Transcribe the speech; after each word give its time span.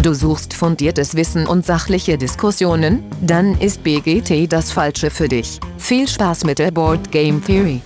Du 0.00 0.14
suchst 0.14 0.54
fundiertes 0.54 1.16
Wissen 1.16 1.48
und 1.48 1.66
sachliche 1.66 2.16
Diskussionen? 2.16 3.02
Dann 3.20 3.60
ist 3.60 3.82
BGT 3.82 4.50
das 4.50 4.70
Falsche 4.70 5.10
für 5.10 5.26
dich. 5.28 5.58
Viel 5.76 6.06
Spaß 6.06 6.44
mit 6.44 6.60
der 6.60 6.70
Board 6.70 7.10
Game 7.10 7.44
Theory. 7.44 7.80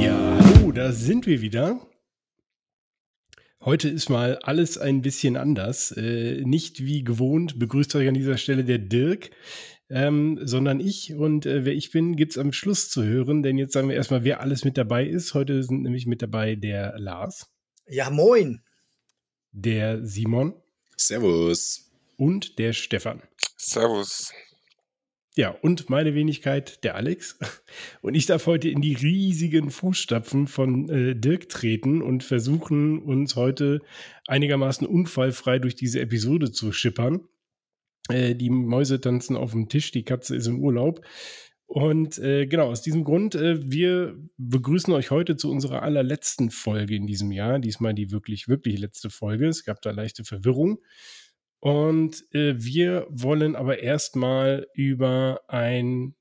Ja, 0.00 0.38
hallo, 0.38 0.70
da 0.70 0.92
sind 0.92 1.26
wir 1.26 1.40
wieder. 1.40 1.80
Heute 3.64 3.88
ist 3.88 4.10
mal 4.10 4.38
alles 4.38 4.78
ein 4.78 5.02
bisschen 5.02 5.36
anders. 5.36 5.90
Äh, 5.96 6.42
nicht 6.44 6.84
wie 6.84 7.02
gewohnt 7.02 7.58
begrüßt 7.58 7.94
euch 7.96 8.08
an 8.08 8.14
dieser 8.14 8.36
Stelle 8.36 8.64
der 8.64 8.78
Dirk 8.78 9.30
ähm, 9.92 10.38
sondern 10.42 10.80
ich. 10.80 11.14
Und 11.14 11.44
äh, 11.46 11.64
wer 11.64 11.74
ich 11.74 11.90
bin, 11.90 12.16
gibt 12.16 12.32
es 12.32 12.38
am 12.38 12.52
Schluss 12.52 12.88
zu 12.88 13.04
hören, 13.04 13.42
denn 13.42 13.58
jetzt 13.58 13.74
sagen 13.74 13.88
wir 13.88 13.94
erstmal, 13.94 14.24
wer 14.24 14.40
alles 14.40 14.64
mit 14.64 14.78
dabei 14.78 15.06
ist. 15.06 15.34
Heute 15.34 15.62
sind 15.62 15.82
nämlich 15.82 16.06
mit 16.06 16.22
dabei 16.22 16.56
der 16.56 16.98
Lars. 16.98 17.50
Ja, 17.86 18.10
moin. 18.10 18.62
Der 19.52 20.04
Simon. 20.04 20.54
Servus. 20.96 21.90
Und 22.16 22.58
der 22.58 22.72
Stefan. 22.72 23.22
Servus. 23.56 24.32
Ja, 25.34 25.50
und 25.62 25.88
meine 25.88 26.14
Wenigkeit, 26.14 26.84
der 26.84 26.94
Alex. 26.94 27.38
Und 28.02 28.14
ich 28.14 28.26
darf 28.26 28.46
heute 28.46 28.68
in 28.68 28.82
die 28.82 28.94
riesigen 28.94 29.70
Fußstapfen 29.70 30.46
von 30.46 30.90
äh, 30.90 31.16
Dirk 31.16 31.48
treten 31.48 32.02
und 32.02 32.22
versuchen, 32.22 33.00
uns 33.00 33.34
heute 33.34 33.80
einigermaßen 34.26 34.86
unfallfrei 34.86 35.58
durch 35.58 35.74
diese 35.74 36.00
Episode 36.00 36.52
zu 36.52 36.70
schippern. 36.70 37.28
Äh, 38.08 38.34
die 38.34 38.50
Mäuse 38.50 39.00
tanzen 39.00 39.36
auf 39.36 39.52
dem 39.52 39.68
Tisch, 39.68 39.90
die 39.90 40.04
Katze 40.04 40.36
ist 40.36 40.46
im 40.46 40.60
Urlaub. 40.60 41.04
Und 41.66 42.18
äh, 42.18 42.46
genau, 42.46 42.66
aus 42.66 42.82
diesem 42.82 43.02
Grund, 43.02 43.34
äh, 43.34 43.70
wir 43.70 44.14
begrüßen 44.36 44.92
euch 44.92 45.10
heute 45.10 45.36
zu 45.36 45.50
unserer 45.50 45.82
allerletzten 45.82 46.50
Folge 46.50 46.96
in 46.96 47.06
diesem 47.06 47.32
Jahr. 47.32 47.58
Diesmal 47.58 47.94
die 47.94 48.10
wirklich, 48.10 48.46
wirklich 48.46 48.78
letzte 48.78 49.08
Folge. 49.08 49.48
Es 49.48 49.64
gab 49.64 49.80
da 49.80 49.90
leichte 49.90 50.24
Verwirrung. 50.24 50.80
Und 51.60 52.24
äh, 52.34 52.56
wir 52.58 53.06
wollen 53.08 53.56
aber 53.56 53.78
erstmal 53.78 54.66
über 54.74 55.40
ein 55.48 56.14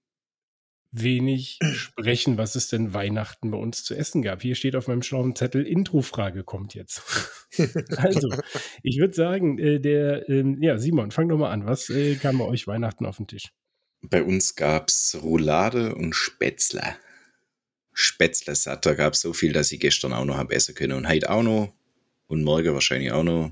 wenig 0.91 1.59
sprechen, 1.73 2.37
was 2.37 2.55
es 2.55 2.67
denn 2.67 2.93
Weihnachten 2.93 3.51
bei 3.51 3.57
uns 3.57 3.83
zu 3.83 3.95
essen 3.95 4.21
gab. 4.21 4.41
Hier 4.41 4.55
steht 4.55 4.75
auf 4.75 4.87
meinem 4.87 5.03
schlauen 5.03 5.35
Zettel, 5.35 5.65
Introfrage 5.65 6.43
kommt 6.43 6.73
jetzt. 6.73 7.01
also, 7.97 8.29
ich 8.83 8.99
würde 8.99 9.13
sagen, 9.13 9.57
äh, 9.57 9.79
der, 9.79 10.27
ähm, 10.29 10.61
ja, 10.61 10.77
Simon, 10.77 11.11
fang 11.11 11.29
doch 11.29 11.37
mal 11.37 11.51
an. 11.51 11.65
Was 11.65 11.89
äh, 11.89 12.15
kam 12.15 12.37
bei 12.37 12.45
euch 12.45 12.67
Weihnachten 12.67 13.05
auf 13.05 13.17
den 13.17 13.27
Tisch? 13.27 13.53
Bei 14.01 14.23
uns 14.23 14.55
gab 14.55 14.89
es 14.89 15.17
Roulade 15.21 15.95
und 15.95 16.13
Spätzle. 16.13 16.95
Spätzle 17.93 18.55
satt, 18.55 18.85
da 18.85 18.93
gab 18.93 19.13
es 19.13 19.21
so 19.21 19.33
viel, 19.33 19.53
dass 19.53 19.71
ich 19.71 19.79
gestern 19.79 20.13
auch 20.13 20.25
noch 20.25 20.37
habe 20.37 20.55
essen 20.55 20.75
können 20.75 20.93
und 20.93 21.07
heute 21.07 21.29
auch 21.29 21.43
noch 21.43 21.73
und 22.27 22.43
morgen 22.43 22.73
wahrscheinlich 22.73 23.11
auch 23.11 23.23
noch. 23.23 23.51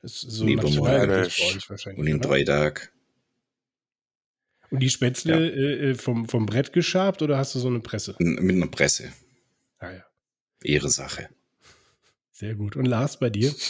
Das 0.00 0.22
ist 0.22 0.30
so 0.30 0.46
Übermorgen 0.46 1.28
und 1.96 2.06
in 2.06 2.20
drei 2.20 2.44
Tagen. 2.44 2.88
Und 4.70 4.80
die 4.80 4.90
Spätzle 4.90 5.34
ja. 5.34 5.40
äh, 5.40 5.90
äh 5.90 5.94
vom, 5.94 6.28
vom 6.28 6.46
Brett 6.46 6.72
geschabt 6.72 7.22
oder 7.22 7.38
hast 7.38 7.54
du 7.54 7.58
so 7.58 7.68
eine 7.68 7.80
Presse? 7.80 8.14
Mit 8.18 8.56
einer 8.56 8.66
Presse. 8.66 9.12
Ah 9.78 9.92
ja. 9.92 10.04
Ihre 10.62 10.90
Sache. 10.90 11.28
Sehr 12.32 12.54
gut. 12.54 12.76
Und 12.76 12.84
Lars, 12.84 13.18
bei 13.18 13.30
dir? 13.30 13.54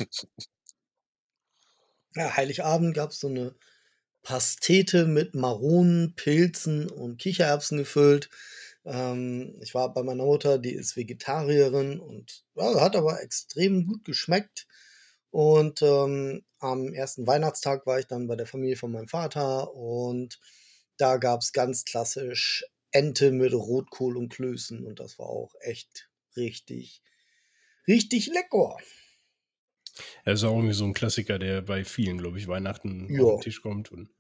Ja, 2.15 2.37
Heiligabend 2.37 2.95
gab 2.95 3.11
es 3.11 3.21
so 3.21 3.29
eine 3.29 3.55
Pastete 4.23 5.07
mit 5.07 5.35
Maronen, 5.35 6.15
Pilzen 6.17 6.91
und 6.91 7.19
Kichererbsen 7.19 7.79
gefüllt. 7.79 8.29
Ähm, 8.85 9.57
ich 9.61 9.75
war 9.75 9.93
bei 9.93 10.03
meiner 10.03 10.25
Mutter, 10.25 10.59
die 10.59 10.73
ist 10.73 10.97
Vegetarierin 10.97 12.01
und 12.01 12.45
ja, 12.57 12.81
hat 12.81 12.97
aber 12.97 13.23
extrem 13.23 13.87
gut 13.87 14.05
geschmeckt. 14.05 14.67
Und 15.31 15.83
ähm, 15.83 16.43
am 16.59 16.93
ersten 16.93 17.27
Weihnachtstag 17.27 17.87
war 17.87 17.99
ich 17.99 18.07
dann 18.07 18.27
bei 18.27 18.37
der 18.37 18.47
Familie 18.47 18.77
von 18.77 18.91
meinem 18.91 19.09
Vater 19.09 19.75
und 19.75 20.41
da 20.99 21.17
gab 21.17 21.41
es 21.41 21.53
ganz 21.53 21.85
klassisch 21.85 22.65
Ente 22.91 23.31
mit 23.33 23.53
Rotkohl 23.53 24.17
und 24.17 24.31
Klößen 24.31 24.85
und 24.85 25.01
das 25.01 25.19
war 25.19 25.27
auch 25.27 25.55
echt 25.61 26.09
richtig, 26.37 27.03
richtig 27.87 28.27
lecker. 28.29 28.77
Er 30.25 30.35
ist 30.35 30.45
auch 30.45 30.55
irgendwie 30.55 30.75
so 30.75 30.85
ein 30.85 30.95
Klassiker, 30.95 31.39
der 31.39 31.63
bei 31.63 31.85
vielen, 31.85 32.19
glaube 32.19 32.39
ich, 32.39 32.49
Weihnachten 32.49 33.13
ja. 33.13 33.23
auf 33.23 33.41
den 33.41 33.45
Tisch 33.45 33.63
kommt 33.63 33.91
und 33.91 34.11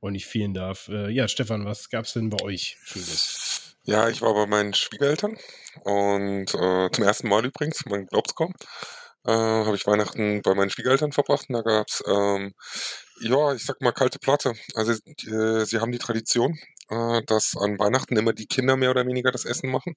auch 0.00 0.10
nicht 0.10 0.26
fehlen 0.26 0.54
darf. 0.54 0.88
Äh, 0.88 1.10
ja, 1.10 1.28
Stefan, 1.28 1.64
was 1.64 1.90
gab 1.90 2.04
es 2.04 2.14
denn 2.14 2.30
bei 2.30 2.42
euch 2.42 2.78
Schönes? 2.84 3.76
Ja, 3.84 4.08
ich 4.08 4.22
war 4.22 4.34
bei 4.34 4.46
meinen 4.46 4.74
Schwiegereltern 4.74 5.36
und 5.84 6.54
äh, 6.54 6.90
zum 6.90 7.04
ersten 7.04 7.28
Mal 7.28 7.44
übrigens, 7.46 7.84
man 7.86 8.06
glaubt 8.06 8.28
es 8.28 8.34
kaum, 8.34 8.54
äh, 9.24 9.32
habe 9.32 9.76
ich 9.76 9.86
Weihnachten 9.86 10.42
bei 10.42 10.54
meinen 10.54 10.70
Schwiegereltern 10.70 11.12
verbracht 11.12 11.48
und 11.48 11.54
da 11.54 11.62
gab 11.62 11.88
es 11.88 12.02
ähm, 12.06 12.54
ja, 13.20 13.54
ich 13.54 13.64
sag 13.64 13.80
mal 13.80 13.92
kalte 13.92 14.18
Platte. 14.18 14.54
Also 14.74 14.92
äh, 14.92 15.64
sie 15.64 15.78
haben 15.80 15.92
die 15.92 15.98
Tradition, 15.98 16.58
äh, 16.88 17.22
dass 17.26 17.56
an 17.56 17.78
Weihnachten 17.78 18.16
immer 18.16 18.32
die 18.32 18.46
Kinder 18.46 18.76
mehr 18.76 18.90
oder 18.90 19.06
weniger 19.06 19.30
das 19.30 19.44
Essen 19.44 19.70
machen. 19.70 19.94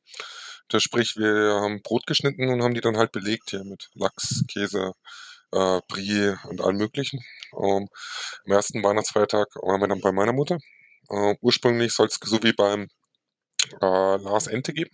Das 0.69 0.83
sprich, 0.83 1.15
wir 1.17 1.59
haben 1.61 1.81
Brot 1.81 2.07
geschnitten 2.07 2.49
und 2.49 2.63
haben 2.63 2.73
die 2.73 2.81
dann 2.81 2.97
halt 2.97 3.11
belegt 3.11 3.49
hier 3.51 3.63
mit 3.63 3.89
Lachs, 3.95 4.43
Käse, 4.47 4.93
äh, 5.51 5.81
Brie 5.87 6.35
und 6.49 6.61
allem 6.61 6.77
möglichen. 6.77 7.19
Ähm, 7.53 7.87
am 8.45 8.51
ersten 8.51 8.83
Weihnachtsfeiertag 8.83 9.47
waren 9.55 9.81
wir 9.81 9.87
dann 9.87 10.01
bei 10.01 10.11
meiner 10.11 10.33
Mutter. 10.33 10.57
Äh, 11.09 11.35
ursprünglich 11.41 11.93
soll 11.93 12.07
es 12.07 12.19
so 12.23 12.41
wie 12.43 12.53
beim 12.53 12.87
äh, 13.81 14.17
Lars 14.17 14.47
Ente 14.47 14.73
geben. 14.73 14.91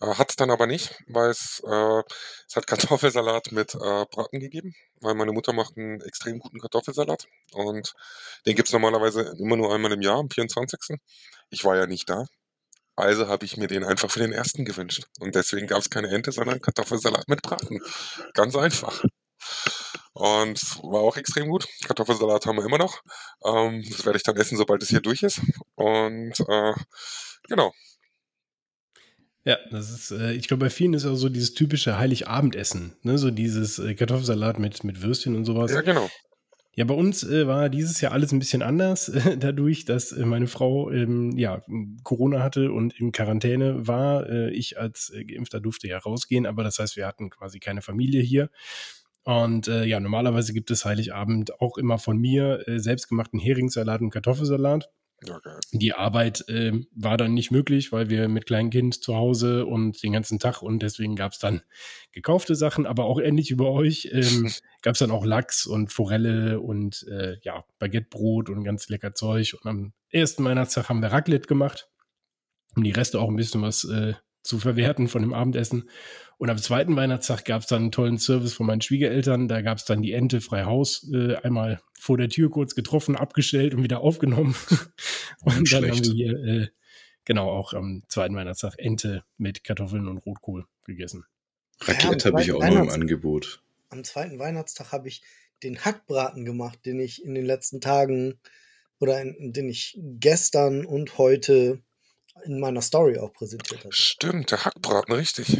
Äh, 0.00 0.14
hat 0.14 0.30
es 0.30 0.36
dann 0.36 0.50
aber 0.50 0.66
nicht, 0.66 0.94
weil 1.06 1.30
es, 1.30 1.62
äh, 1.66 2.02
es 2.48 2.56
hat 2.56 2.66
Kartoffelsalat 2.66 3.52
mit 3.52 3.74
äh, 3.74 3.78
Braten 3.78 4.40
gegeben, 4.40 4.74
weil 5.00 5.14
meine 5.14 5.32
Mutter 5.32 5.52
macht 5.52 5.76
einen 5.76 6.00
extrem 6.02 6.38
guten 6.38 6.58
Kartoffelsalat 6.60 7.26
und 7.52 7.94
den 8.46 8.56
gibt 8.56 8.68
es 8.68 8.72
normalerweise 8.72 9.34
immer 9.38 9.56
nur 9.56 9.74
einmal 9.74 9.92
im 9.92 10.02
Jahr, 10.02 10.18
am 10.18 10.30
24. 10.30 10.98
Ich 11.50 11.64
war 11.64 11.76
ja 11.76 11.86
nicht 11.86 12.08
da, 12.10 12.26
also 12.96 13.28
habe 13.28 13.44
ich 13.44 13.56
mir 13.56 13.66
den 13.66 13.84
einfach 13.84 14.10
für 14.10 14.20
den 14.20 14.32
ersten 14.32 14.64
gewünscht. 14.64 15.04
Und 15.18 15.34
deswegen 15.34 15.66
gab 15.66 15.78
es 15.80 15.90
keine 15.90 16.08
Ente, 16.08 16.32
sondern 16.32 16.60
Kartoffelsalat 16.60 17.28
mit 17.28 17.42
Braten. 17.42 17.80
Ganz 18.34 18.54
einfach. 18.56 19.02
Und 20.12 20.60
war 20.84 21.00
auch 21.00 21.16
extrem 21.16 21.48
gut. 21.48 21.66
Kartoffelsalat 21.86 22.46
haben 22.46 22.56
wir 22.56 22.64
immer 22.64 22.78
noch. 22.78 23.02
Ähm, 23.44 23.84
das 23.90 24.04
werde 24.04 24.16
ich 24.16 24.22
dann 24.22 24.36
essen, 24.36 24.56
sobald 24.56 24.82
es 24.82 24.90
hier 24.90 25.00
durch 25.00 25.22
ist. 25.24 25.40
Und 25.74 26.38
äh, 26.48 26.72
genau, 27.48 27.72
ja, 29.44 29.58
das 29.70 29.90
ist, 29.90 30.10
äh, 30.10 30.32
ich 30.32 30.48
glaube, 30.48 30.64
bei 30.64 30.70
vielen 30.70 30.94
ist 30.94 31.04
auch 31.04 31.16
so 31.16 31.28
dieses 31.28 31.52
typische 31.52 31.98
Heiligabendessen, 31.98 32.96
ne? 33.02 33.18
So 33.18 33.30
dieses 33.30 33.78
äh, 33.78 33.94
Kartoffelsalat 33.94 34.58
mit, 34.58 34.84
mit 34.84 35.02
Würstchen 35.02 35.36
und 35.36 35.44
sowas. 35.44 35.70
Ja, 35.72 35.82
genau. 35.82 36.08
Ja, 36.76 36.84
bei 36.84 36.94
uns 36.94 37.22
äh, 37.22 37.46
war 37.46 37.68
dieses 37.68 38.00
Jahr 38.00 38.12
alles 38.12 38.32
ein 38.32 38.38
bisschen 38.38 38.62
anders, 38.62 39.08
äh, 39.10 39.36
dadurch, 39.36 39.84
dass 39.84 40.12
äh, 40.12 40.24
meine 40.24 40.46
Frau 40.46 40.90
ähm, 40.90 41.36
ja, 41.36 41.62
Corona 42.02 42.42
hatte 42.42 42.72
und 42.72 42.98
in 42.98 43.12
Quarantäne 43.12 43.86
war. 43.86 44.28
Äh, 44.28 44.50
ich 44.50 44.78
als 44.78 45.10
äh, 45.10 45.24
Geimpfter 45.24 45.60
durfte 45.60 45.88
ja 45.88 45.98
rausgehen, 45.98 46.46
aber 46.46 46.64
das 46.64 46.78
heißt, 46.78 46.96
wir 46.96 47.06
hatten 47.06 47.28
quasi 47.28 47.58
keine 47.58 47.82
Familie 47.82 48.22
hier. 48.22 48.50
Und 49.24 49.68
äh, 49.68 49.84
ja, 49.84 50.00
normalerweise 50.00 50.52
gibt 50.52 50.70
es 50.70 50.84
Heiligabend 50.84 51.60
auch 51.60 51.78
immer 51.78 51.98
von 51.98 52.18
mir 52.18 52.62
selbstgemachten 52.66 53.38
Heringssalat 53.38 54.00
und 54.00 54.10
Kartoffelsalat. 54.10 54.90
Okay. 55.22 55.58
Die 55.72 55.94
Arbeit 55.94 56.46
äh, 56.48 56.72
war 56.94 57.16
dann 57.16 57.34
nicht 57.34 57.50
möglich, 57.50 57.92
weil 57.92 58.10
wir 58.10 58.28
mit 58.28 58.46
kleinem 58.46 58.70
Kind 58.70 59.02
zu 59.02 59.14
Hause 59.14 59.64
und 59.64 60.02
den 60.02 60.12
ganzen 60.12 60.38
Tag 60.38 60.60
und 60.60 60.80
deswegen 60.80 61.16
gab 61.16 61.32
es 61.32 61.38
dann 61.38 61.62
gekaufte 62.12 62.54
Sachen, 62.54 62.86
aber 62.86 63.04
auch 63.04 63.18
ähnlich 63.18 63.50
über 63.50 63.70
euch 63.70 64.08
ähm, 64.12 64.50
gab 64.82 64.94
es 64.94 64.98
dann 64.98 65.10
auch 65.10 65.24
Lachs 65.24 65.66
und 65.66 65.92
Forelle 65.92 66.60
und 66.60 67.06
äh, 67.08 67.36
ja, 67.42 67.64
Baguettebrot 67.78 68.50
und 68.50 68.64
ganz 68.64 68.88
lecker 68.88 69.14
Zeug. 69.14 69.56
Und 69.60 69.68
am 69.68 69.92
ersten 70.10 70.44
Weihnachtstag 70.44 70.88
haben 70.88 71.00
wir 71.00 71.12
Raclette 71.12 71.46
gemacht, 71.46 71.88
um 72.76 72.84
die 72.84 72.92
Reste 72.92 73.20
auch 73.20 73.28
ein 73.28 73.36
bisschen 73.36 73.62
was 73.62 73.84
äh, 73.84 74.14
zu 74.44 74.58
verwerten 74.58 75.08
von 75.08 75.22
dem 75.22 75.32
Abendessen. 75.32 75.88
Und 76.36 76.50
am 76.50 76.58
zweiten 76.58 76.94
Weihnachtstag 76.94 77.44
gab 77.44 77.62
es 77.62 77.68
dann 77.68 77.82
einen 77.82 77.92
tollen 77.92 78.18
Service 78.18 78.52
von 78.52 78.66
meinen 78.66 78.82
Schwiegereltern. 78.82 79.48
Da 79.48 79.62
gab 79.62 79.78
es 79.78 79.84
dann 79.84 80.02
die 80.02 80.12
Ente 80.12 80.40
frei 80.40 80.64
Haus, 80.64 81.10
äh, 81.12 81.36
einmal 81.36 81.80
vor 81.98 82.18
der 82.18 82.28
Tür 82.28 82.50
kurz 82.50 82.74
getroffen, 82.74 83.16
abgestellt 83.16 83.74
und 83.74 83.82
wieder 83.82 84.00
aufgenommen. 84.00 84.54
und 85.44 85.72
dann 85.72 85.90
haben 85.90 86.04
wir 86.04 86.12
hier, 86.12 86.44
äh, 86.44 86.68
genau, 87.24 87.50
auch 87.50 87.72
am 87.72 88.02
zweiten 88.08 88.36
Weihnachtstag 88.36 88.74
Ente 88.78 89.24
mit 89.38 89.64
Kartoffeln 89.64 90.06
und 90.06 90.18
Rotkohl 90.18 90.66
gegessen. 90.84 91.24
Raclette 91.80 92.28
ja, 92.28 92.32
habe 92.32 92.42
ich 92.42 92.52
auch 92.52 92.60
noch 92.60 92.82
im 92.82 92.90
Angebot. 92.90 93.62
Am 93.88 94.04
zweiten 94.04 94.38
Weihnachtstag 94.38 94.92
habe 94.92 95.08
ich 95.08 95.22
den 95.62 95.84
Hackbraten 95.84 96.44
gemacht, 96.44 96.80
den 96.84 97.00
ich 97.00 97.24
in 97.24 97.34
den 97.34 97.46
letzten 97.46 97.80
Tagen 97.80 98.38
oder 98.98 99.20
in, 99.22 99.52
den 99.52 99.68
ich 99.68 99.98
gestern 100.02 100.84
und 100.84 101.16
heute 101.16 101.80
in 102.44 102.60
meiner 102.60 102.82
Story 102.82 103.18
auch 103.18 103.32
präsentiert 103.32 103.80
habe. 103.84 103.94
Stimmt, 103.94 104.50
der 104.50 104.64
Hackbraten, 104.64 105.14
richtig. 105.14 105.58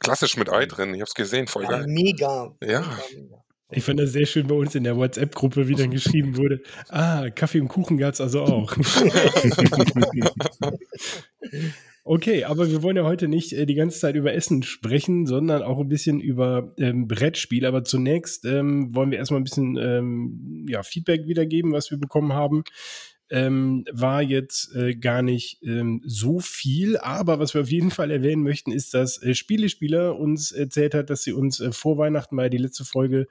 Klassisch 0.00 0.36
mit 0.36 0.50
Ei 0.50 0.66
drin. 0.66 0.90
Ich 0.94 1.00
habe 1.00 1.08
es 1.08 1.14
gesehen, 1.14 1.46
voll 1.46 1.64
ja, 1.64 1.70
geil. 1.70 1.84
Mega. 1.86 2.54
Ja. 2.62 2.80
Mega, 2.80 2.96
mega. 3.14 3.42
Ich 3.70 3.82
fand 3.82 3.98
das 3.98 4.12
sehr 4.12 4.26
schön 4.26 4.46
bei 4.46 4.54
uns 4.54 4.76
in 4.76 4.84
der 4.84 4.96
WhatsApp-Gruppe, 4.96 5.66
wie 5.66 5.74
dann 5.74 5.90
geschrieben 5.90 6.36
wurde: 6.36 6.60
Ah, 6.88 7.30
Kaffee 7.30 7.60
und 7.60 7.68
Kuchen 7.68 7.98
gab 7.98 8.14
es 8.14 8.20
also 8.20 8.42
auch. 8.42 8.76
Okay, 12.08 12.44
aber 12.44 12.70
wir 12.70 12.84
wollen 12.84 12.96
ja 12.96 13.02
heute 13.02 13.26
nicht 13.26 13.52
äh, 13.52 13.66
die 13.66 13.74
ganze 13.74 13.98
Zeit 13.98 14.14
über 14.14 14.32
Essen 14.32 14.62
sprechen, 14.62 15.26
sondern 15.26 15.64
auch 15.64 15.80
ein 15.80 15.88
bisschen 15.88 16.20
über 16.20 16.72
ähm, 16.78 17.08
Brettspiel. 17.08 17.66
Aber 17.66 17.82
zunächst 17.82 18.44
ähm, 18.44 18.94
wollen 18.94 19.10
wir 19.10 19.18
erstmal 19.18 19.40
ein 19.40 19.44
bisschen 19.44 19.76
ähm, 19.76 20.66
ja, 20.68 20.84
Feedback 20.84 21.26
wiedergeben, 21.26 21.72
was 21.72 21.90
wir 21.90 21.98
bekommen 21.98 22.32
haben 22.32 22.62
ähm, 23.30 23.84
war 23.90 24.22
jetzt 24.22 24.74
äh, 24.74 24.94
gar 24.94 25.22
nicht 25.22 25.62
ähm, 25.62 26.02
so 26.06 26.38
viel, 26.38 26.96
aber 26.96 27.38
was 27.38 27.54
wir 27.54 27.62
auf 27.62 27.70
jeden 27.70 27.90
Fall 27.90 28.10
erwähnen 28.10 28.42
möchten, 28.42 28.70
ist, 28.70 28.94
dass 28.94 29.20
äh, 29.22 29.34
Spielespieler 29.34 30.16
uns 30.16 30.52
erzählt 30.52 30.94
hat, 30.94 31.10
dass 31.10 31.22
sie 31.22 31.32
uns 31.32 31.60
äh, 31.60 31.72
vor 31.72 31.98
Weihnachten 31.98 32.36
mal 32.36 32.50
die 32.50 32.58
letzte 32.58 32.84
Folge 32.84 33.26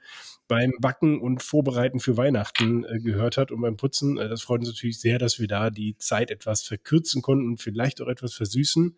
beim 0.48 0.72
Backen 0.80 1.20
und 1.20 1.42
Vorbereiten 1.42 1.98
für 1.98 2.16
Weihnachten 2.16 2.84
äh, 2.84 3.00
gehört 3.00 3.36
hat 3.36 3.50
und 3.50 3.60
beim 3.62 3.76
Putzen. 3.76 4.18
Äh, 4.18 4.28
das 4.28 4.42
freut 4.42 4.60
uns 4.60 4.68
natürlich 4.68 5.00
sehr, 5.00 5.18
dass 5.18 5.40
wir 5.40 5.48
da 5.48 5.70
die 5.70 5.96
Zeit 5.98 6.30
etwas 6.30 6.62
verkürzen 6.62 7.22
konnten 7.22 7.46
und 7.46 7.60
vielleicht 7.60 8.00
auch 8.02 8.08
etwas 8.08 8.34
versüßen. 8.34 8.96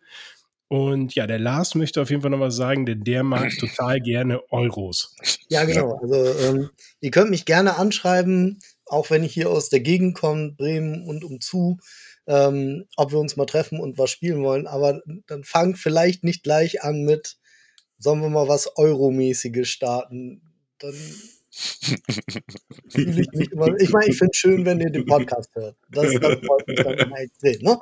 Und 0.69 1.15
ja, 1.15 1.27
der 1.27 1.39
Lars 1.39 1.75
möchte 1.75 2.03
auf 2.03 2.11
jeden 2.11 2.21
Fall 2.21 2.31
noch 2.31 2.41
was 2.41 2.55
sagen, 2.55 2.85
denn 2.85 3.03
der 3.03 3.23
mag 3.23 3.51
total 3.59 4.01
gerne 4.01 4.43
Euros. 4.51 5.17
Ja, 5.49 5.65
genau. 5.65 5.99
Also 6.03 6.15
ähm, 6.41 6.71
ihr 7.01 7.11
könnt 7.11 7.31
mich 7.31 7.47
gerne 7.47 7.79
anschreiben, 7.79 8.59
auch 8.89 9.11
wenn 9.11 9.25
ich 9.25 9.33
hier 9.33 9.51
aus 9.51 9.69
der 9.69 9.81
Gegend 9.81 10.17
komme, 10.17 10.53
Bremen 10.53 11.07
und 11.07 11.25
umzu, 11.25 11.79
ähm, 12.27 12.87
ob 12.97 13.13
wir 13.13 13.19
uns 13.19 13.37
mal 13.37 13.47
treffen 13.47 13.81
und 13.81 13.99
was 13.99 14.11
spielen 14.11 14.43
wollen. 14.43 14.67
Aber 14.67 15.01
dann 15.27 15.45
fangt 15.45 15.79
vielleicht 15.79 16.25
nicht 16.25 16.43
gleich 16.43 16.83
an 16.83 17.03
mit, 17.03 17.37
sollen 17.99 18.21
wir 18.21 18.29
mal 18.29 18.49
was 18.49 18.77
Euromäßiges 18.77 19.69
starten. 19.69 20.43
Dann 20.79 20.95
fühle 22.89 23.21
ich 23.21 23.33
mich 23.33 23.53
immer. 23.53 23.75
Ich 23.81 23.91
meine, 23.91 24.11
ich 24.11 24.19
finde 24.19 24.31
es 24.33 24.39
schön, 24.39 24.65
wenn 24.65 24.81
ihr 24.81 24.91
den 24.91 25.07
Podcast 25.07 25.51
hört. 25.55 25.77
Das, 25.91 26.13
das 26.13 26.39
freut 26.45 26.69
mich 26.69 26.81
dann 26.81 26.99
immer 26.99 27.19
extrem. 27.19 27.63
Ne? 27.63 27.79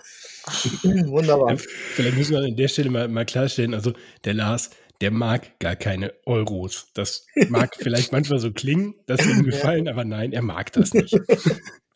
Wunderbar. 1.10 1.58
Vielleicht 1.58 2.16
müssen 2.16 2.32
wir 2.32 2.40
an 2.40 2.56
der 2.56 2.68
Stelle 2.68 2.90
mal, 2.90 3.08
mal 3.08 3.26
klarstellen, 3.26 3.74
also 3.74 3.92
der 4.24 4.34
Lars, 4.34 4.70
der 5.00 5.10
mag 5.10 5.58
gar 5.58 5.76
keine 5.76 6.14
Euros. 6.24 6.90
Das 6.94 7.26
mag 7.48 7.74
vielleicht 7.76 8.12
manchmal 8.12 8.38
so 8.38 8.52
klingen, 8.52 8.94
dass 9.06 9.24
ihm 9.26 9.44
gefallen, 9.44 9.88
aber 9.88 10.04
nein, 10.04 10.32
er 10.32 10.42
mag 10.42 10.72
das 10.72 10.94
nicht. 10.94 11.18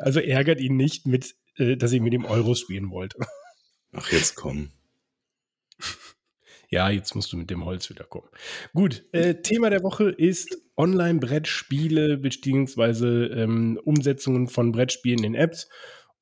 Also 0.03 0.19
ärgert 0.19 0.63
ihn 0.63 0.79
nicht 0.79 1.07
mit, 1.07 1.35
äh, 1.57 1.77
dass 1.77 1.93
ich 1.93 2.01
mit 2.01 2.15
dem 2.15 2.25
Euros 2.25 2.61
spielen 2.61 2.91
wollte. 2.91 3.19
Ach, 3.93 4.11
jetzt 4.11 4.35
komm. 4.35 4.71
Ja, 6.73 6.89
jetzt 6.89 7.17
musst 7.17 7.33
du 7.33 7.37
mit 7.37 7.51
dem 7.51 7.65
Holz 7.65 7.91
wieder 7.91 8.05
kommen. 8.05 8.29
Gut, 8.73 9.05
äh, 9.11 9.43
Thema 9.43 9.71
der 9.71 9.83
Woche 9.83 10.09
ist 10.09 10.57
Online-Brettspiele 10.77 12.17
beziehungsweise 12.17 13.27
ähm, 13.27 13.79
Umsetzungen 13.83 14.47
von 14.47 14.71
Brettspielen 14.71 15.25
in 15.25 15.35
Apps. 15.35 15.69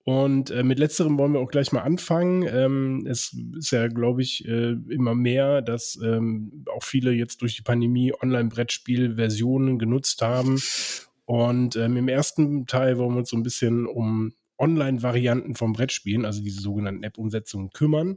Und 0.09 0.51
äh, 0.51 0.63
mit 0.63 0.79
letzterem 0.79 1.19
wollen 1.19 1.35
wir 1.35 1.41
auch 1.41 1.51
gleich 1.51 1.71
mal 1.71 1.83
anfangen. 1.83 2.43
Ähm, 2.51 3.07
es 3.07 3.37
ist 3.59 3.73
ja, 3.73 3.89
glaube 3.89 4.23
ich, 4.23 4.43
äh, 4.49 4.73
immer 4.89 5.15
mehr, 5.15 5.61
dass 5.61 6.01
ähm, 6.03 6.65
auch 6.75 6.83
viele 6.83 7.13
jetzt 7.13 7.43
durch 7.43 7.57
die 7.57 7.63
Pandemie 7.63 8.15
Online-Brettspiel-Versionen 8.19 9.79
genutzt 9.79 10.23
haben. 10.23 10.59
Und 11.27 11.77
ähm, 11.77 11.99
im 11.99 12.09
ersten 12.09 12.65
Teil 12.67 12.97
wollen 12.97 13.13
wir 13.13 13.19
uns 13.19 13.29
so 13.29 13.37
ein 13.37 13.43
bisschen 13.43 13.85
um 13.85 14.33
Online-Varianten 14.57 15.55
vom 15.55 15.75
Brettspielen, 15.75 16.25
also 16.25 16.43
diese 16.43 16.63
sogenannten 16.63 17.03
App-Umsetzungen, 17.03 17.69
kümmern. 17.69 18.17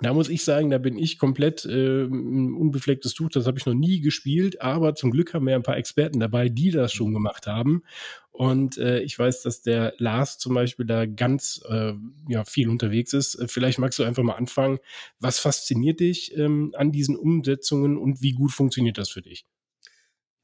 Da 0.00 0.12
muss 0.12 0.28
ich 0.28 0.42
sagen, 0.42 0.70
da 0.70 0.78
bin 0.78 0.98
ich 0.98 1.18
komplett 1.18 1.64
äh, 1.64 2.02
ein 2.02 2.52
unbeflecktes 2.52 3.14
Tuch. 3.14 3.28
Das 3.30 3.46
habe 3.46 3.58
ich 3.58 3.66
noch 3.66 3.74
nie 3.74 4.00
gespielt, 4.00 4.60
aber 4.60 4.96
zum 4.96 5.12
Glück 5.12 5.34
haben 5.34 5.46
wir 5.46 5.54
ein 5.54 5.62
paar 5.62 5.76
Experten 5.76 6.18
dabei, 6.18 6.48
die 6.48 6.72
das 6.72 6.92
schon 6.92 7.14
gemacht 7.14 7.46
haben. 7.46 7.84
Und 8.32 8.76
äh, 8.78 9.00
ich 9.00 9.16
weiß, 9.16 9.42
dass 9.42 9.62
der 9.62 9.94
Lars 9.98 10.38
zum 10.38 10.54
Beispiel 10.54 10.84
da 10.84 11.06
ganz 11.06 11.62
äh, 11.68 11.92
ja, 12.28 12.44
viel 12.44 12.68
unterwegs 12.68 13.12
ist. 13.12 13.36
Äh, 13.36 13.46
vielleicht 13.46 13.78
magst 13.78 14.00
du 14.00 14.02
einfach 14.02 14.24
mal 14.24 14.34
anfangen. 14.34 14.80
Was 15.20 15.38
fasziniert 15.38 16.00
dich 16.00 16.36
ähm, 16.36 16.74
an 16.76 16.90
diesen 16.90 17.16
Umsetzungen 17.16 17.96
und 17.96 18.20
wie 18.20 18.32
gut 18.32 18.50
funktioniert 18.50 18.98
das 18.98 19.10
für 19.10 19.22
dich? 19.22 19.46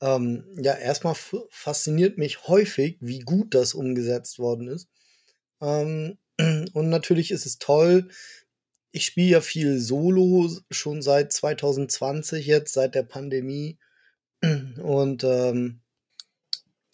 Ähm, 0.01 0.45
ja, 0.57 0.75
erstmal 0.75 1.17
fasziniert 1.51 2.17
mich 2.17 2.47
häufig, 2.47 2.99
wie 3.01 3.19
gut 3.19 3.55
das 3.57 3.75
umgesetzt 3.75 4.39
worden 4.39 4.69
ist. 4.69 4.89
Ähm, 5.61 6.17
und 6.73 6.89
natürlich 6.89 7.33
ist 7.33 7.45
es 7.45 7.59
toll, 7.59 8.09
ich 8.93 9.07
spiele 9.07 9.31
ja 9.31 9.41
viel 9.41 9.79
Solo 9.79 10.51
schon 10.71 11.03
seit 11.03 11.33
2020 11.33 12.47
jetzt, 12.47 12.73
seit 12.73 12.95
der 12.95 13.03
Pandemie. 13.03 13.79
Und 14.83 15.25
ähm, 15.25 15.81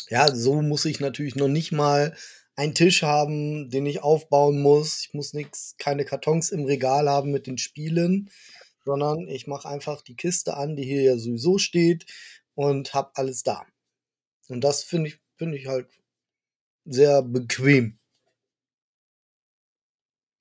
ja, 0.08 0.34
so 0.34 0.62
muss 0.62 0.84
ich 0.84 1.00
natürlich 1.00 1.36
noch 1.36 1.48
nicht 1.48 1.72
mal 1.72 2.16
einen 2.54 2.74
Tisch 2.74 3.02
haben, 3.02 3.70
den 3.70 3.86
ich 3.86 4.02
aufbauen 4.02 4.60
muss. 4.60 5.00
Ich 5.06 5.14
muss 5.14 5.34
nichts, 5.34 5.76
keine 5.78 6.04
Kartons 6.04 6.50
im 6.50 6.64
Regal 6.64 7.08
haben 7.08 7.30
mit 7.30 7.46
den 7.46 7.58
Spielen, 7.58 8.30
sondern 8.84 9.28
ich 9.28 9.46
mache 9.46 9.68
einfach 9.68 10.02
die 10.02 10.16
Kiste 10.16 10.56
an, 10.56 10.76
die 10.76 10.84
hier 10.84 11.02
ja 11.02 11.18
sowieso 11.18 11.58
steht 11.58 12.06
und 12.54 12.94
habe 12.94 13.10
alles 13.14 13.42
da. 13.42 13.66
Und 14.48 14.62
das 14.62 14.82
finde 14.82 15.10
ich, 15.10 15.18
finde 15.36 15.58
ich 15.58 15.66
halt 15.66 15.88
sehr 16.84 17.22
bequem. 17.22 17.98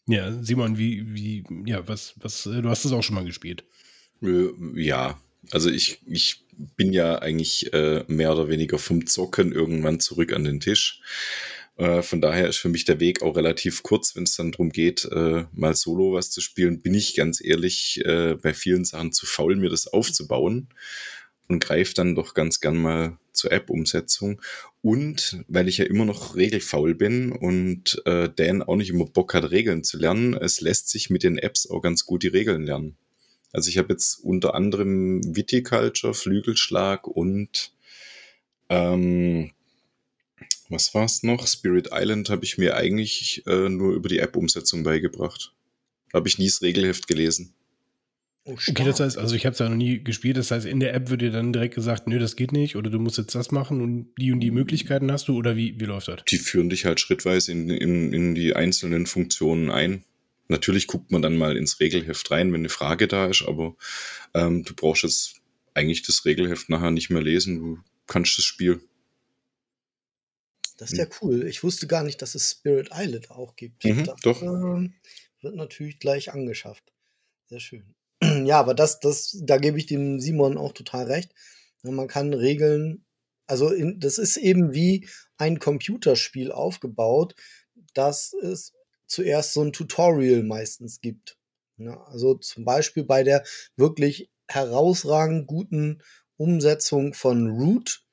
Ja, 0.07 0.31
Simon, 0.43 0.77
wie, 0.77 1.13
wie, 1.13 1.43
ja, 1.65 1.87
was, 1.87 2.13
was, 2.17 2.45
äh, 2.45 2.61
du 2.61 2.69
hast 2.69 2.85
das 2.85 2.91
auch 2.91 3.03
schon 3.03 3.15
mal 3.15 3.25
gespielt. 3.25 3.63
Ja, 4.75 5.19
also 5.51 5.69
ich, 5.69 5.99
ich 6.05 6.45
bin 6.77 6.93
ja 6.93 7.19
eigentlich 7.19 7.73
äh, 7.73 8.03
mehr 8.07 8.33
oder 8.33 8.47
weniger 8.47 8.77
vom 8.77 9.05
Zocken 9.07 9.51
irgendwann 9.51 9.99
zurück 9.99 10.33
an 10.33 10.43
den 10.43 10.59
Tisch. 10.59 11.01
Äh, 11.77 12.01
von 12.01 12.21
daher 12.21 12.47
ist 12.47 12.57
für 12.57 12.69
mich 12.69 12.85
der 12.85 12.99
Weg 12.99 13.21
auch 13.21 13.35
relativ 13.35 13.83
kurz, 13.83 14.15
wenn 14.15 14.23
es 14.23 14.35
dann 14.35 14.51
darum 14.51 14.69
geht, 14.69 15.05
äh, 15.05 15.45
mal 15.51 15.75
solo 15.75 16.13
was 16.13 16.31
zu 16.31 16.39
spielen. 16.39 16.81
Bin 16.81 16.93
ich 16.93 17.15
ganz 17.15 17.43
ehrlich 17.43 18.03
äh, 18.05 18.35
bei 18.35 18.53
vielen 18.53 18.85
Sachen 18.85 19.11
zu 19.11 19.25
faul, 19.25 19.55
mir 19.55 19.69
das 19.69 19.87
aufzubauen 19.87 20.69
und 21.47 21.63
greife 21.63 21.93
dann 21.93 22.15
doch 22.15 22.33
ganz 22.33 22.59
gern 22.59 22.77
mal 22.77 23.17
zur 23.33 23.51
App-Umsetzung. 23.51 24.41
Und 24.81 25.43
weil 25.47 25.67
ich 25.67 25.77
ja 25.77 25.85
immer 25.85 26.05
noch 26.05 26.35
regelfaul 26.35 26.95
bin 26.95 27.31
und 27.31 28.01
äh, 28.05 28.29
Dan 28.35 28.63
auch 28.63 28.75
nicht 28.75 28.89
immer 28.89 29.05
Bock 29.05 29.33
hat, 29.33 29.51
Regeln 29.51 29.83
zu 29.83 29.97
lernen, 29.97 30.33
es 30.33 30.61
lässt 30.61 30.89
sich 30.89 31.09
mit 31.09 31.23
den 31.23 31.37
Apps 31.37 31.69
auch 31.69 31.81
ganz 31.81 32.05
gut 32.05 32.23
die 32.23 32.27
Regeln 32.27 32.63
lernen. 32.65 32.97
Also 33.51 33.69
ich 33.69 33.77
habe 33.77 33.93
jetzt 33.93 34.19
unter 34.23 34.53
anderem 34.53 35.21
Viticulture, 35.35 36.13
Flügelschlag 36.13 37.07
und 37.07 37.73
ähm, 38.69 39.51
was 40.69 40.93
war 40.93 41.05
es 41.05 41.23
noch? 41.23 41.47
Spirit 41.47 41.89
Island 41.91 42.29
habe 42.29 42.43
ich 42.43 42.57
mir 42.57 42.75
eigentlich 42.75 43.45
äh, 43.45 43.69
nur 43.69 43.93
über 43.93 44.09
die 44.09 44.19
App-Umsetzung 44.19 44.83
beigebracht. 44.83 45.53
Habe 46.13 46.27
ich 46.27 46.37
nie 46.37 46.47
das 46.47 46.61
Regelheft 46.61 47.07
gelesen. 47.07 47.53
Oh, 48.47 48.53
okay, 48.53 48.83
das 48.85 48.99
heißt, 48.99 49.17
also 49.17 49.35
ich 49.35 49.47
habe 49.47 49.53
es 49.53 49.59
ja 49.59 49.67
noch 49.67 49.75
nie 49.75 50.03
gespielt. 50.03 50.37
Das 50.37 50.51
heißt, 50.51 50.67
in 50.67 50.79
der 50.79 50.93
App 50.93 51.09
wird 51.09 51.21
dir 51.21 51.31
dann 51.31 51.51
direkt 51.51 51.73
gesagt, 51.73 52.05
nö, 52.05 52.19
das 52.19 52.35
geht 52.35 52.51
nicht, 52.51 52.75
oder 52.75 52.91
du 52.91 52.99
musst 52.99 53.17
jetzt 53.17 53.33
das 53.33 53.49
machen 53.49 53.81
und 53.81 54.13
die 54.19 54.31
und 54.31 54.39
die 54.39 54.51
Möglichkeiten 54.51 55.11
hast 55.11 55.27
du, 55.27 55.35
oder 55.35 55.55
wie, 55.55 55.79
wie 55.79 55.85
läuft 55.85 56.09
das? 56.09 56.23
Die 56.25 56.37
führen 56.37 56.69
dich 56.69 56.85
halt 56.85 56.99
schrittweise 56.99 57.51
in, 57.51 57.71
in, 57.71 58.13
in 58.13 58.35
die 58.35 58.55
einzelnen 58.55 59.07
Funktionen 59.07 59.71
ein. 59.71 60.03
Natürlich 60.47 60.85
guckt 60.85 61.11
man 61.11 61.23
dann 61.23 61.37
mal 61.37 61.57
ins 61.57 61.79
Regelheft 61.79 62.29
rein, 62.29 62.53
wenn 62.53 62.61
eine 62.61 62.69
Frage 62.69 63.07
da 63.07 63.25
ist, 63.25 63.43
aber 63.47 63.75
ähm, 64.35 64.63
du 64.63 64.75
brauchst 64.75 65.01
jetzt 65.01 65.41
eigentlich 65.73 66.03
das 66.03 66.23
Regelheft 66.25 66.69
nachher 66.69 66.91
nicht 66.91 67.09
mehr 67.09 67.23
lesen. 67.23 67.59
Du 67.59 67.79
kannst 68.05 68.37
das 68.37 68.45
Spiel. 68.45 68.79
Das 70.77 70.91
ist 70.91 70.99
ja 70.99 71.07
cool. 71.21 71.47
Ich 71.47 71.63
wusste 71.63 71.87
gar 71.87 72.03
nicht, 72.03 72.21
dass 72.21 72.35
es 72.35 72.51
Spirit 72.51 72.89
Island 72.93 73.31
auch 73.31 73.55
gibt. 73.55 73.83
Mhm, 73.85 74.03
das, 74.03 74.21
doch. 74.21 74.41
Äh, 74.43 74.89
wird 75.41 75.55
natürlich 75.55 75.97
gleich 75.99 76.31
angeschafft. 76.31 76.83
Sehr 77.47 77.59
schön. 77.59 77.95
Ja, 78.43 78.59
aber 78.59 78.73
das, 78.73 78.99
das, 78.99 79.37
da 79.43 79.57
gebe 79.57 79.77
ich 79.77 79.85
dem 79.85 80.19
Simon 80.19 80.57
auch 80.57 80.73
total 80.73 81.05
recht. 81.05 81.31
Man 81.83 82.07
kann 82.07 82.33
Regeln, 82.33 83.05
also 83.47 83.69
in, 83.69 83.99
das 83.99 84.17
ist 84.17 84.37
eben 84.37 84.73
wie 84.73 85.07
ein 85.37 85.59
Computerspiel 85.59 86.51
aufgebaut, 86.51 87.35
dass 87.93 88.33
es 88.33 88.73
zuerst 89.07 89.53
so 89.53 89.61
ein 89.61 89.73
Tutorial 89.73 90.43
meistens 90.43 91.01
gibt. 91.01 91.37
Ja, 91.77 92.01
also 92.05 92.35
zum 92.35 92.65
Beispiel 92.65 93.03
bei 93.03 93.23
der 93.23 93.43
wirklich 93.75 94.29
herausragend 94.47 95.47
guten 95.47 96.01
Umsetzung 96.37 97.13
von 97.13 97.49
Root. 97.49 98.03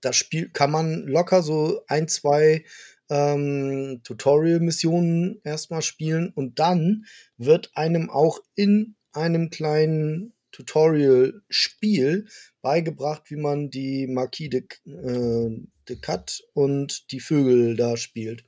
Das 0.00 0.16
Spiel 0.16 0.50
kann 0.50 0.70
man 0.70 1.06
locker 1.06 1.42
so 1.42 1.82
ein, 1.88 2.08
zwei 2.08 2.64
ähm, 3.08 4.00
Tutorial-Missionen 4.04 5.40
erstmal 5.44 5.82
spielen 5.82 6.30
und 6.34 6.58
dann 6.58 7.06
wird 7.38 7.70
einem 7.74 8.10
auch 8.10 8.40
in 8.54 8.95
einem 9.16 9.50
kleinen 9.50 10.32
Tutorial-Spiel 10.52 12.26
beigebracht, 12.62 13.30
wie 13.30 13.36
man 13.36 13.70
die 13.70 14.06
Marquis 14.06 14.50
de, 14.50 14.62
äh, 14.86 15.66
de 15.88 15.96
Cat 16.00 16.42
und 16.54 17.10
die 17.10 17.20
Vögel 17.20 17.76
da 17.76 17.96
spielt. 17.96 18.44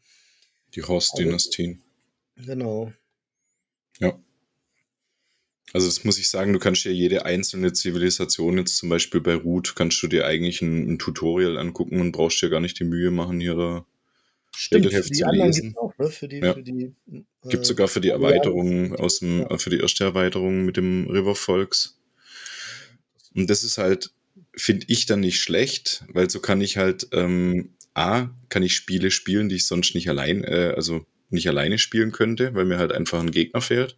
Die 0.75 0.83
Horst-Dynastien. 0.83 1.83
Also, 2.37 2.51
genau. 2.51 2.93
Ja. 3.99 4.19
Also 5.73 5.87
das 5.87 6.05
muss 6.05 6.19
ich 6.19 6.31
sagen, 6.31 6.55
du 6.55 6.59
kannst 6.59 6.85
dir 6.85 6.93
jede 6.93 7.27
einzelne 7.27 7.75
Zivilisation 7.75 8.57
jetzt 8.57 8.79
zum 8.79 8.89
Beispiel 8.89 9.21
bei 9.21 9.35
Root, 9.35 9.75
kannst 9.77 10.03
du 10.03 10.07
dir 10.07 10.27
eigentlich 10.27 10.63
ein, 10.63 10.93
ein 10.93 10.99
Tutorial 10.99 11.59
angucken 11.59 12.01
und 12.01 12.13
brauchst 12.13 12.41
dir 12.41 12.49
gar 12.49 12.61
nicht 12.61 12.79
die 12.79 12.85
Mühe 12.85 13.11
machen, 13.11 13.39
hier 13.39 13.55
da 13.55 13.87
Stimmt, 14.57 14.93
für 14.93 15.03
die 15.03 15.13
zu 15.13 15.27
anderen 15.27 15.47
lesen. 15.49 15.63
gibt's 15.63 15.79
auch, 15.79 15.99
ne? 15.99 16.09
Für 16.11 16.29
die, 16.29 16.39
Ja. 16.39 16.55
für 16.55 16.63
die. 16.63 16.95
Gibt 17.49 17.63
äh, 17.63 17.67
sogar 17.67 17.89
für 17.89 18.01
die. 18.01 18.09
Erweiterung 18.09 18.95
aus 18.97 19.21
dem, 19.21 19.41
Ja. 19.41 19.51
äh, 19.51 19.59
für 19.59 19.71
die 19.71 19.79
erste 19.79 20.05
Erweiterung 20.05 20.65
mit 20.65 20.77
dem 20.77 21.07
River 21.09 21.35
Folks. 21.35 21.99
Und 23.35 23.49
das 23.51 23.63
ist 23.63 23.79
halt, 23.79 24.11
finde 24.57 24.87
ich 24.89 25.07
dann 25.07 25.21
nicht 25.21 25.41
schlecht, 25.41 26.05
weil 26.09 26.29
so 26.31 26.41
kann 26.41 26.61
ich 26.61 26.77
halt, 26.77 27.09
ähm, 27.13 27.75
A, 27.95 28.31
kann 28.49 28.63
ich 28.63 28.75
Spiele 28.75 29.11
spielen, 29.11 29.49
die 29.49 29.57
ich 29.57 29.67
sonst 29.67 29.95
nicht 29.95 30.09
allein, 30.09 30.45
äh, 30.45 30.73
also 30.75 31.05
nicht 31.31 31.49
alleine 31.49 31.79
spielen 31.79 32.11
könnte, 32.13 32.55
weil 32.55 32.65
mir 32.65 32.79
halt 32.79 32.93
einfach 32.93 33.21
ein 33.21 33.31
Gegner 33.31 33.61
fehlt. 33.61 33.97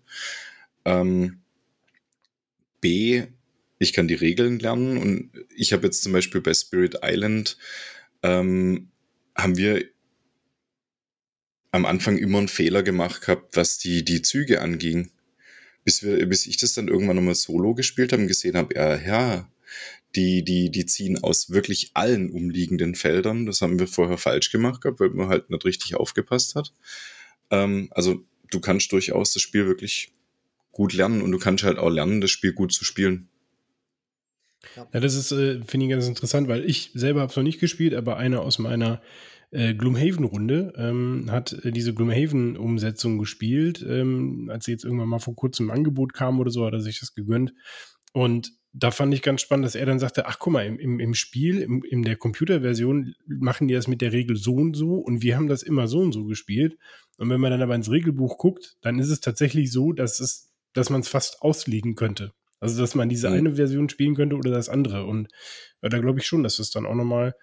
Ähm, 0.84 1.40
B, 2.80 3.22
ich 3.78 3.92
kann 3.92 4.08
die 4.08 4.14
Regeln 4.14 4.58
lernen 4.58 4.96
und 4.98 5.30
ich 5.54 5.72
habe 5.72 5.86
jetzt 5.86 6.02
zum 6.02 6.12
Beispiel 6.12 6.40
bei 6.40 6.52
Spirit 6.54 6.98
Island, 7.02 7.56
ähm, 8.22 8.90
haben 9.36 9.56
wir 9.56 9.84
am 11.72 11.86
Anfang 11.86 12.18
immer 12.18 12.38
einen 12.38 12.48
Fehler 12.48 12.82
gemacht 12.82 13.22
gehabt, 13.22 13.56
was 13.56 13.78
die, 13.78 14.04
die 14.04 14.22
Züge 14.22 14.60
anging. 14.60 15.10
Bis, 15.84 16.02
wir, 16.02 16.26
bis 16.26 16.46
ich 16.46 16.58
das 16.58 16.74
dann 16.74 16.88
irgendwann 16.88 17.16
nochmal 17.16 17.34
solo 17.34 17.74
gespielt 17.74 18.12
habe 18.12 18.22
und 18.22 18.28
gesehen 18.28 18.56
habe, 18.56 18.74
ja, 18.74 18.96
ja, 18.96 19.50
die, 20.16 20.42
die, 20.44 20.70
die 20.70 20.86
ziehen 20.86 21.22
aus 21.22 21.50
wirklich 21.50 21.92
allen 21.94 22.30
umliegenden 22.30 22.94
Feldern. 22.94 23.46
Das 23.46 23.62
haben 23.62 23.78
wir 23.78 23.86
vorher 23.86 24.18
falsch 24.18 24.50
gemacht 24.50 24.82
gehabt, 24.82 25.00
weil 25.00 25.10
man 25.10 25.28
halt 25.28 25.50
nicht 25.50 25.64
richtig 25.64 25.94
aufgepasst 25.94 26.54
hat. 26.54 26.72
Ähm, 27.50 27.88
also 27.92 28.24
du 28.50 28.60
kannst 28.60 28.92
durchaus 28.92 29.32
das 29.32 29.42
Spiel 29.42 29.66
wirklich 29.66 30.12
gut 30.72 30.92
lernen 30.92 31.22
und 31.22 31.30
du 31.32 31.38
kannst 31.38 31.64
halt 31.64 31.78
auch 31.78 31.90
lernen, 31.90 32.20
das 32.20 32.30
Spiel 32.30 32.52
gut 32.52 32.72
zu 32.72 32.84
spielen. 32.84 33.28
Ja, 34.76 35.00
das 35.00 35.14
ist, 35.14 35.32
äh, 35.32 35.62
finde 35.64 35.86
ich 35.86 35.90
ganz 35.90 36.06
interessant, 36.06 36.48
weil 36.48 36.68
ich 36.68 36.90
selber 36.94 37.20
habe 37.20 37.30
es 37.30 37.36
noch 37.36 37.42
nicht 37.42 37.60
gespielt, 37.60 37.94
aber 37.94 38.16
einer 38.16 38.42
aus 38.42 38.58
meiner 38.58 39.00
äh, 39.50 39.74
Gloomhaven-Runde 39.74 40.72
ähm, 40.76 41.26
hat 41.30 41.52
äh, 41.64 41.72
diese 41.72 41.94
Gloomhaven-Umsetzung 41.94 43.18
gespielt. 43.18 43.84
Ähm, 43.88 44.48
als 44.52 44.64
sie 44.64 44.72
jetzt 44.72 44.84
irgendwann 44.84 45.08
mal 45.08 45.18
vor 45.18 45.34
kurzem 45.34 45.66
im 45.66 45.70
Angebot 45.70 46.12
kam 46.12 46.38
oder 46.40 46.50
so, 46.50 46.64
hat 46.66 46.72
er 46.72 46.80
sich 46.80 47.00
das 47.00 47.14
gegönnt. 47.14 47.52
Und 48.12 48.52
da 48.72 48.90
fand 48.92 49.12
ich 49.12 49.22
ganz 49.22 49.40
spannend, 49.40 49.66
dass 49.66 49.74
er 49.74 49.86
dann 49.86 49.98
sagte, 49.98 50.26
ach 50.26 50.38
guck 50.38 50.52
mal, 50.52 50.64
im, 50.64 50.78
im, 50.78 51.00
im 51.00 51.14
Spiel, 51.14 51.60
im, 51.60 51.82
in 51.82 52.02
der 52.02 52.16
Computerversion 52.16 53.14
machen 53.26 53.66
die 53.66 53.74
das 53.74 53.88
mit 53.88 54.00
der 54.00 54.12
Regel 54.12 54.36
so 54.36 54.54
und 54.54 54.76
so 54.76 54.94
und 54.94 55.22
wir 55.22 55.36
haben 55.36 55.48
das 55.48 55.64
immer 55.64 55.88
so 55.88 55.98
und 55.98 56.12
so 56.12 56.24
gespielt. 56.24 56.76
Und 57.18 57.30
wenn 57.30 57.40
man 57.40 57.50
dann 57.50 57.62
aber 57.62 57.74
ins 57.74 57.90
Regelbuch 57.90 58.38
guckt, 58.38 58.76
dann 58.80 58.98
ist 59.00 59.10
es 59.10 59.20
tatsächlich 59.20 59.72
so, 59.72 59.92
dass 59.92 60.20
es, 60.20 60.52
dass 60.72 60.88
man 60.88 61.00
es 61.00 61.08
fast 61.08 61.42
auslegen 61.42 61.96
könnte. 61.96 62.32
Also, 62.60 62.80
dass 62.80 62.94
man 62.94 63.08
diese 63.08 63.28
Mhm. 63.28 63.34
eine 63.36 63.54
Version 63.56 63.88
spielen 63.88 64.14
könnte 64.14 64.36
oder 64.36 64.50
das 64.50 64.68
andere. 64.68 65.04
Und 65.04 65.28
äh, 65.80 65.88
da 65.88 65.98
glaube 65.98 66.20
ich 66.20 66.26
schon, 66.26 66.42
dass 66.42 66.58
es 66.58 66.70
dann 66.70 66.86
auch 66.86 66.94
nochmal 66.94 67.34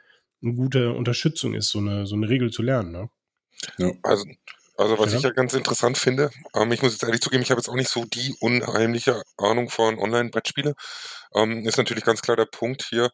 eine 0.43 0.53
gute 0.55 0.93
Unterstützung 0.93 1.53
ist, 1.55 1.69
so 1.69 1.79
eine, 1.79 2.05
so 2.07 2.15
eine 2.15 2.29
Regel 2.29 2.51
zu 2.51 2.61
lernen. 2.63 2.91
Ne? 2.91 3.09
Also, 4.03 4.25
also 4.77 4.99
was 4.99 5.11
Ja. 5.11 5.17
ich 5.17 5.23
ja 5.23 5.31
ganz 5.31 5.53
interessant 5.53 5.97
finde, 5.97 6.29
ähm, 6.55 6.71
ich 6.71 6.81
muss 6.83 6.93
jetzt 6.93 7.03
ehrlich 7.03 7.21
zugeben, 7.21 7.41
ich 7.43 7.49
habe 7.51 7.59
jetzt 7.59 7.69
auch 7.69 7.75
nicht 7.75 7.89
so 7.89 8.05
die 8.05 8.35
unheimliche 8.39 9.23
Ahnung 9.37 9.69
von 9.69 9.97
Online-Brettspiele. 9.97 10.75
Ähm, 11.35 11.65
ist 11.67 11.77
natürlich 11.77 12.03
ganz 12.03 12.21
klar 12.21 12.37
der 12.37 12.45
Punkt 12.45 12.83
hier, 12.83 13.11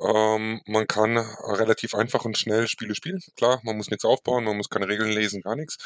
ähm, 0.00 0.60
man 0.66 0.86
kann 0.88 1.16
relativ 1.18 1.94
einfach 1.94 2.24
und 2.24 2.36
schnell 2.38 2.68
Spiele 2.68 2.94
spielen. 2.94 3.20
Klar, 3.36 3.60
man 3.64 3.76
muss 3.76 3.90
nichts 3.90 4.04
aufbauen, 4.04 4.44
man 4.44 4.56
muss 4.56 4.68
keine 4.68 4.88
Regeln 4.88 5.10
lesen, 5.12 5.40
gar 5.42 5.56
nichts. 5.56 5.78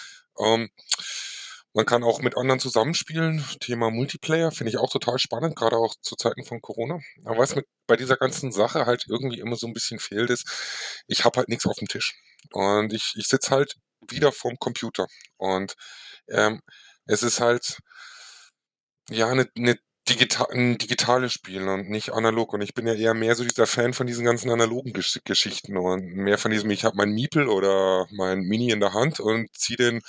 Man 1.74 1.86
kann 1.86 2.02
auch 2.02 2.20
mit 2.20 2.36
anderen 2.36 2.60
zusammenspielen. 2.60 3.44
Thema 3.60 3.90
Multiplayer 3.90 4.50
finde 4.50 4.70
ich 4.70 4.78
auch 4.78 4.90
total 4.90 5.18
spannend, 5.18 5.54
gerade 5.54 5.76
auch 5.76 5.94
zu 6.00 6.16
Zeiten 6.16 6.44
von 6.44 6.60
Corona. 6.60 7.00
Aber 7.24 7.38
was 7.38 7.54
mir 7.54 7.64
bei 7.86 7.96
dieser 7.96 8.16
ganzen 8.16 8.52
Sache 8.52 8.86
halt 8.86 9.04
irgendwie 9.08 9.40
immer 9.40 9.56
so 9.56 9.66
ein 9.66 9.74
bisschen 9.74 9.98
fehlt, 9.98 10.30
ist, 10.30 10.46
ich 11.06 11.24
habe 11.24 11.38
halt 11.38 11.48
nichts 11.48 11.66
auf 11.66 11.76
dem 11.76 11.88
Tisch. 11.88 12.14
Und 12.52 12.92
ich, 12.92 13.14
ich 13.16 13.28
sitze 13.28 13.50
halt 13.50 13.76
wieder 14.08 14.32
vorm 14.32 14.56
Computer. 14.58 15.06
Und 15.36 15.74
ähm, 16.28 16.60
es 17.06 17.22
ist 17.22 17.40
halt 17.40 17.78
ja 19.10 19.28
eine, 19.28 19.48
eine 19.56 19.78
digital, 20.08 20.46
ein 20.52 20.78
digitales 20.78 21.32
Spiel 21.32 21.68
und 21.68 21.90
nicht 21.90 22.12
analog. 22.12 22.52
Und 22.52 22.62
ich 22.62 22.74
bin 22.74 22.86
ja 22.86 22.94
eher 22.94 23.14
mehr 23.14 23.34
so 23.34 23.44
dieser 23.44 23.66
Fan 23.66 23.92
von 23.92 24.06
diesen 24.06 24.24
ganzen 24.24 24.50
analogen 24.50 24.92
Gesch 24.92 25.20
Geschichten 25.24 25.76
und 25.76 26.04
mehr 26.04 26.38
von 26.38 26.50
diesem, 26.50 26.70
ich 26.70 26.84
habe 26.84 26.96
mein 26.96 27.10
Miepel 27.10 27.48
oder 27.48 28.06
mein 28.10 28.40
Mini 28.40 28.70
in 28.70 28.80
der 28.80 28.94
Hand 28.94 29.20
und 29.20 29.48
ziehe 29.54 29.76
den 29.76 30.00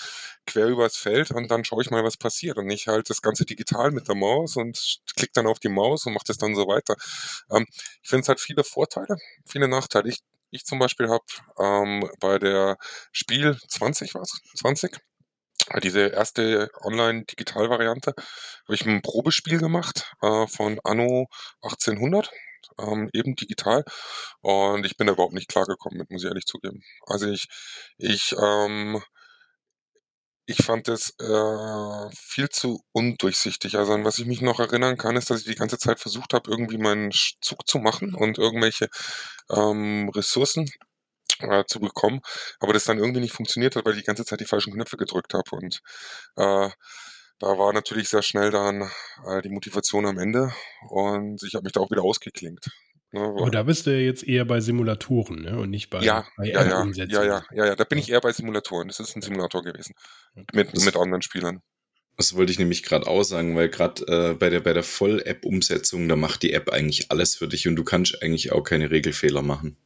quer 0.49 0.67
übers 0.67 0.97
Feld 0.97 1.31
und 1.31 1.49
dann 1.51 1.63
schaue 1.63 1.81
ich 1.83 1.91
mal, 1.91 2.03
was 2.03 2.17
passiert. 2.17 2.57
Und 2.57 2.65
nicht 2.65 2.87
halt 2.87 3.09
das 3.09 3.21
Ganze 3.21 3.45
digital 3.45 3.91
mit 3.91 4.07
der 4.07 4.15
Maus 4.15 4.55
und 4.57 4.99
klick 5.15 5.33
dann 5.33 5.47
auf 5.47 5.59
die 5.59 5.69
Maus 5.69 6.05
und 6.05 6.13
mache 6.13 6.25
das 6.27 6.37
dann 6.37 6.55
so 6.55 6.67
weiter. 6.67 6.95
Ähm, 7.51 7.65
ich 8.03 8.09
finde 8.09 8.23
es 8.23 8.29
hat 8.29 8.39
viele 8.39 8.63
Vorteile, 8.63 9.17
viele 9.47 9.67
Nachteile. 9.67 10.09
Ich, 10.09 10.19
ich 10.51 10.65
zum 10.65 10.79
Beispiel 10.79 11.09
habe 11.09 11.23
ähm, 11.59 12.09
bei 12.19 12.39
der 12.39 12.77
Spiel 13.11 13.57
20 13.67 14.15
was, 14.15 14.39
20, 14.57 14.97
äh, 15.69 15.79
diese 15.81 16.07
erste 16.07 16.69
Online-Digital-Variante, 16.81 18.13
habe 18.17 18.75
ich 18.75 18.85
ein 18.85 19.01
Probespiel 19.01 19.59
gemacht 19.59 20.11
äh, 20.21 20.47
von 20.47 20.79
Anno 20.83 21.27
1800, 21.61 22.31
ähm, 22.79 23.09
eben 23.13 23.35
digital. 23.35 23.83
Und 24.41 24.85
ich 24.85 24.97
bin 24.97 25.07
da 25.07 25.13
überhaupt 25.13 25.33
nicht 25.33 25.49
klargekommen 25.49 25.99
mit, 25.99 26.11
muss 26.11 26.23
ich 26.23 26.29
ehrlich 26.29 26.45
zugeben. 26.45 26.81
Also 27.07 27.27
ich, 27.29 27.47
ich, 27.97 28.35
ähm, 28.41 29.01
ich 30.49 30.63
fand 30.65 30.87
es 30.87 31.13
äh, 31.19 32.09
viel 32.15 32.49
zu 32.49 32.83
undurchsichtig. 32.91 33.77
Also 33.77 33.93
an 33.93 34.03
was 34.03 34.17
ich 34.17 34.25
mich 34.25 34.41
noch 34.41 34.59
erinnern 34.59 34.97
kann, 34.97 35.15
ist, 35.15 35.29
dass 35.29 35.41
ich 35.41 35.45
die 35.45 35.55
ganze 35.55 35.77
Zeit 35.77 35.99
versucht 35.99 36.33
habe, 36.33 36.49
irgendwie 36.49 36.79
meinen 36.79 37.11
Zug 37.11 37.67
zu 37.67 37.77
machen 37.77 38.15
und 38.15 38.39
irgendwelche 38.39 38.89
ähm, 39.51 40.09
Ressourcen 40.09 40.69
äh, 41.39 41.65
zu 41.67 41.79
bekommen, 41.79 42.21
aber 42.59 42.73
das 42.73 42.85
dann 42.85 42.97
irgendwie 42.97 43.21
nicht 43.21 43.33
funktioniert 43.33 43.75
hat, 43.75 43.85
weil 43.85 43.93
ich 43.93 43.99
die 43.99 44.05
ganze 44.05 44.25
Zeit 44.25 44.39
die 44.39 44.45
falschen 44.45 44.73
Knöpfe 44.73 44.97
gedrückt 44.97 45.33
habe. 45.35 45.55
Und 45.55 45.81
äh, 46.37 46.69
da 47.39 47.57
war 47.57 47.71
natürlich 47.73 48.09
sehr 48.09 48.23
schnell 48.23 48.51
dann 48.51 48.89
äh, 49.27 49.41
die 49.43 49.49
Motivation 49.49 50.05
am 50.07 50.17
Ende 50.17 50.53
und 50.89 51.43
ich 51.43 51.55
habe 51.55 51.63
mich 51.63 51.73
da 51.73 51.81
auch 51.81 51.91
wieder 51.91 52.03
ausgeklingt. 52.03 52.69
Ne, 53.11 53.21
Aber 53.21 53.49
da 53.49 53.63
bist 53.63 53.87
du 53.87 53.91
ja 53.91 53.97
jetzt 53.99 54.23
eher 54.23 54.45
bei 54.45 54.61
Simulatoren 54.61 55.41
ne? 55.41 55.59
und 55.59 55.71
nicht 55.71 55.89
bei, 55.89 56.03
ja, 56.03 56.27
bei 56.37 56.47
ja, 56.47 56.63
ja, 56.63 56.85
ja, 56.85 57.23
ja, 57.23 57.43
ja, 57.51 57.65
ja, 57.65 57.75
da 57.75 57.83
bin 57.83 57.97
ich 57.97 58.09
eher 58.11 58.21
bei 58.21 58.31
Simulatoren. 58.31 58.87
Das 58.87 58.99
ist 58.99 59.15
ein 59.15 59.21
Simulator 59.21 59.63
gewesen. 59.63 59.95
Mit, 60.53 60.75
Das- 60.75 60.85
mit 60.85 60.95
anderen 60.95 61.21
Spielern. 61.21 61.61
Das 62.17 62.35
wollte 62.35 62.51
ich 62.51 62.59
nämlich 62.59 62.83
gerade 62.83 63.07
auch 63.07 63.23
sagen, 63.23 63.55
weil 63.55 63.69
gerade 63.69 64.03
äh, 64.07 64.33
bei 64.33 64.49
der, 64.49 64.59
bei 64.59 64.73
der 64.73 64.83
Voll-App-Umsetzung, 64.83 66.07
da 66.09 66.17
macht 66.17 66.43
die 66.43 66.51
App 66.51 66.69
eigentlich 66.69 67.09
alles 67.11 67.35
für 67.35 67.47
dich 67.47 67.65
und 67.67 67.77
du 67.77 67.85
kannst 67.85 68.21
eigentlich 68.21 68.51
auch 68.51 68.61
keine 68.63 68.91
Regelfehler 68.91 69.41
machen. 69.41 69.77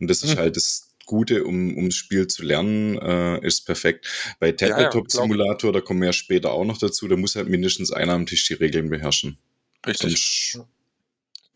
Und 0.00 0.08
das 0.08 0.22
ist 0.22 0.32
Hm. 0.32 0.38
halt 0.38 0.56
das 0.56 0.90
Gute, 1.06 1.44
um 1.44 1.76
ums 1.76 1.96
Spiel 1.96 2.26
zu 2.28 2.42
lernen, 2.44 2.96
äh, 2.98 3.44
ist 3.46 3.66
perfekt. 3.66 4.06
Bei 4.38 4.48
ja, 4.48 4.52
Tabletop-Simulator, 4.54 5.72
da 5.72 5.80
kommen 5.80 6.00
wir 6.00 6.06
ja 6.06 6.12
später 6.12 6.52
auch 6.52 6.64
noch 6.64 6.78
dazu, 6.78 7.08
da 7.08 7.16
muss 7.16 7.36
halt 7.36 7.48
mindestens 7.48 7.92
einer 7.92 8.14
am 8.14 8.26
Tisch 8.26 8.46
die 8.46 8.54
Regeln 8.54 8.88
beherrschen. 8.88 9.36
Richtig. 9.86 10.52
Sonst 10.52 10.68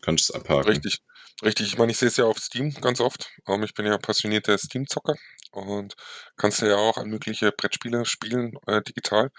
kannst 0.01 0.29
du 0.29 0.33
es 0.33 0.39
abhaken. 0.39 0.69
Richtig, 0.69 0.99
richtig. 1.43 1.67
Ich 1.67 1.77
meine, 1.77 1.91
ich 1.91 1.97
sehe 1.97 2.07
es 2.07 2.17
ja 2.17 2.25
auf 2.25 2.37
Steam 2.39 2.73
ganz 2.81 2.99
oft. 3.01 3.29
Ähm, 3.47 3.63
ich 3.63 3.73
bin 3.73 3.85
ja 3.85 3.97
passionierter 3.97 4.57
Steam-Zocker 4.57 5.15
und 5.51 5.95
kannst 6.37 6.61
ja 6.61 6.75
auch 6.75 6.97
an 6.97 7.09
mögliche 7.09 7.51
Brettspiele 7.51 8.05
spielen, 8.05 8.53
äh, 8.67 8.81
digital. 8.81 9.31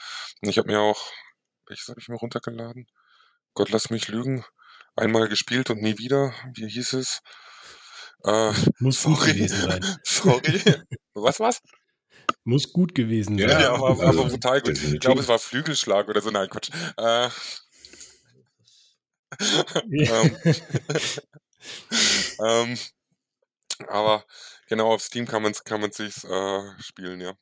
Und 0.43 0.49
ich 0.49 0.59
habe 0.59 0.69
mir 0.69 0.81
auch, 0.81 1.12
welches 1.67 1.88
habe 1.88 2.00
ich 2.00 2.09
mir 2.09 2.17
runtergeladen? 2.17 2.87
Gott 3.55 3.71
lass 3.71 3.90
mich 3.90 4.09
lügen. 4.09 4.45
Einmal 4.97 5.29
gespielt 5.29 5.71
und 5.71 5.81
nie 5.83 5.99
wieder. 5.99 6.35
Wie 6.55 6.69
hieß 6.69 6.95
es? 6.95 7.21
Äh, 8.25 8.52
Muss 8.81 9.02
gut 9.02 9.17
sorry. 9.19 9.33
gewesen 9.33 9.61
sein. 9.62 9.99
sorry. 10.05 10.62
Was 11.14 11.40
war's? 11.40 11.61
Muss 12.45 12.73
gut 12.73 12.95
gewesen 12.95 13.38
Ja, 13.38 13.49
sein. 13.49 13.61
Ja, 13.61 13.73
aber, 13.75 13.90
aber 13.90 14.07
also, 14.07 14.26
brutal 14.26 14.61
gut. 14.61 14.83
Ich 14.83 15.00
glaube, 15.00 15.21
es 15.21 15.29
war 15.29 15.38
Flügelschlag 15.38 16.09
oder 16.09 16.21
so. 16.21 16.31
Nein, 16.31 16.49
Quatsch. 16.49 16.71
Äh. 16.97 17.29
ähm, 19.92 20.37
ähm, 22.44 22.78
aber 23.88 24.25
genau 24.68 24.92
auf 24.92 25.02
Steam 25.02 25.26
kann 25.26 25.42
man 25.42 25.52
es 25.52 25.64
kann 25.64 25.80
man 25.80 25.92
sich's, 25.92 26.25
äh, 26.25 26.62
spielen, 26.80 27.20
ja. 27.20 27.34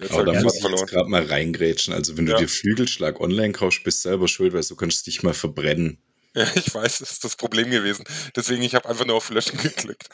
Jetzt 0.00 0.12
Aber 0.12 0.20
habe 0.20 0.32
da 0.32 0.38
ich 0.38 0.44
muss 0.44 0.54
ich 0.54 0.62
jetzt 0.64 0.86
gerade 0.86 1.08
mal 1.08 1.24
reingrätschen. 1.24 1.92
Also 1.92 2.16
wenn 2.16 2.26
du 2.26 2.32
Ja. 2.32 2.38
dir 2.38 2.48
Flügelschlag 2.48 3.20
online 3.20 3.52
kaufst, 3.52 3.82
bist 3.84 4.04
du 4.04 4.10
selber 4.10 4.28
schuld, 4.28 4.52
weil 4.52 4.62
du 4.62 4.76
kannst 4.76 5.06
dich 5.06 5.22
mal 5.22 5.34
verbrennen. 5.34 5.98
Ja, 6.34 6.46
ich 6.54 6.72
weiß, 6.72 6.98
das 6.98 7.12
ist 7.12 7.24
das 7.24 7.36
Problem 7.36 7.70
gewesen. 7.70 8.04
Deswegen, 8.36 8.62
ich 8.62 8.74
habe 8.74 8.88
einfach 8.88 9.06
nur 9.06 9.16
auf 9.16 9.30
Löschen 9.30 9.58
geklickt. 9.58 10.08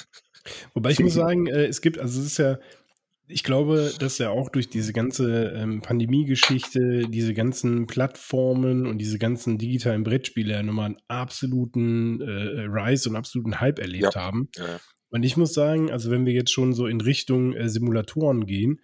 Wobei 0.74 0.90
ich 0.90 1.00
muss 1.00 1.14
sagen, 1.14 1.46
äh, 1.46 1.66
es 1.66 1.80
gibt, 1.80 1.98
also 1.98 2.20
es 2.20 2.26
ist 2.26 2.38
ja, 2.38 2.58
ich 3.26 3.42
glaube, 3.42 3.92
dass 3.98 4.18
ja 4.18 4.30
auch 4.30 4.50
durch 4.50 4.68
diese 4.68 4.92
ganze 4.92 5.52
ähm, 5.56 5.80
Pandemie-Geschichte, 5.80 7.08
diese 7.08 7.34
ganzen 7.34 7.86
Plattformen 7.86 8.86
und 8.86 8.98
diese 8.98 9.18
ganzen 9.18 9.58
digitalen 9.58 10.04
Brettspiele 10.04 10.52
ja 10.54 10.62
nochmal 10.62 10.86
einen 10.86 10.98
absoluten 11.08 12.20
äh, 12.20 12.66
Rise 12.66 13.08
und 13.08 13.16
absoluten 13.16 13.60
Hype 13.60 13.78
erlebt 13.78 14.14
Ja. 14.14 14.20
haben. 14.20 14.48
Ja, 14.56 14.66
ja. 14.66 14.80
Und 15.10 15.22
ich 15.22 15.36
muss 15.36 15.54
sagen, 15.54 15.90
also 15.90 16.10
wenn 16.10 16.26
wir 16.26 16.32
jetzt 16.32 16.52
schon 16.52 16.72
so 16.72 16.86
in 16.86 17.00
Richtung 17.00 17.54
äh, 17.54 17.68
Simulatoren 17.68 18.46
gehen, 18.46 18.80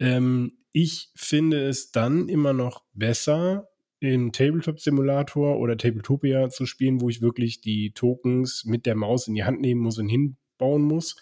ähm, 0.00 0.52
ich 0.72 1.10
finde 1.14 1.66
es 1.68 1.90
dann 1.90 2.28
immer 2.28 2.52
noch 2.52 2.84
besser, 2.92 3.68
im 4.00 4.32
Tabletop-Simulator 4.32 5.58
oder 5.58 5.76
Tabletopia 5.76 6.48
zu 6.50 6.66
spielen, 6.66 7.00
wo 7.00 7.08
ich 7.08 7.22
wirklich 7.22 7.60
die 7.60 7.92
Tokens 7.92 8.64
mit 8.66 8.84
der 8.84 8.94
Maus 8.94 9.26
in 9.26 9.34
die 9.34 9.44
Hand 9.44 9.60
nehmen 9.60 9.80
muss 9.80 9.98
und 9.98 10.08
hinbauen 10.08 10.82
muss, 10.82 11.16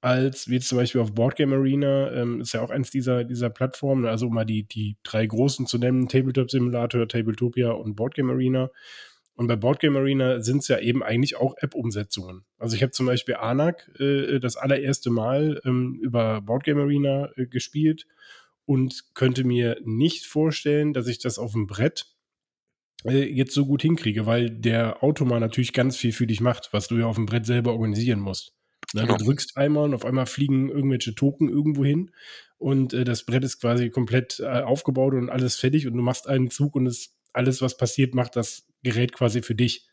als 0.00 0.48
wie 0.48 0.60
zum 0.60 0.78
Beispiel 0.78 1.00
auf 1.00 1.14
Boardgame 1.14 1.56
Arena, 1.56 2.10
ähm, 2.12 2.40
ist 2.40 2.54
ja 2.54 2.62
auch 2.62 2.70
eins 2.70 2.90
dieser, 2.90 3.24
dieser 3.24 3.50
Plattformen, 3.50 4.06
also 4.06 4.28
um 4.28 4.34
mal 4.34 4.44
die, 4.44 4.64
die 4.64 4.96
drei 5.02 5.26
großen 5.26 5.66
zu 5.66 5.78
nennen, 5.78 6.08
Tabletop 6.08 6.50
Simulator, 6.50 7.06
Tabletopia 7.06 7.70
und 7.70 7.96
Boardgame 7.96 8.32
Arena. 8.32 8.70
Und 9.34 9.46
bei 9.46 9.56
Boardgame 9.56 9.98
Arena 9.98 10.40
sind 10.40 10.58
es 10.58 10.68
ja 10.68 10.78
eben 10.78 11.02
eigentlich 11.02 11.36
auch 11.36 11.54
App-Umsetzungen. 11.58 12.44
Also 12.58 12.76
ich 12.76 12.82
habe 12.82 12.92
zum 12.92 13.06
Beispiel 13.06 13.36
Anak 13.36 13.90
äh, 13.98 14.38
das 14.38 14.56
allererste 14.56 15.10
Mal 15.10 15.60
ähm, 15.64 15.98
über 16.02 16.40
Boardgame 16.42 16.82
Arena 16.82 17.30
äh, 17.36 17.46
gespielt 17.46 18.06
und 18.66 19.14
könnte 19.14 19.44
mir 19.44 19.78
nicht 19.82 20.26
vorstellen, 20.26 20.92
dass 20.92 21.08
ich 21.08 21.18
das 21.18 21.38
auf 21.38 21.52
dem 21.52 21.66
Brett 21.66 22.06
äh, 23.04 23.24
jetzt 23.24 23.54
so 23.54 23.66
gut 23.66 23.82
hinkriege, 23.82 24.26
weil 24.26 24.50
der 24.50 25.02
Automat 25.02 25.40
natürlich 25.40 25.72
ganz 25.72 25.96
viel 25.96 26.12
für 26.12 26.26
dich 26.26 26.40
macht, 26.40 26.72
was 26.72 26.88
du 26.88 26.96
ja 26.96 27.06
auf 27.06 27.16
dem 27.16 27.26
Brett 27.26 27.46
selber 27.46 27.72
organisieren 27.72 28.20
musst. 28.20 28.54
Ne, 28.92 29.02
genau. 29.02 29.16
Du 29.16 29.24
drückst 29.24 29.56
einmal 29.56 29.84
und 29.84 29.94
auf 29.94 30.04
einmal 30.04 30.26
fliegen 30.26 30.68
irgendwelche 30.68 31.14
Token 31.14 31.48
irgendwo 31.48 31.84
hin 31.84 32.10
und 32.58 32.92
äh, 32.92 33.04
das 33.04 33.24
Brett 33.24 33.44
ist 33.44 33.60
quasi 33.60 33.90
komplett 33.90 34.40
äh, 34.40 34.62
aufgebaut 34.62 35.14
und 35.14 35.30
alles 35.30 35.56
fertig 35.56 35.86
und 35.86 35.94
du 35.94 36.02
machst 36.02 36.26
einen 36.26 36.50
Zug 36.50 36.74
und 36.74 36.86
es, 36.86 37.14
alles, 37.32 37.62
was 37.62 37.76
passiert, 37.76 38.14
macht 38.14 38.36
das 38.36 38.66
Gerät 38.82 39.12
quasi 39.12 39.42
für 39.42 39.54
dich. 39.54 39.88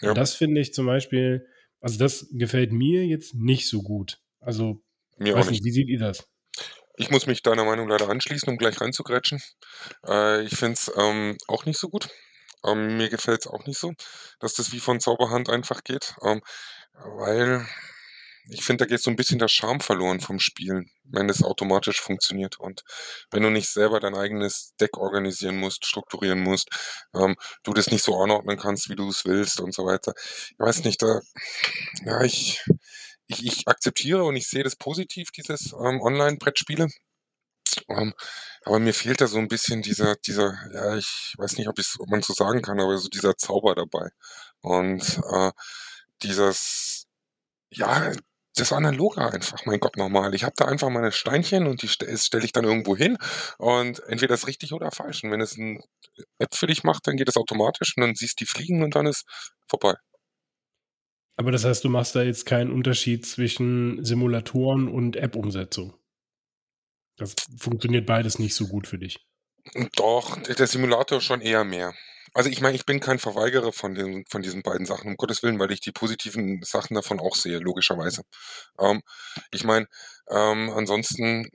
Ja. 0.00 0.10
Und 0.10 0.18
das 0.18 0.34
finde 0.34 0.60
ich 0.60 0.74
zum 0.74 0.86
Beispiel, 0.86 1.46
also 1.80 1.98
das 1.98 2.28
gefällt 2.32 2.72
mir 2.72 3.06
jetzt 3.06 3.34
nicht 3.34 3.68
so 3.68 3.82
gut. 3.82 4.20
Also, 4.40 4.82
mir 5.18 5.34
weiß 5.34 5.50
nicht, 5.50 5.64
wie 5.64 5.70
seht 5.70 5.88
ihr 5.88 5.98
das? 5.98 6.26
Ich 6.96 7.10
muss 7.10 7.26
mich 7.26 7.42
deiner 7.42 7.64
Meinung 7.64 7.88
leider 7.88 8.08
anschließen, 8.08 8.48
um 8.48 8.58
gleich 8.58 8.80
reinzugrätschen. 8.80 9.40
Äh, 10.06 10.42
ich 10.44 10.56
finde 10.56 10.74
es 10.74 10.92
ähm, 10.96 11.38
auch 11.46 11.64
nicht 11.64 11.78
so 11.78 11.88
gut. 11.88 12.08
Ähm, 12.66 12.98
mir 12.98 13.08
gefällt 13.08 13.40
es 13.40 13.46
auch 13.46 13.64
nicht 13.66 13.78
so, 13.78 13.92
dass 14.40 14.54
das 14.54 14.72
wie 14.72 14.80
von 14.80 15.00
Zauberhand 15.00 15.48
einfach 15.48 15.82
geht, 15.84 16.14
ähm, 16.22 16.42
weil 16.92 17.66
ich 18.50 18.64
finde, 18.64 18.84
da 18.84 18.88
geht 18.88 19.02
so 19.02 19.10
ein 19.10 19.16
bisschen 19.16 19.38
der 19.38 19.48
Charme 19.48 19.80
verloren 19.80 20.20
vom 20.20 20.40
Spielen, 20.40 20.90
wenn 21.04 21.28
es 21.28 21.42
automatisch 21.42 22.00
funktioniert 22.00 22.58
und 22.58 22.82
wenn 23.30 23.42
du 23.42 23.50
nicht 23.50 23.68
selber 23.68 24.00
dein 24.00 24.16
eigenes 24.16 24.74
Deck 24.80 24.96
organisieren 24.96 25.56
musst, 25.56 25.86
strukturieren 25.86 26.42
musst, 26.42 26.68
ähm, 27.14 27.36
du 27.62 27.72
das 27.72 27.90
nicht 27.90 28.04
so 28.04 28.16
anordnen 28.20 28.58
kannst, 28.58 28.88
wie 28.88 28.96
du 28.96 29.08
es 29.08 29.24
willst 29.24 29.60
und 29.60 29.74
so 29.74 29.86
weiter. 29.86 30.14
Ich 30.16 30.58
weiß 30.58 30.84
nicht, 30.84 31.02
da, 31.02 31.20
ja, 32.04 32.22
ich, 32.22 32.62
ich, 33.26 33.44
ich 33.44 33.68
akzeptiere 33.68 34.24
und 34.24 34.36
ich 34.36 34.48
sehe 34.48 34.64
das 34.64 34.76
positiv, 34.76 35.30
dieses 35.30 35.72
ähm, 35.72 36.00
Online-Brettspiele. 36.00 36.88
Ähm, 37.88 38.14
aber 38.64 38.78
mir 38.78 38.94
fehlt 38.94 39.20
da 39.20 39.26
so 39.26 39.38
ein 39.38 39.48
bisschen 39.48 39.82
dieser, 39.82 40.16
dieser, 40.16 40.54
ja, 40.74 40.96
ich 40.96 41.34
weiß 41.38 41.56
nicht, 41.56 41.68
ob, 41.68 41.78
ob 41.98 42.08
man 42.08 42.22
so 42.22 42.34
sagen 42.34 42.62
kann, 42.62 42.80
aber 42.80 42.98
so 42.98 43.08
dieser 43.08 43.36
Zauber 43.36 43.74
dabei. 43.74 44.10
Und 44.60 45.20
äh, 45.32 45.52
dieses, 46.22 47.06
ja, 47.70 48.12
das 48.60 48.72
Analoge 48.72 49.20
einfach, 49.20 49.64
mein 49.66 49.80
Gott, 49.80 49.96
nochmal. 49.96 50.34
Ich 50.34 50.44
habe 50.44 50.54
da 50.56 50.66
einfach 50.66 50.90
meine 50.90 51.12
Steinchen 51.12 51.66
und 51.66 51.82
die 51.82 51.88
stelle 51.88 52.44
ich 52.44 52.52
dann 52.52 52.64
irgendwo 52.64 52.96
hin 52.96 53.16
und 53.58 54.00
entweder 54.06 54.34
ist 54.34 54.46
richtig 54.46 54.72
oder 54.72 54.90
falsch. 54.90 55.24
Und 55.24 55.30
wenn 55.30 55.40
es 55.40 55.58
eine 55.58 55.82
App 56.38 56.54
für 56.54 56.66
dich 56.66 56.84
macht, 56.84 57.06
dann 57.06 57.16
geht 57.16 57.28
es 57.28 57.36
automatisch 57.36 57.96
und 57.96 58.02
dann 58.02 58.14
siehst 58.14 58.40
du 58.40 58.44
die 58.44 58.50
fliegen 58.50 58.82
und 58.82 58.94
dann 58.94 59.06
ist 59.06 59.24
vorbei. 59.66 59.94
Aber 61.36 61.52
das 61.52 61.64
heißt, 61.64 61.84
du 61.84 61.88
machst 61.88 62.14
da 62.14 62.22
jetzt 62.22 62.44
keinen 62.44 62.70
Unterschied 62.70 63.24
zwischen 63.26 64.04
Simulatoren 64.04 64.88
und 64.88 65.16
App-Umsetzung. 65.16 65.94
Das 67.16 67.34
funktioniert 67.58 68.06
beides 68.06 68.38
nicht 68.38 68.54
so 68.54 68.66
gut 68.66 68.86
für 68.86 68.98
dich. 68.98 69.26
Doch, 69.96 70.36
der 70.42 70.66
Simulator 70.66 71.20
schon 71.20 71.40
eher 71.40 71.64
mehr. 71.64 71.94
Also 72.34 72.48
ich 72.48 72.60
meine, 72.60 72.76
ich 72.76 72.86
bin 72.86 73.00
kein 73.00 73.18
Verweigerer 73.18 73.72
von, 73.72 73.94
den, 73.94 74.24
von 74.28 74.42
diesen 74.42 74.62
beiden 74.62 74.86
Sachen, 74.86 75.08
um 75.08 75.16
Gottes 75.16 75.42
Willen, 75.42 75.58
weil 75.58 75.72
ich 75.72 75.80
die 75.80 75.92
positiven 75.92 76.62
Sachen 76.62 76.94
davon 76.94 77.20
auch 77.20 77.34
sehe, 77.34 77.58
logischerweise. 77.58 78.22
Ähm, 78.78 79.02
ich 79.50 79.64
meine, 79.64 79.86
ähm, 80.28 80.70
ansonsten 80.70 81.50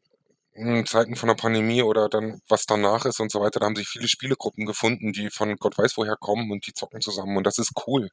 in 0.54 0.86
Zeiten 0.86 1.16
von 1.16 1.28
der 1.28 1.36
Pandemie 1.36 1.82
oder 1.82 2.10
dann 2.10 2.40
was 2.48 2.66
danach 2.66 3.06
ist 3.06 3.20
und 3.20 3.32
so 3.32 3.42
weiter, 3.42 3.60
da 3.60 3.66
haben 3.66 3.76
sich 3.76 3.90
viele 3.90 4.08
Spielegruppen 4.08 4.66
gefunden, 4.66 5.12
die 5.12 5.30
von 5.30 5.56
Gott 5.58 5.78
weiß 5.78 5.98
woher 5.98 6.16
kommen 6.16 6.52
und 6.52 6.66
die 6.66 6.74
zocken 6.74 7.02
zusammen 7.02 7.38
und 7.38 7.46
das 7.46 7.58
ist 7.58 7.74
cool. 7.88 8.10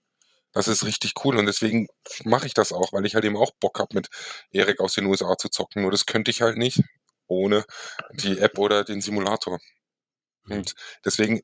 Das 0.52 0.68
ist 0.68 0.84
richtig 0.84 1.14
cool 1.24 1.38
und 1.38 1.46
deswegen 1.46 1.86
mache 2.24 2.46
ich 2.46 2.54
das 2.54 2.72
auch, 2.72 2.92
weil 2.92 3.06
ich 3.06 3.14
halt 3.14 3.24
eben 3.24 3.36
auch 3.36 3.52
Bock 3.60 3.78
habe, 3.78 3.94
mit 3.94 4.08
Erik 4.50 4.80
aus 4.80 4.94
den 4.94 5.06
USA 5.06 5.36
zu 5.38 5.48
zocken. 5.48 5.82
Nur 5.82 5.90
das 5.90 6.04
könnte 6.06 6.30
ich 6.30 6.42
halt 6.42 6.58
nicht 6.58 6.82
ohne 7.26 7.64
die 8.12 8.38
App 8.38 8.58
oder 8.58 8.84
den 8.84 9.00
Simulator. 9.00 9.58
Mhm. 10.44 10.56
Und 10.58 10.74
deswegen 11.04 11.40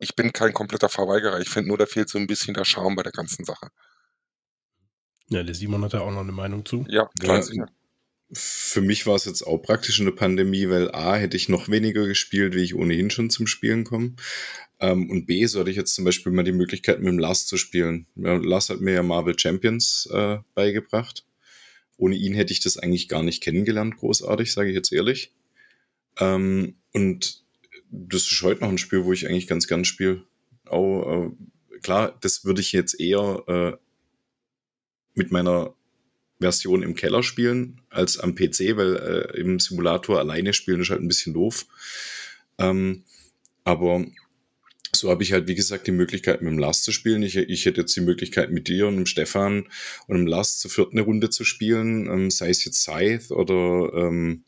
ich 0.00 0.16
bin 0.16 0.32
kein 0.32 0.52
kompletter 0.52 0.88
Verweigerer. 0.88 1.40
Ich 1.40 1.50
finde 1.50 1.68
nur, 1.68 1.78
da 1.78 1.86
fehlt 1.86 2.08
so 2.08 2.18
ein 2.18 2.26
bisschen 2.26 2.54
der 2.54 2.64
Charme 2.64 2.96
bei 2.96 3.02
der 3.02 3.12
ganzen 3.12 3.44
Sache. 3.44 3.68
Ja, 5.28 5.42
der 5.44 5.54
Simon 5.54 5.84
hat 5.84 5.92
ja 5.92 6.00
auch 6.00 6.10
noch 6.10 6.22
eine 6.22 6.32
Meinung 6.32 6.64
zu. 6.64 6.84
Ja, 6.88 7.08
klar, 7.20 7.36
ja, 7.36 7.42
sicher. 7.42 7.66
Für 8.32 8.80
mich 8.80 9.06
war 9.06 9.16
es 9.16 9.24
jetzt 9.24 9.42
auch 9.42 9.58
praktisch 9.58 10.00
eine 10.00 10.12
Pandemie, 10.12 10.68
weil 10.68 10.90
A, 10.92 11.16
hätte 11.16 11.36
ich 11.36 11.48
noch 11.48 11.68
weniger 11.68 12.06
gespielt, 12.06 12.54
wie 12.54 12.62
ich 12.62 12.74
ohnehin 12.74 13.10
schon 13.10 13.28
zum 13.28 13.46
Spielen 13.46 13.84
komme. 13.84 14.14
Ähm, 14.80 15.10
und 15.10 15.26
B, 15.26 15.44
so 15.46 15.60
hatte 15.60 15.70
ich 15.70 15.76
jetzt 15.76 15.94
zum 15.94 16.04
Beispiel 16.04 16.32
mal 16.32 16.44
die 16.44 16.52
Möglichkeit, 16.52 17.00
mit 17.00 17.08
dem 17.08 17.18
Lars 17.18 17.46
zu 17.46 17.56
spielen. 17.56 18.06
Ja, 18.16 18.36
Lars 18.36 18.70
hat 18.70 18.80
mir 18.80 18.94
ja 18.94 19.02
Marvel 19.02 19.38
Champions 19.38 20.08
äh, 20.12 20.38
beigebracht. 20.54 21.26
Ohne 21.96 22.16
ihn 22.16 22.34
hätte 22.34 22.52
ich 22.52 22.60
das 22.60 22.78
eigentlich 22.78 23.08
gar 23.08 23.22
nicht 23.22 23.42
kennengelernt, 23.42 23.98
großartig, 23.98 24.52
sage 24.52 24.70
ich 24.70 24.74
jetzt 24.74 24.92
ehrlich. 24.92 25.34
Ähm, 26.18 26.76
und 26.92 27.44
das 27.90 28.22
ist 28.22 28.42
heute 28.42 28.62
noch 28.62 28.68
ein 28.68 28.78
Spiel, 28.78 29.04
wo 29.04 29.12
ich 29.12 29.26
eigentlich 29.28 29.46
ganz 29.46 29.66
gern 29.66 29.84
spiele. 29.84 30.22
Auch, 30.66 31.26
äh, 31.26 31.78
klar, 31.82 32.16
das 32.20 32.44
würde 32.44 32.60
ich 32.60 32.72
jetzt 32.72 32.98
eher 33.00 33.44
äh, 33.46 33.76
mit 35.14 35.32
meiner 35.32 35.74
Version 36.40 36.82
im 36.82 36.94
Keller 36.94 37.22
spielen 37.22 37.82
als 37.90 38.18
am 38.18 38.34
PC, 38.34 38.76
weil 38.76 38.96
äh, 38.96 39.40
im 39.40 39.58
Simulator 39.58 40.18
alleine 40.18 40.52
spielen 40.52 40.80
ist 40.80 40.90
halt 40.90 41.02
ein 41.02 41.08
bisschen 41.08 41.34
doof. 41.34 41.66
Ähm, 42.58 43.04
aber 43.64 44.06
so 44.92 45.10
habe 45.10 45.22
ich 45.22 45.32
halt, 45.32 45.46
wie 45.48 45.54
gesagt, 45.54 45.86
die 45.86 45.92
Möglichkeit, 45.92 46.42
mit 46.42 46.50
dem 46.50 46.58
Last 46.58 46.84
zu 46.84 46.92
spielen. 46.92 47.22
Ich, 47.22 47.36
ich 47.36 47.66
hätte 47.66 47.82
jetzt 47.82 47.94
die 47.94 48.00
Möglichkeit, 48.00 48.50
mit 48.50 48.68
dir 48.68 48.86
und 48.86 48.96
dem 48.96 49.06
Stefan 49.06 49.68
und 50.06 50.16
dem 50.16 50.26
Last 50.26 50.60
zur 50.60 50.70
vierten 50.70 50.98
Runde 50.98 51.30
zu 51.30 51.44
spielen, 51.44 52.06
ähm, 52.06 52.30
sei 52.30 52.50
es 52.50 52.64
jetzt 52.64 52.80
Scythe 52.80 53.34
oder 53.34 53.92
ähm, 53.94 54.44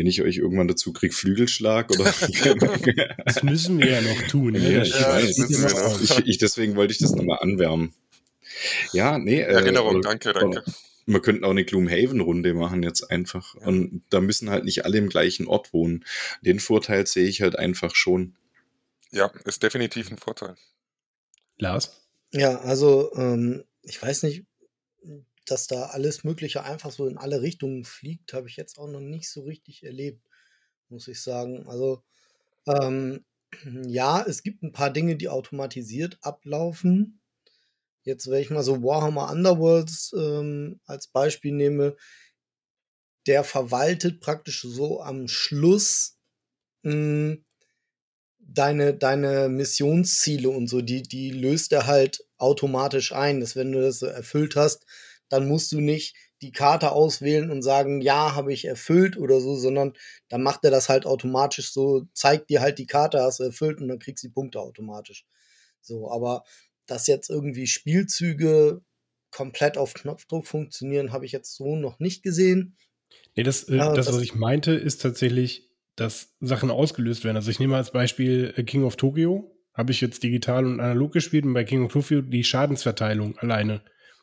wenn 0.00 0.06
ich 0.06 0.22
euch 0.22 0.38
irgendwann 0.38 0.66
dazu 0.66 0.94
kriege, 0.94 1.12
Flügelschlag 1.12 1.90
oder. 1.90 2.04
das 3.26 3.42
müssen 3.42 3.78
wir 3.78 3.90
ja 3.90 4.00
noch 4.00 4.22
tun. 4.28 4.52
Ne? 4.54 4.72
Ja, 4.76 4.80
ich 4.82 4.98
ja, 4.98 5.08
weiß. 5.10 6.00
Ich, 6.00 6.26
ich, 6.26 6.38
deswegen 6.38 6.74
wollte 6.74 6.92
ich 6.92 6.98
das 6.98 7.14
nochmal 7.14 7.40
anwärmen. 7.42 7.92
Ja, 8.94 9.18
nee. 9.18 9.40
Äh, 9.42 9.52
Erinnerung, 9.52 9.98
äh, 9.98 10.00
danke, 10.00 10.32
danke. 10.32 10.64
Wir 11.04 11.20
könnten 11.20 11.44
auch 11.44 11.50
eine 11.50 11.66
Gloomhaven-Runde 11.66 12.54
machen 12.54 12.82
jetzt 12.82 13.10
einfach. 13.10 13.54
Ja. 13.56 13.66
Und 13.66 14.02
da 14.08 14.22
müssen 14.22 14.48
halt 14.48 14.64
nicht 14.64 14.86
alle 14.86 14.96
im 14.96 15.10
gleichen 15.10 15.46
Ort 15.46 15.74
wohnen. 15.74 16.06
Den 16.40 16.60
Vorteil 16.60 17.06
sehe 17.06 17.28
ich 17.28 17.42
halt 17.42 17.58
einfach 17.58 17.94
schon. 17.94 18.36
Ja, 19.10 19.30
ist 19.44 19.62
definitiv 19.62 20.10
ein 20.10 20.16
Vorteil. 20.16 20.54
Lars? 21.58 22.00
Ja, 22.32 22.58
also 22.60 23.12
ähm, 23.16 23.64
ich 23.82 24.00
weiß 24.00 24.22
nicht, 24.22 24.44
dass 25.50 25.66
da 25.66 25.86
alles 25.86 26.24
Mögliche 26.24 26.64
einfach 26.64 26.90
so 26.90 27.06
in 27.06 27.18
alle 27.18 27.42
Richtungen 27.42 27.84
fliegt, 27.84 28.32
habe 28.32 28.48
ich 28.48 28.56
jetzt 28.56 28.78
auch 28.78 28.88
noch 28.88 29.00
nicht 29.00 29.30
so 29.30 29.42
richtig 29.42 29.82
erlebt, 29.82 30.22
muss 30.88 31.08
ich 31.08 31.22
sagen. 31.22 31.66
Also, 31.66 32.02
ähm, 32.66 33.24
ja, 33.86 34.22
es 34.26 34.42
gibt 34.42 34.62
ein 34.62 34.72
paar 34.72 34.90
Dinge, 34.90 35.16
die 35.16 35.28
automatisiert 35.28 36.18
ablaufen. 36.22 37.20
Jetzt, 38.02 38.30
wenn 38.30 38.42
ich 38.42 38.50
mal 38.50 38.62
so 38.62 38.82
Warhammer 38.82 39.30
Underworlds 39.30 40.14
ähm, 40.16 40.80
als 40.86 41.08
Beispiel 41.08 41.52
nehme, 41.52 41.96
der 43.26 43.44
verwaltet 43.44 44.20
praktisch 44.20 44.62
so 44.62 45.02
am 45.02 45.28
Schluss 45.28 46.18
mh, 46.82 46.92
hm, 46.92 47.44
deine, 48.38 48.94
deine 48.94 49.48
Missionsziele 49.48 50.48
und 50.48 50.68
so, 50.68 50.80
die, 50.80 51.02
die 51.02 51.30
löst 51.30 51.72
er 51.72 51.86
halt 51.86 52.24
automatisch 52.38 53.12
ein, 53.12 53.40
dass 53.40 53.56
wenn 53.56 53.72
du 53.72 53.80
das 53.80 54.02
erfüllt 54.02 54.56
hast, 54.56 54.86
dann 55.30 55.48
musst 55.48 55.72
du 55.72 55.80
nicht 55.80 56.14
die 56.42 56.52
Karte 56.52 56.92
auswählen 56.92 57.50
und 57.50 57.62
sagen, 57.62 58.00
ja, 58.00 58.34
habe 58.34 58.52
ich 58.52 58.66
erfüllt 58.66 59.16
oder 59.16 59.40
so, 59.40 59.56
sondern 59.56 59.94
dann 60.28 60.42
macht 60.42 60.64
er 60.64 60.70
das 60.70 60.88
halt 60.88 61.06
automatisch 61.06 61.72
so, 61.72 62.06
zeigt 62.12 62.50
dir 62.50 62.60
halt 62.60 62.78
die 62.78 62.86
Karte, 62.86 63.22
hast 63.22 63.40
du 63.40 63.44
erfüllt 63.44 63.80
und 63.80 63.88
dann 63.88 63.98
kriegst 63.98 64.24
du 64.24 64.28
die 64.28 64.34
Punkte 64.34 64.60
automatisch. 64.60 65.24
So, 65.80 66.10
aber 66.10 66.44
dass 66.86 67.06
jetzt 67.06 67.30
irgendwie 67.30 67.66
Spielzüge 67.66 68.82
komplett 69.30 69.78
auf 69.78 69.94
Knopfdruck 69.94 70.46
funktionieren, 70.46 71.12
habe 71.12 71.24
ich 71.24 71.32
jetzt 71.32 71.54
so 71.54 71.76
noch 71.76 72.00
nicht 72.00 72.22
gesehen. 72.22 72.76
Nee, 73.36 73.44
das, 73.44 73.64
äh, 73.64 73.76
das, 73.76 73.94
das, 74.06 74.14
was 74.14 74.22
ich 74.22 74.34
meinte, 74.34 74.72
ist 74.72 75.00
tatsächlich, 75.02 75.70
dass 75.94 76.34
Sachen 76.40 76.70
ausgelöst 76.70 77.24
werden. 77.24 77.36
Also 77.36 77.50
ich 77.50 77.60
nehme 77.60 77.76
als 77.76 77.92
Beispiel 77.92 78.52
äh, 78.56 78.64
King 78.64 78.84
of 78.84 78.96
Tokyo, 78.96 79.56
habe 79.74 79.92
ich 79.92 80.00
jetzt 80.00 80.22
digital 80.22 80.66
und 80.66 80.80
analog 80.80 81.12
gespielt 81.12 81.44
und 81.44 81.54
bei 81.54 81.64
King 81.64 81.84
of 81.84 81.92
Tokyo 81.92 82.22
die 82.22 82.44
Schadensverteilung 82.44 83.38
alleine 83.38 83.82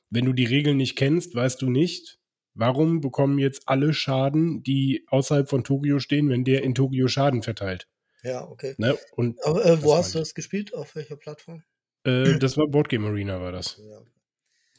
wenn 0.09 0.25
du 0.25 0.33
die 0.33 0.45
Regeln 0.45 0.77
nicht 0.77 0.95
kennst, 0.95 1.35
weißt 1.35 1.61
du 1.61 1.69
nicht, 1.69 2.19
warum 2.53 3.01
bekommen 3.01 3.39
jetzt 3.39 3.63
alle 3.65 3.93
Schaden, 3.93 4.63
die 4.63 5.05
außerhalb 5.07 5.49
von 5.49 5.63
Tokio 5.63 5.99
stehen, 5.99 6.29
wenn 6.29 6.43
der 6.43 6.63
in 6.63 6.75
Tokio 6.75 7.07
Schaden 7.07 7.43
verteilt. 7.43 7.87
Ja, 8.23 8.47
okay. 8.47 8.75
Ne? 8.77 8.97
Und 9.15 9.37
Aber 9.45 9.65
äh, 9.65 9.81
wo 9.83 9.95
hast 9.95 10.15
du 10.15 10.19
das 10.19 10.33
gespielt? 10.33 10.73
Auf 10.73 10.95
welcher 10.95 11.15
Plattform? 11.15 11.63
Äh, 12.03 12.37
das 12.39 12.57
war 12.57 12.67
Boardgame 12.67 13.07
Arena, 13.07 13.39
war 13.39 13.51
das. 13.51 13.81
Ja. 13.87 14.01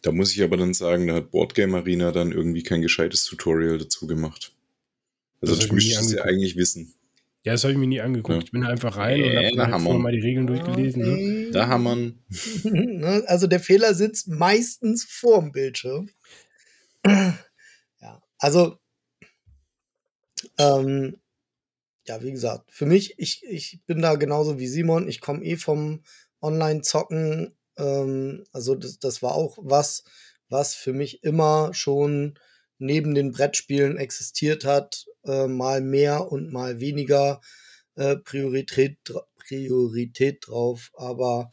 Da 0.02 0.12
muss 0.12 0.32
ich 0.34 0.42
aber 0.42 0.56
dann 0.56 0.74
sagen, 0.74 1.06
da 1.08 1.14
hat 1.14 1.30
Boardgame 1.30 1.78
Arena 1.78 2.12
dann 2.12 2.32
irgendwie 2.32 2.62
kein 2.62 2.82
gescheites 2.82 3.24
Tutorial 3.24 3.78
dazu 3.78 4.06
gemacht. 4.06 4.52
Also 5.40 5.54
Das 5.54 5.66
du 5.66 5.74
müsstest 5.74 6.00
es 6.00 6.12
ja 6.12 6.22
eigentlich 6.22 6.56
wissen. 6.56 6.94
Ja, 7.48 7.54
das 7.54 7.64
habe 7.64 7.72
ich 7.72 7.78
mir 7.78 7.86
nie 7.86 8.00
angeguckt. 8.00 8.36
Ja. 8.38 8.44
Ich 8.44 8.50
bin 8.52 8.60
da 8.60 8.68
einfach 8.68 8.96
rein 8.98 9.22
und 9.22 9.36
habe 9.36 9.56
da 9.56 9.62
halt 9.64 9.72
haben 9.74 9.82
vorher 9.82 9.98
wir- 9.98 10.02
mal 10.02 10.12
die 10.12 10.20
Regeln 10.20 10.46
durchgelesen. 10.46 11.02
Ne? 11.02 11.12
Okay. 11.12 11.50
Da 11.52 11.66
haben 11.68 11.82
wir 11.84 12.70
Ne, 12.70 13.24
Also 13.26 13.46
der 13.46 13.60
Fehler 13.60 13.94
sitzt 13.94 14.28
meistens 14.28 15.04
vorm 15.04 15.52
Bildschirm. 15.52 16.10
Ja, 18.00 18.22
also 18.38 18.78
ähm, 20.58 21.16
ja, 22.06 22.22
wie 22.22 22.30
gesagt, 22.32 22.70
für 22.72 22.86
mich, 22.86 23.18
ich, 23.18 23.42
ich 23.44 23.80
bin 23.86 24.00
da 24.02 24.14
genauso 24.14 24.58
wie 24.58 24.68
Simon. 24.68 25.08
Ich 25.08 25.20
komme 25.20 25.44
eh 25.44 25.56
vom 25.56 26.02
Online-Zocken. 26.40 27.56
Ähm, 27.76 28.44
also 28.52 28.74
das, 28.74 28.98
das 28.98 29.22
war 29.22 29.34
auch 29.34 29.58
was, 29.60 30.04
was 30.48 30.74
für 30.74 30.92
mich 30.92 31.22
immer 31.24 31.74
schon 31.74 32.38
neben 32.78 33.14
den 33.14 33.32
Brettspielen 33.32 33.96
existiert 33.98 34.64
hat. 34.64 35.06
Äh, 35.28 35.48
mal 35.48 35.80
mehr 35.80 36.32
und 36.32 36.52
mal 36.52 36.80
weniger 36.80 37.40
äh, 37.96 38.16
Priorität, 38.16 38.98
Priorität 39.38 40.46
drauf. 40.48 40.90
Aber 40.94 41.50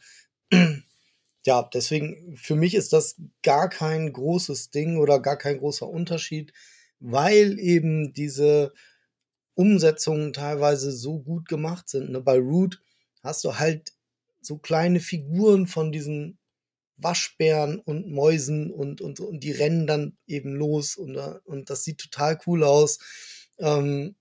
ja, 1.44 1.68
deswegen, 1.72 2.36
für 2.36 2.56
mich 2.56 2.74
ist 2.74 2.92
das 2.92 3.16
gar 3.42 3.68
kein 3.68 4.12
großes 4.12 4.70
Ding 4.70 4.98
oder 4.98 5.20
gar 5.20 5.36
kein 5.38 5.58
großer 5.58 5.88
Unterschied, 5.88 6.52
weil 7.00 7.58
eben 7.60 8.12
diese 8.14 8.72
Umsetzungen 9.54 10.32
teilweise 10.32 10.92
so 10.92 11.20
gut 11.20 11.48
gemacht 11.48 11.88
sind. 11.88 12.10
Ne? 12.10 12.20
Bei 12.20 12.38
Root 12.38 12.80
hast 13.22 13.44
du 13.44 13.58
halt 13.58 13.92
so 14.40 14.58
kleine 14.58 15.00
Figuren 15.00 15.66
von 15.66 15.92
diesen 15.92 16.38
Waschbären 16.98 17.80
und 17.80 18.10
Mäusen 18.10 18.70
und, 18.70 19.00
und, 19.00 19.20
und 19.20 19.40
die 19.40 19.52
rennen 19.52 19.86
dann 19.86 20.16
eben 20.26 20.54
los 20.54 20.96
und, 20.96 21.14
da- 21.14 21.40
und 21.44 21.70
das 21.70 21.84
sieht 21.84 21.98
total 21.98 22.38
cool 22.46 22.64
aus. 22.64 22.98
Ähm, 23.58 24.14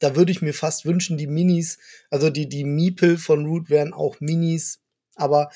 da 0.00 0.16
würde 0.16 0.32
ich 0.32 0.42
mir 0.42 0.54
fast 0.54 0.84
wünschen, 0.84 1.16
die 1.16 1.26
Minis, 1.26 1.78
also 2.10 2.30
die, 2.30 2.48
die 2.48 2.64
Miepel 2.64 3.16
von 3.16 3.46
Root 3.46 3.70
wären 3.70 3.92
auch 3.92 4.20
Minis, 4.20 4.80
aber 5.14 5.50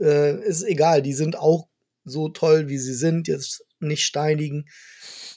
äh, 0.00 0.40
ist 0.46 0.62
egal, 0.62 1.02
die 1.02 1.12
sind 1.12 1.36
auch 1.36 1.68
so 2.04 2.28
toll, 2.28 2.68
wie 2.68 2.78
sie 2.78 2.94
sind, 2.94 3.28
jetzt 3.28 3.64
nicht 3.80 4.04
steinigen. 4.04 4.66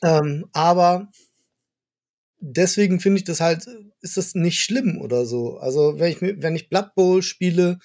Ähm, 0.01 0.45
aber 0.53 1.11
deswegen 2.39 2.99
finde 2.99 3.19
ich 3.19 3.23
das 3.23 3.39
halt, 3.39 3.65
ist 4.01 4.17
das 4.17 4.35
nicht 4.35 4.61
schlimm 4.61 4.99
oder 5.01 5.25
so. 5.25 5.57
Also 5.57 5.99
wenn 5.99 6.11
ich, 6.11 6.21
wenn 6.21 6.55
ich 6.55 6.69
Blood 6.69 6.93
Bowl 6.95 7.21
spiele, 7.21 7.79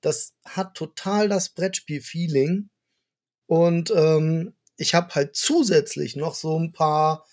das 0.00 0.34
hat 0.44 0.74
total 0.74 1.28
das 1.28 1.50
Brettspiel-Feeling. 1.50 2.68
Und 3.46 3.92
ähm, 3.94 4.54
ich 4.76 4.94
habe 4.94 5.14
halt 5.14 5.36
zusätzlich 5.36 6.16
noch 6.16 6.34
so 6.34 6.58
ein 6.58 6.72
paar, 6.72 7.24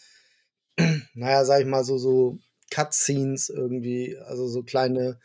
naja, 1.13 1.45
sag 1.45 1.61
ich 1.61 1.67
mal, 1.67 1.83
so, 1.83 1.97
so 1.97 2.37
Cutscenes 2.71 3.49
irgendwie, 3.49 4.17
also 4.17 4.47
so 4.47 4.63
kleine 4.63 5.19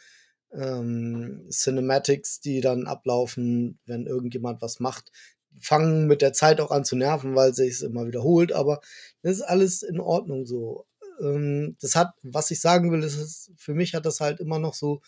ähm, 0.53 1.47
Cinematics, 1.51 2.41
die 2.41 2.61
dann 2.61 2.87
ablaufen, 2.87 3.79
wenn 3.87 4.07
irgendjemand 4.07 4.63
was 4.63 4.81
macht. 4.81 5.11
Fangen 5.61 6.07
mit 6.07 6.23
der 6.23 6.33
Zeit 6.33 6.61
auch 6.61 6.71
an 6.71 6.85
zu 6.85 6.97
nerven, 6.97 7.35
weil 7.37 7.55
sich 7.55 7.75
es 7.75 7.83
immer 7.83 8.07
wiederholt, 8.07 8.53
aber 8.53 8.81
das 9.23 9.37
ist 9.37 9.43
alles 9.43 9.83
in 9.83 10.01
Ordnung 10.01 10.47
so. 10.47 10.87
Ähm, 11.21 11.77
das 11.81 11.95
hat, 11.95 12.15
was 12.23 12.51
ich 12.51 12.61
sagen 12.61 12.91
will, 12.91 13.03
ist, 13.03 13.53
für 13.57 13.75
mich 13.75 13.95
hat 13.95 14.07
das 14.07 14.21
halt 14.21 14.41
immer 14.41 14.59
noch 14.59 14.75
so 14.75 15.01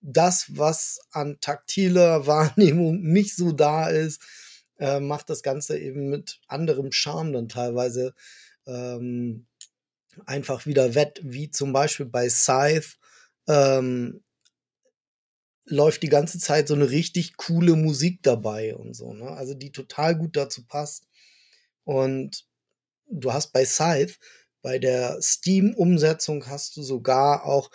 das, 0.00 0.46
was 0.56 1.00
an 1.10 1.38
taktiler 1.40 2.26
Wahrnehmung 2.26 3.02
nicht 3.02 3.36
so 3.36 3.52
da 3.52 3.88
ist, 3.88 4.20
äh, 4.78 5.00
macht 5.00 5.30
das 5.30 5.42
Ganze 5.42 5.78
eben 5.78 6.08
mit 6.08 6.40
anderem 6.48 6.92
Charme 6.92 7.32
dann 7.32 7.48
teilweise 7.48 8.14
ähm, 8.66 9.46
einfach 10.26 10.66
wieder 10.66 10.94
wett, 10.94 11.20
wie 11.24 11.50
zum 11.50 11.72
Beispiel 11.72 12.06
bei 12.06 12.28
Scythe 12.28 12.96
ähm, 13.48 14.22
läuft 15.64 16.02
die 16.02 16.08
ganze 16.08 16.38
Zeit 16.38 16.68
so 16.68 16.74
eine 16.74 16.90
richtig 16.90 17.36
coole 17.36 17.76
Musik 17.76 18.22
dabei 18.22 18.74
und 18.74 18.94
so, 18.94 19.14
ne? 19.14 19.28
Also 19.30 19.54
die 19.54 19.72
total 19.72 20.16
gut 20.16 20.36
dazu 20.36 20.64
passt. 20.66 21.06
Und 21.84 22.44
du 23.06 23.32
hast 23.32 23.52
bei 23.52 23.64
Scythe, 23.64 24.14
bei 24.62 24.78
der 24.78 25.20
Steam-Umsetzung 25.20 26.46
hast 26.46 26.76
du 26.76 26.82
sogar 26.82 27.44
auch, 27.44 27.70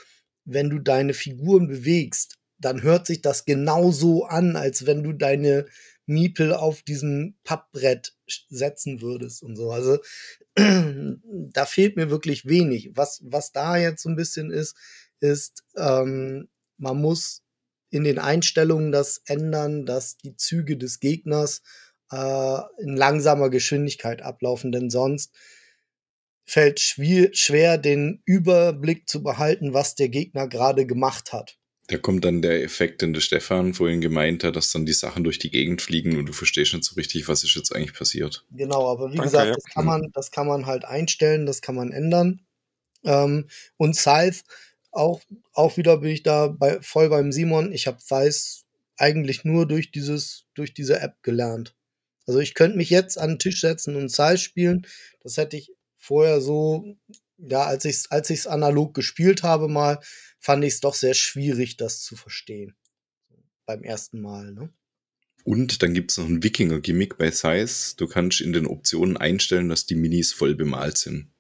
wenn 0.46 0.70
du 0.70 0.80
deine 0.80 1.14
Figuren 1.14 1.68
bewegst, 1.68 2.38
dann 2.60 2.82
hört 2.82 3.08
sich 3.08 3.22
das 3.22 3.46
genauso 3.46 4.26
an, 4.26 4.56
als 4.56 4.86
wenn 4.86 5.04
du 5.04 5.14
deine 5.14 5.66
Miepel 6.08 6.54
auf 6.54 6.82
diesem 6.82 7.36
Pappbrett 7.44 8.16
setzen 8.50 9.02
würdest 9.02 9.44
und 9.44 9.56
so. 9.56 9.72
Also 9.72 10.00
da 10.56 11.66
fehlt 11.66 11.96
mir 11.96 12.10
wirklich 12.10 12.46
wenig. 12.46 12.92
Was, 12.96 13.22
was 13.24 13.52
da 13.52 13.78
jetzt 13.78 14.04
so 14.04 14.10
ein 14.10 14.16
bisschen 14.16 14.50
ist, 14.52 14.76
ist, 15.20 15.64
ähm, 15.76 16.48
man 16.78 16.98
muss 16.98 17.44
in 17.90 18.04
den 18.04 18.20
Einstellungen 18.20 18.92
das 18.92 19.22
ändern, 19.26 19.86
dass 19.86 20.18
die 20.18 20.36
Züge 20.36 20.78
des 20.78 21.00
Gegners 21.00 21.62
äh, 22.12 22.60
in 22.80 22.96
langsamer 22.96 23.50
Geschwindigkeit 23.50 24.22
ablaufen, 24.22 24.72
denn 24.72 24.90
sonst 24.90 25.34
fällt 26.46 26.80
schwer, 26.80 27.78
den 27.78 28.22
Überblick 28.26 29.10
zu 29.10 29.22
behalten, 29.22 29.74
was 29.74 29.96
der 29.96 30.08
Gegner 30.08 30.48
gerade 30.48 30.86
gemacht 30.86 31.34
hat. 31.34 31.57
Da 31.88 31.98
kommt 31.98 32.26
dann 32.26 32.42
der 32.42 32.64
Effekt, 32.64 33.02
den 33.02 33.14
der 33.14 33.22
Stefan 33.22 33.74
vorhin 33.74 34.02
gemeint 34.02 34.44
hat, 34.44 34.58
dass 34.58 34.72
dann 34.72 34.86
die 34.86 34.94
Sachen 34.94 35.24
durch 35.24 35.40
die 35.40 35.50
Gegend 35.50 35.82
fliegen 35.82 36.18
und 36.18 36.26
du 36.26 36.34
verstehst 36.34 36.74
nicht 36.74 36.84
so 36.84 36.96
richtig, 36.96 37.28
was 37.28 37.44
ist 37.44 37.56
jetzt 37.56 37.74
eigentlich 37.74 37.94
passiert. 37.94 38.46
Genau, 38.52 38.92
aber 38.92 39.12
wie 39.12 39.16
Danke, 39.16 39.32
gesagt, 39.32 39.48
ja. 39.48 39.56
das 39.56 39.64
kann 39.64 39.86
man, 39.86 40.12
das 40.14 40.32
kann 40.32 40.48
man 40.48 40.66
halt 40.66 40.84
einstellen, 40.84 41.46
das 41.46 41.62
kann 41.62 41.76
man 41.76 41.92
ändern. 41.92 42.42
Ähm, 43.06 43.48
und 43.78 43.96
Scythe, 43.96 44.42
auch, 44.92 45.22
auch 45.54 45.78
wieder 45.78 45.98
bin 45.98 46.10
ich 46.10 46.24
da 46.24 46.48
bei, 46.48 46.82
voll 46.82 47.10
beim 47.10 47.32
Simon. 47.32 47.72
Ich 47.72 47.88
habe 47.88 48.00
Weiß 48.10 48.66
eigentlich 48.98 49.46
nur 49.46 49.68
durch 49.68 49.92
dieses, 49.92 50.46
durch 50.56 50.74
diese 50.74 51.00
App 51.00 51.22
gelernt. 51.22 51.76
Also 52.26 52.40
ich 52.40 52.54
könnte 52.54 52.78
mich 52.78 52.90
jetzt 52.90 53.18
an 53.18 53.32
den 53.32 53.40
Tisch 53.40 53.62
setzen 53.62 53.96
und 53.96 54.10
Scythe 54.10 54.40
spielen. 54.40 54.86
Das 55.22 55.38
hätte 55.38 55.56
ich 55.56 55.72
vorher 55.96 56.42
so, 56.42 56.98
ja, 57.38 57.64
als 57.64 57.86
ich 57.86 57.96
es 57.96 58.12
als 58.12 58.30
ich's 58.30 58.48
analog 58.48 58.94
gespielt 58.94 59.44
habe 59.44 59.68
mal, 59.68 60.00
fand 60.40 60.64
ich 60.64 60.76
es 60.76 60.80
doch 60.80 60.96
sehr 60.96 61.14
schwierig, 61.14 61.78
das 61.78 62.02
zu 62.02 62.16
verstehen. 62.16 62.76
Beim 63.66 63.84
ersten 63.84 64.22
Mal, 64.22 64.54
ne? 64.54 64.74
Und 65.44 65.82
dann 65.82 65.94
gibt 65.94 66.12
es 66.12 66.18
noch 66.18 66.26
ein 66.26 66.44
Wikinger-Gimmick 66.44 67.18
bei 67.18 67.32
Size. 67.32 67.96
Du 67.96 68.08
kannst 68.08 68.42
in 68.42 68.52
den 68.52 68.68
Optionen 68.68 69.16
einstellen, 69.16 69.70
dass 69.70 69.86
die 69.86 69.96
Minis 69.96 70.34
voll 70.34 70.56
bemalt 70.56 70.98
sind. 70.98 71.32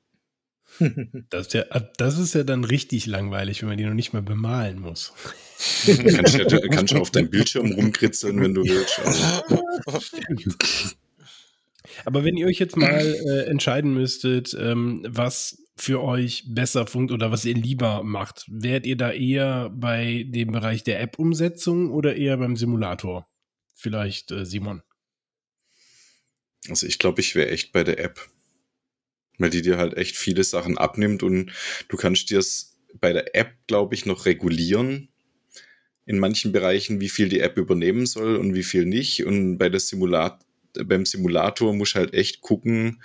Das 1.30 1.48
ist, 1.48 1.54
ja, 1.54 1.64
das 1.98 2.20
ist 2.20 2.36
ja 2.36 2.44
dann 2.44 2.64
richtig 2.64 3.06
langweilig, 3.06 3.62
wenn 3.62 3.70
man 3.70 3.78
die 3.78 3.86
noch 3.86 3.94
nicht 3.94 4.14
mal 4.14 4.22
bemalen 4.22 4.80
muss. 4.80 5.14
kannst 5.86 6.36
ja, 6.36 6.46
kannst 6.70 6.94
ja 6.94 7.00
auf 7.00 7.12
deinem 7.12 7.30
Bildschirm 7.30 7.72
rumkritzeln, 7.72 8.40
wenn 8.40 8.54
du 8.54 8.64
willst. 8.64 9.02
Aber 12.06 12.24
wenn 12.24 12.38
ihr 12.38 12.48
euch 12.48 12.60
jetzt 12.60 12.78
mal 12.78 13.02
äh, 13.02 13.46
entscheiden 13.46 13.94
müsstet, 13.94 14.56
ähm, 14.60 15.04
was 15.08 15.58
für 15.78 16.04
euch 16.04 16.44
besser 16.48 16.88
funktioniert 16.88 17.24
oder 17.24 17.32
was 17.32 17.46
ihr 17.46 17.56
lieber 17.56 18.04
macht, 18.04 18.46
wärt 18.48 18.86
ihr 18.86 18.98
da 18.98 19.12
eher 19.12 19.70
bei 19.70 20.26
dem 20.28 20.52
Bereich 20.52 20.84
der 20.84 21.00
App-Umsetzung 21.00 21.92
oder 21.92 22.16
eher 22.16 22.38
beim 22.38 22.56
Simulator? 22.56 23.28
Vielleicht 23.76 24.32
äh, 24.32 24.46
Simon. 24.46 24.82
also 26.68 26.88
ich 26.88 27.00
glaube, 27.00 27.22
ich 27.22 27.36
wäre 27.36 27.50
echt 27.50 27.72
bei 27.72 27.84
der 27.84 28.00
App. 28.00 28.20
Weil 29.38 29.52
die 29.52 29.62
dir 29.62 29.78
halt 29.78 29.96
echt 29.96 30.18
viele 30.18 30.44
Sachen 30.44 30.80
abnimmt 30.80 31.22
und 31.22 31.52
du 31.90 31.98
kannst 31.98 32.32
dir 32.32 32.40
es 32.40 32.80
bei 33.00 33.14
der 33.14 33.36
App, 33.36 33.54
glaube 33.68 33.94
ich, 33.94 34.08
noch 34.08 34.26
regulieren. 34.26 35.10
In 36.08 36.18
manchen 36.18 36.52
Bereichen, 36.52 37.00
wie 37.02 37.10
viel 37.10 37.30
die 37.30 37.42
App 37.42 37.58
übernehmen 37.58 38.08
soll 38.08 38.38
und 38.38 38.56
wie 38.56 38.64
viel 38.64 38.86
nicht. 38.86 39.26
Und 39.26 39.60
bei 39.60 39.70
der 39.70 39.80
Simulat 39.80 40.44
beim 40.86 41.06
Simulator 41.06 41.74
musst 41.74 41.96
du 41.96 42.00
halt 42.00 42.14
echt 42.14 42.42
gucken, 42.42 43.02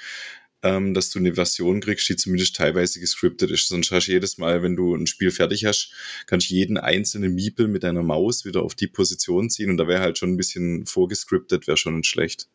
ähm, 0.62 0.94
dass 0.94 1.10
du 1.10 1.18
eine 1.18 1.34
Version 1.34 1.80
kriegst, 1.80 2.08
die 2.08 2.16
zumindest 2.16 2.56
teilweise 2.56 3.00
gescriptet 3.00 3.50
ist. 3.50 3.68
Sonst 3.68 3.90
hast 3.90 4.06
du 4.06 4.12
jedes 4.12 4.38
Mal, 4.38 4.62
wenn 4.62 4.76
du 4.76 4.94
ein 4.94 5.06
Spiel 5.06 5.30
fertig 5.30 5.64
hast, 5.64 5.92
kannst 6.26 6.50
du 6.50 6.54
jeden 6.54 6.78
einzelnen 6.78 7.34
Miepel 7.34 7.68
mit 7.68 7.82
deiner 7.82 8.02
Maus 8.02 8.44
wieder 8.44 8.62
auf 8.62 8.74
die 8.74 8.86
Position 8.86 9.50
ziehen 9.50 9.70
und 9.70 9.76
da 9.76 9.88
wäre 9.88 10.00
halt 10.00 10.18
schon 10.18 10.30
ein 10.30 10.36
bisschen 10.36 10.86
vorgescriptet, 10.86 11.66
wäre 11.66 11.76
schon 11.76 12.04
schlecht. 12.04 12.48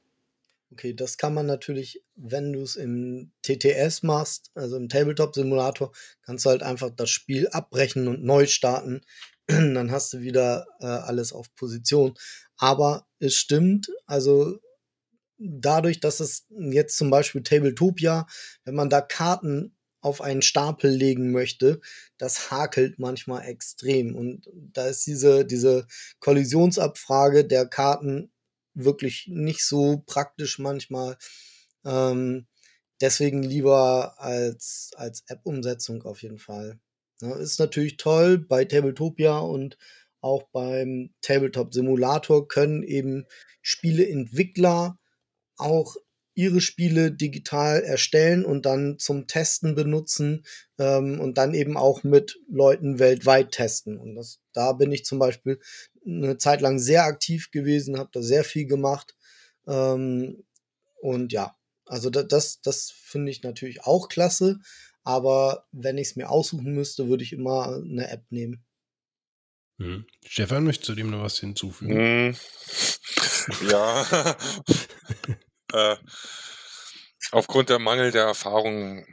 Okay, 0.72 0.94
das 0.94 1.18
kann 1.18 1.34
man 1.34 1.46
natürlich, 1.46 2.04
wenn 2.16 2.52
du 2.52 2.62
es 2.62 2.76
im 2.76 3.32
TTS 3.42 4.04
machst, 4.04 4.52
also 4.54 4.76
im 4.76 4.90
Tabletop-Simulator, 4.90 5.94
kannst 6.24 6.46
du 6.46 6.50
halt 6.50 6.62
einfach 6.62 6.90
das 6.90 7.10
Spiel 7.10 7.48
abbrechen 7.48 8.08
und 8.08 8.24
neu 8.24 8.48
starten. 8.48 9.02
Dann 9.48 9.92
hast 9.92 10.14
du 10.14 10.20
wieder 10.20 10.68
äh, 10.82 10.86
alles 10.86 11.32
auf 11.32 11.54
Position. 11.56 12.16
Aber 12.58 13.08
es 13.20 13.36
stimmt, 13.36 13.90
also 14.08 14.60
dadurch, 15.38 16.00
dass 16.00 16.20
es 16.20 16.46
jetzt 16.50 16.98
zum 16.98 17.10
Beispiel 17.10 17.44
Tabletopia, 17.44 18.28
wenn 18.66 18.76
man 18.76 18.90
da 18.90 19.02
Karten 19.02 19.76
auf 20.02 20.22
einen 20.22 20.42
Stapel 20.42 20.92
legen 20.92 21.32
möchte, 21.32 21.82
das 22.18 22.52
hakelt 22.52 23.00
manchmal 23.00 23.46
extrem. 23.46 24.16
Und 24.16 24.50
da 24.54 24.88
ist 24.88 25.06
diese, 25.06 25.46
diese 25.46 25.88
Kollisionsabfrage 26.20 27.46
der 27.46 27.68
Karten 27.68 28.32
wirklich 28.74 29.28
nicht 29.28 29.66
so 29.66 30.04
praktisch 30.06 30.60
manchmal. 30.60 31.18
Ähm, 31.84 32.48
deswegen 33.02 33.44
lieber 33.44 34.16
als, 34.20 34.92
als 34.96 35.24
App-Umsetzung 35.28 36.04
auf 36.04 36.22
jeden 36.22 36.40
Fall. 36.40 36.80
Ja, 37.22 37.36
ist 37.36 37.60
natürlich 37.60 37.98
toll 37.98 38.38
bei 38.38 38.66
Tabletopia 38.66 39.40
und 39.40 39.78
auch 40.22 40.44
beim 40.52 41.14
Tabletop 41.22 41.74
Simulator 41.74 42.48
können 42.48 42.84
eben 42.84 43.26
Spieleentwickler 43.62 45.00
auch 45.58 45.96
ihre 46.38 46.62
Spiele 46.62 47.12
digital 47.12 47.82
erstellen 47.82 48.46
und 48.46 48.68
dann 48.68 49.00
zum 49.00 49.26
Testen 49.26 49.74
benutzen 49.74 50.46
ähm, 50.78 51.20
und 51.20 51.40
dann 51.40 51.56
eben 51.56 51.76
auch 51.78 52.04
mit 52.04 52.40
Leuten 52.48 53.00
weltweit 53.00 53.52
testen. 53.52 53.98
Und 53.98 54.14
das, 54.14 54.40
da 54.54 54.74
bin 54.74 54.92
ich 54.92 55.04
zum 55.04 55.18
Beispiel 55.18 55.60
eine 56.06 56.38
Zeit 56.38 56.62
lang 56.62 56.78
sehr 56.78 57.06
aktiv 57.06 57.50
gewesen, 57.50 57.98
habe 57.98 58.12
da 58.14 58.22
sehr 58.22 58.44
viel 58.44 58.68
gemacht. 58.68 59.16
Ähm, 59.66 60.44
und 61.02 61.34
ja, 61.34 61.58
also 61.88 62.12
das, 62.12 62.28
das, 62.28 62.62
das 62.62 62.92
finde 62.92 63.32
ich 63.32 63.42
natürlich 63.42 63.86
auch 63.86 64.08
klasse. 64.08 64.60
Aber 65.04 65.66
wenn 65.72 65.98
ich 65.98 66.10
es 66.10 66.16
mir 66.18 66.30
aussuchen 66.30 66.72
müsste, 66.74 67.10
würde 67.10 67.24
ich 67.24 67.34
immer 67.34 67.82
eine 67.84 68.12
App 68.12 68.26
nehmen. 68.30 68.64
Hm. 69.80 70.06
Stefan, 70.24 70.66
möchtest 70.66 70.90
du 70.90 70.94
dem 70.94 71.10
noch 71.10 71.24
was 71.24 71.40
hinzufügen? 71.40 71.96
Hm. 71.96 72.36
Ja. 73.68 74.06
äh, 75.74 75.96
aufgrund 77.32 77.70
der 77.70 77.80
Mangel 77.80 78.12
der 78.12 78.26
Erfahrung, 78.26 79.06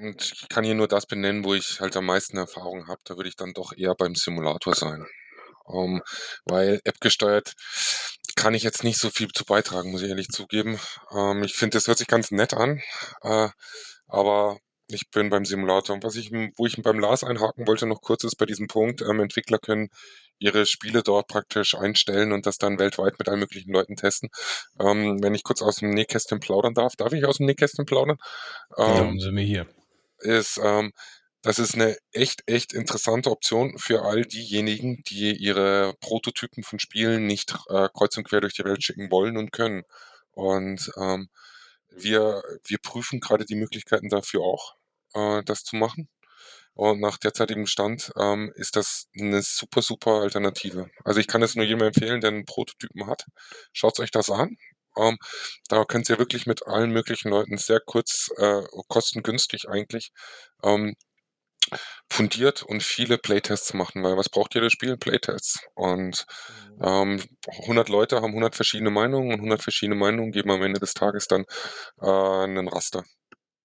und 0.00 0.22
ich 0.22 0.48
kann 0.48 0.64
hier 0.64 0.74
nur 0.74 0.88
das 0.88 1.06
benennen, 1.06 1.44
wo 1.44 1.54
ich 1.54 1.80
halt 1.80 1.96
am 1.96 2.06
meisten 2.06 2.36
Erfahrung 2.36 2.88
habe, 2.88 3.00
da 3.04 3.16
würde 3.16 3.28
ich 3.28 3.36
dann 3.36 3.52
doch 3.52 3.72
eher 3.76 3.94
beim 3.94 4.14
Simulator 4.14 4.74
sein. 4.74 5.06
Ähm, 5.72 6.02
weil 6.46 6.80
App 6.84 7.00
gesteuert 7.00 7.54
kann 8.36 8.54
ich 8.54 8.62
jetzt 8.62 8.84
nicht 8.84 8.98
so 8.98 9.10
viel 9.10 9.28
zu 9.28 9.44
beitragen, 9.44 9.90
muss 9.90 10.02
ich 10.02 10.08
ehrlich 10.08 10.28
zugeben. 10.28 10.80
Ähm, 11.12 11.42
ich 11.42 11.54
finde, 11.54 11.76
das 11.76 11.86
hört 11.86 11.98
sich 11.98 12.08
ganz 12.08 12.30
nett 12.30 12.54
an, 12.54 12.80
äh, 13.22 13.48
aber 14.08 14.58
ich 14.90 15.10
bin 15.10 15.30
beim 15.30 15.44
Simulator. 15.44 15.94
Und 15.94 16.04
was 16.04 16.16
ich, 16.16 16.30
wo 16.32 16.66
ich 16.66 16.80
beim 16.82 16.98
Lars 16.98 17.24
einhaken 17.24 17.66
wollte, 17.66 17.86
noch 17.86 18.00
kurz 18.00 18.24
ist 18.24 18.36
bei 18.36 18.46
diesem 18.46 18.66
Punkt, 18.66 19.02
ähm, 19.02 19.20
Entwickler 19.20 19.58
können 19.58 19.88
ihre 20.38 20.66
Spiele 20.66 21.02
dort 21.02 21.28
praktisch 21.28 21.74
einstellen 21.74 22.32
und 22.32 22.46
das 22.46 22.58
dann 22.58 22.78
weltweit 22.78 23.18
mit 23.18 23.28
allen 23.28 23.40
möglichen 23.40 23.72
Leuten 23.72 23.96
testen. 23.96 24.30
Ähm, 24.80 25.22
wenn 25.22 25.34
ich 25.34 25.44
kurz 25.44 25.62
aus 25.62 25.76
dem 25.76 25.90
Nähkästchen 25.90 26.40
plaudern 26.40 26.74
darf, 26.74 26.96
darf 26.96 27.12
ich 27.12 27.24
aus 27.26 27.36
dem 27.36 27.46
Nähkästchen 27.46 27.84
plaudern? 27.84 28.16
Ähm, 28.76 29.14
ja, 29.14 29.20
sind 29.20 29.36
wir 29.36 29.44
hier. 29.44 29.66
Ist, 30.18 30.58
ähm, 30.62 30.92
das 31.42 31.58
ist 31.58 31.74
eine 31.74 31.96
echt, 32.12 32.42
echt 32.46 32.72
interessante 32.72 33.30
Option 33.30 33.78
für 33.78 34.02
all 34.02 34.22
diejenigen, 34.22 35.02
die 35.08 35.32
ihre 35.32 35.94
Prototypen 36.00 36.62
von 36.62 36.78
Spielen 36.78 37.26
nicht 37.26 37.54
äh, 37.68 37.88
kreuz 37.94 38.16
und 38.16 38.24
quer 38.24 38.40
durch 38.40 38.54
die 38.54 38.64
Welt 38.64 38.82
schicken 38.82 39.10
wollen 39.10 39.36
und 39.36 39.52
können. 39.52 39.84
Und 40.32 40.90
ähm, 40.96 41.28
wir, 41.90 42.42
wir 42.66 42.78
prüfen 42.78 43.20
gerade 43.20 43.44
die 43.44 43.54
Möglichkeiten 43.56 44.08
dafür 44.08 44.42
auch, 44.42 44.76
äh, 45.14 45.42
das 45.44 45.64
zu 45.64 45.76
machen. 45.76 46.08
Und 46.74 47.00
nach 47.00 47.18
derzeitigem 47.18 47.66
Stand 47.66 48.12
ähm, 48.18 48.52
ist 48.54 48.76
das 48.76 49.08
eine 49.18 49.42
super, 49.42 49.82
super 49.82 50.22
Alternative. 50.22 50.90
Also 51.04 51.20
ich 51.20 51.26
kann 51.26 51.42
es 51.42 51.54
nur 51.54 51.64
jedem 51.64 51.82
empfehlen, 51.82 52.20
der 52.20 52.30
einen 52.30 52.46
Prototypen 52.46 53.06
hat. 53.06 53.26
Schaut 53.72 54.00
euch 54.00 54.10
das 54.10 54.30
an. 54.30 54.56
Ähm, 54.96 55.18
da 55.68 55.84
könnt 55.84 56.08
ihr 56.08 56.18
wirklich 56.18 56.46
mit 56.46 56.66
allen 56.66 56.90
möglichen 56.90 57.30
Leuten 57.30 57.58
sehr 57.58 57.80
kurz, 57.80 58.30
äh, 58.38 58.62
kostengünstig 58.88 59.68
eigentlich, 59.68 60.12
ähm, 60.64 60.94
fundiert 62.10 62.62
und 62.62 62.82
viele 62.82 63.18
Playtests 63.18 63.74
machen, 63.74 64.02
weil 64.02 64.16
was 64.16 64.28
braucht 64.28 64.54
jedes 64.54 64.72
Spiel? 64.72 64.96
Playtests. 64.96 65.60
Und 65.74 66.26
mhm. 66.78 66.84
ähm, 66.84 67.24
100 67.62 67.88
Leute 67.88 68.16
haben 68.16 68.30
100 68.30 68.56
verschiedene 68.56 68.90
Meinungen 68.90 69.28
und 69.28 69.40
100 69.40 69.62
verschiedene 69.62 69.96
Meinungen 69.96 70.32
geben 70.32 70.50
am 70.50 70.62
Ende 70.62 70.80
des 70.80 70.94
Tages 70.94 71.26
dann 71.28 71.44
äh, 72.00 72.06
einen 72.06 72.68
Raster. 72.68 73.04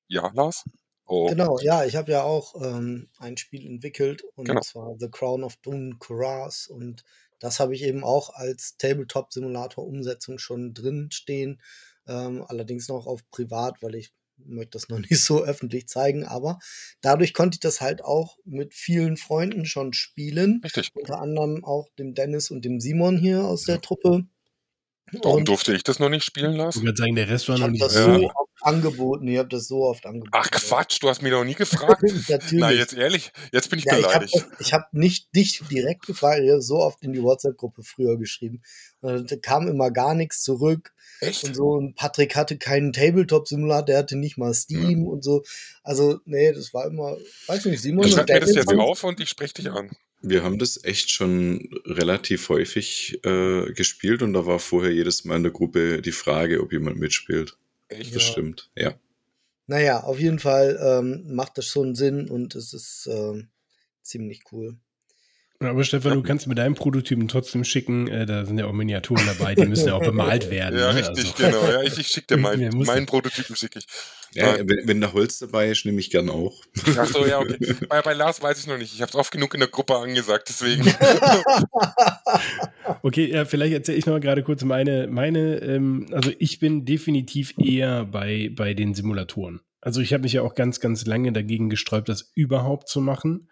Ja, 0.08 0.32
Lars? 0.34 0.64
Oh. 1.08 1.28
Genau, 1.28 1.60
ja, 1.60 1.86
ich 1.86 1.96
habe 1.96 2.12
ja 2.12 2.24
auch 2.24 2.56
ähm, 2.62 3.10
ein 3.20 3.38
Spiel 3.38 3.66
entwickelt 3.66 4.24
und 4.36 4.48
genau. 4.48 4.62
zwar 4.62 4.96
The 4.98 5.10
Crown 5.10 5.44
of 5.44 5.56
Doom 5.58 6.00
Kuras 6.00 6.68
und 6.68 7.04
das 7.40 7.60
habe 7.60 7.76
ich 7.76 7.84
eben 7.84 8.04
auch 8.04 8.32
als 8.34 8.78
Tabletop-Simulator-Umsetzung 8.78 10.40
schon 10.40 10.74
drin 10.74 11.10
stehen, 11.12 11.62
ähm, 12.08 12.44
allerdings 12.48 12.88
noch 12.88 13.06
auf 13.06 13.22
privat, 13.30 13.84
weil 13.84 13.96
ich 13.96 14.14
möchte 14.38 14.72
das 14.72 14.90
noch 14.90 14.98
nicht 15.10 15.24
so 15.24 15.44
öffentlich 15.44 15.88
zeigen, 15.88 16.26
aber 16.26 16.58
dadurch 17.02 17.34
konnte 17.34 17.58
ich 17.58 17.60
das 17.60 17.82
halt 17.82 18.04
auch 18.04 18.38
mit 18.44 18.74
vielen 18.74 19.18
Freunden 19.18 19.66
schon 19.66 19.94
spielen. 19.94 20.62
Richtig. 20.64 20.90
Unter 20.96 21.20
anderem 21.20 21.64
auch 21.64 21.88
dem 22.00 22.16
Dennis 22.16 22.50
und 22.50 22.66
dem 22.66 22.80
Simon 22.80 23.18
hier 23.18 23.44
aus 23.44 23.64
der 23.64 23.80
Truppe. 23.80 24.26
Warum 25.12 25.38
und 25.38 25.48
durfte 25.48 25.76
ich 25.76 25.84
das 25.84 26.00
noch 26.00 26.10
nicht 26.10 26.24
spielen 26.24 26.56
lassen? 26.56 26.80
Ich 26.80 26.86
würde 26.86 26.98
sagen, 26.98 27.16
der 27.16 27.30
Rest 27.30 27.48
war 27.48 27.60
noch 27.60 27.70
nicht. 27.70 27.84
Das 27.84 27.94
ja. 27.94 28.06
so 28.06 28.32
angeboten. 28.66 29.28
Ihr 29.28 29.40
habt 29.40 29.54
das 29.54 29.68
so 29.68 29.84
oft 29.84 30.06
angeboten. 30.06 30.32
Ach 30.34 30.50
Quatsch, 30.50 31.02
du 31.02 31.10
hast 31.10 31.22
mich 31.22 31.32
noch 31.32 31.44
nie 31.44 31.54
gefragt. 31.56 32.02
Natürlich. 32.02 32.52
Na, 32.54 32.72
jetzt 32.72 32.94
ehrlich, 32.94 33.32
jetzt 33.52 33.70
bin 33.70 33.80
ich 33.80 33.86
ja, 33.86 33.96
beleidigt. 33.96 34.46
Ich 34.60 34.74
habe 34.74 34.86
hab 34.86 34.94
nicht 34.94 35.36
dich 35.36 35.62
direkt 35.70 36.06
gefragt, 36.06 36.42
ich 36.44 36.52
habe 36.52 36.62
so 36.62 36.78
oft 36.78 37.02
in 37.04 37.14
die 37.14 37.22
WhatsApp-Gruppe 37.22 37.84
früher 37.84 38.18
geschrieben. 38.18 38.62
Und 39.02 39.32
da 39.32 39.36
kam 39.36 39.68
immer 39.68 39.92
gar 39.92 40.16
nichts 40.16 40.42
zurück. 40.42 40.94
Echt? 41.22 41.44
Und 41.44 41.56
so, 41.56 41.70
und 41.70 41.96
Patrick 41.96 42.36
hatte 42.36 42.58
keinen 42.58 42.94
Tabletop-Simulator, 42.94 43.86
der 43.86 43.98
hatte 44.00 44.18
nicht 44.18 44.38
mal 44.38 44.54
Steam 44.54 45.00
mhm. 45.00 45.08
und 45.08 45.24
so. 45.24 45.44
Also, 45.84 46.20
nee, 46.26 46.52
das 46.52 46.74
war 46.74 46.86
immer, 46.86 47.18
weiß 47.48 47.66
nicht, 47.66 47.82
Simon. 47.82 48.06
Ich 48.06 48.14
schreibe 48.14 48.34
mir 48.34 48.40
das 48.42 48.56
jetzt 48.56 48.74
auf 48.74 49.04
und 49.04 49.20
ich 49.20 49.30
spreche 49.30 49.54
dich 49.54 49.72
an. 49.72 49.92
Wir 50.22 50.44
haben 50.44 50.58
das 50.58 50.84
echt 50.84 51.12
schon 51.12 51.70
relativ 51.86 52.50
häufig 52.50 53.20
äh, 53.24 53.72
gespielt 53.74 54.24
und 54.24 54.34
da 54.34 54.48
war 54.48 54.58
vorher 54.60 54.92
jedes 54.92 55.24
Mal 55.24 55.36
in 55.38 55.44
der 55.44 55.52
Gruppe 55.52 56.02
die 56.02 56.12
Frage, 56.12 56.62
ob 56.62 56.74
jemand 56.74 56.98
mitspielt. 56.98 57.58
Echt? 57.88 58.16
Das 58.16 58.24
ja. 58.24 58.32
stimmt, 58.32 58.72
ja. 58.76 59.00
Naja, 59.68 60.02
auf 60.04 60.20
jeden 60.20 60.40
Fall 60.40 60.80
ähm, 60.82 61.34
macht 61.34 61.58
das 61.58 61.66
schon 61.66 61.96
Sinn 61.96 62.30
und 62.30 62.56
es 62.56 62.74
ist 62.74 63.08
ähm, 63.12 63.50
ziemlich 64.02 64.44
cool. 64.52 64.78
Aber 65.68 65.84
Stefan, 65.84 66.14
du 66.14 66.24
kannst 66.24 66.48
mit 66.48 66.58
deinem 66.58 66.76
Prototypen 66.76 67.28
trotzdem 67.28 67.64
schicken, 67.64 68.08
äh, 68.08 68.26
da 68.26 68.46
sind 68.46 68.58
ja 68.58 68.66
auch 68.66 68.74
Miniaturen 68.74 69.26
dabei, 69.26 69.56
die 69.56 69.66
müssen 69.66 69.88
ja 69.88 69.96
auch 69.96 70.04
bemalt 70.04 70.50
werden. 70.52 70.80
Ja, 70.80 70.94
ne? 70.94 71.00
richtig, 71.00 71.34
also. 71.44 71.60
genau. 71.60 71.72
Ja, 71.72 71.82
ich, 71.84 71.98
ich 71.98 72.08
schicke 72.08 72.36
dir 72.36 72.38
meinen, 72.38 72.78
meinen 72.80 73.06
Prototypen 73.06 73.56
schicke 73.56 73.80
ich. 73.80 73.88
Ja, 74.34 74.58
wenn, 74.60 74.88
wenn 74.88 75.02
da 75.02 75.14
Holz 75.14 75.40
dabei 75.40 75.70
ist, 75.70 75.86
nehme 75.86 76.00
ich 76.00 76.10
gern 76.10 76.30
auch. 76.30 76.62
Ach 76.98 77.08
so, 77.08 77.26
ja, 77.26 77.40
okay. 77.40 77.58
Bei, 77.88 78.02
bei 78.02 78.14
Lars 78.14 78.42
weiß 78.42 78.60
ich 78.60 78.68
noch 78.68 78.78
nicht. 78.78 78.94
Ich 78.94 79.02
habe 79.02 79.10
es 79.10 79.16
oft 79.16 79.32
genug 79.32 79.54
in 79.54 79.62
der 79.62 79.70
Gruppe 79.70 79.96
angesagt, 79.96 80.50
deswegen. 80.50 80.84
okay, 83.02 83.32
ja, 83.32 83.46
vielleicht 83.46 83.74
erzähle 83.74 83.98
ich 83.98 84.06
noch 84.06 84.14
mal 84.14 84.20
gerade 84.20 84.44
kurz 84.44 84.64
meine, 84.64 85.08
meine 85.08 85.56
ähm, 85.62 86.08
also 86.12 86.32
ich 86.38 86.60
bin 86.60 86.84
definitiv 86.86 87.54
eher 87.58 88.04
bei, 88.04 88.52
bei 88.54 88.74
den 88.74 88.94
Simulatoren. 88.94 89.62
Also 89.80 90.02
ich 90.02 90.14
habe 90.14 90.24
mich 90.24 90.34
ja 90.34 90.42
auch 90.42 90.56
ganz, 90.56 90.80
ganz 90.80 91.06
lange 91.06 91.32
dagegen 91.32 91.70
gesträubt, 91.70 92.10
das 92.10 92.32
überhaupt 92.34 92.90
zu 92.90 93.02
machen 93.02 93.48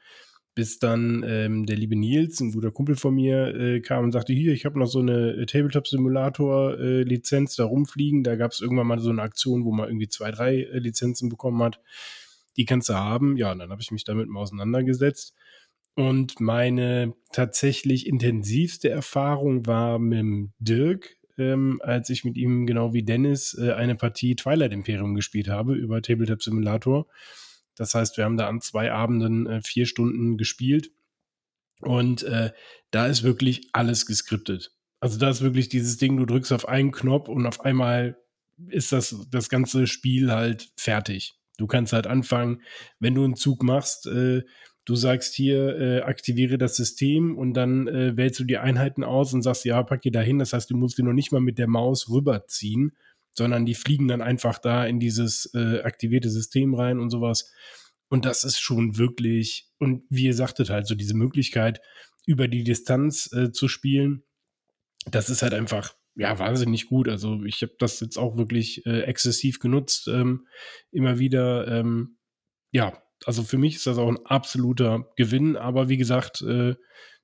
bis 0.55 0.79
dann 0.79 1.23
ähm, 1.27 1.65
der 1.65 1.77
liebe 1.77 1.95
Nils, 1.95 2.39
ein 2.39 2.51
guter 2.51 2.71
Kumpel 2.71 2.95
von 2.95 3.15
mir, 3.15 3.55
äh, 3.55 3.79
kam 3.79 4.03
und 4.03 4.11
sagte, 4.11 4.33
hier, 4.33 4.53
ich 4.53 4.65
habe 4.65 4.77
noch 4.77 4.87
so 4.87 4.99
eine 4.99 5.31
äh, 5.31 5.45
Tabletop-Simulator-Lizenz 5.45 7.53
äh, 7.53 7.61
da 7.61 7.65
rumfliegen. 7.65 8.23
Da 8.23 8.35
gab 8.35 8.51
es 8.51 8.61
irgendwann 8.61 8.87
mal 8.87 8.99
so 8.99 9.09
eine 9.09 9.21
Aktion, 9.21 9.65
wo 9.65 9.71
man 9.71 9.89
irgendwie 9.89 10.09
zwei, 10.09 10.31
drei 10.31 10.61
äh, 10.61 10.77
Lizenzen 10.77 11.29
bekommen 11.29 11.61
hat. 11.63 11.79
Die 12.55 12.65
kannst 12.65 12.89
du 12.89 12.93
haben. 12.93 13.35
Ja, 13.35 13.51
und 13.51 13.59
dann 13.59 13.71
habe 13.71 13.81
ich 13.81 13.91
mich 13.91 14.03
damit 14.03 14.29
mal 14.29 14.41
auseinandergesetzt. 14.41 15.33
Und 15.95 16.39
meine 16.39 17.13
tatsächlich 17.31 18.07
intensivste 18.07 18.89
Erfahrung 18.89 19.65
war 19.65 19.99
mit 19.99 20.19
dem 20.19 20.53
Dirk, 20.59 21.17
ähm, 21.37 21.79
als 21.83 22.09
ich 22.09 22.25
mit 22.25 22.37
ihm 22.37 22.65
genau 22.65 22.93
wie 22.93 23.03
Dennis 23.03 23.57
äh, 23.59 23.73
eine 23.73 23.95
Partie 23.95 24.35
Twilight 24.35 24.71
Imperium 24.71 25.15
gespielt 25.15 25.47
habe 25.47 25.75
über 25.75 26.01
Tabletop 26.01 26.43
Simulator. 26.43 27.07
Das 27.75 27.95
heißt, 27.95 28.17
wir 28.17 28.25
haben 28.25 28.37
da 28.37 28.47
an 28.47 28.61
zwei 28.61 28.91
Abenden 28.91 29.47
äh, 29.47 29.61
vier 29.63 29.85
Stunden 29.85 30.37
gespielt. 30.37 30.91
Und 31.81 32.23
äh, 32.23 32.51
da 32.91 33.07
ist 33.07 33.23
wirklich 33.23 33.69
alles 33.73 34.05
geskriptet. 34.05 34.71
Also 34.99 35.19
da 35.19 35.29
ist 35.29 35.41
wirklich 35.41 35.67
dieses 35.67 35.97
Ding, 35.97 36.15
du 36.17 36.25
drückst 36.25 36.53
auf 36.53 36.67
einen 36.67 36.91
Knopf 36.91 37.27
und 37.27 37.45
auf 37.45 37.61
einmal 37.61 38.17
ist 38.69 38.91
das, 38.91 39.27
das 39.29 39.49
ganze 39.49 39.87
Spiel 39.87 40.31
halt 40.31 40.71
fertig. 40.77 41.33
Du 41.57 41.67
kannst 41.67 41.93
halt 41.93 42.07
anfangen, 42.07 42.61
wenn 42.99 43.15
du 43.15 43.23
einen 43.23 43.35
Zug 43.35 43.63
machst, 43.63 44.07
äh, 44.07 44.43
du 44.85 44.95
sagst 44.95 45.33
hier, 45.35 45.77
äh, 45.77 46.01
aktiviere 46.01 46.57
das 46.57 46.75
System 46.75 47.37
und 47.37 47.53
dann 47.53 47.87
äh, 47.87 48.17
wählst 48.17 48.39
du 48.39 48.43
die 48.43 48.57
Einheiten 48.57 49.03
aus 49.03 49.33
und 49.33 49.41
sagst, 49.41 49.65
ja, 49.65 49.81
pack 49.83 50.01
die 50.01 50.11
da 50.11 50.21
hin. 50.21 50.39
Das 50.39 50.53
heißt, 50.53 50.69
du 50.69 50.77
musst 50.77 50.97
die 50.97 51.03
noch 51.03 51.13
nicht 51.13 51.31
mal 51.31 51.41
mit 51.41 51.57
der 51.57 51.67
Maus 51.67 52.09
rüberziehen, 52.09 52.95
sondern 53.33 53.65
die 53.65 53.75
fliegen 53.75 54.07
dann 54.07 54.21
einfach 54.21 54.59
da 54.59 54.85
in 54.85 54.99
dieses 54.99 55.51
äh, 55.53 55.81
aktivierte 55.81 56.29
System 56.29 56.73
rein 56.73 56.99
und 56.99 57.09
sowas. 57.09 57.51
Und 58.09 58.25
das 58.25 58.43
ist 58.43 58.59
schon 58.59 58.97
wirklich, 58.97 59.69
und 59.79 60.03
wie 60.09 60.25
ihr 60.25 60.35
sagtet 60.35 60.69
halt, 60.69 60.87
so 60.87 60.95
diese 60.95 61.15
Möglichkeit, 61.15 61.81
über 62.25 62.47
die 62.47 62.63
Distanz 62.63 63.31
äh, 63.33 63.51
zu 63.51 63.67
spielen, 63.67 64.23
das 65.07 65.29
ist 65.29 65.41
halt 65.41 65.53
einfach, 65.53 65.93
ja, 66.15 66.37
wahnsinnig 66.37 66.87
gut. 66.87 67.09
Also 67.09 67.43
ich 67.43 67.61
habe 67.63 67.73
das 67.79 67.99
jetzt 67.99 68.17
auch 68.17 68.37
wirklich 68.37 68.85
äh, 68.85 69.01
exzessiv 69.01 69.59
genutzt, 69.59 70.07
ähm, 70.07 70.47
immer 70.91 71.17
wieder. 71.17 71.67
Ähm, 71.67 72.17
ja, 72.71 73.01
also 73.25 73.43
für 73.43 73.57
mich 73.57 73.75
ist 73.75 73.87
das 73.87 73.97
auch 73.97 74.09
ein 74.09 74.25
absoluter 74.25 75.11
Gewinn, 75.15 75.57
aber 75.57 75.89
wie 75.89 75.97
gesagt, 75.97 76.41
äh, 76.41 76.75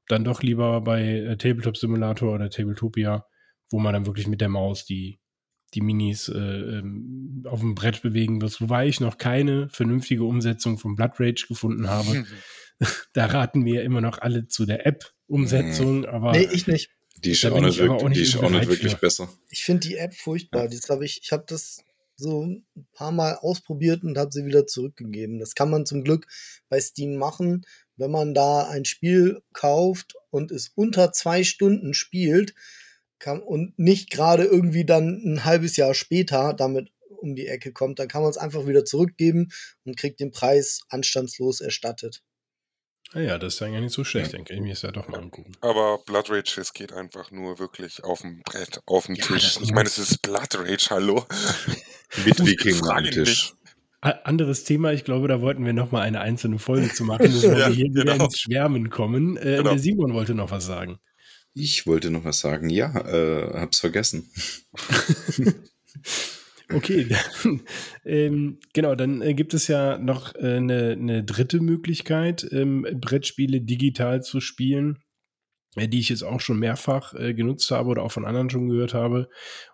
dann 0.07 0.23
doch 0.23 0.41
lieber 0.41 0.81
bei 0.81 1.03
äh, 1.03 1.37
Tabletop 1.37 1.77
Simulator 1.77 2.33
oder 2.33 2.49
Tabletopia 2.49 3.25
wo 3.71 3.79
man 3.79 3.93
dann 3.93 4.05
wirklich 4.05 4.27
mit 4.27 4.41
der 4.41 4.49
Maus 4.49 4.85
die, 4.85 5.19
die 5.71 5.81
Minis 5.81 6.29
äh, 6.29 6.37
ähm, 6.37 7.43
auf 7.45 7.59
dem 7.59 7.75
Brett 7.75 8.01
bewegen 8.01 8.41
wird, 8.41 8.59
wobei 8.61 8.87
ich 8.87 8.99
noch 8.99 9.17
keine 9.17 9.69
vernünftige 9.69 10.23
Umsetzung 10.23 10.77
von 10.77 10.95
Blood 10.95 11.19
Rage 11.19 11.45
gefunden 11.47 11.89
habe. 11.89 12.25
da 13.13 13.25
raten 13.25 13.65
wir 13.65 13.83
immer 13.83 14.01
noch 14.01 14.19
alle 14.19 14.47
zu 14.47 14.65
der 14.65 14.85
App-Umsetzung, 14.85 16.05
aber. 16.05 16.31
Nee, 16.31 16.49
ich 16.51 16.67
nicht. 16.67 16.91
Die 17.23 17.31
ist 17.31 17.45
auch 17.45 17.59
nicht, 17.59 17.79
wirklich, 17.79 18.01
auch 18.01 18.07
nicht 18.07 18.17
die 18.17 18.23
ist 18.23 18.37
auch 18.37 18.49
nicht 18.49 18.67
wirklich 18.69 18.93
für. 18.93 18.99
besser. 18.99 19.29
Ich 19.49 19.63
finde 19.63 19.87
die 19.87 19.97
App 19.97 20.13
furchtbar. 20.13 20.69
Das 20.69 20.89
hab 20.89 21.01
ich 21.01 21.19
ich 21.21 21.31
habe 21.31 21.43
das 21.47 21.83
so 22.15 22.45
ein 22.45 22.65
paar 22.93 23.11
Mal 23.11 23.35
ausprobiert 23.35 24.03
und 24.03 24.17
habe 24.17 24.31
sie 24.31 24.45
wieder 24.45 24.67
zurückgegeben. 24.67 25.39
Das 25.39 25.55
kann 25.55 25.69
man 25.69 25.85
zum 25.85 26.03
Glück 26.03 26.27
bei 26.69 26.79
Steam 26.79 27.15
machen, 27.15 27.65
wenn 27.97 28.11
man 28.11 28.33
da 28.33 28.67
ein 28.67 28.85
Spiel 28.85 29.41
kauft 29.53 30.13
und 30.29 30.51
es 30.51 30.71
unter 30.75 31.11
zwei 31.11 31.43
Stunden 31.43 31.93
spielt 31.93 32.53
kann, 33.19 33.41
und 33.41 33.77
nicht 33.77 34.09
gerade 34.09 34.43
irgendwie 34.43 34.85
dann 34.85 35.21
ein 35.25 35.45
halbes 35.45 35.77
Jahr 35.77 35.93
später 35.93 36.53
damit 36.53 36.91
um 37.21 37.35
die 37.35 37.47
Ecke 37.47 37.73
kommt, 37.73 37.99
dann 37.99 38.07
kann 38.07 38.21
man 38.21 38.31
es 38.31 38.37
einfach 38.37 38.65
wieder 38.65 38.85
zurückgeben 38.85 39.49
und 39.83 39.97
kriegt 39.97 40.19
den 40.19 40.31
Preis 40.31 40.81
anstandslos 40.89 41.59
erstattet. 41.61 42.21
Naja, 43.13 43.39
das 43.39 43.55
ist 43.55 43.59
ja 43.59 43.67
eigentlich 43.67 43.81
nicht 43.81 43.93
so 43.93 44.03
schlecht, 44.03 44.33
denke 44.33 44.53
ich. 44.53 44.61
Mir 44.61 44.73
ist 44.73 44.83
ja 44.83 44.91
doch 44.91 45.07
mal 45.07 45.17
angucken. 45.19 45.53
Aber 45.61 45.97
Blood 46.05 46.29
Rage, 46.29 46.61
es 46.61 46.73
geht 46.73 46.93
einfach 46.93 47.31
nur 47.31 47.57
wirklich 47.57 48.03
auf 48.03 48.21
dem 48.21 48.41
Brett, 48.43 48.81
auf 48.85 49.07
dem 49.07 49.15
Ja, 49.15 49.25
Tisch. 49.25 49.57
Ich 49.61 49.71
meine, 49.71 49.87
es 49.87 49.97
ist 49.97 50.21
Blood 50.21 50.55
Rage, 50.59 50.87
hallo. 50.91 51.25
Mit 52.25 52.39
Wiking 52.45 52.87
am 52.87 53.03
Tisch. 53.05 53.53
Anderes 54.01 54.63
Thema, 54.63 54.93
ich 54.93 55.03
glaube, 55.03 55.27
da 55.27 55.41
wollten 55.41 55.65
wir 55.65 55.73
noch 55.73 55.91
mal 55.91 56.01
eine 56.01 56.21
einzelne 56.21 56.57
Folge 56.59 56.93
zu 56.93 57.03
machen, 57.03 57.31
bevor 57.33 57.51
Ja, 57.57 57.67
wir 57.67 57.75
hier 57.75 57.85
wieder 57.93 58.13
genau. 58.13 58.25
ins 58.25 58.39
Schwärmen 58.39 58.89
kommen. 58.89 59.37
Äh, 59.37 59.57
Genau. 59.57 59.71
Der 59.71 59.79
Simon 59.79 60.13
wollte 60.13 60.35
noch 60.35 60.51
was 60.51 60.65
sagen. 60.65 60.99
Ich 61.53 61.87
wollte 61.87 62.09
noch 62.09 62.23
was 62.23 62.39
sagen. 62.39 62.69
Ja, 62.69 62.95
äh, 63.07 63.59
hab's 63.59 63.79
vergessen. 63.79 64.29
Okay, 66.71 67.07
ähm, 68.05 68.59
genau, 68.73 68.93
dann 68.93 69.23
äh, 69.23 69.33
gibt 69.33 69.55
es 69.55 69.67
ja 69.67 69.97
noch 69.97 70.35
äh, 70.35 70.57
eine, 70.57 70.91
eine 70.91 71.23
dritte 71.23 71.61
Möglichkeit, 71.61 72.47
ähm, 72.51 72.85
Brettspiele 72.93 73.61
digital 73.61 74.21
zu 74.21 74.39
spielen, 74.39 74.99
äh, 75.75 75.87
die 75.87 75.99
ich 75.99 76.09
jetzt 76.09 76.21
auch 76.21 76.39
schon 76.39 76.59
mehrfach 76.59 77.15
äh, 77.15 77.33
genutzt 77.33 77.71
habe 77.71 77.89
oder 77.89 78.03
auch 78.03 78.11
von 78.11 78.23
anderen 78.23 78.51
schon 78.51 78.69
gehört 78.69 78.93
habe. 78.93 79.29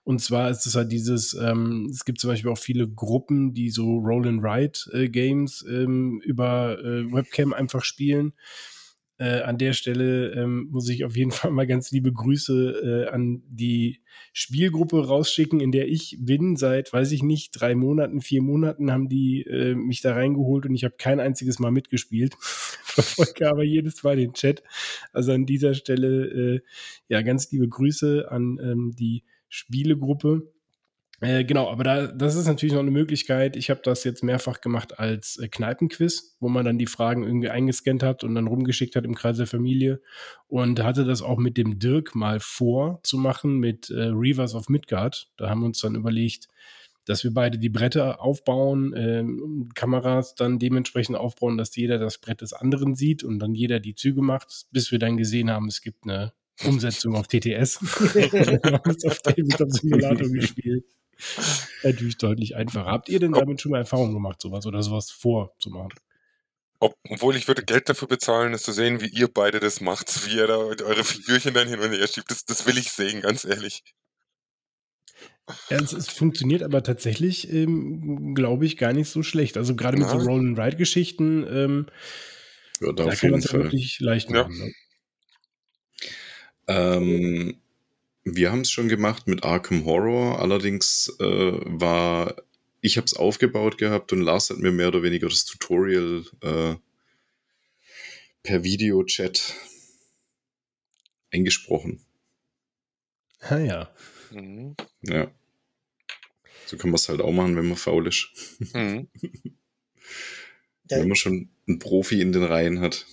Und 0.05 0.21
zwar 0.21 0.49
ist 0.49 0.65
es 0.67 0.75
halt 0.75 0.89
dieses, 0.89 1.33
ähm, 1.33 1.89
es 1.91 2.05
gibt 2.05 2.21
zum 2.21 2.29
Beispiel 2.29 2.49
auch 2.49 2.57
viele 2.57 2.87
Gruppen, 2.87 3.53
die 3.53 3.71
so 3.71 3.97
Roll-and-Ride-Games 3.97 5.65
ähm, 5.67 6.21
über 6.23 6.79
äh, 6.79 7.11
Webcam 7.11 7.51
einfach 7.51 7.83
spielen. 7.83 8.35
Äh, 9.17 9.41
an 9.41 9.57
der 9.57 9.71
Stelle 9.71 10.31
ähm, 10.33 10.67
muss 10.71 10.89
ich 10.89 11.05
auf 11.05 11.15
jeden 11.15 11.31
Fall 11.31 11.51
mal 11.51 11.65
ganz 11.65 11.91
liebe 11.91 12.11
Grüße 12.11 13.05
äh, 13.07 13.13
an 13.13 13.43
die 13.47 14.01
Spielgruppe 14.33 15.07
rausschicken, 15.07 15.61
in 15.61 15.71
der 15.71 15.87
ich 15.87 16.17
bin. 16.19 16.57
Seit, 16.57 16.91
weiß 16.91 17.13
ich 17.13 17.23
nicht, 17.23 17.51
drei 17.51 17.75
Monaten, 17.75 18.19
vier 18.19 18.41
Monaten 18.41 18.91
haben 18.91 19.07
die 19.07 19.43
äh, 19.43 19.73
mich 19.73 20.01
da 20.01 20.13
reingeholt 20.13 20.65
und 20.65 20.75
ich 20.75 20.83
habe 20.83 20.95
kein 20.97 21.21
einziges 21.21 21.59
Mal 21.59 21.71
mitgespielt. 21.71 22.35
Verfolge 22.41 23.49
aber 23.49 23.63
jedes 23.63 24.03
Mal 24.03 24.17
den 24.17 24.33
Chat. 24.33 24.63
Also 25.13 25.31
an 25.31 25.45
dieser 25.45 25.75
Stelle, 25.75 26.55
äh, 26.55 26.61
ja, 27.07 27.21
ganz 27.21 27.49
liebe 27.51 27.69
Grüße 27.69 28.29
an 28.29 28.59
ähm, 28.61 28.95
die 28.97 29.23
Spielegruppe. 29.47 30.51
Äh, 31.21 31.45
genau, 31.45 31.69
aber 31.69 31.83
da, 31.83 32.07
das 32.07 32.35
ist 32.35 32.47
natürlich 32.47 32.73
noch 32.73 32.81
eine 32.81 32.91
Möglichkeit. 32.91 33.55
Ich 33.55 33.69
habe 33.69 33.81
das 33.83 34.03
jetzt 34.03 34.23
mehrfach 34.23 34.61
gemacht 34.61 34.99
als 34.99 35.37
äh, 35.37 35.47
Kneipenquiz, 35.47 36.35
wo 36.39 36.49
man 36.49 36.65
dann 36.65 36.77
die 36.77 36.87
Fragen 36.87 37.23
irgendwie 37.23 37.49
eingescannt 37.49 38.03
hat 38.03 38.23
und 38.23 38.35
dann 38.35 38.47
rumgeschickt 38.47 38.95
hat 38.95 39.05
im 39.05 39.15
Kreis 39.15 39.37
der 39.37 39.47
Familie. 39.47 40.01
Und 40.47 40.83
hatte 40.83 41.05
das 41.05 41.21
auch 41.21 41.37
mit 41.37 41.57
dem 41.57 41.79
Dirk 41.79 42.15
mal 42.15 42.39
vor 42.39 42.99
zu 43.03 43.17
machen 43.17 43.59
mit 43.59 43.89
äh, 43.89 44.09
Reavers 44.11 44.55
of 44.55 44.69
Midgard. 44.69 45.29
Da 45.37 45.49
haben 45.49 45.61
wir 45.61 45.67
uns 45.67 45.79
dann 45.79 45.95
überlegt, 45.95 46.47
dass 47.05 47.23
wir 47.23 47.33
beide 47.33 47.57
die 47.59 47.69
Bretter 47.69 48.19
aufbauen, 48.19 48.93
ähm, 48.95 49.69
Kameras 49.75 50.35
dann 50.35 50.59
dementsprechend 50.59 51.15
aufbauen, 51.15 51.57
dass 51.57 51.75
jeder 51.75 51.99
das 51.99 52.17
Brett 52.17 52.41
des 52.41 52.53
anderen 52.53 52.95
sieht 52.95 53.23
und 53.23 53.39
dann 53.39 53.53
jeder 53.53 53.79
die 53.79 53.95
Züge 53.95 54.21
macht, 54.21 54.65
bis 54.71 54.91
wir 54.91 54.99
dann 54.99 55.15
gesehen 55.15 55.51
haben, 55.51 55.67
es 55.67 55.81
gibt 55.81 56.03
eine 56.03 56.33
Umsetzung 56.65 57.15
auf 57.15 57.27
TTS. 57.27 57.79
wir 58.15 58.59
haben 58.63 58.91
es 58.91 59.05
auf 59.05 59.19
Tabletop 59.19 59.71
Simulator 59.71 60.29
gespielt. 60.29 60.85
Natürlich 61.83 62.17
deutlich 62.17 62.55
einfacher. 62.55 62.91
Habt 62.91 63.09
ihr 63.09 63.19
denn 63.19 63.33
damit 63.33 63.61
schon 63.61 63.71
mal 63.71 63.79
Erfahrung 63.79 64.13
gemacht, 64.13 64.41
sowas 64.41 64.65
oder 64.65 64.81
sowas 64.83 65.11
vorzumachen? 65.11 65.93
Ob, 66.79 66.95
obwohl 67.09 67.35
ich 67.35 67.47
würde 67.47 67.63
Geld 67.63 67.87
dafür 67.89 68.07
bezahlen, 68.07 68.53
es 68.53 68.63
zu 68.63 68.71
sehen, 68.73 69.01
wie 69.01 69.07
ihr 69.07 69.27
beide 69.27 69.59
das 69.59 69.81
macht, 69.81 70.27
wie 70.27 70.35
ihr 70.35 70.47
da 70.47 70.57
eure 70.57 71.03
Figürchen 71.03 71.53
dann 71.53 71.67
hin 71.67 71.79
und 71.79 71.91
her 71.91 72.07
schiebt. 72.07 72.29
Das, 72.29 72.45
das 72.45 72.65
will 72.67 72.77
ich 72.77 72.91
sehen, 72.91 73.21
ganz 73.21 73.45
ehrlich. 73.45 73.83
Ja, 75.69 75.77
es, 75.77 75.93
es 75.93 76.09
funktioniert 76.09 76.63
aber 76.63 76.83
tatsächlich, 76.83 77.51
ähm, 77.51 78.33
glaube 78.35 78.65
ich, 78.65 78.77
gar 78.77 78.93
nicht 78.93 79.09
so 79.09 79.23
schlecht. 79.23 79.57
Also 79.57 79.75
gerade 79.75 79.97
mit 79.97 80.09
so 80.09 80.17
Nein. 80.17 80.27
Roll-and-Ride-Geschichten, 80.27 81.45
ähm, 81.47 81.85
Ja, 82.81 82.91
da 82.93 83.05
da 83.05 83.15
kann 83.15 83.31
man 83.31 83.39
es 83.39 83.51
ja 83.51 83.53
wirklich 83.53 83.99
leicht 83.99 84.29
Ja. 84.31 84.43
machen. 84.43 84.57
Ne? 84.57 84.71
Ähm, 86.67 87.61
wir 88.25 88.51
haben 88.51 88.61
es 88.61 88.71
schon 88.71 88.89
gemacht 88.89 89.27
mit 89.27 89.43
Arkham 89.43 89.85
Horror, 89.85 90.39
allerdings 90.39 91.15
äh, 91.19 91.23
war, 91.25 92.35
ich 92.81 92.97
habe 92.97 93.05
es 93.05 93.13
aufgebaut 93.13 93.77
gehabt 93.77 94.11
und 94.11 94.21
Lars 94.21 94.49
hat 94.49 94.57
mir 94.57 94.71
mehr 94.71 94.87
oder 94.87 95.03
weniger 95.03 95.29
das 95.29 95.45
Tutorial 95.45 96.25
äh, 96.41 96.75
per 98.41 98.63
Videochat 98.63 99.53
eingesprochen. 101.31 102.03
Ah 103.41 103.59
ja. 103.59 103.95
Mhm. 104.31 104.75
Ja. 105.03 105.31
So 106.65 106.77
kann 106.77 106.89
man 106.89 106.95
es 106.95 107.07
halt 107.07 107.21
auch 107.21 107.31
machen, 107.31 107.55
wenn 107.55 107.67
man 107.67 107.77
faul 107.77 108.07
ist. 108.07 108.29
Mhm. 108.73 109.07
Ja, 110.89 110.97
Wenn 110.99 111.07
man 111.07 111.15
schon 111.15 111.49
einen 111.67 111.79
Profi 111.79 112.21
in 112.21 112.31
den 112.31 112.43
Reihen 112.43 112.79
hat. 112.79 113.05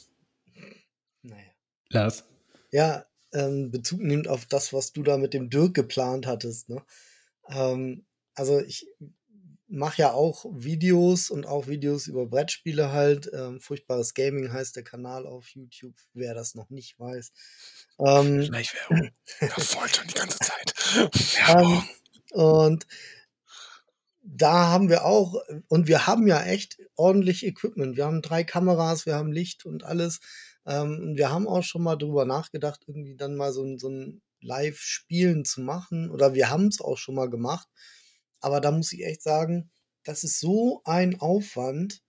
naja. 1.23 1.51
Lars. 1.91 2.25
ja 2.71 3.07
ähm, 3.33 3.71
Bezug 3.71 4.01
nimmt 4.01 4.29
auf 4.29 4.47
das, 4.47 4.73
was 4.73 4.93
du 4.93 5.03
da 5.03 5.17
mit 5.17 5.35
dem 5.35 5.51
Dirk 5.51 5.75
geplant 5.75 6.27
hattest. 6.27 6.69
Ne? 6.69 6.83
Ähm, 7.49 8.05
also 8.35 8.61
ich 8.61 8.87
mache 9.73 10.03
ja 10.03 10.13
auch 10.13 10.45
Videos 10.53 11.31
und 11.31 11.47
auch 11.47 11.67
Videos 11.67 12.07
über 12.07 12.27
Brettspiele 12.27 12.93
halt. 12.93 13.31
Ähm, 13.33 13.59
Furchtbares 13.59 14.13
Gaming 14.13 14.53
heißt 14.53 14.77
der 14.77 14.85
Kanal 14.85 15.27
auf 15.27 15.49
YouTube, 15.49 15.95
wer 16.13 16.35
das 16.35 16.55
noch 16.55 16.69
nicht 16.69 16.99
weiß. 17.01 17.33
Ähm, 17.99 18.43
Schleichwerbung. 18.45 19.11
Ja, 19.41 19.49
voll 19.49 19.89
schon 19.89 20.07
die 20.09 20.15
ganze 20.15 20.39
Zeit. 20.39 20.75
ähm, 21.57 21.83
und 22.33 22.87
da 24.23 24.69
haben 24.69 24.89
wir 24.89 25.05
auch, 25.05 25.43
und 25.69 25.89
wir 25.89 26.07
haben 26.07 26.27
ja 26.27 26.43
echt 26.45 26.79
ordentlich 26.95 27.45
Equipment. 27.45 27.97
Wir 27.97 28.05
haben 28.05 28.23
drei 28.23 28.45
Kameras, 28.45 29.07
wir 29.07 29.15
haben 29.15 29.33
Licht 29.33 29.65
und 29.65 29.85
alles. 29.85 30.21
Ähm, 30.67 31.15
wir 31.17 31.31
haben 31.31 31.49
auch 31.49 31.63
schon 31.63 31.83
mal 31.83 31.97
drüber 31.97 32.25
nachgedacht, 32.25 32.83
irgendwie 32.87 33.17
dann 33.17 33.37
mal 33.37 33.53
so 33.53 33.65
ein, 33.65 33.79
so 33.79 33.89
ein 33.89 34.23
Live-Spielen 34.41 35.45
zu 35.45 35.61
machen. 35.63 36.11
Oder 36.11 36.35
wir 36.35 36.51
haben 36.51 36.69
es 36.69 36.81
auch 36.81 36.99
schon 36.99 37.15
mal 37.15 37.31
gemacht. 37.31 37.69
Aber 38.41 38.61
da 38.61 38.71
muss 38.71 38.93
ich 38.93 39.05
echt 39.05 39.23
sagen, 39.23 39.71
das 40.05 40.25
ist 40.25 40.41
so 40.41 40.83
ein 40.85 41.21
Aufwand. 41.21 42.03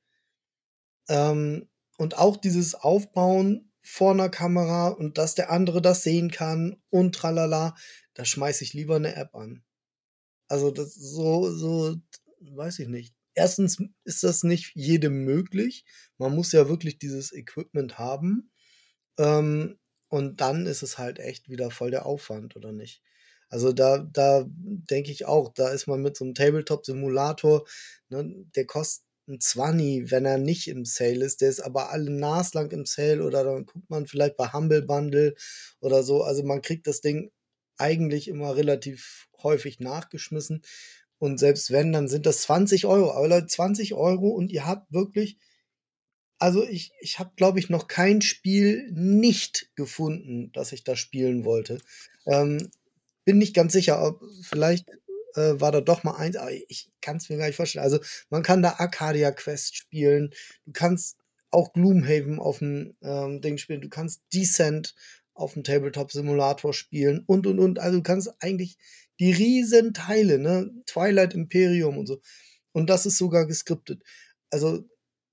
Ähm, 1.10 1.70
und 1.98 2.18
auch 2.18 2.38
dieses 2.38 2.76
Aufbauen 2.76 3.72
vor 3.82 4.12
einer 4.12 4.30
Kamera 4.30 4.88
und 4.90 5.18
dass 5.18 5.36
der 5.36 5.52
andere 5.52 5.82
das 5.82 6.04
sehen 6.04 6.32
kann 6.32 6.82
und 6.90 7.14
tralala, 7.16 7.76
da 8.14 8.26
schmeiße 8.26 8.64
ich 8.64 8.74
lieber 8.74 8.96
eine 8.96 9.16
App 9.16 9.36
an. 9.36 9.64
Also 10.48 10.72
das 10.72 10.94
so, 10.96 11.52
so, 11.52 11.96
weiß 12.40 12.80
ich 12.80 12.88
nicht. 12.88 13.14
Erstens 13.36 13.80
ist 14.06 14.24
das 14.24 14.44
nicht 14.44 14.72
jedem 14.76 15.24
möglich. 15.26 15.86
Man 16.18 16.36
muss 16.36 16.52
ja 16.52 16.70
wirklich 16.70 17.00
dieses 17.00 17.34
Equipment 17.34 17.98
haben. 17.98 18.52
Ähm, 19.18 19.80
und 20.10 20.42
dann 20.42 20.66
ist 20.68 20.84
es 20.84 20.98
halt 20.98 21.20
echt 21.20 21.50
wieder 21.50 21.72
voll 21.72 21.92
der 21.92 22.06
Aufwand, 22.06 22.56
oder 22.56 22.72
nicht? 22.72 23.02
Also 23.50 23.72
da, 23.74 24.00
da 24.00 24.46
denke 24.48 25.12
ich 25.12 25.26
auch, 25.26 25.54
da 25.54 25.70
ist 25.70 25.88
man 25.88 26.02
mit 26.02 26.18
so 26.18 26.26
einem 26.26 26.34
Tabletop-Simulator, 26.36 27.66
ne, 28.10 28.46
der 28.56 28.66
kostet 28.66 29.06
ein 29.28 29.40
20, 29.40 30.12
wenn 30.12 30.26
er 30.26 30.38
nicht 30.38 30.68
im 30.68 30.86
Sale 30.86 31.24
ist. 31.26 31.42
Der 31.42 31.50
ist 31.50 31.62
aber 31.62 31.92
alle 31.92 32.12
naslang 32.12 32.72
im 32.72 32.86
Sale 32.86 33.24
oder 33.24 33.44
dann 33.44 33.66
guckt 33.66 33.90
man 33.90 34.06
vielleicht 34.08 34.38
bei 34.38 34.52
Humble 34.52 34.82
Bundle 34.84 35.36
oder 35.80 36.04
so. 36.04 36.24
Also 36.24 36.44
man 36.44 36.62
kriegt 36.62 36.88
das 36.88 37.02
Ding 37.02 37.32
eigentlich 37.78 38.28
immer 38.28 38.56
relativ 38.56 39.28
häufig 39.42 39.80
nachgeschmissen. 39.80 40.62
Und 41.24 41.38
selbst 41.38 41.72
wenn, 41.72 41.94
dann 41.94 42.10
sind 42.10 42.26
das 42.26 42.42
20 42.42 42.86
Euro. 42.86 43.14
Aber 43.14 43.30
Leute, 43.30 43.48
20 43.48 43.94
Euro 43.94 44.28
und 44.28 44.52
ihr 44.52 44.66
habt 44.66 44.92
wirklich, 44.92 45.38
also 46.38 46.68
ich, 46.68 46.92
ich 47.00 47.18
habe, 47.18 47.32
glaube 47.38 47.60
ich, 47.60 47.70
noch 47.70 47.88
kein 47.88 48.22
Spiel 48.22 48.92
nicht 48.92 49.72
gefunden, 49.78 50.52
das 50.52 50.74
ich 50.74 50.84
da 50.84 50.98
spielen 50.98 51.46
wollte. 51.46 51.80
Ähm, 52.26 52.70
bin 53.24 53.38
nicht 53.38 53.56
ganz 53.56 53.72
sicher, 53.72 54.06
ob 54.06 54.22
vielleicht 54.42 54.90
äh, 55.36 55.62
war 55.62 55.72
da 55.72 55.80
doch 55.80 56.04
mal 56.04 56.18
eins, 56.18 56.36
aber 56.36 56.52
ich 56.52 56.92
kann 57.00 57.16
es 57.16 57.30
mir 57.30 57.38
gar 57.38 57.48
nicht 57.48 57.56
vorstellen. 57.56 57.86
Also 57.86 58.00
man 58.30 58.44
kann 58.44 58.62
da 58.62 58.76
Arcadia 58.80 59.32
Quest 59.32 59.78
spielen, 59.78 60.34
du 60.66 60.74
kannst 60.74 61.16
auch 61.52 61.72
Gloomhaven 61.72 62.38
auf 62.38 62.60
dem 62.60 62.98
ähm, 63.02 63.40
Ding 63.40 63.58
spielen, 63.58 63.80
du 63.80 63.88
kannst 63.88 64.24
Descent 64.34 64.94
auf 65.36 65.54
dem 65.54 65.64
Tabletop-Simulator 65.64 66.74
spielen 66.74 67.24
und, 67.28 67.48
und, 67.48 67.60
und. 67.60 67.80
Also 67.80 68.00
du 68.00 68.04
kannst 68.04 68.30
eigentlich 68.42 68.78
die 69.20 69.32
riesen 69.32 69.94
Teile, 69.94 70.40
ne, 70.40 70.72
Twilight 70.86 71.34
Imperium 71.34 71.98
und 71.98 72.08
so. 72.08 72.22
Und 72.72 72.90
das 72.90 73.06
ist 73.06 73.18
sogar 73.18 73.46
geskriptet. 73.46 74.02
Also 74.50 74.84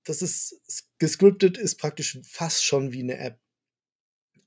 das 0.05 0.21
ist 0.21 0.87
gescriptet 0.97 1.57
ist 1.57 1.75
praktisch 1.75 2.19
fast 2.23 2.63
schon 2.63 2.91
wie 2.91 3.03
eine 3.03 3.17
App. 3.17 3.39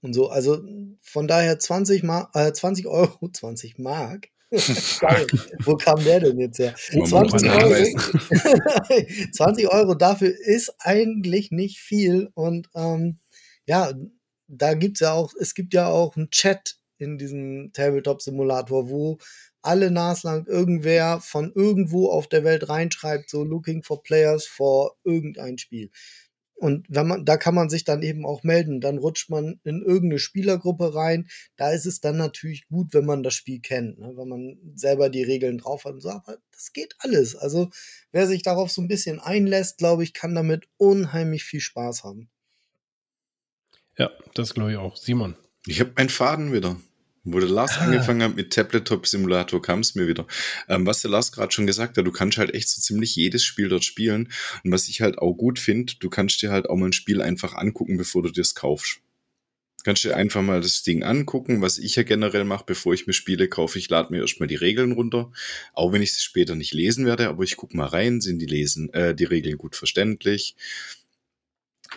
Und 0.01 0.13
so, 0.13 0.29
also 0.29 0.63
von 1.01 1.27
daher 1.27 1.59
20, 1.59 2.03
Ma 2.03 2.31
äh, 2.35 2.53
20 2.53 2.87
Euro, 2.87 3.29
20 3.33 3.79
Mark. 3.79 4.29
Wo 4.51 5.77
kam 5.77 6.05
der 6.05 6.21
denn 6.21 6.39
jetzt 6.39 6.59
her? 6.59 6.75
20 6.77 7.51
Euro, 7.51 7.75
20 9.33 9.69
Euro 9.73 9.95
dafür 9.95 10.33
ist 10.39 10.75
eigentlich 10.79 11.51
nicht 11.51 11.79
viel. 11.79 12.29
Und 12.35 12.69
ähm, 12.75 13.19
ja, 13.67 13.93
da 14.47 14.75
gibt's 14.75 15.01
ja 15.01 15.13
auch, 15.13 15.33
es 15.41 15.55
gibt 15.55 15.75
ja 15.75 15.89
auch 15.89 16.17
einen 16.17 16.31
Chat 16.31 16.77
in 17.05 17.19
diesem 17.19 17.73
Tabletop-Simulator, 17.73 18.89
wo 18.91 19.19
alle 19.63 19.91
naslang 19.91 20.47
irgendwer 20.47 21.21
von 21.21 21.53
irgendwo 21.55 22.11
auf 22.11 22.29
der 22.29 22.45
Welt 22.45 22.69
reinschreibt, 22.69 23.31
so 23.31 23.45
looking 23.45 23.83
for 23.83 24.03
players 24.03 24.47
for 24.47 24.97
irgendein 25.05 25.59
Spiel. 25.59 25.91
Und 26.57 26.87
wenn 26.89 27.09
man, 27.09 27.25
da 27.25 27.37
kann 27.37 27.55
man 27.55 27.69
sich 27.69 27.85
dann 27.85 28.03
eben 28.03 28.25
auch 28.25 28.43
melden. 28.45 28.81
Dann 28.81 28.99
rutscht 28.99 29.29
man 29.29 29.61
in 29.65 29.83
irgendeine 29.83 30.21
Spielergruppe 30.21 30.95
rein. 30.95 31.29
Da 31.57 31.73
ist 31.73 31.85
es 31.85 32.01
dann 32.01 32.17
natürlich 32.17 32.69
gut, 32.69 32.95
wenn 32.95 33.05
man 33.05 33.23
das 33.23 33.35
Spiel 33.35 33.61
kennt, 33.61 33.99
ne? 33.99 34.13
wenn 34.17 34.29
man 34.29 34.59
selber 34.75 35.11
die 35.11 35.25
Regeln 35.25 35.59
drauf 35.59 35.85
hat 35.85 35.95
und 35.95 36.01
so. 36.01 36.11
Aber 36.11 36.39
das 36.53 36.73
geht 36.73 36.95
alles. 36.99 37.35
Also 37.35 37.71
wer 38.13 38.27
sich 38.27 38.43
darauf 38.43 38.71
so 38.71 38.81
ein 38.81 38.89
bisschen 38.89 39.19
einlässt, 39.21 39.79
glaube 39.79 40.05
ich, 40.05 40.13
kann 40.13 40.35
damit 40.35 40.69
unheimlich 40.77 41.45
viel 41.45 41.61
Spaß 41.61 42.05
haben. 42.05 42.31
Ja, 43.99 44.11
das 44.35 44.55
glaube 44.55 44.73
ich 44.73 44.79
auch. 44.79 44.97
Simon. 44.97 45.37
Ich 45.67 45.81
habe 45.81 45.93
einen 45.97 46.09
Faden 46.09 46.53
wieder. 46.53 46.77
Wo 47.25 47.41
der 47.41 47.49
Lars 47.49 47.79
ah. 47.79 47.85
angefangen 47.85 48.23
hat 48.23 48.37
mit 48.37 48.53
Tabletop-Simulator, 48.53 49.61
kam 49.63 49.81
es 49.81 49.95
mir 49.95 50.07
wieder. 50.07 50.27
Ähm, 50.69 50.87
was 50.87 51.01
der 51.01 51.11
Lars 51.11 51.33
gerade 51.33 51.53
schon 51.53 51.67
gesagt 51.67 51.97
hat, 51.97 52.07
du 52.07 52.13
kannst 52.13 52.37
halt 52.37 52.55
echt 52.55 52.69
so 52.69 52.81
ziemlich 52.81 53.17
jedes 53.17 53.45
Spiel 53.45 53.69
dort 53.69 53.85
spielen. 53.85 54.29
Und 54.63 54.73
was 54.73 54.89
ich 54.89 55.01
halt 55.01 55.19
auch 55.19 55.33
gut 55.33 55.59
finde, 55.59 55.95
du 55.99 56.11
kannst 56.11 56.43
dir 56.43 56.51
halt 56.51 56.69
auch 56.69 56.77
mal 56.77 56.87
ein 56.87 56.93
Spiel 56.93 57.23
einfach 57.23 57.55
angucken, 57.55 57.97
bevor 57.97 58.23
du 58.23 58.31
dir 58.31 58.43
es 58.43 58.55
kaufst. 58.55 59.01
Du 59.79 59.85
kannst 59.85 60.05
dir 60.05 60.17
einfach 60.17 60.43
mal 60.43 60.61
das 60.61 60.83
Ding 60.83 61.03
angucken, 61.03 61.61
was 61.61 61.79
ich 61.79 61.97
ja 61.97 62.05
generell 62.05 62.45
mache, 62.45 62.65
bevor 62.67 62.95
ich 62.95 63.07
mir 63.07 63.13
Spiele 63.13 63.49
kaufe. 63.49 63.79
Ich 63.79 63.91
lade 63.91 64.13
mir 64.13 64.21
erstmal 64.21 64.47
die 64.47 64.55
Regeln 64.55 64.93
runter, 64.93 65.31
auch 65.73 65.93
wenn 65.93 66.01
ich 66.01 66.15
sie 66.15 66.23
später 66.23 66.55
nicht 66.55 66.73
lesen 66.73 67.05
werde, 67.05 67.29
aber 67.29 67.43
ich 67.43 67.57
gucke 67.57 67.77
mal 67.77 67.87
rein, 67.87 68.23
sind 68.23 68.39
die 68.39 68.47
lesen, 68.47 68.91
äh, 68.95 69.15
die 69.15 69.25
Regeln 69.25 69.59
gut 69.59 69.77
verständlich 69.77 70.57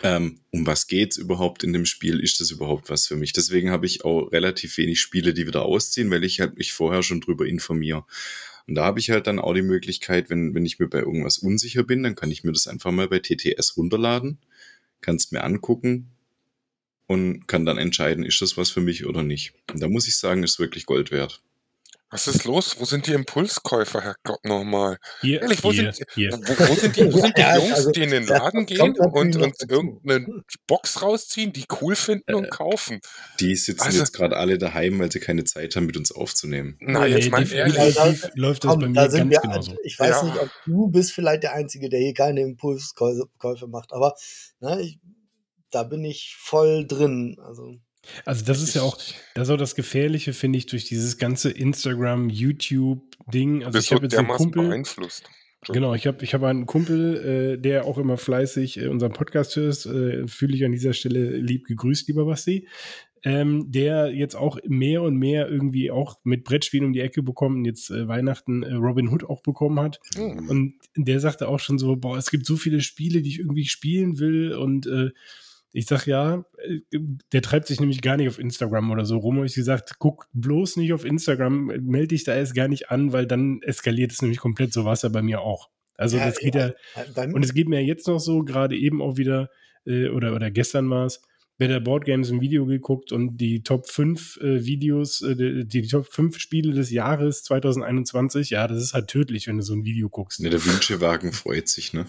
ähm, 0.02 0.40
um 0.50 0.66
was 0.66 0.86
geht's 0.86 1.16
überhaupt 1.16 1.64
in 1.64 1.72
dem 1.72 1.86
Spiel? 1.86 2.20
Ist 2.20 2.40
das 2.40 2.50
überhaupt 2.50 2.90
was 2.90 3.06
für 3.06 3.16
mich? 3.16 3.32
Deswegen 3.32 3.70
habe 3.70 3.86
ich 3.86 4.04
auch 4.04 4.30
relativ 4.32 4.76
wenig 4.78 5.00
Spiele, 5.00 5.34
die 5.34 5.46
wieder 5.46 5.62
ausziehen, 5.62 6.10
weil 6.10 6.24
ich 6.24 6.40
halt 6.40 6.56
mich 6.56 6.72
vorher 6.72 7.02
schon 7.02 7.20
drüber 7.20 7.46
informiere. 7.46 8.04
Und 8.66 8.74
da 8.74 8.84
habe 8.84 9.00
ich 9.00 9.10
halt 9.10 9.26
dann 9.26 9.38
auch 9.38 9.54
die 9.54 9.62
Möglichkeit, 9.62 10.30
wenn, 10.30 10.54
wenn 10.54 10.66
ich 10.66 10.78
mir 10.78 10.88
bei 10.88 10.98
irgendwas 10.98 11.38
unsicher 11.38 11.84
bin, 11.84 12.02
dann 12.02 12.14
kann 12.14 12.30
ich 12.30 12.44
mir 12.44 12.52
das 12.52 12.68
einfach 12.68 12.90
mal 12.90 13.08
bei 13.08 13.18
TTS 13.18 13.76
runterladen, 13.76 14.38
kann 15.00 15.16
es 15.16 15.32
mir 15.32 15.42
angucken 15.42 16.10
und 17.06 17.48
kann 17.48 17.64
dann 17.64 17.78
entscheiden, 17.78 18.24
ist 18.24 18.42
das 18.42 18.58
was 18.58 18.70
für 18.70 18.82
mich 18.82 19.06
oder 19.06 19.22
nicht. 19.22 19.54
Und 19.72 19.82
da 19.82 19.88
muss 19.88 20.06
ich 20.06 20.16
sagen, 20.16 20.42
ist 20.42 20.58
wirklich 20.58 20.84
Gold 20.84 21.10
wert. 21.10 21.42
Was 22.10 22.26
ist 22.26 22.44
los? 22.44 22.76
Wo 22.80 22.86
sind 22.86 23.06
die 23.06 23.12
Impulskäufer, 23.12 24.00
Herr 24.00 24.16
Gott, 24.24 24.42
nochmal? 24.44 24.96
Hier, 25.20 25.42
Ehrlich, 25.42 25.62
wo, 25.62 25.70
hier, 25.72 25.92
sind, 25.92 26.06
hier. 26.14 26.30
Wo, 26.32 26.68
wo 26.68 26.74
sind 26.74 26.96
die, 26.96 27.12
wo 27.12 27.18
sind 27.20 27.36
die 27.36 27.40
Ja, 27.42 27.56
Jungs, 27.58 27.72
also, 27.74 27.90
die 27.90 28.02
in 28.02 28.10
den 28.10 28.26
Laden 28.26 28.64
gehen 28.64 28.80
und, 28.98 29.36
und 29.36 29.70
irgendeine 29.70 30.42
Box 30.66 31.02
rausziehen, 31.02 31.52
die 31.52 31.66
cool 31.82 31.94
finden 31.96 32.30
Äh, 32.32 32.34
und 32.34 32.50
kaufen? 32.50 33.00
Die 33.40 33.54
sitzen 33.56 33.82
Also- 33.84 33.98
jetzt 33.98 34.12
gerade 34.14 34.38
alle 34.38 34.56
daheim, 34.56 34.98
weil 34.98 35.12
sie 35.12 35.20
keine 35.20 35.44
Zeit 35.44 35.76
haben, 35.76 35.84
mit 35.84 35.98
uns 35.98 36.10
aufzunehmen. 36.10 36.78
Na, 36.80 37.04
jetzt 37.06 37.30
mal 37.30 37.44
definitiv 37.44 37.76
ehrlich. 37.76 38.00
Also, 38.00 38.28
läuft 38.34 38.64
das 38.64 38.70
Komm, 38.70 38.80
bei 38.80 38.86
da 38.86 39.04
mir 39.04 39.10
sind 39.10 39.30
ganz 39.30 39.32
wir, 39.32 39.40
genauso. 39.50 39.76
Ich 39.84 39.98
weiß 39.98 40.08
Ja. 40.10 40.22
nicht, 40.24 40.38
ob 40.40 40.50
du 40.64 40.88
bist 40.88 41.12
vielleicht 41.12 41.42
der 41.42 41.52
Einzige, 41.52 41.90
der 41.90 42.00
hier 42.00 42.14
keine 42.14 42.40
Impulskäufe 42.40 43.66
macht, 43.68 43.92
aber 43.92 44.14
ne, 44.60 44.80
ich, 44.80 44.98
da 45.70 45.82
bin 45.82 46.04
ich 46.04 46.36
voll 46.40 46.86
drin. 46.86 47.36
Also 47.44 47.76
Also 48.24 48.44
das 48.44 48.62
ist 48.62 48.74
ja 48.74 48.82
auch, 48.82 48.98
das 49.34 49.48
ist 49.48 49.54
auch 49.54 49.58
das 49.58 49.74
Gefährliche, 49.74 50.32
finde 50.32 50.58
ich, 50.58 50.66
durch 50.66 50.84
dieses 50.84 51.18
ganze 51.18 51.50
Instagram, 51.50 52.30
YouTube-Ding. 52.30 53.64
Also 53.64 53.78
ich 53.78 53.92
habe 53.92 54.04
jetzt 54.04 54.16
einen 54.16 54.28
Kumpel, 54.28 54.68
beeinflusst. 54.68 55.28
genau, 55.66 55.94
ich 55.94 56.06
habe 56.06 56.24
ich 56.24 56.34
hab 56.34 56.42
einen 56.42 56.66
Kumpel, 56.66 57.56
äh, 57.56 57.58
der 57.60 57.84
auch 57.84 57.98
immer 57.98 58.16
fleißig 58.16 58.80
äh, 58.80 58.88
unseren 58.88 59.12
Podcast 59.12 59.56
hört, 59.56 59.86
äh, 59.86 60.26
fühle 60.26 60.56
ich 60.56 60.64
an 60.64 60.72
dieser 60.72 60.92
Stelle 60.92 61.36
lieb 61.36 61.66
gegrüßt, 61.66 62.08
lieber 62.08 62.24
Basti, 62.24 62.66
ähm, 63.24 63.70
der 63.70 64.12
jetzt 64.14 64.36
auch 64.36 64.58
mehr 64.66 65.02
und 65.02 65.16
mehr 65.16 65.48
irgendwie 65.48 65.90
auch 65.90 66.16
mit 66.24 66.44
Brettspielen 66.44 66.86
um 66.86 66.92
die 66.92 67.00
Ecke 67.00 67.22
bekommen 67.22 67.58
und 67.58 67.64
jetzt 67.64 67.90
äh, 67.90 68.06
Weihnachten 68.08 68.62
äh, 68.62 68.74
Robin 68.74 69.08
Hood 69.08 69.24
auch 69.24 69.42
bekommen 69.42 69.80
hat. 69.80 70.00
Hm. 70.14 70.48
Und 70.48 70.74
der 70.96 71.20
sagte 71.20 71.48
auch 71.48 71.60
schon 71.60 71.78
so, 71.78 71.96
boah, 71.96 72.16
es 72.16 72.30
gibt 72.30 72.46
so 72.46 72.56
viele 72.56 72.80
Spiele, 72.80 73.22
die 73.22 73.30
ich 73.30 73.38
irgendwie 73.38 73.66
spielen 73.66 74.18
will 74.18 74.54
und 74.54 74.86
äh, 74.86 75.10
ich 75.72 75.86
sag 75.86 76.06
ja, 76.06 76.44
äh, 76.58 76.80
der 77.32 77.42
treibt 77.42 77.66
sich 77.66 77.80
nämlich 77.80 78.00
gar 78.00 78.16
nicht 78.16 78.28
auf 78.28 78.38
Instagram 78.38 78.90
oder 78.90 79.04
so 79.04 79.18
rum. 79.18 79.38
Und 79.38 79.46
ich 79.46 79.54
gesagt, 79.54 79.96
guck 79.98 80.28
bloß 80.32 80.76
nicht 80.76 80.92
auf 80.92 81.04
Instagram, 81.04 81.66
melde 81.66 82.08
dich 82.08 82.24
da 82.24 82.34
erst 82.34 82.54
gar 82.54 82.68
nicht 82.68 82.90
an, 82.90 83.12
weil 83.12 83.26
dann 83.26 83.60
eskaliert 83.62 84.12
es 84.12 84.22
nämlich 84.22 84.38
komplett. 84.38 84.72
So 84.72 84.84
war 84.84 84.94
es 84.94 85.02
ja 85.02 85.08
bei 85.08 85.22
mir 85.22 85.40
auch. 85.40 85.70
Also 85.94 86.16
Ja, 86.16 86.26
das 86.26 86.38
geht 86.38 86.54
ja, 86.54 86.72
beim, 87.14 87.34
und 87.34 87.44
es 87.44 87.54
geht 87.54 87.68
mir 87.68 87.84
jetzt 87.84 88.06
noch 88.06 88.20
so, 88.20 88.44
gerade 88.44 88.76
eben 88.76 89.02
auch 89.02 89.16
wieder, 89.16 89.50
äh, 89.84 90.08
oder, 90.08 90.34
oder 90.34 90.50
gestern 90.50 90.88
war 90.90 91.06
es, 91.06 91.20
bei 91.58 91.66
der 91.66 91.80
Boardgames 91.80 92.30
ein 92.30 92.40
Video 92.40 92.66
geguckt 92.66 93.10
und 93.10 93.36
die 93.36 93.64
Top 93.64 93.88
5 93.88 94.38
äh, 94.40 94.64
Videos, 94.64 95.22
äh, 95.22 95.34
die, 95.34 95.66
die 95.66 95.88
Top 95.88 96.06
5 96.06 96.38
Spiele 96.38 96.72
des 96.72 96.90
Jahres 96.90 97.42
2021, 97.42 98.50
ja, 98.50 98.68
das 98.68 98.80
ist 98.80 98.94
halt 98.94 99.08
tödlich, 99.08 99.48
wenn 99.48 99.56
du 99.56 99.64
so 99.64 99.74
ein 99.74 99.84
Video 99.84 100.08
guckst. 100.08 100.40
Ne, 100.40 100.50
der 100.50 100.64
Wünschewagen 100.64 101.32
freut 101.32 101.68
sich, 101.68 101.92
ne? 101.92 102.06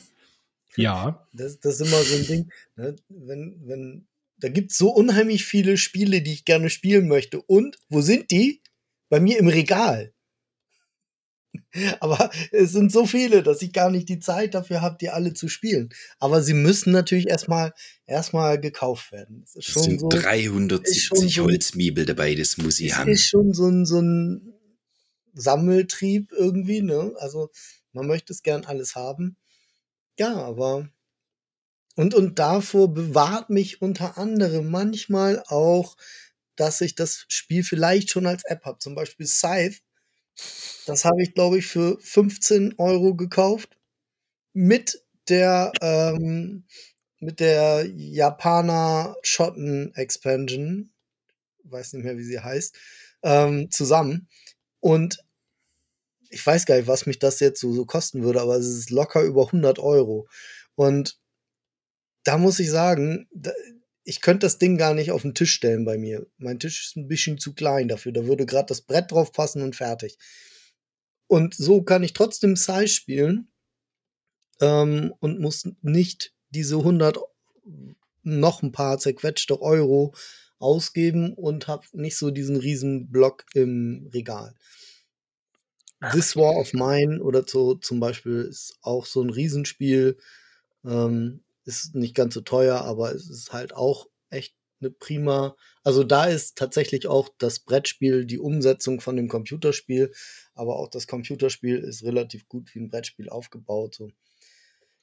Ja, 0.76 1.28
das, 1.34 1.60
das 1.60 1.80
ist 1.80 1.88
immer 1.88 2.02
so 2.04 2.16
ein 2.16 2.28
Ding, 2.28 2.52
ne? 2.76 2.96
wenn, 3.10 3.62
wenn, 3.66 4.08
da 4.38 4.50
gibt 4.50 4.72
es 4.72 4.78
so 4.78 4.90
unheimlich 4.90 5.46
viele 5.46 5.78
Spiele, 5.78 6.22
die 6.22 6.34
ich 6.34 6.46
gerne 6.46 6.70
spielen 6.70 7.08
möchte. 7.08 7.42
Und 7.42 7.78
wo 7.90 8.02
sind 8.02 8.32
die? 8.32 8.62
Bei 9.10 9.20
mir 9.20 9.38
im 9.40 9.48
Regal. 9.48 10.14
Aber 12.00 12.30
es 12.52 12.72
sind 12.72 12.92
so 12.92 13.06
viele, 13.06 13.44
dass 13.44 13.62
ich 13.62 13.74
gar 13.74 13.90
nicht 13.92 14.08
die 14.08 14.20
Zeit 14.20 14.54
dafür 14.54 14.82
habe, 14.82 14.98
die 15.02 15.10
alle 15.10 15.34
zu 15.34 15.48
spielen. 15.48 15.90
Aber 16.20 16.42
sie 16.44 16.54
müssen 16.54 16.92
natürlich 16.92 17.28
erstmal 17.28 17.74
erstmal 18.06 18.60
gekauft 18.60 19.12
werden. 19.12 19.42
Das 19.42 19.56
ist 19.56 19.68
Es 19.68 19.74
schon 19.74 19.84
sind 19.84 20.00
so. 20.00 20.10
370 20.10 20.96
ist 20.98 21.04
schon 21.04 21.28
so- 21.30 21.44
Holzmiebel 21.44 22.06
dabei, 22.06 22.36
das 22.36 22.58
muss 22.58 22.80
ich 22.80 22.92
es 22.92 22.98
haben. 22.98 23.12
ist 23.12 23.26
schon 23.28 23.54
so 23.54 23.68
ein, 23.68 23.86
so 23.86 24.00
ein 24.00 24.54
Sammeltrieb 25.34 26.32
irgendwie, 26.32 26.82
ne? 26.82 27.14
Also 27.18 27.50
man 27.94 28.08
möchte 28.08 28.34
es 28.34 28.44
gern 28.44 28.66
alles 28.66 28.96
haben. 28.96 29.36
Ja, 30.20 30.36
aber 30.36 30.90
und, 31.96 32.14
und 32.16 32.40
davor 32.40 32.94
bewahrt 32.94 33.50
mich 33.50 33.82
unter 33.82 34.18
anderem 34.18 34.70
manchmal 34.72 35.44
auch, 35.48 35.98
dass 36.56 36.82
ich 36.82 36.96
das 36.96 37.26
Spiel 37.30 37.64
vielleicht 37.64 38.10
schon 38.12 38.26
als 38.26 38.44
App 38.46 38.66
habe. 38.66 38.80
Zum 38.80 38.96
Beispiel 38.96 39.26
Scythe. 39.28 39.78
Das 40.86 41.06
habe 41.06 41.22
ich, 41.22 41.34
glaube 41.34 41.60
ich, 41.60 41.68
für 41.68 41.98
15 42.00 42.76
Euro 42.78 43.16
gekauft. 43.16 43.78
Mit 44.54 45.04
der, 45.30 45.72
ähm, 45.82 46.66
mit 47.20 47.40
der 47.40 47.86
Japaner 47.96 49.16
Schotten 49.24 49.94
Expansion. 49.96 50.92
Weiß 51.64 51.94
nicht 51.94 52.06
mehr, 52.06 52.18
wie 52.18 52.24
sie 52.24 52.40
heißt. 52.40 52.76
Ähm, 53.24 53.72
zusammen. 53.72 54.30
Und 54.82 55.20
ich 56.30 56.46
weiß 56.46 56.66
gar 56.66 56.78
nicht, 56.78 56.88
was 56.88 57.06
mich 57.06 57.20
das 57.20 57.40
jetzt 57.40 57.60
so, 57.60 57.74
so 57.74 57.86
kosten 57.86 58.24
würde, 58.24 58.42
aber 58.42 58.56
es 58.56 58.68
ist 58.68 58.90
locker 58.90 59.24
über 59.24 59.48
100 59.48 59.80
Euro. 59.80 60.28
Und 60.76 61.20
da 62.24 62.38
muss 62.38 62.60
ich 62.60 62.70
sagen, 62.70 63.28
da, 63.34 63.52
ich 64.04 64.22
könnte 64.22 64.46
das 64.46 64.58
Ding 64.58 64.78
gar 64.78 64.94
nicht 64.94 65.12
auf 65.12 65.24
den 65.24 65.36
Tisch 65.36 65.54
stellen 65.54 65.86
bei 65.86 65.98
mir. 65.98 66.26
Mein 66.38 66.60
Tisch 66.60 66.88
ist 66.88 66.98
ein 66.98 67.08
bisschen 67.08 67.38
zu 67.38 67.54
klein 67.54 67.88
dafür. 67.88 68.12
Da 68.12 68.26
würde 68.26 68.46
gerade 68.46 68.68
das 68.68 68.82
Brett 68.82 69.12
drauf 69.12 69.32
passen 69.32 69.62
und 69.62 69.76
fertig. 69.76 70.18
Und 71.28 71.54
so 71.54 71.84
kann 71.84 72.04
ich 72.04 72.14
trotzdem 72.14 72.56
Size 72.56 72.88
spielen 72.88 73.52
ähm, 74.62 75.14
und 75.20 75.40
muss 75.40 75.70
nicht 75.82 76.34
diese 76.50 76.78
100 76.78 77.20
noch 78.24 78.64
ein 78.64 78.72
paar 78.72 78.98
zerquetschte 78.98 79.62
Euro 79.62 80.14
ausgeben 80.58 81.34
und 81.34 81.68
habe 81.68 81.86
nicht 81.94 82.18
so 82.18 82.32
diesen 82.32 82.56
riesen 82.56 83.12
Block 83.12 83.46
im 83.54 84.10
Regal. 84.14 84.56
This 86.12 86.36
War 86.36 86.56
of 86.56 86.74
Mine 86.74 87.22
oder 87.22 87.44
so 87.48 87.76
zum 87.76 88.00
Beispiel 88.00 88.42
ist 88.50 88.78
auch 88.82 89.06
so 89.06 89.22
ein 89.22 89.30
Riesenspiel. 89.30 90.18
Ähm, 90.86 91.44
ist 91.66 91.96
nicht 91.96 92.16
ganz 92.16 92.34
so 92.34 92.42
teuer, 92.42 92.82
aber 92.82 93.14
es 93.14 93.30
ist 93.30 93.54
halt 93.54 93.76
auch 93.76 94.08
echt 94.30 94.56
eine 94.82 94.92
prima. 94.92 95.56
Also 95.84 96.04
da 96.04 96.26
ist 96.26 96.58
tatsächlich 96.58 97.08
auch 97.08 97.30
das 97.38 97.60
Brettspiel 97.60 98.26
die 98.26 98.40
Umsetzung 98.40 99.02
von 99.02 99.16
dem 99.16 99.28
Computerspiel, 99.28 100.12
aber 100.56 100.78
auch 100.78 100.90
das 100.90 101.08
Computerspiel 101.08 101.78
ist 101.80 102.04
relativ 102.04 102.48
gut 102.48 102.74
wie 102.74 102.80
ein 102.80 102.90
Brettspiel 102.90 103.30
aufgebaut. 103.30 103.96
So. 103.96 104.10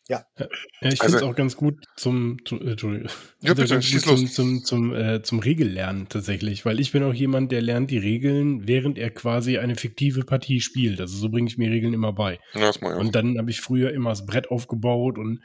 Ja. 0.09 0.25
Ja, 0.39 0.47
ich 0.83 1.01
Also- 1.01 1.05
finde 1.05 1.17
es 1.17 1.23
auch 1.23 1.35
ganz 1.35 1.57
gut 1.57 1.85
zum, 1.97 2.37
zu, 2.45 2.61
äh. 2.61 2.77
Ja, 3.41 3.55
bitte, 3.55 3.81
zum, 3.81 4.27
zum, 4.29 4.65
zum, 4.65 4.95
äh, 4.95 5.23
zum 5.23 5.41
Regellernen 5.41 6.09
tatsächlich, 6.09 6.65
weil 6.65 6.79
ich 6.79 6.93
bin 6.93 7.03
auch 7.03 7.13
jemand, 7.15 7.51
der 7.51 7.61
lernt 7.61 7.91
die 7.91 7.99
Regeln, 7.99 8.69
während 8.69 8.99
er 8.99 9.11
quasi 9.11 9.59
eine 9.59 9.75
fiktive 9.75 10.25
Partie 10.25 10.61
spielt. 10.61 11.01
Also 11.01 11.17
so 11.17 11.29
bringe 11.29 11.49
ich 11.49 11.59
mir 11.59 11.71
Regeln 11.71 11.93
immer 11.93 12.13
bei. 12.13 12.39
Ja. 12.55 12.71
Und 12.97 13.17
dann 13.17 13.37
habe 13.37 13.51
ich 13.51 13.61
früher 13.61 13.93
immer 13.93 14.11
das 14.11 14.25
Brett 14.27 14.49
aufgebaut 14.51 15.19
und 15.19 15.41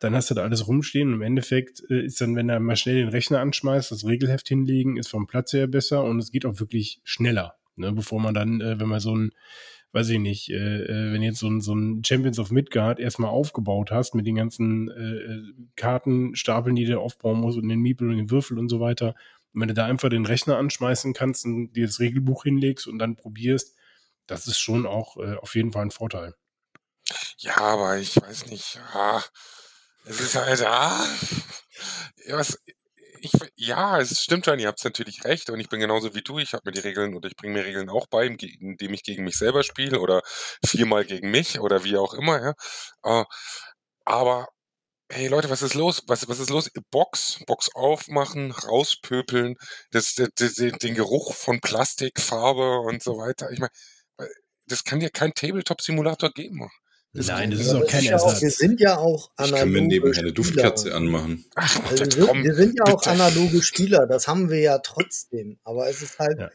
dann 0.00 0.14
hast 0.14 0.30
du 0.30 0.34
da 0.34 0.42
alles 0.42 0.68
rumstehen. 0.68 1.08
Und 1.08 1.14
im 1.14 1.22
Endeffekt 1.22 1.82
äh, 1.90 2.04
ist 2.04 2.20
dann, 2.20 2.36
wenn 2.36 2.48
er 2.48 2.60
mal 2.60 2.76
schnell 2.76 2.96
den 2.96 3.08
Rechner 3.08 3.40
anschmeißt, 3.40 3.90
das 3.90 4.04
Regelheft 4.04 4.46
hinlegen, 4.46 4.96
ist 4.96 5.08
vom 5.08 5.26
Platz 5.26 5.52
her 5.52 5.66
besser 5.66 6.04
und 6.04 6.18
es 6.20 6.30
geht 6.30 6.46
auch 6.46 6.60
wirklich 6.60 7.00
schneller. 7.02 7.54
Ne? 7.76 7.92
Bevor 7.92 8.20
man 8.20 8.34
dann, 8.34 8.60
äh, 8.60 8.78
wenn 8.78 8.88
man 8.88 9.00
so 9.00 9.16
ein, 9.16 9.30
weiß 9.94 10.08
ich 10.08 10.18
nicht, 10.18 10.50
äh, 10.50 10.56
äh, 10.56 11.12
wenn 11.12 11.22
jetzt 11.22 11.38
so 11.38 11.48
ein, 11.48 11.60
so 11.60 11.72
ein 11.72 12.02
Champions 12.04 12.40
of 12.40 12.50
Midgard 12.50 12.98
erstmal 12.98 13.30
aufgebaut 13.30 13.92
hast 13.92 14.14
mit 14.16 14.26
den 14.26 14.34
ganzen 14.34 14.90
äh, 14.90 15.32
äh, 15.32 15.54
Kartenstapeln, 15.76 16.74
die 16.74 16.84
du 16.84 17.00
aufbauen 17.00 17.40
musst 17.40 17.58
und 17.58 17.68
den 17.68 17.80
Miepel 17.80 18.10
und 18.10 18.16
den 18.16 18.30
Würfel 18.30 18.58
und 18.58 18.68
so 18.68 18.80
weiter. 18.80 19.14
Und 19.52 19.60
wenn 19.60 19.68
du 19.68 19.74
da 19.74 19.86
einfach 19.86 20.08
den 20.08 20.26
Rechner 20.26 20.58
anschmeißen 20.58 21.12
kannst 21.12 21.44
und 21.44 21.72
dir 21.74 21.86
das 21.86 22.00
Regelbuch 22.00 22.42
hinlegst 22.42 22.88
und 22.88 22.98
dann 22.98 23.14
probierst, 23.14 23.76
das 24.26 24.48
ist 24.48 24.58
schon 24.58 24.84
auch 24.84 25.16
äh, 25.16 25.36
auf 25.36 25.54
jeden 25.54 25.70
Fall 25.70 25.82
ein 25.82 25.92
Vorteil. 25.92 26.34
Ja, 27.38 27.56
aber 27.58 27.98
ich 27.98 28.16
weiß 28.16 28.46
nicht. 28.46 28.80
Ja, 28.94 29.22
es 30.06 30.20
ist 30.20 30.34
halt, 30.34 30.60
ah, 30.66 31.06
was, 32.30 32.58
ich, 33.20 33.32
ja, 33.56 33.98
es 34.00 34.20
stimmt 34.22 34.44
schon, 34.46 34.58
ihr 34.58 34.68
habt 34.68 34.84
natürlich 34.84 35.24
recht 35.24 35.50
und 35.50 35.60
ich 35.60 35.68
bin 35.68 35.80
genauso 35.80 36.14
wie 36.14 36.22
du. 36.22 36.38
Ich 36.38 36.52
habe 36.52 36.62
mir 36.66 36.72
die 36.72 36.80
Regeln 36.80 37.14
oder 37.14 37.28
ich 37.28 37.36
bringe 37.36 37.54
mir 37.54 37.64
Regeln 37.64 37.88
auch 37.90 38.06
bei, 38.06 38.26
indem 38.26 38.94
ich 38.94 39.02
gegen 39.02 39.24
mich 39.24 39.36
selber 39.36 39.62
spiele 39.62 40.00
oder 40.00 40.22
viermal 40.64 41.04
gegen 41.04 41.30
mich 41.30 41.60
oder 41.60 41.84
wie 41.84 41.96
auch 41.96 42.14
immer. 42.14 42.54
Ja. 43.04 43.20
Äh, 43.22 43.24
aber 44.04 44.48
hey 45.10 45.28
Leute, 45.28 45.50
was 45.50 45.62
ist 45.62 45.74
los? 45.74 46.02
Was, 46.08 46.28
was 46.28 46.40
ist 46.40 46.50
los? 46.50 46.70
Box, 46.90 47.40
Box 47.46 47.70
aufmachen, 47.74 48.50
rauspöpeln, 48.52 49.56
das, 49.90 50.14
das, 50.36 50.54
den 50.54 50.94
Geruch 50.94 51.34
von 51.34 51.60
Plastik, 51.60 52.20
Farbe 52.20 52.80
und 52.80 53.02
so 53.02 53.18
weiter. 53.18 53.50
Ich 53.50 53.58
meine, 53.60 53.70
das 54.66 54.84
kann 54.84 55.00
dir 55.00 55.10
kein 55.10 55.34
Tabletop-Simulator 55.34 56.30
geben. 56.30 56.68
Das 57.16 57.28
Nein, 57.28 57.52
das 57.52 57.60
ist 57.60 57.72
auch 57.72 57.86
kein 57.86 58.02
ja 58.02 58.16
auch, 58.16 58.26
wir 58.26 58.32
Ersatz. 58.42 58.56
sind 58.58 58.80
ja 58.80 58.98
auch 58.98 59.30
Ich 59.30 59.36
kann 59.36 59.46
analoge 59.54 59.70
mir 59.70 59.82
nebenher 59.82 60.18
eine 60.18 60.28
Spieler. 60.30 60.32
Duftkerze 60.32 60.94
anmachen. 60.94 61.44
Ach, 61.54 61.80
Also 61.90 62.06
wir, 62.18 62.26
komm, 62.26 62.42
wir 62.42 62.54
sind 62.54 62.74
ja 62.76 62.92
auch 62.92 62.98
bitte. 63.00 63.10
analoge 63.12 63.62
Spieler, 63.62 64.06
das 64.08 64.26
haben 64.26 64.50
wir 64.50 64.58
ja 64.58 64.78
trotzdem. 64.78 65.58
Aber 65.62 65.88
es 65.88 66.02
ist 66.02 66.18
halt 66.18 66.38
Ja. 66.40 66.50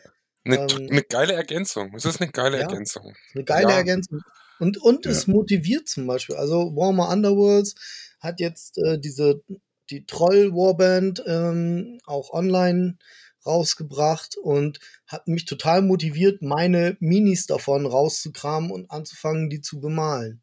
Eine, 0.46 0.58
ähm, 0.58 0.88
eine 0.92 1.04
geile 1.04 1.34
Ergänzung. 1.34 1.94
Es 1.96 2.04
ist 2.06 2.22
eine 2.22 2.30
geile 2.32 2.58
Ja. 2.58 2.64
Ergänzung. 2.64 3.14
eine 3.34 3.44
geile 3.46 3.70
Ja. 3.70 3.78
Ergänzung. 3.78 4.20
Und, 4.60 4.78
und 4.78 5.06
Ja. 5.06 5.12
es 5.12 5.28
motiviert 5.28 5.88
zum 5.88 6.06
Beispiel. 6.08 6.36
Also 6.36 6.76
Warhammer 6.76 7.10
Underworlds 7.10 7.76
hat 8.20 8.42
jetzt 8.42 8.78
äh, 8.80 9.00
diese, 9.00 9.42
die 9.90 10.06
Troll-Warband 10.06 11.24
ähm, 11.26 12.00
auch 12.06 12.34
online 12.34 12.98
rausgebracht 13.46 14.36
und 14.38 14.80
hat 15.08 15.28
mich 15.30 15.46
total 15.46 15.82
motiviert, 15.82 16.42
meine 16.42 16.98
Minis 17.00 17.46
davon 17.46 17.86
rauszukramen 17.86 18.72
und 18.72 18.92
anzufangen, 18.92 19.50
die 19.50 19.62
zu 19.62 19.80
bemalen. 19.80 20.42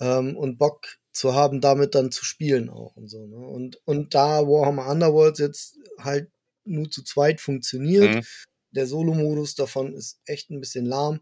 Ähm, 0.00 0.36
und 0.36 0.58
Bock 0.58 0.98
zu 1.12 1.34
haben, 1.34 1.60
damit 1.60 1.94
dann 1.94 2.10
zu 2.10 2.24
spielen 2.24 2.68
auch 2.70 2.96
und 2.96 3.08
so. 3.08 3.26
Ne? 3.26 3.36
Und, 3.36 3.80
und 3.86 4.14
da 4.14 4.46
Warhammer 4.46 4.88
Underworlds 4.88 5.38
jetzt 5.38 5.78
halt 5.98 6.30
nur 6.64 6.90
zu 6.90 7.02
zweit 7.04 7.40
funktioniert, 7.40 8.16
Mhm. 8.16 8.24
der 8.72 8.86
Solo-Modus 8.86 9.54
davon 9.54 9.94
ist 9.94 10.20
echt 10.26 10.50
ein 10.50 10.60
bisschen 10.60 10.86
lahm, 10.86 11.20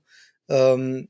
ähm, 0.49 1.09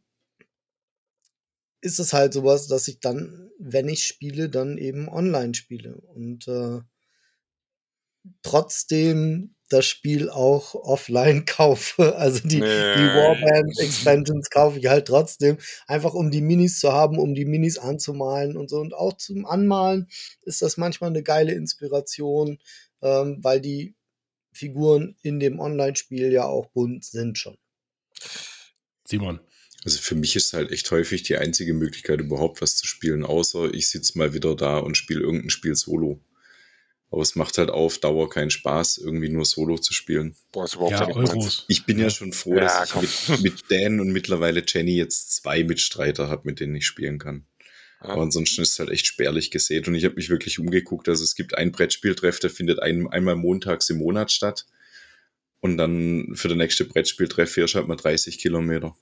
ist 1.81 1.99
es 1.99 2.13
halt 2.13 2.33
sowas, 2.33 2.67
dass 2.69 2.89
ich 2.89 3.01
dann, 3.01 3.51
wenn 3.59 3.89
ich 3.89 4.05
spiele, 4.07 4.49
dann 4.49 4.79
eben 4.79 5.09
online 5.09 5.55
spiele 5.55 5.97
und 5.97 6.47
äh, 6.49 6.81
trotzdem 8.43 9.55
das 9.73 9.87
Spiel 9.87 10.29
auch 10.29 10.75
offline 10.75 11.45
kaufe. 11.47 12.16
Also 12.16 12.41
die, 12.41 12.57
die 12.57 12.61
Nee. 12.61 12.66
Warband 12.66 13.79
Expansions 13.79 14.51
kaufe 14.51 14.79
ich 14.79 14.87
halt 14.87 15.07
trotzdem, 15.07 15.59
einfach 15.87 16.14
um 16.14 16.31
die 16.31 16.43
Minis 16.43 16.79
zu 16.79 16.93
haben, 16.93 17.18
um 17.18 17.35
die 17.35 17.47
Minis 17.47 17.79
anzumalen 17.79 18.57
und 18.57 18.68
so. 18.68 18.79
Und 18.79 18.95
auch 18.95 19.16
zum 19.16 19.47
Anmalen 19.47 20.09
ist 20.43 20.62
das 20.62 20.77
manchmal 20.77 21.11
eine 21.11 21.23
geile 21.23 21.53
Inspiration, 21.53 22.59
ähm, 23.01 23.39
weil 23.43 23.61
die 23.61 23.95
Figuren 24.53 25.16
in 25.23 25.41
dem 25.41 25.59
Online-Spiel 25.59 26.31
ja 26.31 26.45
auch 26.45 26.66
bunt 26.66 27.05
sind 27.05 27.39
schon. 27.39 27.57
Simon. 29.07 29.41
Also 29.85 29.99
für 29.99 30.14
mich 30.14 30.37
ist 30.37 30.53
halt 30.53 30.70
echt 30.70 30.89
häufig 30.93 31.25
die 31.25 31.37
einzige 31.37 31.75
Möglichkeit, 31.75 32.20
überhaupt 32.20 32.62
was 32.62 32.77
zu 32.77 32.87
spielen, 32.87 33.25
außer 33.25 33.75
ich 33.75 33.91
sitze 33.91 34.16
mal 34.16 34.33
wieder 34.33 34.55
da 34.55 34.79
und 34.79 34.97
spiele 34.97 35.20
irgendein 35.20 35.51
Spiel 35.51 35.75
solo. 35.75 36.20
Aber 37.13 37.21
es 37.21 37.37
macht 37.37 37.59
halt 37.59 37.69
auf 37.69 37.99
Dauer 37.99 38.31
keinen 38.31 38.49
Spaß, 38.49 38.97
irgendwie 38.97 39.29
nur 39.29 39.45
solo 39.45 39.77
zu 39.77 39.93
spielen. 39.93 40.35
Boah, 40.51 40.65
ist 40.65 40.75
überhaupt 40.77 40.93
Ja. 40.93 41.07
Euros. 41.09 41.67
Ich 41.69 41.85
bin 41.85 41.99
ja, 41.99 42.09
schon 42.09 42.33
froh, 42.33 42.55
Ja, 42.57 42.63
dass 42.81 42.91
komm. 42.91 43.05
ich 43.05 43.29
mit, 43.29 43.43
mit 43.43 43.55
Dan 43.69 44.01
und 44.01 44.13
mittlerweile 44.13 44.65
Jenny 44.67 44.97
jetzt 44.97 45.35
zwei 45.37 45.63
Mitstreiter 45.63 46.29
habe, 46.29 46.43
mit 46.47 46.59
denen 46.59 46.75
ich 46.75 46.87
spielen 46.87 47.19
kann. 47.19 47.45
Ja. 48.03 48.09
Aber 48.09 48.23
ansonsten 48.23 48.63
ist 48.63 48.71
es 48.71 48.79
halt 48.79 48.89
echt 48.89 49.07
spärlich 49.07 49.51
gesät 49.51 49.87
und 49.89 49.95
ich 49.95 50.07
habe 50.07 50.15
mich 50.15 50.31
wirklich 50.31 50.59
umgeguckt. 50.59 51.07
Also 51.07 51.23
es 51.23 51.35
gibt 51.35 51.57
ein 51.57 51.71
Brettspieltreff, 51.71 52.41
der 52.41 52.49
findet 52.49 52.81
ein, 52.81 53.07
einmal 53.09 53.37
montags 53.37 53.91
im 53.91 53.99
Monat 53.99 54.33
statt. 54.33 54.67
Und 55.61 55.77
dann 55.77 56.33
für 56.35 56.49
der 56.49 56.57
nächste 56.57 56.87
Brettspieltreff 56.87 57.55
du 57.55 57.67
halt 57.75 57.89
mal 57.89 57.97
30 57.97 58.39
Kilometer. 58.39 58.97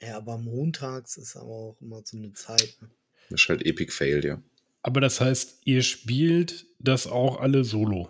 Ja, 0.00 0.16
aber 0.18 0.38
montags 0.38 1.16
ist 1.16 1.34
aber 1.36 1.50
auch 1.50 1.76
immer 1.80 2.00
so 2.04 2.16
eine 2.16 2.32
Zeit. 2.32 2.76
Ne? 2.80 2.88
Das 3.28 3.42
ist 3.42 3.48
halt 3.48 3.66
Epic 3.66 3.90
Fail, 3.92 4.24
ja. 4.24 4.40
Aber 4.82 5.00
das 5.00 5.20
heißt, 5.20 5.62
ihr 5.64 5.82
spielt 5.82 6.66
das 6.78 7.06
auch 7.06 7.40
alle 7.40 7.64
solo. 7.64 8.08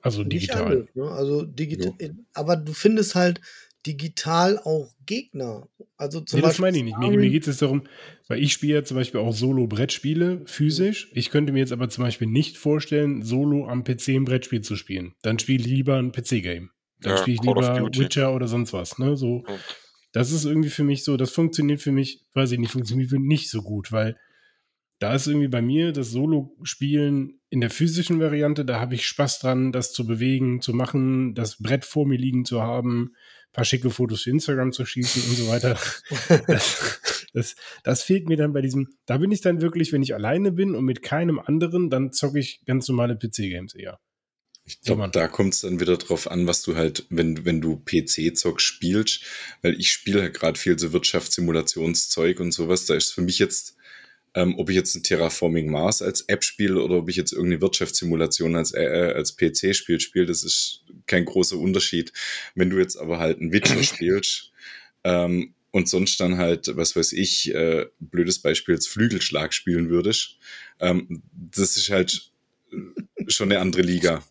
Also 0.00 0.24
digital. 0.24 0.64
alle, 0.64 0.88
ne? 0.94 1.10
Also 1.10 1.44
digital. 1.44 1.94
Aber 2.34 2.56
du 2.56 2.72
findest 2.72 3.14
halt 3.14 3.40
digital 3.86 4.58
auch 4.58 4.92
Gegner. 5.06 5.68
Also 5.96 6.20
zum 6.20 6.38
Nee, 6.38 6.42
das 6.42 6.52
Beispiel 6.52 6.62
meine 6.62 6.78
ich 6.78 6.84
nicht. 6.84 6.98
Mir, 6.98 7.10
mir 7.10 7.30
geht 7.30 7.42
es 7.42 7.48
jetzt 7.48 7.62
darum, 7.62 7.82
weil 8.28 8.42
ich 8.42 8.52
spiele 8.52 8.74
ja 8.74 8.84
zum 8.84 8.96
Beispiel 8.96 9.20
auch 9.20 9.32
Solo-Brettspiele 9.32 10.42
physisch. 10.46 11.10
Ich 11.14 11.30
könnte 11.30 11.52
mir 11.52 11.60
jetzt 11.60 11.72
aber 11.72 11.88
zum 11.88 12.04
Beispiel 12.04 12.28
nicht 12.28 12.56
vorstellen, 12.56 13.22
Solo 13.22 13.68
am 13.68 13.84
PC 13.84 14.08
ein 14.08 14.24
Brettspiel 14.24 14.62
zu 14.62 14.76
spielen. 14.76 15.14
Dann 15.22 15.38
spiele 15.38 15.60
ich 15.60 15.66
lieber 15.66 15.96
ein 15.96 16.12
PC-Game. 16.12 16.70
Dann 17.00 17.12
Ja, 17.12 17.18
spiele 17.18 17.36
ich 17.36 17.42
lieber. 17.42 17.90
Witcher 17.96 18.34
oder 18.34 18.48
sonst 18.48 18.72
was. 18.72 18.98
Ne? 18.98 19.16
So, 19.16 19.44
das 20.12 20.30
ist 20.30 20.44
irgendwie 20.44 20.70
für 20.70 20.84
mich 20.84 21.04
so, 21.04 21.16
das 21.16 21.30
funktioniert 21.30 21.80
für 21.80 21.92
mich, 21.92 22.24
weiß 22.34 22.52
ich 22.52 22.58
nicht, 22.58 22.72
funktioniert 22.72 23.10
für 23.10 23.18
mich 23.18 23.28
nicht 23.28 23.50
so 23.50 23.62
gut, 23.62 23.92
weil 23.92 24.16
da 25.02 25.14
ist 25.14 25.26
irgendwie 25.26 25.48
bei 25.48 25.62
mir 25.62 25.92
das 25.92 26.10
Solo-Spielen 26.10 27.40
in 27.50 27.60
der 27.60 27.70
physischen 27.70 28.20
Variante, 28.20 28.64
da 28.64 28.78
habe 28.78 28.94
ich 28.94 29.06
Spaß 29.06 29.40
dran, 29.40 29.72
das 29.72 29.92
zu 29.92 30.06
bewegen, 30.06 30.60
zu 30.60 30.74
machen, 30.74 31.34
das 31.34 31.60
Brett 31.60 31.84
vor 31.84 32.06
mir 32.06 32.18
liegen 32.18 32.44
zu 32.44 32.62
haben, 32.62 33.12
ein 33.48 33.52
paar 33.52 33.64
schicke 33.64 33.90
Fotos 33.90 34.22
für 34.22 34.30
Instagram 34.30 34.70
zu 34.70 34.86
schießen 34.86 35.22
und 35.28 35.36
so 35.36 35.48
weiter. 35.48 35.76
Das, 36.46 37.00
das, 37.34 37.56
das 37.82 38.02
fehlt 38.02 38.28
mir 38.28 38.36
dann 38.36 38.52
bei 38.52 38.60
diesem, 38.60 38.88
da 39.06 39.16
bin 39.16 39.32
ich 39.32 39.40
dann 39.40 39.62
wirklich, 39.62 39.92
wenn 39.92 40.02
ich 40.02 40.14
alleine 40.14 40.52
bin 40.52 40.74
und 40.74 40.84
mit 40.84 41.02
keinem 41.02 41.38
anderen, 41.40 41.88
dann 41.88 42.12
zocke 42.12 42.38
ich 42.38 42.60
ganz 42.66 42.86
normale 42.88 43.16
PC-Games 43.16 43.74
eher. 43.74 43.98
Ich 44.64 44.80
glaube, 44.82 45.08
da 45.10 45.26
kommt 45.26 45.54
es 45.54 45.62
dann 45.62 45.80
wieder 45.80 45.96
drauf 45.96 46.30
an, 46.30 46.46
was 46.46 46.62
du 46.62 46.76
halt, 46.76 47.06
wenn, 47.10 47.44
wenn 47.44 47.60
du 47.60 47.82
PC-Zock 47.84 48.60
spielst, 48.60 49.24
weil 49.62 49.78
ich 49.80 49.90
spiele 49.90 50.20
halt 50.20 50.34
gerade 50.34 50.58
viel 50.58 50.78
so 50.78 50.92
Wirtschaftssimulationszeug 50.92 52.38
und 52.38 52.52
sowas. 52.52 52.86
Da 52.86 52.94
ist 52.94 53.12
für 53.12 53.22
mich 53.22 53.38
jetzt, 53.40 53.76
ähm, 54.34 54.58
ob 54.58 54.70
ich 54.70 54.76
jetzt 54.76 54.94
ein 54.94 55.02
Terraforming 55.02 55.70
Mars 55.70 56.02
als 56.02 56.22
App 56.22 56.44
spiele 56.44 56.82
oder 56.82 56.96
ob 56.96 57.08
ich 57.08 57.16
jetzt 57.16 57.32
irgendeine 57.32 57.60
Wirtschaftssimulation 57.60 58.56
als, 58.56 58.72
äh, 58.72 59.12
als 59.14 59.36
PC-Spiel 59.36 60.00
spiele, 60.00 60.26
das 60.26 60.42
ist 60.44 60.84
kein 61.06 61.24
großer 61.24 61.58
Unterschied. 61.58 62.12
Wenn 62.54 62.70
du 62.70 62.78
jetzt 62.78 62.96
aber 62.96 63.18
halt 63.18 63.40
ein 63.40 63.52
Witcher 63.52 63.82
spielst, 63.82 64.52
ähm, 65.04 65.54
und 65.72 65.88
sonst 65.88 66.20
dann 66.20 66.36
halt, 66.36 66.70
was 66.76 66.94
weiß 66.94 67.12
ich, 67.14 67.52
äh, 67.52 67.86
blödes 67.98 68.40
Beispiel, 68.40 68.74
jetzt 68.74 68.88
Flügelschlag 68.88 69.52
spielen 69.54 69.88
würdest, 69.88 70.36
ähm, 70.78 71.22
das 71.32 71.76
ist 71.76 71.88
halt 71.88 72.30
äh, 72.70 72.76
schon 73.28 73.50
eine 73.50 73.60
andere 73.60 73.82
Liga. 73.82 74.22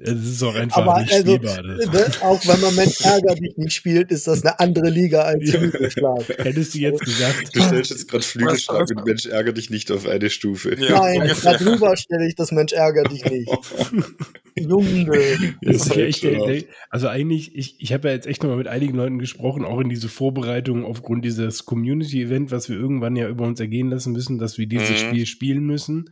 Es 0.00 0.12
ist 0.12 0.42
auch 0.44 0.54
einfach 0.54 0.82
Aber 0.82 1.00
nicht 1.00 1.12
also, 1.12 1.34
spielbar. 1.34 1.60
Das. 1.62 1.86
ne, 1.92 2.22
auch 2.22 2.46
wenn 2.46 2.60
man 2.60 2.74
Mensch 2.76 3.00
ärger 3.00 3.34
dich 3.34 3.56
nicht 3.56 3.72
spielt, 3.72 4.12
ist 4.12 4.28
das 4.28 4.44
eine 4.44 4.60
andere 4.60 4.90
Liga 4.90 5.22
als. 5.22 5.50
Flügelschlag. 5.50 6.28
Hättest 6.38 6.74
du 6.74 6.78
jetzt 6.78 7.04
gesagt, 7.04 7.50
Du 7.52 7.60
stellst 7.62 7.90
jetzt 7.90 8.08
gerade 8.08 8.22
Flügelschlag 8.24 8.88
und 8.94 9.04
Mensch, 9.04 9.26
ärger 9.26 9.52
dich 9.52 9.70
nicht 9.70 9.90
auf 9.90 10.06
eine 10.06 10.30
Stufe. 10.30 10.76
Ja, 10.78 11.00
Nein, 11.00 11.30
darüber 11.42 11.96
stelle 11.96 12.28
ich 12.28 12.36
das 12.36 12.52
Mensch 12.52 12.72
ärger 12.72 13.02
dich 13.04 13.24
nicht. 13.24 13.48
Junge. 14.56 15.54
Das 15.62 15.86
ist 15.88 16.22
ja 16.22 16.62
also 16.90 17.08
eigentlich, 17.08 17.54
ich, 17.56 17.76
ich 17.80 17.92
habe 17.92 18.08
ja 18.08 18.14
jetzt 18.14 18.26
echt 18.26 18.42
nochmal 18.42 18.58
mit 18.58 18.68
einigen 18.68 18.96
Leuten 18.96 19.18
gesprochen, 19.18 19.64
auch 19.64 19.80
in 19.80 19.88
diese 19.88 20.08
Vorbereitung 20.08 20.84
aufgrund 20.84 21.24
dieses 21.24 21.64
Community-Event, 21.64 22.50
was 22.50 22.68
wir 22.68 22.76
irgendwann 22.76 23.16
ja 23.16 23.28
über 23.28 23.44
uns 23.46 23.58
ergehen 23.60 23.88
lassen 23.90 24.12
müssen, 24.12 24.38
dass 24.38 24.58
wir 24.58 24.66
dieses 24.66 24.90
Mhm. 24.90 24.96
Spiel 25.08 25.26
spielen 25.26 25.64
müssen. 25.66 26.10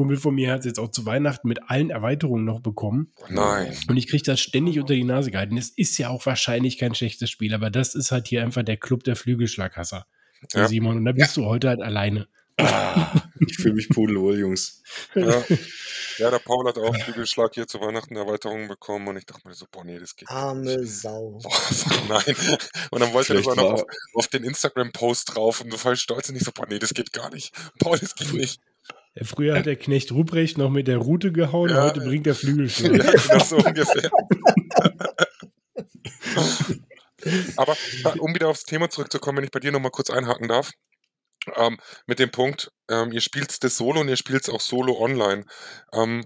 Kumpel 0.00 0.16
von 0.16 0.34
mir 0.34 0.50
hat 0.50 0.60
es 0.60 0.64
jetzt 0.64 0.78
auch 0.78 0.90
zu 0.90 1.04
Weihnachten 1.04 1.46
mit 1.46 1.58
allen 1.68 1.90
Erweiterungen 1.90 2.46
noch 2.46 2.60
bekommen. 2.60 3.12
Nein. 3.28 3.76
Und 3.86 3.98
ich 3.98 4.08
kriege 4.08 4.22
das 4.22 4.40
ständig 4.40 4.80
unter 4.80 4.94
die 4.94 5.04
Nase 5.04 5.30
gehalten. 5.30 5.58
Es 5.58 5.68
ist 5.68 5.98
ja 5.98 6.08
auch 6.08 6.24
wahrscheinlich 6.24 6.78
kein 6.78 6.94
schlechtes 6.94 7.28
Spiel, 7.28 7.52
aber 7.52 7.68
das 7.68 7.94
ist 7.94 8.10
halt 8.10 8.26
hier 8.26 8.42
einfach 8.42 8.62
der 8.62 8.78
Club 8.78 9.04
der 9.04 9.14
Flügelschlaghasser. 9.14 10.06
Ja. 10.54 10.68
Simon, 10.68 10.96
und 10.96 11.04
da 11.04 11.12
bist 11.12 11.36
du 11.36 11.44
heute 11.44 11.68
halt 11.68 11.82
alleine. 11.82 12.28
Ah, 12.56 13.12
ich 13.46 13.58
fühle 13.58 13.74
mich 13.74 13.90
pudelwohl, 13.90 14.38
Jungs. 14.38 14.82
Ja. 15.14 15.44
ja, 16.18 16.30
der 16.30 16.38
Paul 16.38 16.66
hat 16.66 16.78
auch 16.78 16.96
Flügelschlag 16.96 17.52
hier 17.52 17.66
zu 17.66 17.78
Weihnachten 17.82 18.16
Erweiterungen 18.16 18.68
bekommen 18.68 19.06
und 19.08 19.18
ich 19.18 19.26
dachte 19.26 19.46
mir 19.46 19.52
so, 19.52 19.66
boah, 19.70 19.84
nee, 19.84 19.98
das 19.98 20.16
geht 20.16 20.28
gar 20.28 20.54
nicht. 20.54 20.70
Arme 20.70 20.86
Sau. 20.86 21.30
Boah, 21.42 21.50
fuck, 21.50 22.08
nein. 22.08 22.58
Und 22.90 23.00
dann 23.00 23.12
wollte 23.12 23.34
er 23.34 23.42
noch 23.42 23.58
auf, 23.58 23.84
auf 24.14 24.28
den 24.28 24.44
Instagram-Post 24.44 25.34
drauf 25.34 25.60
und 25.60 25.70
so 25.70 25.76
voll 25.76 25.96
stolz 25.96 26.30
und 26.30 26.36
ich 26.36 26.42
so, 26.44 26.52
boah, 26.52 26.66
nee, 26.66 26.78
das 26.78 26.94
geht 26.94 27.12
gar 27.12 27.28
nicht. 27.28 27.54
Paul, 27.78 27.98
das 27.98 28.14
geht 28.14 28.32
nicht. 28.32 28.62
Früher 29.22 29.56
hat 29.58 29.66
der 29.66 29.76
Knecht 29.76 30.12
Ruprecht 30.12 30.56
noch 30.56 30.70
mit 30.70 30.86
der 30.86 30.98
Rute 30.98 31.32
gehauen, 31.32 31.70
Ja. 31.70 31.82
heute 31.84 32.00
bringt 32.00 32.26
der 32.26 32.34
Flügelschlag. 32.34 32.92
Ja, 33.04 33.10
genau 33.28 33.44
so 33.44 33.56
ungefähr. 33.56 34.10
Aber 37.56 37.76
äh, 38.04 38.18
um 38.18 38.34
wieder 38.34 38.48
aufs 38.48 38.64
Thema 38.64 38.88
zurückzukommen, 38.88 39.38
wenn 39.38 39.44
ich 39.44 39.50
bei 39.50 39.60
dir 39.60 39.72
nochmal 39.72 39.90
kurz 39.90 40.10
einhaken 40.10 40.48
darf, 40.48 40.70
ähm, 41.56 41.78
mit 42.06 42.18
dem 42.18 42.30
Punkt, 42.30 42.70
ähm, 42.88 43.12
ihr 43.12 43.20
spielt 43.20 43.62
das 43.62 43.76
Solo 43.76 44.00
und 44.00 44.08
ihr 44.08 44.16
spielt 44.16 44.42
es 44.42 44.48
auch 44.48 44.60
Solo 44.60 44.98
online. 44.98 45.44
Ähm, 45.92 46.24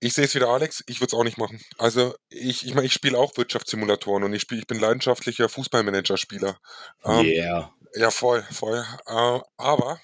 ich 0.00 0.12
sehe 0.12 0.24
es 0.26 0.34
wieder, 0.34 0.48
Alex, 0.48 0.82
ich 0.88 1.00
würde 1.00 1.06
es 1.06 1.14
auch 1.14 1.24
nicht 1.24 1.38
machen. 1.38 1.58
Also 1.78 2.14
ich, 2.28 2.66
ich 2.66 2.74
meine, 2.74 2.86
ich 2.86 2.92
spiele 2.92 3.16
auch 3.18 3.36
Wirtschaftssimulatoren 3.36 4.24
und 4.24 4.32
ich, 4.34 4.42
spiel, 4.42 4.58
ich 4.58 4.66
bin 4.66 4.78
leidenschaftlicher 4.78 5.48
Fußballmanager-Spieler. 5.48 6.58
Ähm, 7.04 7.24
Yeah. 7.24 7.72
ja, 7.94 8.10
voll, 8.10 8.42
voll. 8.50 8.84
Äh, 9.06 9.40
aber 9.56 10.00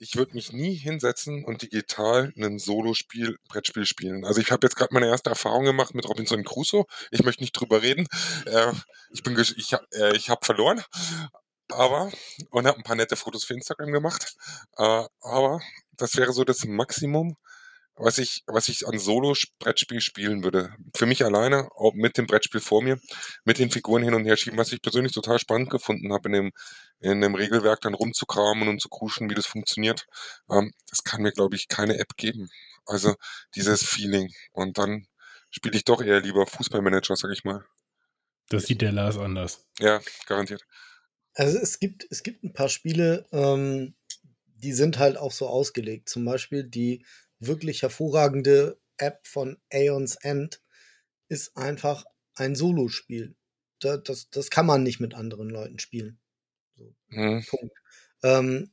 ich 0.00 0.16
würde 0.16 0.34
mich 0.34 0.52
nie 0.52 0.74
hinsetzen 0.74 1.44
und 1.44 1.60
digital 1.60 2.32
ein 2.36 2.58
Solospiel, 2.58 3.36
Brettspiel 3.48 3.84
spielen. 3.84 4.24
Also 4.24 4.40
ich 4.40 4.50
habe 4.50 4.66
jetzt 4.66 4.74
gerade 4.74 4.94
meine 4.94 5.06
erste 5.06 5.28
Erfahrung 5.28 5.64
gemacht 5.64 5.94
mit 5.94 6.08
Robinson 6.08 6.42
Crusoe. 6.42 6.86
Ich 7.10 7.22
möchte 7.22 7.42
nicht 7.42 7.52
drüber 7.52 7.82
reden. 7.82 8.06
Äh, 8.46 8.72
ich 9.10 9.22
bin, 9.22 9.38
ich, 9.38 9.76
äh, 9.92 10.16
ich 10.16 10.30
habe 10.30 10.44
verloren, 10.44 10.82
aber 11.68 12.10
und 12.50 12.66
habe 12.66 12.78
ein 12.78 12.82
paar 12.82 12.96
nette 12.96 13.14
Fotos 13.14 13.44
für 13.44 13.54
Instagram 13.54 13.92
gemacht. 13.92 14.34
Äh, 14.78 15.04
aber 15.20 15.60
das 15.92 16.16
wäre 16.16 16.32
so 16.32 16.44
das 16.44 16.64
Maximum, 16.64 17.36
was 17.94 18.16
ich, 18.16 18.42
was 18.46 18.68
ich 18.68 18.86
an 18.88 18.98
Solo-Brettspiel 18.98 20.00
spielen 20.00 20.42
würde. 20.42 20.74
Für 20.96 21.04
mich 21.04 21.22
alleine, 21.22 21.68
auch 21.76 21.92
mit 21.92 22.16
dem 22.16 22.26
Brettspiel 22.26 22.62
vor 22.62 22.82
mir, 22.82 22.98
mit 23.44 23.58
den 23.58 23.70
Figuren 23.70 24.02
hin 24.02 24.14
und 24.14 24.24
her 24.24 24.38
schieben, 24.38 24.58
was 24.58 24.72
ich 24.72 24.80
persönlich 24.80 25.12
total 25.12 25.38
spannend 25.38 25.68
gefunden 25.68 26.10
habe, 26.10 26.30
in 26.30 26.32
dem, 26.32 26.52
in 27.00 27.20
dem 27.20 27.34
Regelwerk 27.34 27.80
dann 27.80 27.94
rumzukramen 27.94 28.68
und 28.68 28.80
zu 28.80 28.88
kuschen, 28.88 29.30
wie 29.30 29.34
das 29.34 29.46
funktioniert. 29.46 30.06
Ähm, 30.50 30.72
das 30.88 31.02
kann 31.04 31.22
mir, 31.22 31.32
glaube 31.32 31.56
ich, 31.56 31.68
keine 31.68 31.98
App 31.98 32.16
geben. 32.16 32.48
Also 32.86 33.14
dieses 33.54 33.82
Feeling. 33.82 34.32
Und 34.52 34.78
dann 34.78 35.06
spiele 35.50 35.76
ich 35.76 35.84
doch 35.84 36.02
eher 36.02 36.20
lieber 36.20 36.46
Fußballmanager, 36.46 37.16
sag 37.16 37.30
ich 37.32 37.44
mal. 37.44 37.64
Das 38.48 38.64
sieht 38.64 38.82
der 38.82 38.92
Lars 38.92 39.16
anders. 39.16 39.66
Ja, 39.78 40.00
garantiert. 40.26 40.66
Also 41.34 41.58
es 41.58 41.78
gibt, 41.78 42.06
es 42.10 42.22
gibt 42.22 42.42
ein 42.44 42.52
paar 42.52 42.68
Spiele, 42.68 43.26
ähm, 43.32 43.94
die 44.56 44.72
sind 44.72 44.98
halt 44.98 45.16
auch 45.16 45.32
so 45.32 45.46
ausgelegt. 45.46 46.08
Zum 46.08 46.24
Beispiel 46.24 46.64
die 46.64 47.04
wirklich 47.38 47.82
hervorragende 47.82 48.78
App 48.98 49.26
von 49.26 49.56
Aeons 49.72 50.16
End 50.16 50.60
ist 51.28 51.56
einfach 51.56 52.04
ein 52.34 52.54
Solospiel. 52.54 53.36
Da, 53.78 53.96
das, 53.96 54.28
das 54.30 54.50
kann 54.50 54.66
man 54.66 54.82
nicht 54.82 55.00
mit 55.00 55.14
anderen 55.14 55.48
Leuten 55.48 55.78
spielen. 55.78 56.19
So, 57.10 57.20
Hm. 57.20 57.42
Punkt. 57.48 57.74
Ähm, 58.22 58.70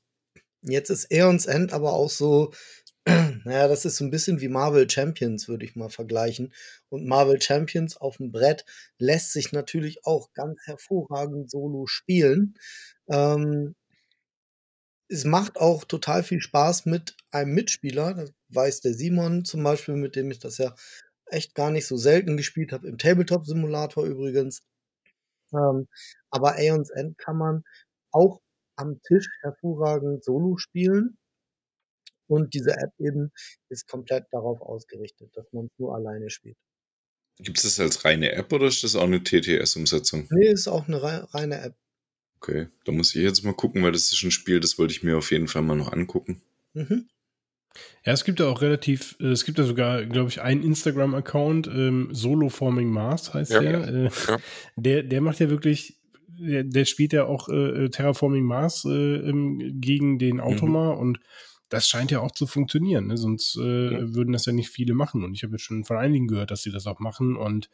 jetzt 0.64 0.90
ist 0.92 1.12
Aeons 1.12 1.46
End 1.48 1.74
aber 1.74 1.94
auch 1.94 2.10
so, 2.10 2.54
naja, 3.46 3.68
das 3.68 3.86
ist 3.86 3.98
so 3.98 4.06
ein 4.06 4.12
bisschen 4.12 4.42
wie 4.42 4.50
Marvel 4.50 4.90
Champions, 4.90 5.48
würde 5.50 5.66
ich 5.66 5.76
mal 5.76 5.90
vergleichen. 5.90 6.54
Und 6.90 7.08
Marvel 7.08 7.42
Champions 7.42 7.98
auf 7.98 8.18
dem 8.18 8.32
Brett 8.32 8.66
lässt 9.00 9.34
sich 9.34 9.52
natürlich 9.54 10.06
auch 10.06 10.34
ganz 10.34 10.60
hervorragend 10.66 11.52
solo 11.52 11.88
spielen. 11.88 12.56
Ähm, 13.10 13.76
es 15.10 15.24
macht 15.26 15.58
auch 15.58 15.84
total 15.86 16.24
viel 16.24 16.42
Spaß 16.42 16.86
mit 16.86 17.16
einem 17.32 17.54
Mitspieler. 17.54 18.14
Das 18.14 18.34
weiß 18.50 18.82
der 18.82 18.94
Simon 18.94 19.46
zum 19.46 19.64
Beispiel, 19.64 19.96
mit 19.96 20.16
dem 20.16 20.32
ich 20.32 20.40
das 20.40 20.58
ja 20.58 20.76
echt 21.28 21.56
gar 21.56 21.72
nicht 21.72 21.88
so 21.88 21.98
selten 21.98 22.38
gespielt 22.38 22.72
habe, 22.72 22.88
im 22.88 22.98
Tabletop-Simulator 22.98 24.06
übrigens. 24.06 24.62
Ähm, 25.54 25.88
aber 26.32 26.56
Aeons 26.58 26.90
End 26.92 27.18
kann 27.18 27.38
man 27.38 27.64
auch 28.12 28.42
am 28.76 29.02
Tisch 29.04 29.28
hervorragend 29.42 30.24
solo 30.24 30.58
spielen. 30.58 31.18
Und 32.30 32.54
diese 32.54 32.72
App 32.72 32.92
eben 33.00 33.32
ist 33.70 33.88
komplett 33.88 34.26
darauf 34.32 34.62
ausgerichtet, 34.62 35.30
dass 35.36 35.46
man 35.54 35.66
es 35.68 35.72
nur 35.78 35.96
alleine 35.96 36.30
spielt. 36.30 36.58
Gibt 37.40 37.58
es 37.58 37.64
das 37.64 37.80
als 37.80 38.04
reine 38.04 38.32
App 38.34 38.52
oder 38.52 38.66
ist 38.68 38.84
das 38.84 38.96
auch 38.96 39.04
eine 39.04 39.24
TTS-Umsetzung? 39.24 40.28
Nee, 40.32 40.48
ist 40.48 40.68
auch 40.68 40.88
eine 40.88 41.02
rei- 41.02 41.24
reine 41.32 41.62
App. 41.62 41.76
Okay, 42.42 42.68
da 42.86 42.92
muss 42.92 43.16
ich 43.16 43.22
jetzt 43.24 43.44
mal 43.44 43.54
gucken, 43.54 43.82
weil 43.84 43.92
das 43.92 44.12
ist 44.12 44.24
ein 44.24 44.32
Spiel, 44.32 44.60
das 44.60 44.78
wollte 44.78 44.92
ich 44.94 45.04
mir 45.04 45.18
auf 45.18 45.32
jeden 45.32 45.48
Fall 45.48 45.62
mal 45.62 45.76
noch 45.76 45.92
angucken. 45.94 46.42
Mhm. 46.74 47.08
Ja, 48.04 48.14
es 48.14 48.24
gibt 48.24 48.40
ja 48.40 48.48
auch 48.48 48.62
relativ, 48.62 49.16
äh, 49.20 49.28
es 49.28 49.46
gibt 49.46 49.58
ja 49.60 49.64
sogar, 49.64 50.06
glaube 50.06 50.30
ich, 50.30 50.42
einen 50.42 50.64
Instagram-Account, 50.64 51.68
ähm, 51.68 52.10
Solo 52.12 52.50
Forming 52.50 52.90
Mars 52.90 53.34
heißt 53.34 53.52
Ja, 53.52 53.60
der. 53.62 53.88
Äh, 53.88 54.10
ja. 54.28 54.38
Der, 54.76 55.04
der 55.04 55.22
macht 55.22 55.40
ja 55.40 55.50
wirklich, 55.50 55.97
der, 56.40 56.64
der 56.64 56.86
spielt 56.86 57.14
ja 57.14 57.26
auch 57.26 57.50
äh, 57.50 57.90
Terraforming 57.90 58.44
Mars 58.44 58.86
äh, 58.86 59.32
gegen 59.74 60.20
den 60.20 60.40
Automa 60.40 60.92
und 60.92 61.20
das 61.70 61.88
scheint 61.90 62.12
ja 62.12 62.22
auch 62.22 62.32
zu 62.32 62.48
funktionieren, 62.48 63.08
ne? 63.08 63.18
sonst 63.18 63.58
äh, 63.58 63.92
Ja. 63.94 64.16
würden 64.16 64.32
das 64.32 64.46
ja 64.46 64.54
nicht 64.54 64.70
viele 64.70 64.94
machen. 64.94 65.24
Und 65.24 65.34
ich 65.34 65.44
habe 65.44 65.54
jetzt 65.54 65.64
schon 65.64 65.84
von 65.84 65.98
einigen 65.98 66.28
gehört, 66.28 66.50
dass 66.52 66.62
sie 66.64 66.72
das 66.72 66.88
auch 66.88 67.00
machen. 67.00 67.36
Und 67.36 67.70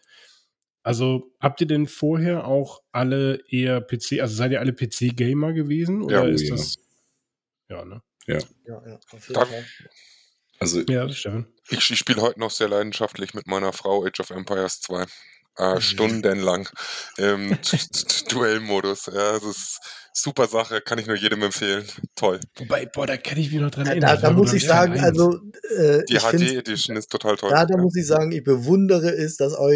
also 0.82 1.32
habt 1.40 1.62
ihr 1.62 1.68
denn 1.68 1.86
vorher 1.88 2.48
auch 2.48 2.82
alle 2.92 3.44
eher 3.50 3.82
PC, 3.82 4.20
also 4.20 4.36
seid 4.36 4.52
ihr 4.52 4.60
alle 4.60 4.74
PC-Gamer 4.74 5.54
gewesen? 5.54 6.02
Oder 6.02 6.26
Ja, 6.26 6.34
ist 6.34 6.42
oh 6.42 6.46
ja. 6.46 6.52
das. 6.56 6.76
Ja, 7.70 7.86
ne? 7.86 8.02
Ja, 8.26 8.38
ja, 8.66 8.82
jeden 8.86 9.34
Darf-. 9.34 9.50
Also, 10.60 10.82
Ja. 10.90 11.06
Ich, 11.70 11.92
ich 11.92 11.98
spiele 11.98 12.22
heute 12.22 12.40
noch 12.40 12.52
sehr 12.52 12.70
leidenschaftlich 12.70 13.34
mit 13.34 13.48
meiner 13.48 13.74
Frau 13.74 14.06
Age 14.06 14.20
of 14.22 14.30
Empires 14.32 14.82
2. 14.82 15.06
Äh. 15.58 15.80
Stundenlang 15.82 16.70
im 17.18 17.58
Duellmodus. 18.30 19.08
Ja, 19.08 19.34
das 19.34 19.44
ist 19.44 19.80
super 20.14 20.48
Sache, 20.48 20.80
kann 20.82 21.00
ich 21.00 21.08
nur 21.08 21.16
jedem 21.16 21.42
empfehlen. 21.44 21.84
Toll. 22.16 22.40
Wobei, 22.58 22.86
boah, 22.86 23.08
da 23.08 23.18
kann 23.18 23.38
ich 23.38 23.52
mich 23.52 23.60
noch 23.60 23.72
dran 23.72 23.86
Da, 23.86 23.92
erinnern. 23.92 24.08
da, 24.10 24.14
Das 24.14 24.22
da 24.22 24.28
war, 24.30 24.34
muss 24.36 24.54
ich 24.54 24.66
sagen, 24.66 24.94
eins. 24.94 25.04
also 25.04 25.40
äh, 25.78 26.04
Die 26.08 26.18
HD 26.18 26.56
Edition 26.58 26.96
ist 26.96 27.12
total 27.12 27.36
toll. 27.36 27.50
da, 27.50 27.66
da 27.66 27.76
ja. 27.76 27.82
muss 27.82 27.96
ich 27.96 28.06
sagen, 28.06 28.32
ich 28.32 28.44
bewundere 28.44 29.10
es, 29.10 29.38
dass 29.38 29.54
eu, 29.58 29.72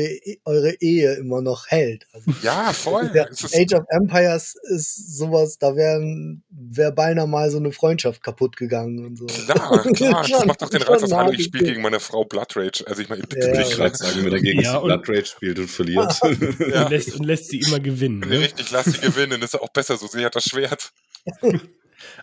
eure 0.46 0.74
Ehe 0.80 1.14
immer 1.16 1.42
noch 1.42 1.68
hält. 1.68 2.06
Also, 2.14 2.32
ja, 2.44 2.72
voll. 2.74 3.10
Age 3.18 3.74
of 3.74 3.84
Empires 3.90 4.56
ist 4.70 5.18
sowas, 5.18 5.58
da 5.58 5.76
wären 5.76 6.44
wäre 6.50 6.92
beinahe 6.92 7.28
mal 7.28 7.50
so 7.50 7.58
eine 7.58 7.72
Freundschaft 7.72 8.22
kaputt 8.24 8.58
gegangen 8.58 9.06
und 9.06 9.18
so. 9.18 9.26
klar, 9.26 9.84
klar. 9.94 10.26
Das 10.30 10.46
macht 10.46 10.62
doch 10.62 10.70
den 10.70 10.82
Reiz 10.84 11.04
aus 11.04 11.12
allem. 11.12 11.34
Ich 11.34 11.46
spiele 11.46 11.66
gegen 11.66 11.82
meine 11.82 12.00
Frau 12.00 12.24
Blood 12.26 12.56
Rage. 12.56 12.84
Also 12.88 13.02
ich 13.02 13.10
meine, 13.10 13.24
bitte, 13.24 13.48
Ja, 13.48 13.62
ich 13.62 13.72
gerade 13.72 13.96
sagen, 13.96 14.24
wenn 14.24 14.34
er 14.34 14.40
gegen 14.42 14.62
Ja, 14.62 14.74
ja, 14.74 14.80
Blood 14.80 15.10
Rage 15.10 15.26
spielt 15.26 15.60
und 15.60 15.68
verliert. 15.70 16.14
Ja. 16.68 16.84
und, 16.86 16.92
lässt, 16.92 17.16
und 17.16 17.26
lässt 17.26 17.50
sie 17.50 17.60
immer 17.60 17.80
gewinnen. 17.80 18.20
Ne? 18.20 18.40
Richtig, 18.40 18.72
lass 18.72 18.86
sie 18.86 19.00
gewinnen. 19.00 19.40
Das 19.42 19.54
ist 19.54 19.60
auch 19.60 19.70
besser 19.70 19.98
so. 19.98 20.08
Sie 20.08 20.24
hat 20.28 20.36
das 20.36 20.46
Schwert. 20.46 20.92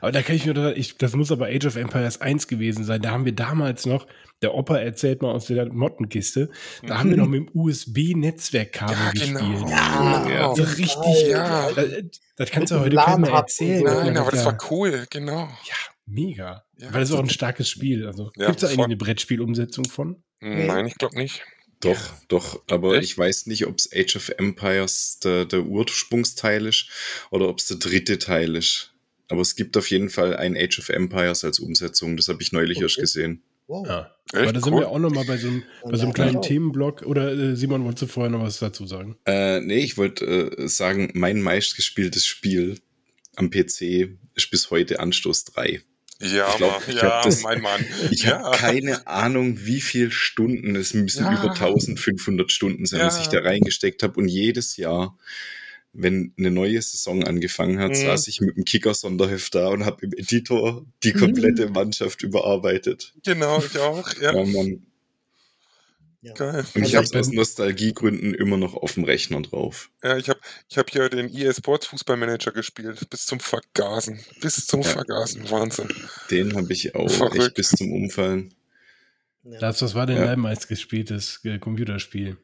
Aber 0.00 0.12
da 0.12 0.22
kann 0.22 0.36
ich 0.36 0.46
mir 0.46 0.54
doch, 0.54 0.70
ich, 0.70 0.98
das 0.98 1.14
muss 1.16 1.32
aber 1.32 1.46
Age 1.46 1.66
of 1.66 1.74
Empires 1.74 2.20
1 2.20 2.46
gewesen 2.46 2.84
sein. 2.84 3.02
Da 3.02 3.10
haben 3.10 3.24
wir 3.24 3.34
damals 3.34 3.86
noch, 3.86 4.06
der 4.40 4.54
Opa 4.54 4.78
erzählt 4.78 5.20
mal 5.20 5.32
aus 5.32 5.46
der 5.46 5.66
Mottenkiste, 5.72 6.48
da 6.86 6.98
haben 7.00 7.10
wir 7.10 7.16
noch 7.16 7.26
mit 7.26 7.40
dem 7.40 7.50
USB-Netzwerkkabel 7.52 8.94
Ja, 8.96 9.10
gespielt. 9.10 9.38
genau. 9.38 9.68
Ja, 9.68 10.28
Ja. 10.30 10.46
auf 10.46 10.56
So 10.56 10.62
jeden 10.62 10.74
richtig, 10.76 11.28
ja. 11.28 11.72
Das, 11.72 11.86
das 12.36 12.50
kannst 12.52 12.72
du 12.72 12.78
heute 12.78 12.94
LAN-Hub 12.94 13.32
erzählen. 13.34 13.82
Nein, 13.82 14.16
aber 14.16 14.30
das 14.30 14.40
ja- 14.44 14.46
war 14.46 14.58
cool. 14.70 15.06
Genau. 15.10 15.40
Ja, 15.64 15.74
mega. 16.06 16.64
Ja, 16.78 16.92
Weil 16.92 17.00
das 17.00 17.10
ist 17.10 17.16
auch 17.16 17.20
ein 17.20 17.28
starkes 17.30 17.68
Spiel. 17.68 18.06
Also, 18.06 18.30
Ja, 18.36 18.46
Gibt 18.46 18.56
es 18.56 18.60
da 18.62 18.68
eigentlich 18.68 18.84
eine 18.84 18.96
Brettspielumsetzung 18.96 19.86
von? 19.86 20.22
Nein, 20.40 20.86
ich 20.86 20.94
glaube 20.98 21.16
nicht. 21.16 21.42
Doch, 21.80 22.12
doch, 22.28 22.62
aber 22.68 22.96
Echt? 22.96 23.04
ich 23.04 23.18
weiß 23.18 23.46
nicht, 23.46 23.66
ob 23.66 23.76
es 23.78 23.90
Age 23.94 24.16
of 24.16 24.28
Empires 24.38 25.18
der, 25.22 25.44
der 25.44 25.62
Ursprungsteil 25.64 26.66
ist 26.66 26.88
oder 27.30 27.48
ob 27.48 27.58
es 27.58 27.66
der 27.66 27.76
dritte 27.76 28.18
Teil 28.18 28.56
ist. 28.56 28.92
Aber 29.28 29.40
es 29.40 29.56
gibt 29.56 29.76
auf 29.76 29.90
jeden 29.90 30.10
Fall 30.10 30.36
ein 30.36 30.56
Age 30.56 30.78
of 30.78 30.88
Empires 30.88 31.44
als 31.44 31.58
Umsetzung. 31.58 32.16
Das 32.16 32.28
habe 32.28 32.42
ich 32.42 32.52
neulich 32.52 32.80
erst 32.80 32.94
Okay. 32.96 33.02
gesehen. 33.02 33.42
Wow. 33.66 33.86
Ja. 33.86 34.14
Echt 34.32 34.42
Aber 34.42 34.52
da 34.52 34.60
sind 34.60 34.72
cool. 34.74 34.80
wir 34.80 34.88
auch 34.90 34.98
noch 34.98 35.10
mal 35.10 35.24
bei 35.24 35.38
so 35.38 35.48
einem, 35.48 35.62
Dann 35.82 35.90
bei 35.92 35.96
so 35.96 36.02
einem 36.04 36.12
kleinen. 36.12 36.42
Themenblock. 36.42 37.02
Oder 37.02 37.32
äh, 37.32 37.56
Simon, 37.56 37.84
wolltest 37.84 38.02
du 38.02 38.06
vorher 38.08 38.30
noch 38.30 38.42
was 38.42 38.58
dazu 38.58 38.86
sagen? 38.86 39.16
Äh, 39.24 39.60
nee, 39.60 39.78
ich 39.78 39.96
wollte 39.96 40.26
äh, 40.26 40.68
sagen, 40.68 41.10
mein 41.14 41.40
meistgespieltes 41.40 42.26
Spiel 42.26 42.78
am 43.36 43.50
PC 43.50 44.10
ist 44.34 44.50
bis 44.50 44.70
heute 44.70 45.00
Anstoß 45.00 45.44
3. 45.46 45.82
Ja, 46.24 46.48
Ich 46.50 46.56
glaub, 46.56 46.88
ich 46.88 46.94
ja, 46.94 47.22
das- 47.22 47.42
mein 47.42 47.60
Mann. 47.60 47.84
Ich 48.10 48.22
ja. 48.22 48.38
habe 48.42 48.56
keine 48.56 49.06
Ahnung, 49.06 49.58
wie 49.66 49.80
viel 49.80 50.10
Stunden, 50.10 50.74
es 50.76 50.94
müssen 50.94 51.24
Ja. 51.24 51.32
über 51.38 51.54
1500 51.54 52.50
Stunden 52.50 52.86
sein, 52.86 53.00
was 53.00 53.16
Ja. 53.16 53.22
ich 53.22 53.28
da 53.28 53.40
reingesteckt 53.40 54.02
habe. 54.02 54.18
Und 54.20 54.28
jedes 54.28 54.76
Jahr, 54.76 55.18
wenn 55.92 56.32
eine 56.38 56.50
neue 56.50 56.80
Saison 56.80 57.22
angefangen 57.24 57.78
hat, 57.78 57.90
Mhm. 57.90 57.94
saß 58.06 58.26
ich 58.28 58.40
mit 58.40 58.56
dem 58.56 58.64
Kicker-Sonderheft 58.64 59.54
da 59.54 59.68
und 59.68 59.84
habe 59.84 60.06
im 60.06 60.12
Editor 60.12 60.84
die 61.02 61.12
Mhm. 61.12 61.18
komplette 61.18 61.68
Mannschaft 61.68 62.22
überarbeitet. 62.22 63.12
Genau, 63.24 63.62
ich 63.62 63.78
auch. 63.78 64.08
Ja. 64.20 64.34
Ja, 64.34 64.44
Mann. 64.44 64.86
Ja. 66.24 66.32
Geil. 66.32 66.64
Und 66.74 66.86
ich 66.86 66.96
Also 66.96 67.10
habe 67.12 67.20
aus 67.20 67.30
Nostalgiegründen 67.32 68.32
immer 68.34 68.56
noch 68.56 68.74
auf 68.74 68.94
dem 68.94 69.04
Rechner 69.04 69.42
drauf. 69.42 69.90
Ja, 70.02 70.16
ich 70.16 70.30
habe 70.30 70.40
ich 70.70 70.78
hab 70.78 70.88
hier 70.88 71.08
den 71.10 71.28
EA 71.34 71.52
Sports 71.52 71.86
Fußballmanager 71.88 72.52
gespielt. 72.52 73.10
Bis 73.10 73.26
zum 73.26 73.40
Vergasen. 73.40 74.20
Bis 74.40 74.66
zum 74.66 74.80
Ja. 74.80 74.88
Vergasen. 74.88 75.50
Wahnsinn. 75.50 75.88
Den 76.30 76.56
habe 76.56 76.72
ich 76.72 76.94
auch 76.94 77.10
Verrückt. 77.10 77.36
echt 77.36 77.54
bis 77.54 77.70
zum 77.72 77.92
Umfallen. 77.92 78.54
Ja. 79.42 79.58
Das, 79.58 79.82
was 79.82 79.94
war 79.94 80.06
denn 80.06 80.16
Ja. 80.16 80.24
dein 80.24 80.40
meistgespieltes 80.40 81.40
äh, 81.44 81.58
Computerspiel? 81.58 82.38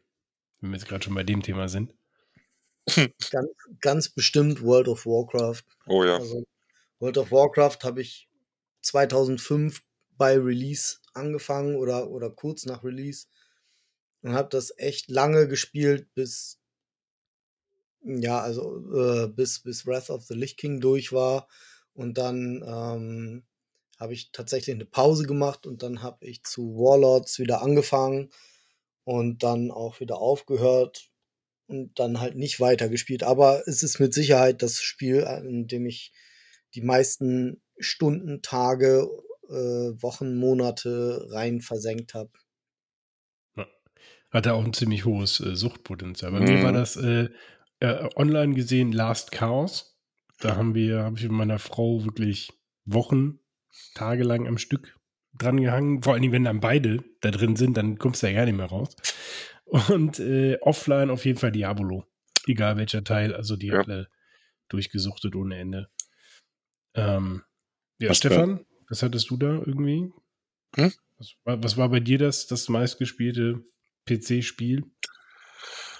Wenn 0.60 0.70
wir 0.72 0.76
jetzt 0.76 0.86
gerade 0.86 1.02
schon 1.02 1.14
bei 1.14 1.22
dem 1.24 1.42
Thema 1.42 1.68
sind. 1.68 1.94
Ganz, 3.30 3.48
ganz 3.80 4.08
bestimmt 4.10 4.62
World 4.62 4.88
of 4.88 5.06
Warcraft. 5.06 5.62
Oh 5.86 6.04
ja. 6.04 6.16
Also 6.18 6.44
World 6.98 7.16
of 7.16 7.30
Warcraft 7.32 7.78
habe 7.84 8.02
ich 8.02 8.28
2005 8.82 9.80
bei 10.18 10.36
Release 10.36 10.96
angefangen 11.14 11.76
oder, 11.76 12.10
oder 12.10 12.28
kurz 12.30 12.66
nach 12.66 12.84
Release 12.84 13.26
und 14.22 14.34
habe 14.34 14.48
das 14.50 14.72
echt 14.76 15.10
lange 15.10 15.48
gespielt, 15.48 16.12
bis 16.14 16.58
ja, 18.02 18.40
also 18.40 18.78
äh, 18.94 19.28
bis, 19.28 19.60
bis 19.60 19.86
Wrath 19.86 20.10
of 20.10 20.24
the 20.24 20.34
Lich 20.34 20.56
King 20.56 20.80
durch 20.80 21.12
war 21.12 21.48
und 21.92 22.16
dann 22.18 22.62
ähm, 22.66 23.44
habe 23.98 24.14
ich 24.14 24.32
tatsächlich 24.32 24.74
eine 24.74 24.86
Pause 24.86 25.24
gemacht 25.26 25.66
und 25.66 25.82
dann 25.82 26.02
habe 26.02 26.26
ich 26.26 26.42
zu 26.44 26.74
Warlords 26.76 27.38
wieder 27.38 27.62
angefangen 27.62 28.30
und 29.04 29.42
dann 29.42 29.70
auch 29.70 30.00
wieder 30.00 30.16
aufgehört 30.18 31.10
und 31.66 31.98
dann 31.98 32.20
halt 32.20 32.36
nicht 32.36 32.60
weitergespielt. 32.60 33.22
Aber 33.22 33.62
es 33.66 33.82
ist 33.82 34.00
mit 34.00 34.14
Sicherheit 34.14 34.62
das 34.62 34.80
Spiel, 34.80 35.20
in 35.44 35.66
dem 35.66 35.84
ich 35.84 36.12
die 36.74 36.82
meisten 36.82 37.62
Stunden, 37.78 38.40
Tage, 38.42 39.08
äh, 39.48 39.52
Wochen, 40.02 40.36
Monate 40.36 41.26
rein 41.30 41.60
versenkt 41.60 42.14
habe. 42.14 42.30
Hatte 44.30 44.54
auch 44.54 44.64
ein 44.64 44.72
ziemlich 44.72 45.04
hohes 45.04 45.40
äh, 45.40 45.56
Suchtpotenzial. 45.56 46.32
Bei 46.32 46.40
mir 46.40 46.58
Mhm. 46.58 46.62
war 46.62 46.72
das 46.72 46.96
äh, 46.96 47.28
äh, 47.80 48.08
online 48.16 48.54
gesehen 48.54 48.92
Last 48.92 49.32
Chaos. 49.32 49.98
Da 50.40 50.56
haben 50.56 50.74
wir, 50.74 51.02
habe 51.04 51.16
ich 51.18 51.22
mit 51.24 51.32
meiner 51.32 51.58
Frau 51.58 52.04
wirklich 52.04 52.52
Wochen, 52.84 53.40
tagelang 53.94 54.46
am 54.46 54.58
Stück 54.58 54.96
dran 55.34 55.60
gehangen. 55.60 56.02
Vor 56.02 56.12
allen 56.14 56.22
Dingen, 56.22 56.32
wenn 56.32 56.44
dann 56.44 56.60
beide 56.60 57.04
da 57.20 57.30
drin 57.30 57.56
sind, 57.56 57.76
dann 57.76 57.98
kommst 57.98 58.22
du 58.22 58.28
ja 58.28 58.32
gar 58.34 58.44
nicht 58.46 58.56
mehr 58.56 58.66
raus. 58.66 58.94
Und 59.88 60.18
äh, 60.18 60.58
offline 60.62 61.10
auf 61.10 61.24
jeden 61.24 61.38
Fall 61.38 61.52
Diabolo. 61.52 62.04
Egal 62.46 62.76
welcher 62.76 63.04
Teil, 63.04 63.34
also 63.34 63.56
die 63.56 63.68
Ja. 63.68 63.80
alle 63.80 64.08
durchgesuchtet 64.68 65.36
ohne 65.36 65.58
Ende. 65.58 65.88
Ähm, 66.94 67.42
ja, 67.98 68.10
Was 68.10 68.16
Stefan, 68.18 68.64
was 68.88 69.02
hattest 69.02 69.30
du 69.30 69.36
da 69.36 69.62
irgendwie? 69.64 70.12
Hm? 70.76 70.92
Was, 71.18 71.34
war, 71.44 71.62
was 71.62 71.76
war 71.76 71.88
bei 71.90 72.00
dir 72.00 72.18
das, 72.18 72.46
das 72.46 72.68
meistgespielte 72.68 73.62
PC-Spiel? 74.06 74.84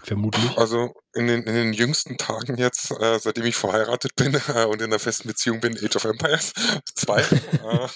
Vermutlich. 0.03 0.57
Also 0.57 0.94
in 1.14 1.26
den, 1.26 1.42
in 1.42 1.55
den 1.55 1.72
jüngsten 1.72 2.16
Tagen 2.16 2.57
jetzt, 2.57 2.90
äh, 2.90 3.18
seitdem 3.18 3.44
ich 3.44 3.57
verheiratet 3.57 4.14
bin 4.16 4.34
äh, 4.48 4.64
und 4.64 4.80
in 4.80 4.86
einer 4.86 4.98
festen 4.98 5.28
Beziehung 5.28 5.61
bin, 5.61 5.76
Age 5.76 5.96
of 5.96 6.05
Empires 6.05 6.53
2. 6.94 7.20
äh, 7.20 7.88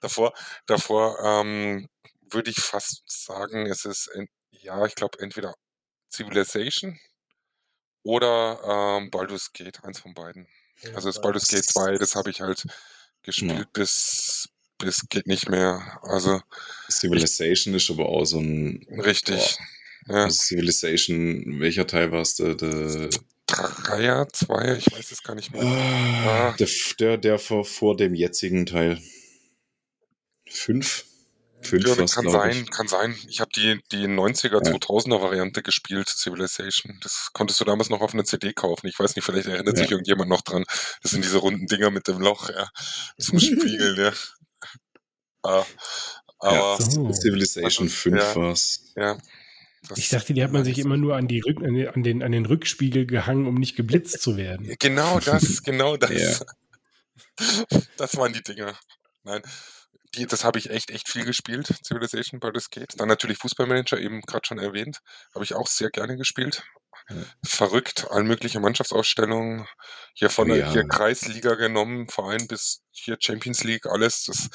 davor 0.00 0.32
davor 0.66 1.18
ähm, 1.24 1.88
würde 2.30 2.50
ich 2.50 2.60
fast 2.60 3.02
sagen, 3.06 3.66
es 3.66 3.84
ist, 3.84 4.08
en- 4.08 4.28
ja, 4.50 4.84
ich 4.86 4.94
glaube, 4.94 5.18
entweder 5.20 5.54
Civilization 6.12 6.98
oder 8.02 8.98
ähm, 8.98 9.10
Baldur's 9.10 9.52
Gate, 9.52 9.82
eins 9.84 10.00
von 10.00 10.14
beiden. 10.14 10.48
Also 10.94 11.08
das 11.08 11.20
Baldur's 11.20 11.48
Gate 11.48 11.64
2, 11.64 11.96
das 11.96 12.14
habe 12.16 12.30
ich 12.30 12.40
halt 12.40 12.66
gespielt 13.22 13.72
bis, 13.72 14.48
bis 14.78 15.06
geht 15.08 15.26
nicht 15.26 15.48
mehr. 15.48 15.98
Also 16.02 16.40
Civilization 16.90 17.74
ist 17.74 17.90
aber 17.90 18.06
auch 18.06 18.24
so 18.24 18.38
ein. 18.40 18.86
richtig. 19.04 19.56
Boah, 20.06 20.16
Ja, 20.16 20.24
also 20.24 20.38
Civilization, 20.40 21.60
welcher 21.60 21.86
Teil 21.86 22.12
war 22.12 22.20
es? 22.22 22.34
Der, 22.36 22.54
der, 22.54 23.08
Dreier, 23.46 24.28
Zweier, 24.32 24.76
ich 24.76 24.86
weiß 24.90 25.12
es 25.12 25.22
gar 25.22 25.34
nicht 25.36 25.52
mehr. 25.52 25.62
Ah, 25.62 26.52
der, 26.58 26.68
der, 26.98 27.16
der 27.16 27.38
vor, 27.38 27.64
vor 27.64 27.96
dem 27.96 28.14
jetzigen 28.14 28.66
Teil. 28.66 29.00
Fünf? 30.48 31.04
Fünf 31.62 31.86
Ja, 31.86 31.98
war's, 31.98 32.14
kann 32.14 32.30
sein, 32.30 32.50
ich. 32.64 32.70
kann 32.70 32.86
sein. 32.86 33.16
Ich 33.28 33.40
habe 33.40 33.50
die, 33.56 33.80
die 33.90 34.06
90er, 34.06 34.64
Ja. 34.64 34.72
2000er 34.72 35.20
Variante 35.20 35.62
gespielt, 35.62 36.08
Civilization. 36.08 36.98
Das 37.02 37.30
konntest 37.32 37.58
du 37.60 37.64
damals 37.64 37.88
noch 37.88 38.00
auf 38.00 38.14
einer 38.14 38.24
CD 38.24 38.52
kaufen. 38.52 38.86
Ich 38.86 38.98
weiß 38.98 39.16
nicht, 39.16 39.24
vielleicht 39.24 39.48
erinnert 39.48 39.76
Ja. 39.76 39.82
sich 39.82 39.90
irgendjemand 39.90 40.28
noch 40.28 40.42
dran. 40.42 40.64
Das 41.02 41.12
sind 41.12 41.24
diese 41.24 41.38
runden 41.38 41.66
Dinger 41.66 41.90
mit 41.90 42.06
dem 42.08 42.18
Loch, 42.20 42.48
ja, 42.50 42.68
zum 43.18 43.38
Spiegeln, 43.40 43.96
ja. 43.98 44.12
Aber, 46.38 46.78
So. 46.80 47.12
Civilization 47.12 47.86
Also, 47.86 47.96
5 47.96 48.16
ja. 48.16 48.36
war's. 48.36 48.92
ja. 48.96 49.18
das 49.88 49.98
Ich 49.98 50.08
dachte, 50.10 50.34
die 50.34 50.42
hat 50.42 50.52
man 50.52 50.64
sich 50.64 50.78
immer 50.78 50.96
nur 50.96 51.16
an, 51.16 51.28
die 51.28 51.40
Rück, 51.40 51.62
an, 51.62 51.74
den, 51.74 51.88
an, 51.88 52.02
den, 52.02 52.22
an 52.22 52.32
den 52.32 52.46
Rückspiegel 52.46 53.06
gehangen, 53.06 53.46
um 53.46 53.54
nicht 53.54 53.76
geblitzt 53.76 54.20
zu 54.20 54.36
werden. 54.36 54.74
Genau 54.78 55.20
das, 55.20 55.62
genau 55.62 55.96
das. 55.96 56.10
Ja. 56.10 56.46
Das 57.96 58.16
waren 58.16 58.32
die 58.32 58.42
Dinger. 58.42 58.78
Nein, 59.24 59.42
die, 60.16 60.26
das 60.26 60.44
habe 60.44 60.58
ich 60.58 60.70
echt, 60.70 60.90
echt 60.90 61.08
viel 61.08 61.24
gespielt, 61.24 61.66
Civilization 61.84 62.40
Baldur's 62.40 62.70
Gate. 62.70 62.94
Dann 62.96 63.08
natürlich 63.08 63.38
Fußballmanager, 63.38 63.98
eben 63.98 64.22
gerade 64.22 64.46
schon 64.46 64.58
erwähnt. 64.58 65.00
Habe 65.34 65.44
ich 65.44 65.54
auch 65.54 65.66
sehr 65.66 65.90
gerne 65.90 66.16
gespielt. 66.16 66.64
Ja. 67.08 67.16
Verrückt, 67.44 68.06
all 68.10 68.24
mögliche 68.24 68.60
Mannschaftsausstellungen. 68.60 69.66
Hier 70.14 70.30
von 70.30 70.48
der 70.48 70.58
ja. 70.58 70.72
hier 70.72 70.84
Kreisliga 70.88 71.54
genommen, 71.54 72.08
Verein 72.08 72.46
bis 72.48 72.82
hier 72.90 73.16
Champions 73.20 73.64
League, 73.64 73.86
alles. 73.86 74.24
Das, 74.24 74.48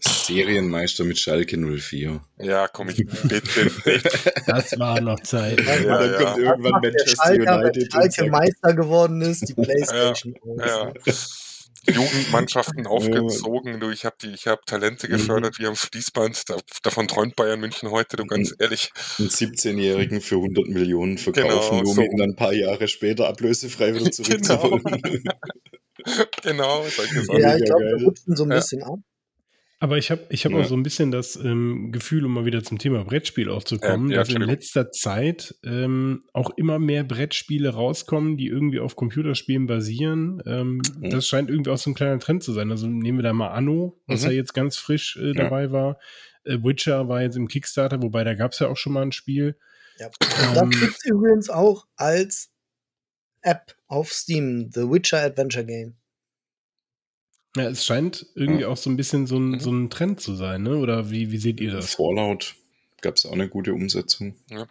Serienmeister 0.00 1.04
mit 1.04 1.18
Schalke 1.18 1.56
04. 1.56 2.20
ja, 2.40 2.68
komm 2.68 2.88
ich 2.90 2.96
bitte, 3.06 3.70
bitte. 3.84 4.10
Das 4.46 4.78
war 4.78 5.00
noch 5.00 5.20
Zeit. 5.20 5.60
Ja, 5.60 5.74
Ja, 5.76 5.98
dann 5.98 6.12
ja. 6.12 6.22
kommt 6.24 6.38
irgendwann 6.38 6.82
der 6.82 6.92
Manchester 6.92 7.24
Schalke, 7.24 7.52
United 7.54 7.92
Schalke 7.92 8.30
Meister 8.30 8.74
geworden 8.74 9.20
ist, 9.22 9.48
die 9.48 9.54
Playstation. 9.62 10.34
Ja. 10.58 10.84
ne? 10.86 10.92
Jugendmannschaften 11.88 12.86
aufgezogen. 12.88 13.78
Du, 13.78 13.90
ich 13.90 14.04
habe 14.04 14.16
die, 14.20 14.30
ich 14.32 14.48
habe 14.48 14.60
Talente 14.66 15.06
Mhm. 15.06 15.12
gefördert 15.12 15.58
wie 15.60 15.66
am 15.66 15.76
Fließband. 15.76 16.50
Da, 16.50 16.56
davon 16.82 17.06
träumt 17.06 17.36
Bayern 17.36 17.60
München 17.60 17.90
heute, 17.92 18.16
du 18.16 18.24
ganz 18.26 18.50
Mhm. 18.50 18.56
ehrlich. 18.58 18.90
einen 19.20 19.28
17-Jährigen 19.28 20.20
für 20.20 20.36
100 20.36 20.66
Millionen 20.66 21.16
verkaufen, 21.16 21.48
Genau, 21.48 21.82
nur 21.82 21.90
um 21.90 21.94
so. 21.94 22.02
ihn 22.02 22.16
dann 22.16 22.30
ein 22.30 22.36
paar 22.36 22.52
Jahre 22.52 22.88
später 22.88 23.28
ablösefrei 23.28 23.94
wieder 23.94 24.10
Genau. 24.10 24.10
zurückzuholen. 24.10 24.82
Genau, 26.42 26.82
solche 26.88 27.22
Sachen. 27.24 27.40
Ja, 27.40 27.56
ich 27.56 27.64
glaube, 27.64 27.84
wir 27.84 28.04
rutschen 28.06 28.36
so 28.36 28.44
ein 28.44 28.50
Ja. 28.50 28.56
bisschen 28.56 28.82
ab. 28.82 28.98
Aber 29.86 29.98
ich 29.98 30.10
habe 30.10 30.26
ich 30.30 30.44
hab 30.44 30.50
Ja. 30.50 30.58
auch 30.58 30.64
so 30.64 30.74
ein 30.76 30.82
bisschen 30.82 31.12
das 31.12 31.36
ähm, 31.36 31.92
Gefühl, 31.92 32.26
um 32.26 32.34
mal 32.34 32.44
wieder 32.44 32.64
zum 32.64 32.76
Thema 32.78 33.04
Brettspiel 33.04 33.48
auch 33.48 33.62
zu 33.62 33.78
kommen, 33.78 34.10
ja, 34.10 34.16
dass 34.16 34.30
in 34.30 34.42
letzter 34.42 34.90
Zeit 34.90 35.54
ähm, 35.62 36.24
auch 36.32 36.50
immer 36.56 36.80
mehr 36.80 37.04
Brettspiele 37.04 37.68
rauskommen, 37.68 38.36
die 38.36 38.48
irgendwie 38.48 38.80
auf 38.80 38.96
Computerspielen 38.96 39.68
basieren. 39.68 40.42
Ähm, 40.44 40.82
Mhm. 40.98 41.10
Das 41.10 41.28
scheint 41.28 41.50
irgendwie 41.50 41.70
auch 41.70 41.78
so 41.78 41.90
ein 41.90 41.94
kleiner 41.94 42.18
Trend 42.18 42.42
zu 42.42 42.52
sein. 42.52 42.72
Also 42.72 42.88
nehmen 42.88 43.18
wir 43.18 43.22
da 43.22 43.32
mal 43.32 43.50
Anno, 43.50 43.96
was 44.08 44.22
Mhm. 44.24 44.30
ja 44.30 44.32
jetzt 44.34 44.54
ganz 44.54 44.76
frisch 44.76 45.16
äh, 45.18 45.28
Ja. 45.28 45.34
dabei 45.34 45.70
war. 45.70 46.00
Äh, 46.42 46.58
Witcher 46.64 47.06
war 47.08 47.22
jetzt 47.22 47.36
im 47.36 47.46
Kickstarter, 47.46 48.02
wobei 48.02 48.24
da 48.24 48.34
gab 48.34 48.54
es 48.54 48.58
ja 48.58 48.66
auch 48.66 48.76
schon 48.76 48.92
mal 48.92 49.02
ein 49.02 49.12
Spiel. 49.12 49.56
Ja. 50.00 50.06
Und 50.08 50.16
das 50.20 50.62
Ähm, 50.62 50.70
gibt 50.70 50.96
es 50.98 51.04
übrigens 51.04 51.48
auch 51.48 51.86
als 51.94 52.50
App 53.42 53.76
auf 53.86 54.12
Steam, 54.12 54.68
The 54.74 54.90
Witcher 54.90 55.22
Adventure 55.22 55.64
Game. 55.64 55.94
Ja, 57.56 57.64
es 57.68 57.84
scheint 57.84 58.26
irgendwie 58.34 58.62
Ja. 58.62 58.68
auch 58.68 58.76
so 58.76 58.90
ein 58.90 58.96
bisschen 58.96 59.26
so 59.26 59.38
ein, 59.38 59.50
Mhm. 59.52 59.60
so 59.60 59.70
ein 59.72 59.90
Trend 59.90 60.20
zu 60.20 60.34
sein, 60.34 60.62
ne? 60.62 60.76
Oder 60.76 61.10
wie, 61.10 61.30
wie 61.32 61.38
seht 61.38 61.60
ihr 61.60 61.72
das? 61.72 61.94
Fallout 61.94 62.54
gab 63.00 63.16
es 63.16 63.26
auch 63.26 63.32
eine 63.32 63.48
gute 63.48 63.72
Umsetzung. 63.72 64.36
Ja, 64.50 64.66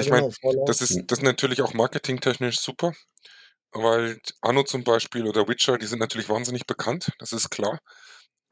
ich 0.00 0.10
mein, 0.10 0.30
Fallout. 0.30 0.68
Das 0.68 0.80
ist, 0.80 1.02
das 1.06 1.18
ist 1.18 1.24
natürlich 1.24 1.62
auch 1.62 1.74
marketingtechnisch 1.74 2.58
super, 2.58 2.92
weil 3.72 4.18
Anno 4.40 4.64
zum 4.64 4.82
Beispiel 4.84 5.26
oder 5.26 5.46
Witcher, 5.48 5.78
die 5.78 5.86
sind 5.86 5.98
natürlich 5.98 6.28
wahnsinnig 6.28 6.66
bekannt, 6.66 7.10
das 7.18 7.32
ist 7.32 7.50
klar. 7.50 7.80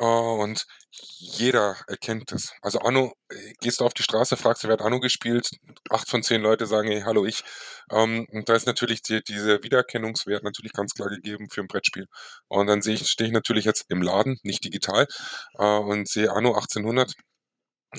Äh, 0.03 0.07
Und 0.07 0.67
jeder 0.91 1.77
erkennt 1.89 2.33
das. 2.33 2.53
Also 2.63 2.81
Anno, 2.81 3.13
äh, 3.31 3.53
gehst 3.61 3.81
du 3.81 3.85
auf 3.87 3.95
die 3.95 4.03
Straße, 4.03 4.37
fragst, 4.37 4.65
wer 4.65 4.73
hat 4.73 4.83
Anno 4.83 5.01
gespielt? 5.01 5.49
Acht 5.91 6.09
von 6.11 6.23
zehn 6.23 6.43
Leute 6.43 6.67
sagen, 6.67 6.89
hey, 6.89 7.03
hallo, 7.03 7.25
ich. 7.27 7.43
Ähm, 7.91 8.27
Und 8.31 8.49
da 8.49 8.55
ist 8.57 8.67
natürlich 8.67 9.03
die, 9.03 9.23
dieser 9.23 9.63
Wiedererkennungswert 9.63 10.43
natürlich 10.45 10.73
ganz 10.73 10.95
klar 10.95 11.09
gegeben 11.11 11.49
für 11.51 11.61
ein 11.63 11.69
Brettspiel. 11.69 12.07
Und 12.49 12.67
dann 12.67 12.83
sehe 12.83 12.95
ich, 12.95 13.09
stehe 13.09 13.29
ich 13.29 13.35
natürlich 13.35 13.65
jetzt 13.65 13.87
im 13.91 14.03
Laden, 14.03 14.39
nicht 14.43 14.65
digital, 14.65 15.07
äh, 15.59 15.65
und 15.79 16.09
sehe 16.09 16.33
Anno 16.33 16.55
1800. 16.55 17.15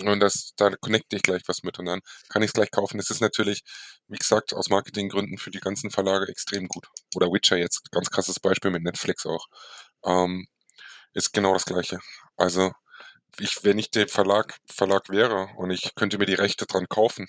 Und 0.05 0.19
das, 0.21 0.53
da 0.57 0.71
connecte 0.77 1.15
ich 1.17 1.23
gleich 1.23 1.43
was 1.47 1.63
mit 1.63 1.79
und 1.79 1.85
dann 1.85 2.01
kann 2.29 2.43
ich 2.43 2.49
es 2.49 2.53
gleich 2.53 2.71
kaufen. 2.71 2.97
Das 2.97 3.11
ist 3.11 3.21
natürlich, 3.21 3.61
wie 4.07 4.17
gesagt, 4.17 4.53
aus 4.53 4.69
Marketinggründen 4.69 5.37
für 5.39 5.51
die 5.51 5.59
ganzen 5.61 5.91
Verlage 5.91 6.27
extrem 6.29 6.67
gut. 6.67 6.87
Oder 7.15 7.27
Witcher 7.31 7.57
jetzt, 7.57 7.91
ganz 7.91 8.09
krasses 8.11 8.39
Beispiel 8.39 8.71
mit 8.71 8.83
Netflix 8.83 9.25
auch. 9.27 9.45
Ähm, 10.05 10.47
ist 11.13 11.33
genau 11.33 11.53
das 11.53 11.65
Gleiche. 11.65 11.99
Also, 12.37 12.71
ich, 13.39 13.63
wenn 13.63 13.79
ich 13.79 13.91
der 13.91 14.07
Verlag, 14.09 14.57
Verlag 14.67 15.09
wäre 15.09 15.49
und 15.57 15.71
ich 15.71 15.95
könnte 15.95 16.17
mir 16.19 16.25
die 16.27 16.35
Rechte 16.35 16.65
dran 16.67 16.87
kaufen, 16.89 17.27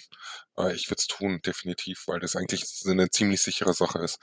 äh, 0.59 0.75
ich 0.75 0.91
würde 0.91 1.01
es 1.01 1.09
tun, 1.09 1.41
definitiv, 1.47 2.05
weil 2.09 2.21
das 2.21 2.37
eigentlich 2.37 2.67
so 2.69 2.91
eine 2.91 3.11
ziemlich 3.11 3.43
sichere 3.43 3.75
Sache 3.75 4.01
ist. 4.01 4.19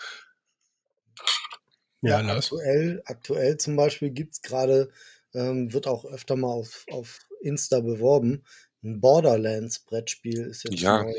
Ja, 2.03 2.18
Ja, 2.18 2.22
Lars. 2.22 2.53
aktuell, 2.53 3.01
aktuell 3.05 3.57
zum 3.57 3.76
Beispiel 3.76 4.09
gibt 4.12 4.34
es 4.34 4.41
gerade, 4.41 4.89
ähm, 5.34 5.72
wird 5.74 5.88
auch 5.88 6.03
öfter 6.05 6.36
mal 6.36 6.47
auf, 6.49 6.86
auf 6.89 7.28
Insta 7.41 7.80
beworben, 7.80 8.43
ein 8.84 8.99
Borderlands-Brettspiel 9.01 10.41
ist 10.47 10.64
jetzt 10.64 10.88
Ja, 10.88 10.89
neu. 10.89 11.14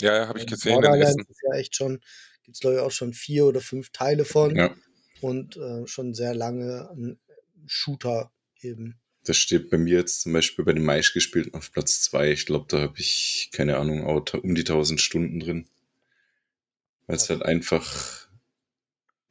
ja, 0.00 0.14
ja 0.16 0.28
habe 0.28 0.38
ich 0.38 0.46
Ähm, 0.46 0.46
gesehen 0.46 0.82
Borderlands 0.82 1.24
ist 1.28 1.42
ja 1.48 1.56
echt 1.58 1.76
schon, 1.76 2.00
gibt 2.44 2.56
es 2.56 2.60
glaube 2.60 2.76
ich 2.76 2.82
auch 2.82 2.90
schon 2.92 3.12
vier 3.14 3.46
oder 3.46 3.60
fünf 3.60 3.90
Teile 3.92 4.24
von 4.24 4.60
Ja, 4.60 4.74
und 5.20 5.56
äh, 5.56 5.86
schon 5.86 6.14
sehr 6.14 6.34
lange 6.34 6.90
ein 6.92 7.20
Shooter 7.66 8.30
eben. 8.60 8.98
das 9.26 9.36
steht 9.38 9.70
bei 9.70 9.78
mir 9.78 9.98
jetzt 9.98 10.20
zum 10.22 10.32
Beispiel 10.34 10.64
bei 10.64 10.72
den 10.74 10.84
meistgespielten 10.84 11.54
auf 11.54 11.72
Platz 11.72 12.02
zwei. 12.02 12.30
Ich 12.30 12.44
glaube, 12.46 12.66
da 12.68 12.80
habe 12.80 12.98
ich, 12.98 13.48
keine 13.52 13.78
Ahnung, 13.78 14.04
um 14.04 14.54
die 14.54 14.64
1000 14.64 15.00
Stunden 15.00 15.40
drin. 15.40 15.66
Weil 17.06 17.16
es 17.16 17.28
Ja. 17.28 17.36
halt 17.36 17.42
einfach 17.44 18.28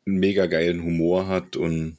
einen 0.08 0.18
mega 0.20 0.48
geilen 0.48 0.82
Humor 0.84 1.28
hat 1.28 1.56
und 1.58 1.98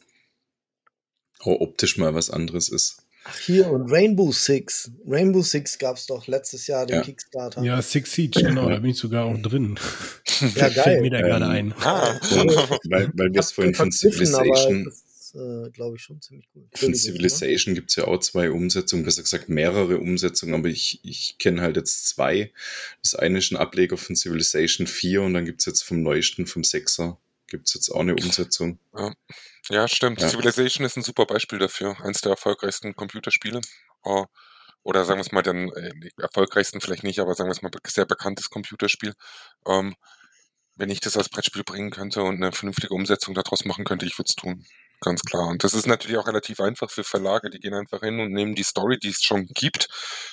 auch 1.41 1.61
optisch 1.61 1.97
mal 1.97 2.15
was 2.15 2.31
anderes 2.31 2.69
ist. 2.69 2.99
Ach 3.27 3.39
hier, 3.39 3.71
und 3.71 3.91
Rainbow 3.91 4.33
Six. 4.33 4.91
Rainbow 5.07 5.41
Six 5.43 5.79
gab 5.79 5.97
es 5.97 6.07
doch 6.07 6.27
letztes 6.27 6.67
Jahr, 6.67 6.85
den 6.87 6.97
Ja. 6.97 7.03
Kickstarter. 7.03 7.63
Ja, 7.63 7.81
Six 7.81 8.13
Siege, 8.13 8.43
genau, 8.43 8.69
da 8.69 8.79
bin 8.81 8.91
ich 8.91 8.99
sogar 8.99 9.25
auch 9.25 9.39
drin. 9.41 9.79
Ja, 10.57 10.69
Fällt 10.71 11.01
mir 11.01 11.11
geil. 11.11 11.11
da 11.11 11.21
gerade 11.23 11.45
Ähm, 11.47 11.51
ein. 11.51 11.75
Ah, 11.79 12.19
weil, 12.91 13.11
weil 13.15 13.33
wir 13.33 13.41
es 13.41 13.53
vorhin 13.53 13.75
von 13.75 13.91
Civilization 13.93 14.93
ist, 15.35 15.67
äh, 15.67 15.71
glaube 15.71 15.97
ich, 15.97 16.03
schon 16.03 16.21
ziemlich 16.21 16.49
cool. 16.55 16.67
Von? 16.75 16.95
Civilization 16.95 17.75
gibt 17.75 17.91
es 17.91 17.97
ja 17.97 18.05
auch 18.07 18.19
zwei 18.19 18.51
Umsetzungen, 18.51 19.05
besser 19.05 19.23
gesagt 19.23 19.49
mehrere 19.49 19.99
Umsetzungen, 19.99 20.55
aber 20.55 20.69
ich, 20.69 21.01
ich 21.03 21.39
kenne 21.39 21.63
halt 21.63 21.77
jetzt 21.77 22.09
zwei. 22.09 22.53
Das 23.03 23.15
eine 23.15 23.39
ist 23.39 23.51
ein 23.53 23.57
Ableger 23.57 23.97
von 23.97 24.17
Civilization 24.17 24.87
4 24.87 25.23
und 25.23 25.35
dann 25.35 25.45
gibt 25.45 25.61
es 25.61 25.67
jetzt 25.67 25.83
vom 25.83 26.03
neuesten, 26.03 26.47
vom 26.47 26.63
6er, 26.63 27.17
gibt 27.49 27.69
es 27.69 27.75
jetzt 27.75 27.91
auch 27.91 28.01
eine 28.01 28.15
Umsetzung. 28.15 28.79
ja, 29.71 29.89
stimmt. 29.89 30.21
Ja. 30.21 30.29
Civilization 30.29 30.87
ist 30.87 30.97
ein 30.97 31.03
super 31.03 31.27
Beispiel 31.27 31.59
dafür. 31.59 31.97
Eins 32.03 32.21
der 32.21 32.31
erfolgreichsten 32.33 32.95
Computerspiele. 32.95 33.61
Äh, 34.05 34.25
oder 34.83 35.05
sagen 35.05 35.19
wir 35.19 35.25
es 35.25 35.33
mal, 35.33 35.43
dann 35.43 35.71
äh, 35.71 35.93
erfolgreichsten 36.19 36.81
vielleicht 36.81 37.05
nicht, 37.05 37.19
aber 37.19 37.35
sagen 37.35 37.49
wir 37.49 37.53
es 37.53 37.63
mal, 37.63 37.71
sehr 37.87 38.05
bekanntes 38.05 38.51
Computerspiel. 38.51 39.15
Ähm, 39.67 39.95
wenn 40.77 40.91
ich 40.91 41.01
das 41.01 41.17
als 41.17 41.29
Brettspiel 41.29 41.63
bringen 41.63 41.91
könnte 41.91 42.23
und 42.23 42.37
eine 42.37 42.53
vernünftige 42.53 42.93
Umsetzung 42.93 43.35
daraus 43.35 43.65
machen 43.65 43.85
könnte, 43.85 44.07
ich 44.07 44.19
würde 44.19 44.29
es 44.29 44.35
tun. 44.35 44.67
Ganz 45.05 45.21
klar. 45.21 45.49
Und 45.49 45.63
das 45.65 45.75
ist 45.75 45.87
natürlich 45.87 46.17
auch 46.17 46.27
relativ 46.27 46.61
einfach 46.61 46.91
für 46.91 47.05
Verlage. 47.05 47.51
Die 47.51 47.61
gehen 47.61 47.75
einfach 47.75 48.01
hin 48.01 48.21
und 48.21 48.33
nehmen 48.33 48.55
die 48.55 48.63
Story, 48.63 48.99
die 48.99 49.11
es 49.11 49.23
schon 49.23 49.47
gibt, 49.49 49.89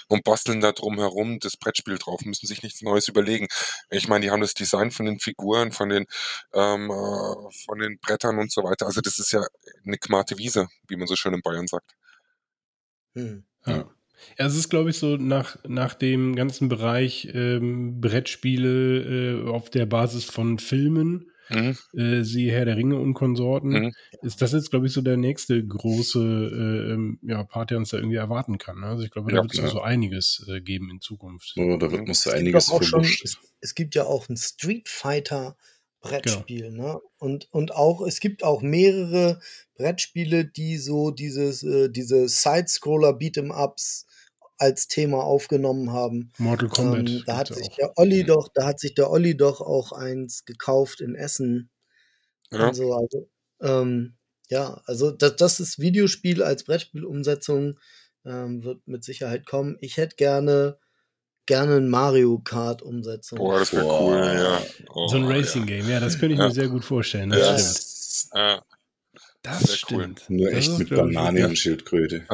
und 0.07 0.23
basteln 0.23 0.61
da 0.61 0.71
drum 0.71 0.97
herum 0.97 1.39
das 1.39 1.57
Brettspiel 1.57 1.97
drauf, 1.97 2.21
müssen 2.23 2.47
sich 2.47 2.63
nichts 2.63 2.81
Neues 2.81 3.09
überlegen. 3.09 3.47
Ich 3.89 4.07
meine, 4.07 4.23
die 4.23 4.31
haben 4.31 4.39
das 4.39 4.53
Design 4.53 4.91
von 4.91 5.07
den 5.07 5.19
Figuren, 5.19 5.73
von 5.73 5.89
den, 5.89 6.05
ähm, 6.53 6.89
äh, 6.89 7.51
von 7.65 7.79
den 7.79 7.99
Brettern 7.99 8.39
und 8.39 8.49
so 8.49 8.63
weiter. 8.63 8.85
Also 8.85 9.01
das 9.01 9.19
ist 9.19 9.33
ja 9.33 9.45
eine 9.85 9.97
kmarte 9.97 10.37
Wiese, 10.37 10.69
wie 10.87 10.95
man 10.95 11.07
so 11.07 11.17
schön 11.17 11.33
in 11.33 11.41
Bayern 11.41 11.67
sagt. 11.67 11.91
Hm. 13.15 13.43
Ja. 13.65 13.91
Ja, 14.37 14.45
es 14.45 14.55
ist, 14.55 14.69
glaube 14.69 14.91
ich, 14.91 14.99
so 14.99 15.17
nach, 15.17 15.57
nach 15.67 15.95
dem 15.95 16.35
ganzen 16.35 16.69
Bereich 16.69 17.27
ähm, 17.33 17.99
Brettspiele 17.99 19.41
äh, 19.41 19.49
auf 19.49 19.71
der 19.71 19.87
Basis 19.87 20.25
von 20.25 20.59
Filmen, 20.59 21.30
Mhm. 21.51 21.77
äh, 21.93 22.23
siehe 22.23 22.51
Herr 22.51 22.65
der 22.65 22.77
Ringe 22.77 22.97
und 22.99 23.13
Konsorten, 23.13 23.73
Mhm. 23.75 23.91
ist 24.21 24.41
das 24.41 24.53
jetzt, 24.53 24.69
glaube 24.71 24.87
ich, 24.87 24.93
so 24.93 25.01
der 25.01 25.17
nächste 25.17 25.65
große 25.65 26.19
äh, 26.19 26.93
ähm, 26.93 27.19
ja, 27.23 27.43
Part, 27.43 27.71
der 27.71 27.77
uns 27.77 27.89
da 27.89 27.97
irgendwie 27.97 28.17
erwarten 28.17 28.57
kann. 28.57 28.79
Ne? 28.79 28.87
Also 28.87 29.03
ich 29.03 29.11
glaube, 29.11 29.31
da 29.31 29.37
Ja, 29.37 29.41
wird 29.41 29.53
es 29.53 29.71
so 29.71 29.81
einiges 29.81 30.45
äh, 30.49 30.61
geben 30.61 30.89
in 30.89 31.01
Zukunft. 31.01 31.53
So, 31.55 31.77
da 31.77 31.91
wird 31.91 32.07
Es 32.09 32.23
gibt 32.23 32.33
einiges 32.35 32.69
auch 32.69 32.83
schon, 32.83 33.03
es, 33.23 33.37
es 33.61 33.75
gibt 33.75 33.95
ja 33.95 34.05
auch 34.05 34.29
ein 34.29 34.37
Street 34.37 34.89
Fighter 34.89 35.57
Brettspiel, 36.01 36.71
ne? 36.71 36.99
Und, 37.19 37.47
und 37.51 37.75
auch, 37.75 38.01
es 38.01 38.19
gibt 38.19 38.43
auch 38.43 38.61
mehrere 38.63 39.39
Brettspiele, 39.75 40.45
die 40.45 40.77
so 40.77 41.11
dieses, 41.11 41.61
äh, 41.63 41.89
diese 41.89 42.27
Side-Scroller 42.27 43.11
Beat'em 43.11 43.51
Ups 43.51 44.07
als 44.61 44.87
Thema 44.87 45.23
aufgenommen 45.23 45.91
haben. 45.91 46.31
Mortal 46.37 46.69
Kombat. 46.69 47.09
Ähm, 47.09 47.23
da 47.25 47.37
hat 47.37 47.47
sich 47.47 47.67
auch. 47.71 47.75
der 47.75 47.97
Olli 47.97 48.23
doch, 48.23 48.47
da 48.53 48.65
hat 48.65 48.79
sich 48.79 48.93
der 48.93 49.09
Olli 49.09 49.35
doch 49.35 49.59
auch 49.59 49.91
eins 49.91 50.45
gekauft 50.45 51.01
in 51.01 51.15
Essen. 51.15 51.69
Ja. 52.51 52.67
Und 52.67 52.75
so, 52.75 52.93
also, 52.93 53.27
ähm, 53.61 54.15
ja, 54.49 54.81
also 54.85 55.11
das, 55.11 55.35
das 55.37 55.59
ist 55.59 55.79
Videospiel 55.79 56.43
als 56.43 56.63
Brettspielumsetzung, 56.65 57.79
ähm, 58.25 58.63
wird 58.63 58.85
mit 58.87 59.03
Sicherheit 59.03 59.45
kommen. 59.45 59.77
Ich 59.81 59.97
hätte 59.97 60.15
gerne, 60.15 60.77
gerne 61.47 61.77
ein 61.77 61.89
Mario 61.89 62.39
Kart 62.39 62.81
Umsetzung. 62.81 63.39
Boah, 63.39 63.59
das 63.59 63.73
wäre 63.73 63.85
cool, 63.85 64.17
ja. 64.17 64.61
Oh, 64.93 65.07
so 65.07 65.17
ein 65.17 65.25
Racing-Game, 65.25 65.89
ja, 65.89 65.99
das 65.99 66.19
könnte 66.19 66.33
ich 66.33 66.39
Ja. 66.39 66.47
mir 66.49 66.53
sehr 66.53 66.67
gut 66.67 66.85
vorstellen. 66.85 67.29
Das 67.31 67.39
Ja. 67.39 67.57
stimmt. 67.59 68.31
Ja. 68.35 68.47
Ja. 68.55 68.63
Das 69.43 69.59
sehr 69.63 69.69
cool. 69.69 70.01
stimmt. 70.03 70.29
Nur 70.29 70.49
Das 70.49 70.59
echt 70.59 70.67
ist, 70.69 70.77
mit 70.79 70.87
glaub 70.89 71.07
ich, 71.09 71.15
Banane 71.15 71.33
wirklich- 71.39 71.49
und 71.49 71.55
Schildkröte. 71.57 72.27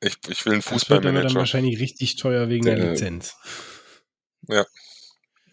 Ich, 0.00 0.16
ich 0.28 0.44
will 0.46 0.52
einen 0.52 0.62
Das 0.62 0.70
wird 0.70 0.80
dann 0.90 1.02
Fußballmanager. 1.02 1.34
wahrscheinlich 1.34 1.80
richtig 1.80 2.16
teuer 2.16 2.48
wegen 2.48 2.64
der 2.64 2.76
Der- 2.76 2.90
Lizenz. 2.90 3.34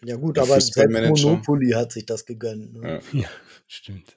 Ja 0.04 0.16
gut, 0.16 0.36
Der 0.36 0.44
aber 0.44 0.52
selbst 0.60 0.74
Fußballmanager. 0.74 1.22
Monopoly 1.30 1.70
hat 1.72 1.92
sich 1.92 2.06
das 2.06 2.26
gegönnt. 2.26 2.74
Ne? 2.74 3.00
Ja. 3.12 3.20
Ja, 3.22 3.28
stimmt. 3.66 4.16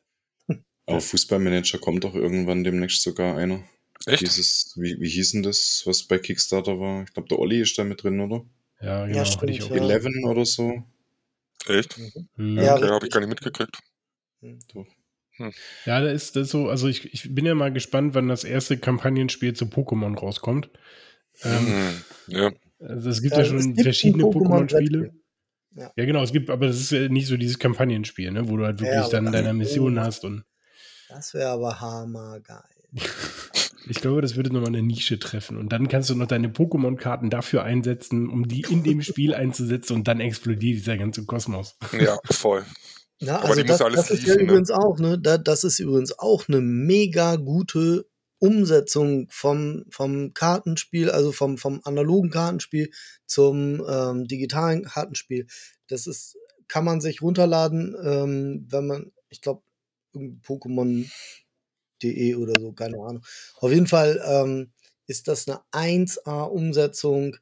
Aber 0.86 1.02
Fußballmanager 1.02 1.80
kommt 1.80 2.04
doch 2.04 2.16
irgendwann 2.16 2.64
demnächst 2.64 3.02
sogar 3.02 3.38
einer. 3.38 3.64
Echt? 4.06 4.22
Dieses, 4.22 4.74
wie, 4.76 5.00
wie 5.00 5.10
hieß 5.10 5.32
denn 5.34 5.44
das, 5.44 5.84
was 5.86 6.04
bei 6.04 6.18
Kickstarter 6.20 6.80
war? 6.80 7.04
Ich 7.04 7.14
glaube, 7.14 7.28
der 7.30 7.40
Olli 7.40 7.62
ist 7.62 7.78
da 7.78 7.84
mit 7.84 8.04
drin, 8.04 8.20
oder? 8.20 8.46
Ja, 8.82 9.06
genau. 9.06 9.18
Ja, 9.18 9.26
stimmt, 9.26 9.52
ich 9.52 9.64
auch 9.64 9.70
ja. 9.72 9.76
gelesen. 9.76 9.90
Eleven 9.92 10.26
oder 10.26 10.46
so. 10.46 10.84
Echt? 11.68 11.98
Mhm. 12.38 12.58
Ja, 12.58 12.64
Ja, 12.64 12.76
okay, 12.76 12.88
habe 12.90 13.06
ich 13.08 13.12
gar 13.12 13.20
nicht 13.20 13.30
mitgekriegt. 13.30 13.78
Da 15.86 16.00
ist 16.08 16.36
das 16.36 16.50
so, 16.50 16.70
also 16.70 16.88
ich, 16.88 17.14
ich 17.14 17.34
bin 17.34 17.46
ja 17.46 17.56
mal 17.56 17.72
gespannt, 17.72 18.14
wann 18.16 18.28
das 18.28 18.44
erste 18.44 18.78
Kampagnenspiel 18.78 19.54
zu 19.54 19.66
Pokémon 19.66 20.18
rauskommt. 20.18 20.70
Ähm, 21.44 21.66
Mhm. 21.66 22.04
Ja. 22.28 22.52
also 22.80 23.10
es 23.10 23.22
gibt 23.22 23.34
Ja, 23.36 23.40
ja, 23.42 23.44
es 23.46 23.50
schon 23.50 23.74
gibt 23.74 23.82
verschiedene 23.84 24.24
Pokémon-Spiele. 24.26 25.00
Pokémon-Brettspiel. 25.00 25.92
Ja, 25.96 26.06
genau, 26.06 26.24
es 26.24 26.32
gibt, 26.34 26.50
aber 26.50 26.68
das 26.68 26.78
ist 26.80 26.92
ja 26.92 27.08
nicht 27.08 27.28
so 27.28 27.38
dieses 27.38 27.60
Kampagnenspiel, 27.60 28.32
ne, 28.32 28.50
wo 28.50 28.58
du 28.58 28.66
halt 28.66 28.82
Ja, 28.82 28.88
wirklich 28.88 29.00
aber- 29.06 29.12
dann 29.12 29.32
deine 29.32 29.54
Mission 29.54 29.98
Oh. 29.98 30.02
hast 30.02 30.26
und 30.26 30.44
Das 31.08 31.34
wäre 31.34 31.50
aber 31.50 31.80
hammergeil. 31.80 32.64
ich 33.88 34.02
glaube, 34.02 34.22
das 34.22 34.36
würde 34.36 34.52
nochmal 34.52 34.70
eine 34.70 34.82
Nische 34.82 35.20
treffen. 35.20 35.58
Und 35.58 35.72
dann 35.72 35.88
kannst 35.88 36.10
du 36.10 36.16
noch 36.16 36.28
deine 36.28 36.50
Pokémon-Karten 36.50 37.30
dafür 37.30 37.64
einsetzen, 37.64 38.30
um 38.30 38.48
die 38.48 38.62
in 38.70 38.84
dem 38.84 39.02
Spiel 39.02 39.34
einzusetzen 39.34 39.94
und 39.94 40.08
dann 40.08 40.20
explodiert 40.20 40.78
dieser 40.80 40.98
ganze 40.98 41.26
Kosmos. 41.26 41.78
ja, 42.00 42.18
voll. 42.26 42.66
Ja, 43.20 43.38
Aber 43.38 43.50
also 43.50 43.62
die 43.62 43.68
muss 43.68 43.78
das, 43.78 43.86
alles 43.86 44.02
das 44.02 44.12
ist 44.12 44.22
ja 44.22 44.34
liefen, 44.34 44.38
ne? 44.38 44.52
übrigens 44.52 44.72
auch, 44.72 44.98
ne? 44.98 45.20
Da, 45.20 45.38
das 45.38 45.64
ist 45.64 45.80
übrigens 45.80 46.18
auch 46.18 46.48
eine 46.48 46.62
mega 46.62 47.36
gute 47.36 48.08
Umsetzung 48.40 49.28
vom, 49.30 49.86
vom 49.90 50.34
Kartenspiel, 50.34 51.12
also 51.12 51.34
vom, 51.34 51.58
vom 51.58 51.82
analogen 51.84 52.30
Kartenspiel 52.30 52.90
zum 53.26 53.84
ähm, 53.88 54.28
digitalen 54.28 54.86
Kartenspiel. 54.86 55.48
Das 55.88 56.08
ist, 56.08 56.38
kann 56.70 56.86
man 56.86 57.02
sich 57.02 57.22
runterladen, 57.22 57.96
ähm, 58.02 58.66
wenn 58.70 58.88
man, 58.88 59.12
ich 59.30 59.42
glaube, 59.42 59.64
Pokémon.de 60.14 62.36
oder 62.36 62.54
so, 62.60 62.72
keine 62.72 62.98
Ahnung. 62.98 63.26
Auf 63.58 63.72
jeden 63.72 63.88
Fall 63.88 64.22
ähm, 64.26 64.72
ist 65.08 65.28
das 65.28 65.48
eine 65.48 65.60
1A-Umsetzung 65.74 67.36
äh, 67.36 67.40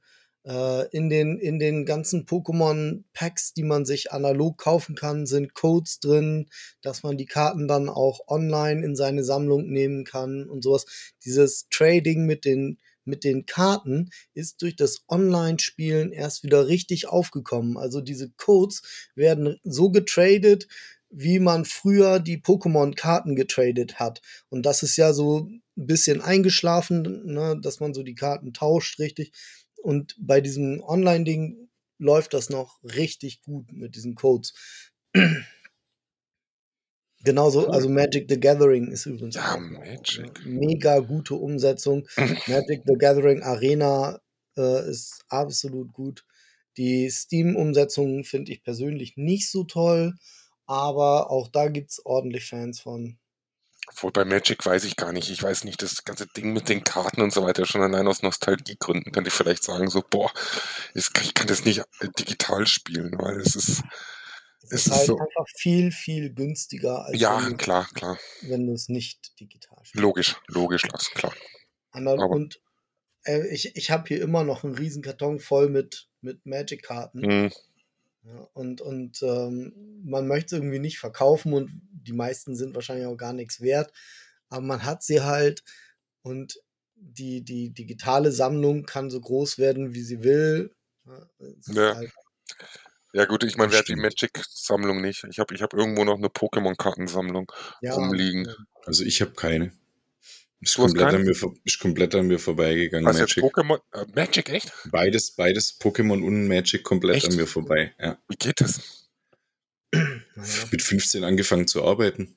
in, 0.48 1.10
den, 1.10 1.38
in 1.38 1.60
den 1.60 1.86
ganzen 1.86 2.26
Pokémon-Packs, 2.26 3.54
die 3.54 3.64
man 3.64 3.86
sich 3.86 4.12
analog 4.14 4.58
kaufen 4.58 4.96
kann, 4.96 5.26
sind 5.26 5.54
Codes 5.54 6.00
drin, 6.00 6.48
dass 6.82 7.04
man 7.04 7.18
die 7.18 7.26
Karten 7.26 7.68
dann 7.68 7.90
auch 7.90 8.22
online 8.28 8.86
in 8.86 8.96
seine 8.96 9.24
Sammlung 9.26 9.68
nehmen 9.70 10.06
kann 10.06 10.48
und 10.50 10.64
sowas. 10.64 10.86
Dieses 11.26 11.68
Trading 11.70 12.26
mit 12.26 12.46
den, 12.46 12.78
mit 13.04 13.26
den 13.26 13.46
Karten 13.46 14.10
ist 14.34 14.62
durch 14.62 14.76
das 14.78 15.04
Online-Spielen 15.10 16.14
erst 16.14 16.44
wieder 16.44 16.68
richtig 16.68 17.08
aufgekommen. 17.10 17.78
Also 17.78 18.00
diese 18.00 18.30
Codes 18.38 18.84
werden 19.16 19.60
so 19.64 19.90
getradet, 19.90 20.68
wie 21.10 21.40
man 21.40 21.66
früher 21.66 22.20
die 22.20 22.38
Pokémon-Karten 22.38 23.36
getradet 23.36 24.00
hat. 24.00 24.22
Und 24.50 24.66
das 24.66 24.84
ist 24.84 24.98
ja 24.98 25.14
so 25.14 25.50
ein 25.50 25.62
bisschen 25.76 26.22
eingeschlafen, 26.22 27.26
ne, 27.26 27.58
dass 27.62 27.80
man 27.80 27.94
so 27.94 28.04
die 28.04 28.16
Karten 28.16 28.54
tauscht, 28.54 29.00
richtig. 29.00 29.32
Und 29.88 30.18
bei 30.20 30.42
diesem 30.42 30.84
Online-Ding 30.84 31.70
läuft 31.98 32.34
das 32.34 32.50
noch 32.50 32.84
richtig 32.84 33.42
gut 33.42 33.72
mit 33.72 33.96
diesen 33.96 34.16
Codes. 34.16 34.54
Genauso, 37.24 37.70
also 37.70 37.88
Magic 37.88 38.30
the 38.30 38.38
Gathering 38.38 38.92
ist 38.92 39.06
übrigens 39.06 39.36
Ja, 39.36 39.58
mega 40.44 41.00
gute 41.00 41.36
Umsetzung. 41.36 42.06
Magic 42.48 42.82
the 42.86 42.96
Gathering 42.98 43.44
Arena 43.44 44.20
äh, 44.58 44.90
ist 44.90 45.24
absolut 45.30 45.94
gut. 45.94 46.26
Die 46.76 47.10
Steam-Umsetzung 47.10 48.26
finde 48.26 48.52
ich 48.52 48.64
persönlich 48.64 49.16
nicht 49.16 49.50
so 49.50 49.64
toll, 49.64 50.16
aber 50.66 51.32
auch 51.32 51.48
da 51.48 51.70
gibt 51.70 51.92
es 51.92 52.06
ordentlich 52.06 52.44
Fans 52.44 52.82
von. 52.82 53.18
Obwohl 53.90 54.12
bei 54.12 54.26
Magic 54.26 54.66
weiß 54.66 54.84
ich 54.84 54.96
gar 54.96 55.14
nicht. 55.14 55.30
Ich 55.30 55.42
weiß 55.42 55.64
nicht, 55.64 55.82
das 55.82 56.04
ganze 56.04 56.28
Ding 56.28 56.54
mit 56.54 56.70
den 56.70 56.84
Karten 56.84 57.22
und 57.22 57.32
so 57.34 57.44
weiter, 57.44 57.66
schon 57.66 57.82
allein 57.82 58.08
aus 58.08 58.22
Nostalgiegründen 58.22 59.12
könnte 59.12 59.30
ich 59.30 59.34
vielleicht 59.34 59.64
sagen, 59.64 59.90
so, 59.90 60.04
boah, 60.08 60.32
ich 60.94 61.12
kann, 61.14 61.48
das 61.48 61.66
nicht 61.66 61.80
äh, 62.00 62.10
digital 62.20 62.68
spielen, 62.68 63.14
weil 63.18 63.40
es 63.40 63.56
ist, 63.56 63.84
Es 64.70 64.88
ist 64.88 64.92
halt 64.92 65.06
so. 65.08 65.18
einfach 65.18 65.46
viel, 65.56 65.92
viel 65.92 66.34
günstiger, 66.34 67.06
als 67.06 67.20
ja, 67.20 67.44
wenn, 67.46 67.58
klar, 67.58 67.88
klar. 67.94 68.20
wenn 68.42 68.68
du 68.68 68.74
es 68.74 68.90
nicht 68.90 69.40
digital 69.40 69.78
spielst. 69.84 70.02
Logisch, 70.02 70.36
logisch, 70.48 70.84
Lars, 70.84 71.10
klar. 71.12 71.34
Aber- 71.92 72.30
und 72.30 72.60
äh, 73.24 73.48
ich, 73.48 73.76
ich 73.76 73.90
habe 73.90 74.04
hier 74.08 74.22
immer 74.22 74.44
noch 74.44 74.64
einen 74.64 74.76
riesen 74.76 75.02
Karton 75.02 75.40
voll 75.40 75.70
mit, 75.70 76.08
mit 76.22 76.46
Magic-Karten. 76.46 77.20
Mhm. 77.20 77.52
Ja, 78.28 78.48
und 78.54 78.82
und 78.82 79.22
ähm, 79.22 80.02
man 80.04 80.28
möchte 80.28 80.56
es 80.56 80.60
irgendwie 80.60 80.80
nicht 80.80 81.00
verkaufen 81.00 81.54
und 81.54 81.72
die 81.92 82.14
meisten 82.14 82.56
sind 82.56 82.76
wahrscheinlich 82.76 83.06
auch 83.06 83.16
gar 83.16 83.34
nichts 83.34 83.62
wert. 83.62 83.94
Aber 84.50 84.62
man 84.62 84.84
hat 84.84 85.02
sie 85.02 85.22
halt 85.22 85.64
und 86.24 86.60
die, 86.96 87.44
die 87.44 87.70
digitale 87.70 88.32
Sammlung 88.32 88.84
kann 88.86 89.10
so 89.10 89.22
groß 89.22 89.58
werden, 89.60 89.94
wie 89.94 90.02
sie 90.02 90.24
will. 90.24 90.76
Ja, 91.68 91.96
halt, 91.96 92.12
Ja 93.14 93.26
gut, 93.26 93.44
ich 93.44 93.56
meine, 93.56 93.72
wer 93.72 93.80
hat 93.80 93.88
die. 93.88 93.96
Magic-Sammlung 93.96 95.02
nicht? 95.02 95.24
Ich 95.30 95.40
habe 95.40 95.56
ich 95.56 95.62
hab 95.62 95.74
irgendwo 95.74 96.04
noch 96.04 96.18
eine 96.18 96.28
Pokémon-Kartensammlung 96.28 97.52
ja, 97.82 97.94
rumliegen. 97.94 98.46
ja. 98.46 98.56
Also 98.86 99.04
ich 99.04 99.22
habe 99.22 99.32
keine. 99.32 99.72
Ist 100.60 100.76
komplett, 100.76 101.14
an 101.14 101.24
mir, 101.24 101.36
vor- 101.36 101.54
ist 101.66 101.80
komplett 101.80 102.16
an 102.16 102.28
mir 102.28 102.40
vorbeigegangen, 102.40 103.06
Was 103.06 103.20
jetzt 103.20 103.38
Magic. 103.38 103.44
Pokémon? 103.56 103.80
Äh, 103.94 104.06
Magic, 104.16 104.50
echt? 104.50 104.74
Beides, 104.92 105.32
beides 105.36 105.80
Pokémon 105.80 106.24
und 106.26 106.48
Magic 106.48 106.84
komplett 106.84 107.18
Echt? 107.18 107.30
an 107.30 107.36
mir 107.36 107.46
vorbei. 107.48 107.94
Ja. 108.00 108.18
Wie 108.28 108.36
geht 108.38 108.60
das? 108.62 109.08
Mit 110.72 110.82
15 110.82 111.24
angefangen 111.24 111.68
zu 111.68 111.84
arbeiten. 111.84 112.36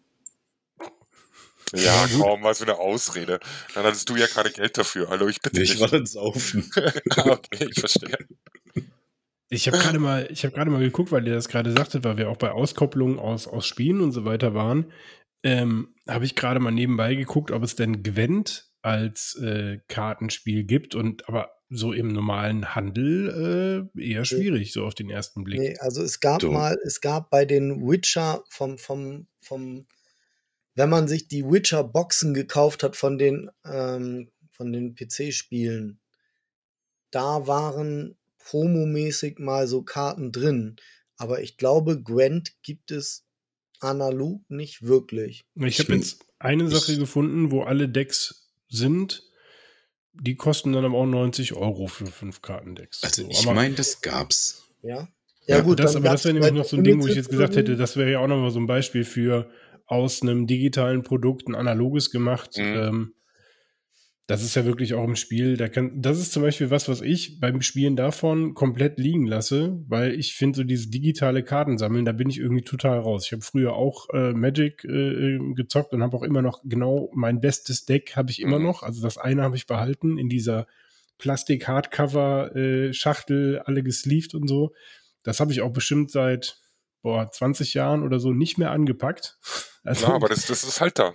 Ja, 1.75 2.09
komm, 2.18 2.43
was 2.43 2.59
für 2.59 2.64
eine 2.64 2.79
Ausrede. 2.79 3.39
Dann 3.75 3.85
hattest 3.85 4.09
du 4.09 4.16
ja 4.16 4.27
gerade 4.27 4.51
Geld 4.51 4.77
dafür. 4.77 5.09
Hallo, 5.09 5.29
ich 5.29 5.41
bitte 5.41 5.62
Ich 5.62 5.71
dich. 5.73 5.81
war 5.81 5.89
dann 5.89 6.05
saufen. 6.07 6.68
ah, 7.11 7.23
okay, 7.31 7.68
ich 7.71 7.79
verstehe. 7.81 8.18
Ich 9.53 9.66
habe 9.66 9.79
gerade 9.79 9.99
mal, 9.99 10.29
ich 10.31 10.45
habe 10.45 10.55
gerade 10.55 10.71
mal 10.71 10.81
geguckt, 10.81 11.11
weil 11.12 11.27
ihr 11.27 11.35
das 11.35 11.49
gerade 11.49 11.73
sagtet, 11.73 12.05
weil 12.05 12.16
wir 12.16 12.29
auch 12.29 12.37
bei 12.37 12.51
Auskopplungen 12.53 13.18
aus, 13.18 13.47
aus 13.49 13.66
Spielen 13.66 14.01
und 14.01 14.12
so 14.12 14.25
weiter 14.25 14.55
waren. 14.55 14.93
Ähm, 15.43 15.95
habe 16.07 16.24
ich 16.24 16.36
gerade 16.36 16.61
mal 16.61 16.70
nebenbei 16.70 17.14
geguckt, 17.14 17.51
ob 17.51 17.62
es 17.62 17.76
denn 17.76 18.03
Gwent 18.03 18.70
als 18.82 19.36
äh, 19.36 19.78
Kartenspiel 19.88 20.64
gibt 20.64 20.95
und 20.95 21.28
aber 21.28 21.51
so 21.70 21.93
im 21.93 22.09
normalen 22.09 22.74
Handel 22.74 23.88
äh, 23.97 24.03
eher 24.03 24.24
schwierig, 24.24 24.72
so 24.72 24.84
auf 24.84 24.95
den 24.95 25.09
ersten 25.09 25.45
Blick. 25.45 25.61
Nee, 25.61 25.76
also 25.78 26.03
es 26.03 26.18
gab 26.18 26.43
So. 26.43 26.51
mal, 26.51 26.76
es 26.84 27.01
gab 27.01 27.30
bei 27.30 27.45
den 27.45 27.88
Witcher 27.88 28.43
vom, 28.49 28.76
vom, 28.76 29.28
vom, 29.38 29.86
wenn 30.74 30.91
man 30.91 31.07
sich 31.07 31.28
die 31.28 31.45
Witcher-Boxen 31.45 32.34
gekauft 32.34 32.82
hat 32.82 32.97
von 32.97 33.18
den, 33.18 33.51
ähm, 33.64 34.32
von 34.51 34.72
den 34.72 34.97
PC-Spielen, 34.97 36.01
da 37.12 37.47
waren 37.47 38.16
promomäßig 38.38 39.38
mal 39.38 39.68
so 39.68 39.82
Karten 39.82 40.32
drin. 40.32 40.76
Aber 41.16 41.41
ich 41.41 41.57
glaube, 41.57 42.03
Gwent 42.03 42.61
gibt 42.62 42.91
es 42.91 43.26
analog 43.81 44.43
nicht 44.49 44.83
wirklich. 44.83 45.45
Ich 45.57 45.78
habe 45.78 45.95
jetzt 45.95 46.24
eine 46.39 46.68
Sache 46.68 46.97
gefunden, 46.97 47.51
wo 47.51 47.62
alle 47.62 47.89
Decks 47.89 48.53
sind. 48.68 49.24
Die 50.12 50.35
kosten 50.35 50.72
dann 50.72 50.85
aber 50.85 50.99
auch 50.99 51.07
90 51.07 51.55
Euro 51.55 51.87
für 51.87 52.07
fünf 52.07 52.43
Kartendecks. 52.43 53.03
Also 53.03 53.22
So, 53.22 53.31
ich 53.31 53.47
meine, 53.47 53.74
das 53.74 54.01
gab's. 54.01 54.64
Ja. 54.83 55.09
Ja, 55.47 55.62
das, 55.62 55.93
dann 55.93 56.03
aber 56.03 56.12
das 56.12 56.24
wäre 56.24 56.35
nämlich 56.35 56.53
noch 56.53 56.64
so 56.64 56.76
ein 56.76 56.85
Ding, 56.85 57.03
wo 57.03 57.07
ich 57.09 57.16
jetzt 57.16 57.31
gesagt 57.31 57.57
hätte, 57.57 57.76
das 57.76 57.97
wäre 57.97 58.12
ja 58.12 58.20
auch 58.20 58.28
nochmal 58.28 58.51
so 58.51 58.61
ein 58.61 58.66
Beispiel 58.66 59.05
für 59.05 59.51
aus 59.87 60.22
einem 60.22 60.47
digitalen 60.47 61.03
Produkt 61.03 61.49
ein 61.49 61.55
analoges 61.57 62.11
gemacht. 62.11 62.57
Mhm. 62.57 62.62
Ähm, 62.62 63.14
das 64.31 64.45
ist 64.45 64.55
ja 64.55 64.64
wirklich 64.64 64.95
auch 64.95 65.03
im 65.03 65.16
Spiel. 65.16 65.57
Da 65.57 65.68
kann, 65.68 66.01
das 66.01 66.20
ist 66.20 66.31
zum 66.33 66.45
Beispiel 66.45 66.70
was, 66.70 66.89
was 66.89 67.01
ich 67.01 67.41
beim 67.41 67.61
Spielen 67.62 67.97
davon 67.97 68.55
komplett 68.55 69.01
liegen 69.01 69.26
lasse, 69.26 69.83
weil 69.89 70.14
ich 70.14 70.35
finde, 70.35 70.59
so 70.59 70.62
dieses 70.64 70.89
digitale 70.89 71.43
Kartensammeln, 71.43 72.05
da 72.05 72.12
bin 72.12 72.31
ich 72.31 72.39
irgendwie 72.39 72.62
total 72.62 73.01
raus. 73.01 73.26
Ich 73.26 73.33
habe 73.33 73.43
früher 73.43 73.72
auch 73.72 74.09
äh, 74.11 74.33
Magic 74.33 74.85
äh, 74.85 75.35
äh, 75.35 75.55
gezockt 75.55 75.93
und 75.93 76.01
habe 76.03 76.16
auch 76.16 76.22
immer 76.22 76.43
noch 76.43 76.61
genau 76.64 77.11
mein 77.12 77.41
bestes 77.41 77.87
Deck 77.87 78.14
habe 78.14 78.31
ich 78.31 78.41
immer 78.41 78.61
Mhm. 78.61 78.66
noch. 78.66 78.85
Also 78.85 79.03
das 79.03 79.18
eine 79.18 79.43
habe 79.43 79.57
ich 79.57 79.66
behalten 79.66 80.16
in 80.16 80.28
dieser 80.28 80.68
Plastik-Hardcover-Schachtel, 81.18 83.61
alle 83.64 83.83
gesleeved 83.83 84.35
und 84.35 84.47
so. 84.49 84.72
Das 85.22 85.39
habe 85.41 85.53
ich 85.53 85.61
auch 85.61 85.72
bestimmt 85.72 86.11
seit 86.11 86.57
boah, 87.03 87.31
20 87.31 87.74
Jahren 87.74 88.03
oder 88.05 88.18
so 88.20 88.33
nicht 88.33 88.59
mehr 88.59 88.70
angepackt. 88.70 89.37
Also 89.83 90.09
Ja, 90.09 90.12
aber 90.12 90.28
das, 90.28 90.45
das 90.45 90.62
ist 90.62 90.83
halt 90.83 90.99
da. 90.99 91.14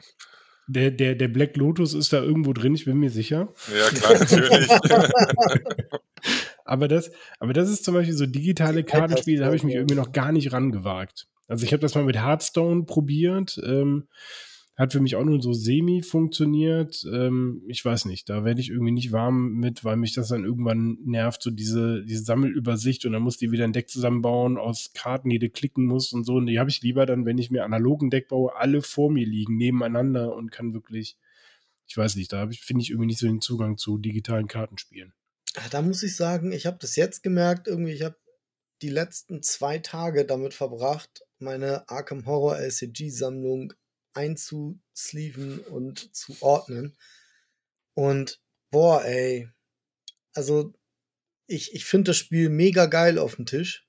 Der, 0.68 0.92
der, 0.92 1.16
der 1.16 1.28
Black 1.28 1.58
Lotus 1.58 1.94
ist 1.94 2.14
da 2.14 2.22
irgendwo 2.22 2.54
drin, 2.54 2.76
ich 2.76 2.86
bin 2.86 2.98
mir 2.98 3.10
sicher. 3.10 3.54
Ja, 3.76 3.90
klar, 3.90 4.20
natürlich. 4.20 4.68
Aber 6.66 6.88
das, 6.88 7.12
aber 7.40 7.54
das 7.54 7.70
ist 7.70 7.86
zum 7.86 7.94
Beispiel 7.94 8.16
so 8.16 8.26
digitale 8.26 8.84
Kartenspiele, 8.84 9.42
da 9.42 9.46
habe 9.46 9.56
ich 9.56 9.64
mich 9.64 9.76
irgendwie 9.76 9.96
noch 9.96 10.12
gar 10.12 10.32
nicht 10.32 10.52
rangewagt. 10.52 11.28
Also 11.48 11.64
ich 11.64 11.72
habe 11.72 11.82
das 11.82 11.94
mal 11.94 12.04
mit 12.04 12.18
Hearthstone 12.18 12.86
probiert, 12.86 13.62
ähm, 13.64 14.08
hat 14.76 14.92
für 14.92 15.00
mich 15.00 15.16
auch 15.16 15.24
nur 15.24 15.42
so 15.42 15.54
semi 15.54 16.02
funktioniert. 16.02 17.06
Ähm, 17.12 17.64
ich 17.68 17.84
weiß 17.84 18.06
nicht, 18.06 18.30
da 18.30 18.44
werde 18.44 18.60
ich 18.60 18.70
irgendwie 18.70 18.92
nicht 18.92 19.14
warm 19.14 19.54
mit, 19.54 19.86
weil 19.86 19.96
mich 19.96 20.14
das 20.14 20.28
dann 20.28 20.44
irgendwann 20.44 20.98
nervt, 21.06 21.42
so 21.42 21.50
diese, 21.50 22.04
diese 22.04 22.24
Sammelübersicht 22.24 23.06
und 23.06 23.14
dann 23.14 23.22
muss 23.22 23.38
die 23.38 23.52
wieder 23.52 23.64
ein 23.64 23.72
Deck 23.72 23.90
zusammenbauen 23.90 24.58
aus 24.58 24.92
Karten, 24.94 25.30
die 25.30 25.40
du 25.40 25.50
klicken 25.50 25.86
musst 25.86 26.14
und 26.14 26.26
so. 26.26 26.36
Und 26.36 26.48
die 26.48 26.60
habe 26.60 26.70
ich 26.70 26.82
lieber 26.82 27.06
dann, 27.06 27.26
wenn 27.26 27.38
ich 27.38 27.52
mir 27.52 27.64
analogen 27.64 28.10
Deck 28.10 28.28
baue, 28.28 28.54
alle 28.56 28.82
vor 28.82 29.10
mir 29.10 29.26
liegen, 29.26 29.56
nebeneinander 29.56 30.36
und 30.36 30.52
kann 30.52 30.74
wirklich, 30.74 31.18
ich 31.88 31.96
weiß 31.96 32.18
nicht, 32.18 32.34
da 32.34 32.50
finde 32.50 32.82
ich 32.82 32.90
irgendwie 32.90 33.08
nicht 33.08 33.20
so 33.20 33.28
den 33.28 33.42
Zugang 33.42 33.78
zu 33.78 33.98
digitalen 33.98 34.48
Kartenspielen. 34.48 35.14
Ja, 35.56 35.62
Da 35.72 35.82
muss 35.82 36.04
ich 36.04 36.18
sagen, 36.18 36.52
ich 36.52 36.66
habe 36.66 36.78
das 36.82 36.98
jetzt 36.98 37.24
gemerkt, 37.24 37.68
irgendwie, 37.68 37.94
ich 37.94 38.04
habe 38.04 38.18
die 38.82 38.90
letzten 38.90 39.42
zwei 39.42 39.78
Tage 39.80 40.26
damit 40.26 40.54
verbracht, 40.54 41.22
meine 41.40 41.88
Arkham 41.88 42.26
Horror 42.26 42.58
LCG-Sammlung 42.58 43.74
einzusleeven 44.16 45.60
und 45.60 46.16
zu 46.16 46.36
ordnen. 46.42 46.98
Und 47.94 48.42
boah, 48.72 49.04
ey. 49.06 49.50
Also, 50.34 50.74
ich, 51.48 51.74
ich 51.74 51.86
finde 51.86 52.10
das 52.10 52.18
Spiel 52.18 52.50
mega 52.50 52.88
geil 52.88 53.18
auf 53.18 53.36
dem 53.36 53.46
Tisch. 53.46 53.86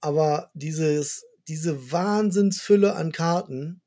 Aber 0.00 0.50
dieses, 0.54 1.24
diese 1.48 1.90
Wahnsinnsfülle 1.90 2.94
an 2.94 3.12
Karten, 3.12 3.82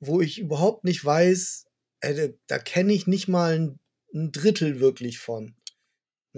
wo 0.00 0.20
ich 0.20 0.38
überhaupt 0.38 0.84
nicht 0.84 1.04
weiß, 1.04 1.66
ey, 2.00 2.14
da, 2.14 2.34
da 2.46 2.58
kenne 2.58 2.92
ich 2.92 3.06
nicht 3.06 3.28
mal 3.28 3.58
ein, 3.58 3.80
ein 4.14 4.30
Drittel 4.30 4.80
wirklich 4.80 5.18
von. 5.18 5.56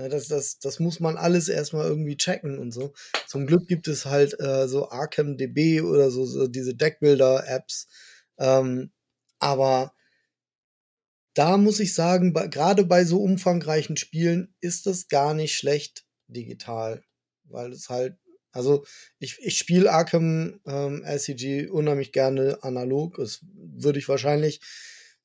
Na, 0.01 0.09
das, 0.09 0.29
das, 0.29 0.59
das 0.59 0.81
muss 0.81 0.99
man 0.99 1.19
alles 1.19 1.49
erstmal 1.49 1.87
irgendwie 1.87 2.17
checken 2.17 2.59
und 2.59 2.73
so. 2.73 2.95
Zum 3.27 3.47
Glück 3.47 3.69
gibt 3.69 3.87
es 3.87 4.07
halt 4.07 4.39
äh, 4.41 4.67
so 4.67 4.91
Arkham 4.91 5.37
DB 5.37 5.83
oder 5.83 6.11
so, 6.11 6.25
so 6.25 6.47
diese 6.47 6.75
Deckbuilder-Apps. 6.75 7.87
Ähm, 8.39 8.93
aber 9.41 9.93
da 11.35 11.59
muss 11.59 11.81
ich 11.81 11.93
sagen, 11.93 12.33
gerade 12.33 12.85
bei 12.85 13.05
so 13.05 13.23
umfangreichen 13.23 13.99
Spielen 13.99 14.55
ist 14.61 14.87
das 14.87 15.09
gar 15.09 15.35
nicht 15.35 15.55
schlecht 15.55 16.07
digital. 16.29 17.05
Weil 17.45 17.71
es 17.73 17.91
halt, 17.91 18.17
also 18.53 18.87
ich, 19.19 19.39
ich 19.43 19.59
spiele 19.59 19.93
Arkham 19.93 20.61
ähm, 20.65 21.03
LCG 21.05 21.69
unheimlich 21.69 22.13
gerne 22.13 22.59
analog. 22.63 23.19
Das 23.19 23.41
würde 23.53 23.99
ich 23.99 24.09
wahrscheinlich 24.09 24.63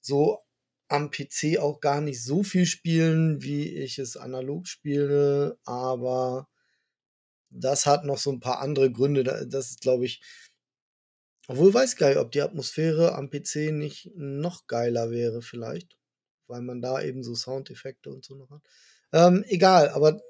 so 0.02 0.45
am 0.90 1.10
PC 1.12 1.58
auch 1.60 1.80
gar 1.82 2.02
nicht 2.02 2.24
so 2.24 2.44
viel 2.44 2.66
spielen, 2.66 3.42
wie 3.42 3.70
ich 3.70 4.00
es 4.00 4.18
analog 4.18 4.68
spiele, 4.68 5.58
aber 5.66 6.48
das 7.50 7.86
hat 7.88 8.06
noch 8.06 8.18
so 8.20 8.32
ein 8.32 8.40
paar 8.40 8.60
andere 8.60 8.92
Gründe. 8.92 9.24
Da- 9.24 9.46
Das 9.46 9.72
ist, 9.72 9.82
glaube 9.82 10.06
ich, 10.06 10.22
obwohl 11.48 11.74
weiß 11.74 11.96
gar 11.96 12.10
nicht, 12.10 12.18
ob 12.18 12.32
die 12.32 12.42
Atmosphäre 12.42 13.14
am 13.16 13.30
PC 13.30 13.72
nicht 13.72 14.12
noch 14.16 14.68
geiler 14.68 15.12
wäre, 15.12 15.42
vielleicht, 15.42 15.98
weil 16.48 16.62
man 16.62 16.82
da 16.82 17.02
eben 17.02 17.24
so 17.24 17.36
Soundeffekte 17.36 18.10
und 18.10 18.24
so 18.26 18.36
noch 18.36 18.50
hat. 18.50 18.62
Ähm, 19.14 19.44
egal, 19.48 19.90
aber 19.90 20.22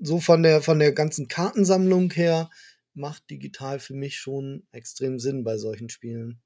so 0.00 0.20
von 0.20 0.42
der 0.44 0.62
von 0.62 0.78
der 0.80 0.92
ganzen 0.92 1.28
Kartensammlung 1.28 2.12
her 2.12 2.50
macht 2.94 3.30
digital 3.30 3.80
für 3.80 3.94
mich 3.94 4.18
schon 4.18 4.66
extrem 4.72 5.18
Sinn 5.20 5.44
bei 5.44 5.58
solchen 5.58 5.90
Spielen. 5.90 6.42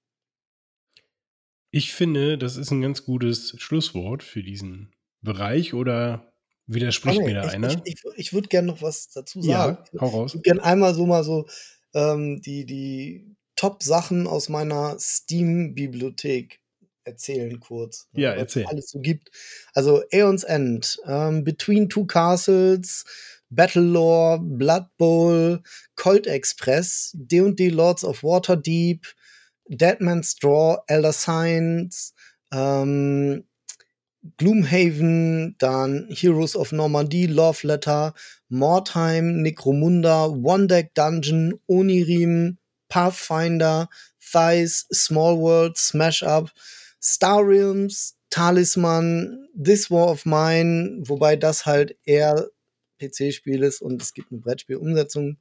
Ich 1.71 1.93
finde, 1.93 2.39
das 2.39 2.57
ist 2.57 2.71
ein 2.71 2.83
ganz 2.83 3.05
gutes 3.05 3.55
Schlusswort 3.59 4.23
für 4.23 4.43
diesen 4.43 4.95
Bereich 5.21 5.75
oder 5.75 6.33
widerspricht 6.67 7.21
nee, 7.21 7.27
mir 7.27 7.35
da 7.35 7.47
ich, 7.47 7.53
einer? 7.55 7.71
Ich, 7.71 7.79
ich, 7.85 8.03
ich 8.17 8.33
würde 8.33 8.49
gerne 8.49 8.69
noch 8.69 8.83
was 8.83 9.09
dazu 9.09 9.43
sagen. 9.43 9.79
ja, 9.93 10.01
hau 10.01 10.07
raus. 10.07 10.31
Ich 10.31 10.35
würde 10.37 10.43
gerne 10.43 10.64
einmal 10.64 10.95
so 10.95 11.07
mal 11.07 11.25
so 11.25 11.47
ähm, 11.95 12.41
die, 12.41 12.67
die 12.67 13.37
Top-Sachen 13.57 14.27
aus 14.27 14.49
meiner 14.49 14.97
Steam-Bibliothek 14.99 16.61
erzählen 17.05 17.59
kurz. 17.61 18.09
ne, 18.12 18.23
Ja, 18.23 18.31
was 18.31 18.37
es 18.37 18.41
erzähl. 18.43 18.67
alles 18.67 18.91
so 18.91 19.01
gibt. 19.01 19.31
Also 19.73 20.03
Aeon's 20.12 20.45
End, 20.45 20.99
ähm, 21.07 21.45
Between 21.45 21.89
Two 21.89 22.07
Castles, 22.07 23.05
Battlelore, 23.49 24.41
Blood 24.41 24.87
Bowl, 24.99 25.62
Colt 25.95 26.27
Express, 26.27 27.12
D&D 27.14 27.69
Lords 27.69 28.05
of 28.05 28.23
Waterdeep, 28.23 29.07
Deadman's 29.69 30.33
Straw, 30.33 30.79
Elder 30.87 31.12
Signs, 31.12 32.14
ähm, 32.53 33.45
Gloomhaven, 34.39 35.57
dann 35.59 36.09
Heroes 36.11 36.57
of 36.57 36.73
Normandy, 36.73 37.27
Love 37.27 37.67
Letter, 37.67 38.14
Mordheim, 38.49 39.43
Necromunda, 39.43 40.27
One 40.27 40.67
Deck 40.67 40.95
Dungeon, 40.95 41.61
Onirim, 41.69 42.57
Pathfinder, 42.89 43.89
Thighs, 44.21 44.87
Small 44.93 45.39
World, 45.39 45.77
Smash 45.77 46.23
Up, 46.23 46.51
Star 47.01 47.47
Realms, 47.47 48.17
Talisman, 48.31 49.49
This 49.55 49.91
War 49.91 50.09
of 50.09 50.27
Mine, 50.27 51.03
wobei 51.07 51.37
das 51.37 51.67
halt 51.67 51.97
eher 52.05 52.49
PC-Spiel 52.99 53.62
ist 53.62 53.81
und 53.81 54.03
es 54.03 54.14
gibt 54.14 54.33
eine 54.33 54.41
Brettspiel-Umsetzung. 54.41 55.39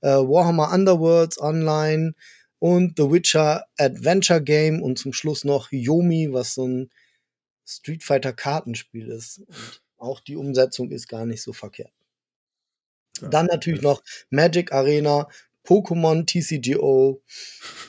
Äh, 0.00 0.10
Warhammer 0.10 0.72
Underworlds 0.72 1.40
Online 1.40 2.14
und 2.58 2.94
The 2.96 3.10
Witcher 3.10 3.66
Adventure 3.76 4.42
Game 4.42 4.82
und 4.82 4.98
zum 4.98 5.12
Schluss 5.12 5.44
noch 5.44 5.70
Yomi, 5.70 6.32
was 6.32 6.54
so 6.54 6.66
ein 6.66 6.90
Street 7.66 8.02
Fighter 8.02 8.32
Kartenspiel 8.32 9.08
ist. 9.08 9.38
Und 9.38 9.82
auch 9.98 10.20
die 10.20 10.36
Umsetzung 10.36 10.90
ist 10.90 11.08
gar 11.08 11.26
nicht 11.26 11.42
so 11.42 11.52
verkehrt. 11.52 11.92
Ja, 13.20 13.28
Dann 13.28 13.46
natürlich 13.46 13.82
noch 13.82 14.02
Magic 14.30 14.72
Arena, 14.72 15.28
Pokémon 15.64 16.24
TCGO. 16.24 17.22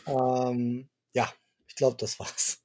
Ähm, 0.07 0.89
ja, 1.13 1.31
ich 1.67 1.75
glaube, 1.75 1.97
das 1.97 2.19
war's. 2.19 2.61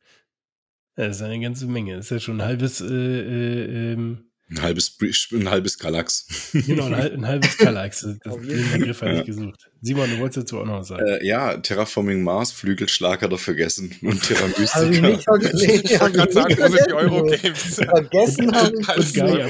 Das 0.96 1.16
ist 1.16 1.22
eine 1.22 1.40
ganze 1.40 1.66
Menge. 1.66 1.96
Das 1.96 2.06
ist 2.06 2.10
ja 2.10 2.20
schon 2.20 2.40
ein 2.40 2.46
halbes 2.46 2.80
äh, 2.80 2.86
äh, 2.86 3.92
ähm, 3.92 4.30
ein 4.50 4.60
halbes, 4.60 4.98
ein 5.32 5.50
halbes 5.50 5.78
Galax. 5.78 6.26
Genau, 6.66 6.86
ein, 6.86 6.94
ein 6.94 7.26
halbes 7.26 7.56
Galax. 7.56 8.06
Das, 8.22 8.36
den 8.36 8.72
Begriff 8.72 9.00
hatte 9.00 9.20
ich 9.20 9.24
gesucht. 9.24 9.70
Simon, 9.80 10.08
du 10.08 10.18
wolltest 10.18 10.38
dazu 10.38 10.60
auch 10.60 10.66
noch 10.66 10.80
was 10.80 10.88
sagen. 10.88 11.06
Äh, 11.06 11.26
ja, 11.26 11.56
Terraforming 11.56 12.22
Mars, 12.22 12.52
Flügelschlag 12.52 13.22
hat 13.22 13.32
er 13.32 13.38
vergessen. 13.38 13.94
Und 14.02 14.22
Terra 14.22 14.46
Mystica. 14.46 14.80
Also 14.80 15.00
nicht 15.00 15.24
vergessen. 15.24 15.80
ich 15.84 16.00
wollte 16.00 16.18
gerade 16.18 16.32
sagen, 16.32 16.56
wo 16.58 16.68
sind 16.68 16.86
die 16.86 16.92
Eurogames? 16.92 17.74
Vergessen 17.74 18.52
haben. 18.54 18.76
Und 18.76 19.14
Gaia 19.14 19.48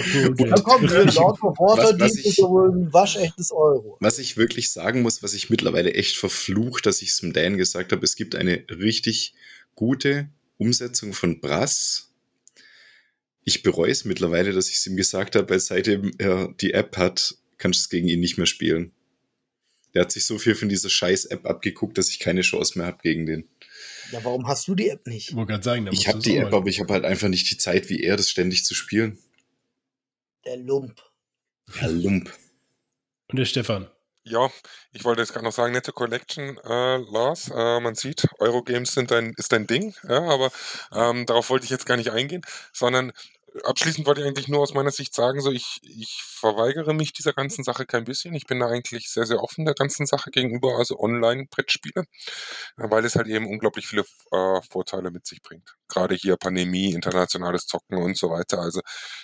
Da 0.49 0.62
kommt 0.62 0.90
Lord 0.90 1.42
of 1.42 1.59
Water, 1.59 1.92
die 1.92 2.28
ist 2.28 2.38
wohl 2.42 2.70
ein 2.70 2.92
waschechtes 2.92 3.51
Euro. 3.53 3.97
Was 4.01 4.18
ich 4.18 4.36
wirklich 4.36 4.70
sagen 4.72 5.03
muss, 5.03 5.22
was 5.22 5.34
ich 5.34 5.51
mittlerweile 5.51 5.92
echt 5.95 6.16
verflucht, 6.16 6.86
dass 6.86 7.03
ich 7.03 7.11
es 7.11 7.18
dem 7.18 7.32
Dan 7.32 7.57
gesagt 7.59 7.92
habe, 7.92 8.05
es 8.05 8.16
gibt 8.16 8.36
eine 8.36 8.64
richtig 8.70 9.34
gute 9.74 10.28
Umsetzung 10.57 11.12
von 11.12 11.40
Brass 11.40 12.14
ich 13.45 13.62
bereue 13.62 13.90
es 13.90 14.05
mittlerweile, 14.05 14.53
dass 14.53 14.68
ich 14.68 14.76
es 14.76 14.86
ihm 14.86 14.97
gesagt 14.97 15.36
habe, 15.36 15.49
weil 15.51 15.61
seitdem 15.61 16.12
er 16.18 16.53
die 16.61 16.72
App 16.72 16.97
hat, 16.97 17.36
kannst 17.59 17.80
du 17.80 17.84
es 17.84 17.90
gegen 17.90 18.09
ihn 18.09 18.20
nicht 18.20 18.38
mehr 18.38 18.47
spielen. 18.47 18.92
Der 19.92 20.03
hat 20.03 20.12
sich 20.12 20.26
so 20.26 20.38
viel 20.38 20.55
von 20.55 20.68
dieser 20.68 20.90
scheiß 20.90 21.26
App 21.26 21.47
abgeguckt, 21.47 21.97
dass 21.99 22.09
ich 22.09 22.18
keine 22.18 22.40
Chance 22.40 22.78
mehr 22.78 22.88
habe 22.88 22.99
gegen 23.03 23.26
den. 23.26 23.49
Ja, 24.11 24.24
warum 24.24 24.49
hast 24.49 24.66
du 24.66 24.74
die 24.74 24.88
App 24.88 25.07
nicht? 25.07 25.30
Ich 25.30 25.36
wollte 25.36 25.53
gerade 25.53 25.64
sagen, 25.64 25.88
ich 25.92 26.09
habe 26.09 26.18
die 26.18 26.36
App, 26.36 26.53
aber 26.53 26.68
ich 26.68 26.80
habe 26.80 26.92
halt 26.92 27.05
einfach 27.05 27.28
nicht 27.28 27.51
die 27.51 27.59
Zeit, 27.59 27.88
wie 27.88 28.03
er, 28.03 28.16
das 28.16 28.28
ständig 28.28 28.64
zu 28.64 28.74
spielen. 28.74 29.18
Der 30.45 30.57
Lump. 30.57 31.01
Der 31.80 31.90
Lump. 31.90 32.32
Und 33.28 33.38
der 33.38 33.45
Stefan. 33.45 33.88
Ja, 34.26 34.51
ich 34.92 35.05
wollte 35.05 35.20
jetzt 35.20 35.32
gerade 35.32 35.45
noch 35.45 35.53
sagen, 35.53 35.74
nette 35.74 35.92
Collection, 35.92 36.57
äh, 36.64 36.97
Lars. 36.97 37.51
Äh, 37.51 37.80
man 37.80 37.95
sieht, 37.95 38.26
Eurogames 38.38 38.95
sind 38.95 39.11
dein, 39.11 39.34
ist 39.36 39.53
dein 39.53 39.66
Ding, 39.66 39.95
ja, 40.09 40.22
aber 40.22 40.51
ähm, 40.92 41.26
darauf 41.26 41.51
wollte 41.51 41.64
ich 41.64 41.70
jetzt 41.70 41.84
gar 41.84 41.99
nicht 41.99 42.11
eingehen, 42.11 42.42
sondern 42.72 43.12
abschließend 43.63 44.07
wollte 44.07 44.21
ich 44.21 44.27
eigentlich 44.27 44.49
nur 44.49 44.61
aus 44.61 44.75
meiner 44.75 44.91
Sicht 44.91 45.15
sagen, 45.15 45.41
so 45.41 45.51
ich, 45.53 45.79
ich 45.83 46.23
verweigere 46.25 46.93
mich 46.95 47.13
dieser 47.13 47.33
ganzen 47.33 47.65
Sache 47.65 47.87
kein 47.87 48.05
bisschen. 48.05 48.35
Ich 48.35 48.47
bin 48.47 48.61
da 48.61 48.67
eigentlich 48.69 49.11
sehr, 49.11 49.27
sehr 49.27 49.43
offen 49.43 49.65
der 49.65 49.75
ganzen 49.75 50.07
Sache 50.07 50.31
gegenüber, 50.31 50.77
also 50.79 50.99
Online-Brettspiele, 50.99 52.05
weil 52.77 53.05
es 53.05 53.17
halt 53.17 53.29
eben 53.29 53.47
unglaublich 53.47 53.87
viele 53.87 54.05
äh, 54.33 54.61
Vorteile 54.71 55.11
mit 55.11 55.27
sich 55.27 55.43
bringt. 55.43 55.75
Gerade 55.89 56.15
hier 56.15 56.37
Pandemie, 56.37 56.93
internationales 56.93 57.67
Zocken 57.67 57.99
und 57.99 58.17
so 58.17 58.31
weiter. 58.31 58.61
Also 58.61 58.81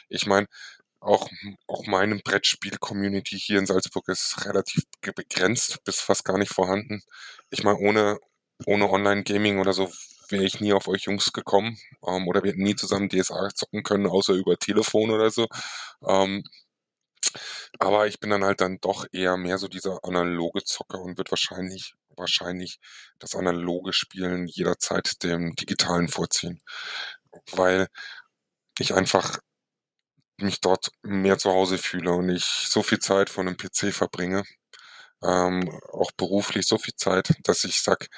ich 0.09 0.27
meine, 0.27 0.47
auch, 1.01 1.29
auch 1.67 1.87
meine 1.87 2.17
Brettspiel-Community 2.17 3.39
hier 3.39 3.59
in 3.59 3.67
Salzburg 3.67 4.09
ist 4.09 4.45
relativ 4.45 4.85
begrenzt, 5.17 5.83
bis 5.85 6.01
fast 6.01 6.25
gar 6.25 6.39
nicht 6.39 6.53
vorhanden. 6.53 7.03
Ich 7.51 7.65
meine, 7.65 7.79
ohne, 7.79 8.19
ohne 8.67 8.91
Online-Gaming 8.91 9.59
oder 9.61 9.73
so 9.73 9.91
wäre 10.33 10.45
ich 10.45 10.61
nie 10.61 10.73
auf 10.73 10.89
euch 10.89 11.05
Jungs 11.05 11.33
gekommen 11.33 11.79
ähm, 12.07 12.29
oder 12.29 12.43
wir 12.43 12.53
hätten 12.53 12.63
nie 12.63 12.77
zusammen 12.77 13.09
DSA 13.09 13.51
zocken 13.55 13.83
können, 13.83 14.07
außer 14.07 14.35
über 14.35 14.57
Telefon 14.59 15.11
oder 15.11 15.31
so. 15.31 15.47
Ähm, 16.07 16.45
aber 17.79 18.07
ich 18.07 18.21
bin 18.21 18.31
dann 18.31 18.45
halt 18.45 18.61
dann 18.61 18.79
doch 18.81 19.07
eher 19.13 19.37
mehr 19.37 19.59
so 19.59 19.69
dieser 19.69 20.05
analoge 20.05 20.65
Zocker 20.65 21.01
und 21.01 21.19
wird 21.19 21.31
wahrscheinlich 21.31 21.95
wahrscheinlich 22.17 22.79
das 23.19 23.35
analoge 23.35 23.93
Spielen 23.93 24.47
jederzeit 24.47 25.23
dem 25.23 25.55
digitalen 25.57 26.09
vorziehen, 26.09 26.61
weil 27.53 27.89
ich 28.79 28.95
einfach 28.95 29.39
mich 30.39 30.61
dort 30.61 30.91
mehr 31.03 31.39
zu 31.39 31.51
Hause 31.51 31.79
fühle 31.79 32.13
und 32.13 32.29
ich 32.31 32.45
so 32.45 32.83
viel 32.83 32.99
Zeit 32.99 33.31
vor 33.31 33.45
einem 33.45 33.57
PC 33.57 33.93
verbringe, 33.93 34.43
ähm, 35.23 35.71
auch 35.93 36.13
beruflich 36.13 36.67
so 36.67 36.79
viel 36.79 36.95
Zeit, 36.97 37.35
dass 37.45 37.65
ich 37.65 37.83
sag, 37.83 38.09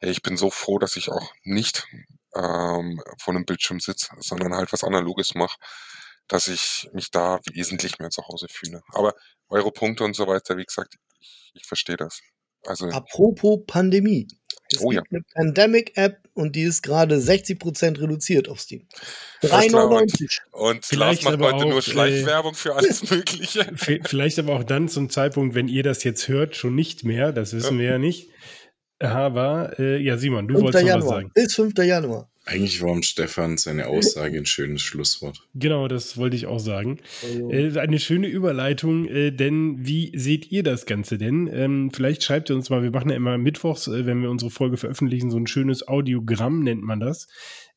hey, 0.00 0.10
ich 0.10 0.22
bin 0.22 0.36
so 0.36 0.50
froh, 0.50 0.78
dass 0.78 0.96
ich 0.96 1.10
auch 1.10 1.32
nicht 1.44 1.86
ähm, 2.34 3.02
vor 3.18 3.34
einem 3.34 3.44
Bildschirm 3.44 3.80
sitze, 3.80 4.08
sondern 4.18 4.54
halt 4.54 4.72
was 4.72 4.84
Analoges 4.84 5.34
mache, 5.34 5.58
dass 6.28 6.48
ich 6.48 6.88
mich 6.92 7.10
da 7.10 7.40
wesentlich 7.52 7.98
mehr 7.98 8.10
zu 8.10 8.22
Hause 8.26 8.46
fühle. 8.50 8.82
Aber 8.92 9.14
eure 9.48 9.72
Punkte 9.72 10.04
und 10.04 10.14
so 10.14 10.26
weiter, 10.26 10.56
wie 10.56 10.64
gesagt, 10.64 10.94
ich, 11.20 11.52
ich 11.54 11.66
verstehe 11.66 11.96
das. 11.96 12.20
Also, 12.66 12.88
Apropos 12.88 13.60
Pandemie. 13.66 14.28
Es 14.72 14.80
oh 14.80 14.92
ja. 14.92 15.02
eine 15.10 15.22
Pandemic-App 15.34 16.28
und 16.34 16.54
die 16.54 16.62
ist 16.62 16.82
gerade 16.82 17.16
60% 17.16 18.00
reduziert 18.00 18.48
auf 18.48 18.60
Steam. 18.60 18.86
3,99. 19.42 20.38
Und 20.52 20.84
Vielleicht 20.84 21.24
Lars 21.24 21.38
macht 21.38 21.52
heute 21.52 21.64
auch, 21.64 21.68
nur 21.68 21.78
äh, 21.78 21.82
Schleichwerbung 21.82 22.52
äh, 22.52 22.56
für 22.56 22.76
alles 22.76 23.02
Mögliche. 23.10 23.66
Vielleicht 24.04 24.38
aber 24.38 24.54
auch 24.54 24.64
dann 24.64 24.88
zum 24.88 25.10
Zeitpunkt, 25.10 25.56
wenn 25.56 25.66
ihr 25.66 25.82
das 25.82 26.04
jetzt 26.04 26.28
hört, 26.28 26.54
schon 26.54 26.76
nicht 26.76 27.04
mehr. 27.04 27.32
Das 27.32 27.52
wissen 27.52 27.74
ja. 27.74 27.80
wir 27.80 27.90
ja 27.90 27.98
nicht. 27.98 28.30
Aber, 29.00 29.78
äh, 29.78 29.98
ja, 29.98 30.18
Simon, 30.18 30.46
du 30.46 30.60
wolltest 30.60 30.84
noch 30.84 30.96
was 30.96 31.08
sagen. 31.08 31.30
Bis 31.34 31.54
5. 31.54 31.72
Januar. 31.78 32.30
Eigentlich 32.46 32.82
war 32.82 33.00
Stefan 33.02 33.58
seine 33.58 33.86
Aussage 33.86 34.38
ein 34.38 34.46
schönes 34.46 34.82
Schlusswort. 34.82 35.40
Genau, 35.54 35.88
das 35.88 36.16
wollte 36.16 36.36
ich 36.36 36.46
auch 36.46 36.58
sagen. 36.58 36.98
Oh, 37.22 37.50
äh, 37.50 37.78
eine 37.78 37.98
schöne 37.98 38.26
Überleitung, 38.26 39.06
äh, 39.06 39.30
denn 39.30 39.86
wie 39.86 40.10
seht 40.16 40.50
ihr 40.50 40.62
das 40.62 40.84
Ganze 40.84 41.16
denn? 41.16 41.48
Ähm, 41.52 41.90
vielleicht 41.92 42.24
schreibt 42.24 42.50
ihr 42.50 42.56
uns 42.56 42.68
mal, 42.68 42.82
wir 42.82 42.90
machen 42.90 43.10
ja 43.10 43.16
immer 43.16 43.38
mittwochs, 43.38 43.86
äh, 43.88 44.04
wenn 44.04 44.22
wir 44.22 44.30
unsere 44.30 44.50
Folge 44.50 44.78
veröffentlichen, 44.78 45.30
so 45.30 45.36
ein 45.36 45.46
schönes 45.46 45.86
Audiogramm 45.86 46.62
nennt 46.62 46.82
man 46.82 46.98
das. 46.98 47.28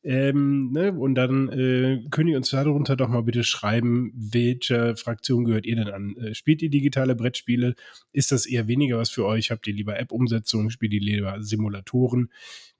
Ähm, 0.04 0.70
ne? 0.70 0.92
Und 0.92 1.14
dann 1.14 1.48
äh, 1.48 2.04
könnt 2.10 2.28
ihr 2.28 2.36
uns 2.36 2.50
darunter 2.50 2.94
doch 2.94 3.08
mal 3.08 3.22
bitte 3.22 3.42
schreiben, 3.42 4.12
welcher 4.14 4.96
Fraktion 4.96 5.44
gehört 5.44 5.64
ihr 5.64 5.76
denn 5.76 5.88
an? 5.88 6.16
Äh, 6.18 6.34
spielt 6.34 6.60
ihr 6.60 6.68
digitale 6.68 7.16
Brettspiele? 7.16 7.74
Ist 8.12 8.30
das 8.30 8.44
eher 8.44 8.68
weniger 8.68 8.98
was 8.98 9.08
für 9.08 9.24
euch? 9.24 9.50
Habt 9.50 9.66
ihr 9.66 9.72
lieber 9.72 9.98
App-Umsetzungen? 9.98 10.70
Spielt 10.70 10.92
ihr 10.92 11.00
lieber 11.00 11.42
Simulatoren? 11.42 12.30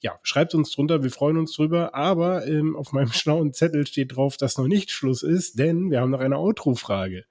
Ja, 0.00 0.18
schreibt 0.22 0.54
uns 0.54 0.70
drunter, 0.72 1.02
wir 1.02 1.10
freuen 1.10 1.38
uns 1.38 1.54
drüber. 1.54 1.94
Aber 1.94 2.46
ähm, 2.46 2.76
auf 2.76 2.92
meinem 2.92 3.12
schlauen 3.12 3.54
Zettel 3.54 3.86
steht 3.86 4.16
drauf, 4.16 4.36
dass 4.36 4.58
noch 4.58 4.68
nicht 4.68 4.90
Schluss 4.90 5.22
ist, 5.22 5.58
denn 5.58 5.90
wir 5.90 6.02
haben 6.02 6.10
noch 6.10 6.20
eine 6.20 6.36
Outro-Frage. 6.36 7.24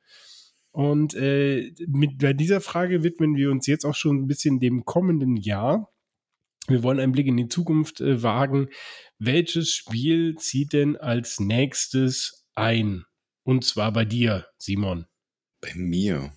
Und 0.71 1.13
äh, 1.13 1.71
mit 1.87 2.17
bei 2.17 2.33
dieser 2.33 2.61
Frage 2.61 3.03
widmen 3.03 3.35
wir 3.35 3.51
uns 3.51 3.67
jetzt 3.67 3.85
auch 3.85 3.93
schon 3.93 4.23
ein 4.23 4.27
bisschen 4.27 4.59
dem 4.59 4.85
kommenden 4.85 5.37
Jahr. 5.37 5.93
Wir 6.67 6.81
wollen 6.81 6.99
einen 6.99 7.11
Blick 7.11 7.27
in 7.27 7.37
die 7.37 7.47
Zukunft 7.47 8.01
äh, 8.01 8.23
wagen. 8.23 8.69
Welches 9.25 9.71
Spiel 9.71 10.35
zieht 10.35 10.73
denn 10.73 10.97
als 10.97 11.39
nächstes 11.39 12.45
ein? 12.55 13.05
Und 13.43 13.63
zwar 13.63 13.93
bei 13.93 14.03
dir, 14.03 14.47
Simon. 14.57 15.05
Bei 15.61 15.73
mir. 15.75 16.33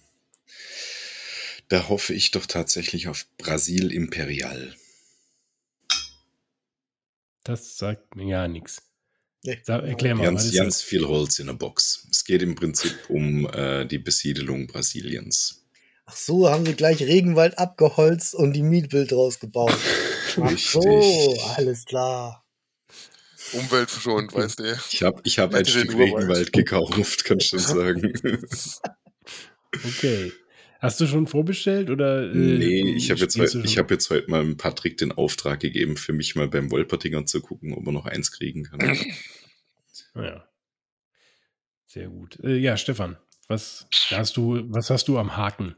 Da 1.66 1.88
hoffe 1.88 2.14
ich 2.14 2.30
doch 2.30 2.46
tatsächlich 2.46 3.08
auf 3.08 3.26
Brasil 3.38 3.90
Imperial. 3.90 4.72
Das 7.42 7.76
sagt 7.76 8.14
mir 8.14 8.28
ja 8.28 8.46
nichts. 8.46 8.82
erklär 9.42 10.14
mal. 10.14 10.22
Ganz, 10.22 10.54
ganz 10.54 10.80
viel 10.80 11.08
Holz 11.08 11.40
in 11.40 11.48
der 11.48 11.54
Box. 11.54 12.06
Es 12.12 12.24
geht 12.24 12.42
im 12.42 12.54
Prinzip 12.54 12.94
um 13.08 13.48
äh, 13.52 13.84
die 13.84 13.98
Besiedelung 13.98 14.68
Brasiliens. 14.68 15.66
Ach 16.04 16.14
so, 16.14 16.48
haben 16.48 16.64
sie 16.64 16.74
gleich 16.74 17.02
Regenwald 17.02 17.58
abgeholzt 17.58 18.36
und 18.36 18.52
die 18.52 18.62
Mietbild 18.62 19.10
draus 19.10 19.40
gebaut. 19.40 19.76
Ach 20.40 20.56
so, 20.56 21.36
alles 21.56 21.84
klar. 21.84 22.45
Umweltverschonend, 23.52 24.34
weißt 24.34 24.60
du. 24.60 24.78
Ich 24.90 25.02
habe 25.02 25.20
ich 25.24 25.38
hab 25.38 25.54
ein 25.54 25.64
Stück 25.64 25.96
Regenwald 25.96 26.52
gekauft, 26.52 27.24
kannst 27.24 27.52
du 27.52 27.58
sagen. 27.58 28.12
okay. 29.84 30.32
Hast 30.78 31.00
du 31.00 31.06
schon 31.06 31.26
vorbestellt 31.26 31.90
oder? 31.90 32.30
Äh, 32.30 32.34
nee, 32.34 32.94
ich 32.96 33.10
habe 33.10 33.20
jetzt, 33.20 33.38
heute, 33.38 33.62
hab 33.62 33.90
jetzt 33.90 34.10
heute 34.10 34.30
mal 34.30 34.54
Patrick 34.56 34.98
den 34.98 35.10
Auftrag 35.12 35.60
gegeben, 35.60 35.96
für 35.96 36.12
mich 36.12 36.36
mal 36.36 36.48
beim 36.48 36.70
Wolpertinger 36.70 37.24
zu 37.24 37.40
gucken, 37.40 37.72
ob 37.72 37.86
er 37.86 37.92
noch 37.92 38.06
eins 38.06 38.30
kriegen 38.30 38.64
kann. 38.64 38.80
Ja. 40.14 40.46
Sehr 41.86 42.08
gut. 42.08 42.38
Äh, 42.42 42.56
ja, 42.56 42.76
Stefan. 42.76 43.16
Was 43.48 43.86
hast 44.10 44.36
du, 44.36 44.62
was 44.70 44.90
hast 44.90 45.06
du 45.06 45.18
am 45.18 45.36
Haken? 45.36 45.76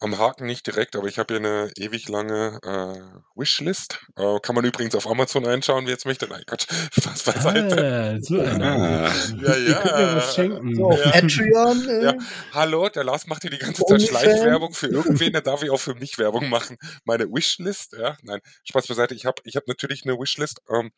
Am 0.00 0.18
Haken 0.18 0.46
nicht 0.46 0.66
direkt, 0.66 0.96
aber 0.96 1.06
ich 1.06 1.20
habe 1.20 1.34
hier 1.34 1.48
eine 1.48 1.70
ewig 1.76 2.08
lange 2.08 2.58
äh, 2.64 3.00
Wishlist. 3.40 4.04
Äh, 4.16 4.40
kann 4.40 4.56
man 4.56 4.64
übrigens 4.64 4.96
auf 4.96 5.06
Amazon 5.06 5.46
einschauen, 5.46 5.84
wer 5.86 5.92
jetzt 5.92 6.06
möchte. 6.06 6.26
Nein, 6.26 6.42
Quatsch, 6.44 6.66
Spaß 6.92 7.22
beiseite. 7.22 8.16
Ah, 8.16 8.20
so. 8.20 8.40
Ah. 8.40 8.44
Ja, 8.48 9.34
mir 9.36 10.16
was 10.16 10.26
ja. 10.26 10.32
schenken. 10.32 10.74
So, 10.74 10.90
auf 10.90 11.04
Ja. 11.04 11.10
Patreon. 11.12 11.88
Äh, 11.88 12.04
Ja, 12.04 12.14
hallo, 12.52 12.88
der 12.88 13.04
Lars 13.04 13.28
macht 13.28 13.42
hier 13.42 13.50
die 13.52 13.58
ganze 13.58 13.84
Zeit. 13.84 14.02
Schleichwerbung 14.02 14.72
für 14.74 14.88
irgendwen, 14.88 15.32
der 15.32 15.42
darf 15.42 15.62
ich 15.62 15.70
auch 15.70 15.80
für 15.80 15.94
mich 15.94 16.18
Werbung 16.18 16.48
machen. 16.48 16.76
Meine 17.04 17.26
Wishlist, 17.26 17.92
ja, 17.96 18.16
nein, 18.22 18.40
Spaß 18.64 18.88
beiseite. 18.88 19.14
Ich 19.14 19.24
habe 19.24 19.40
ich 19.44 19.54
hab 19.54 19.68
natürlich 19.68 20.04
eine 20.04 20.14
Wishlist. 20.18 20.62
Ähm, 20.68 20.90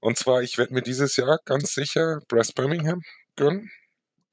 und 0.00 0.16
zwar, 0.16 0.40
ich 0.42 0.56
werde 0.56 0.72
mir 0.72 0.82
dieses 0.82 1.16
Jahr 1.16 1.38
ganz 1.44 1.74
sicher 1.74 2.20
Brass 2.28 2.52
Birmingham 2.52 3.02
gönnen. 3.36 3.70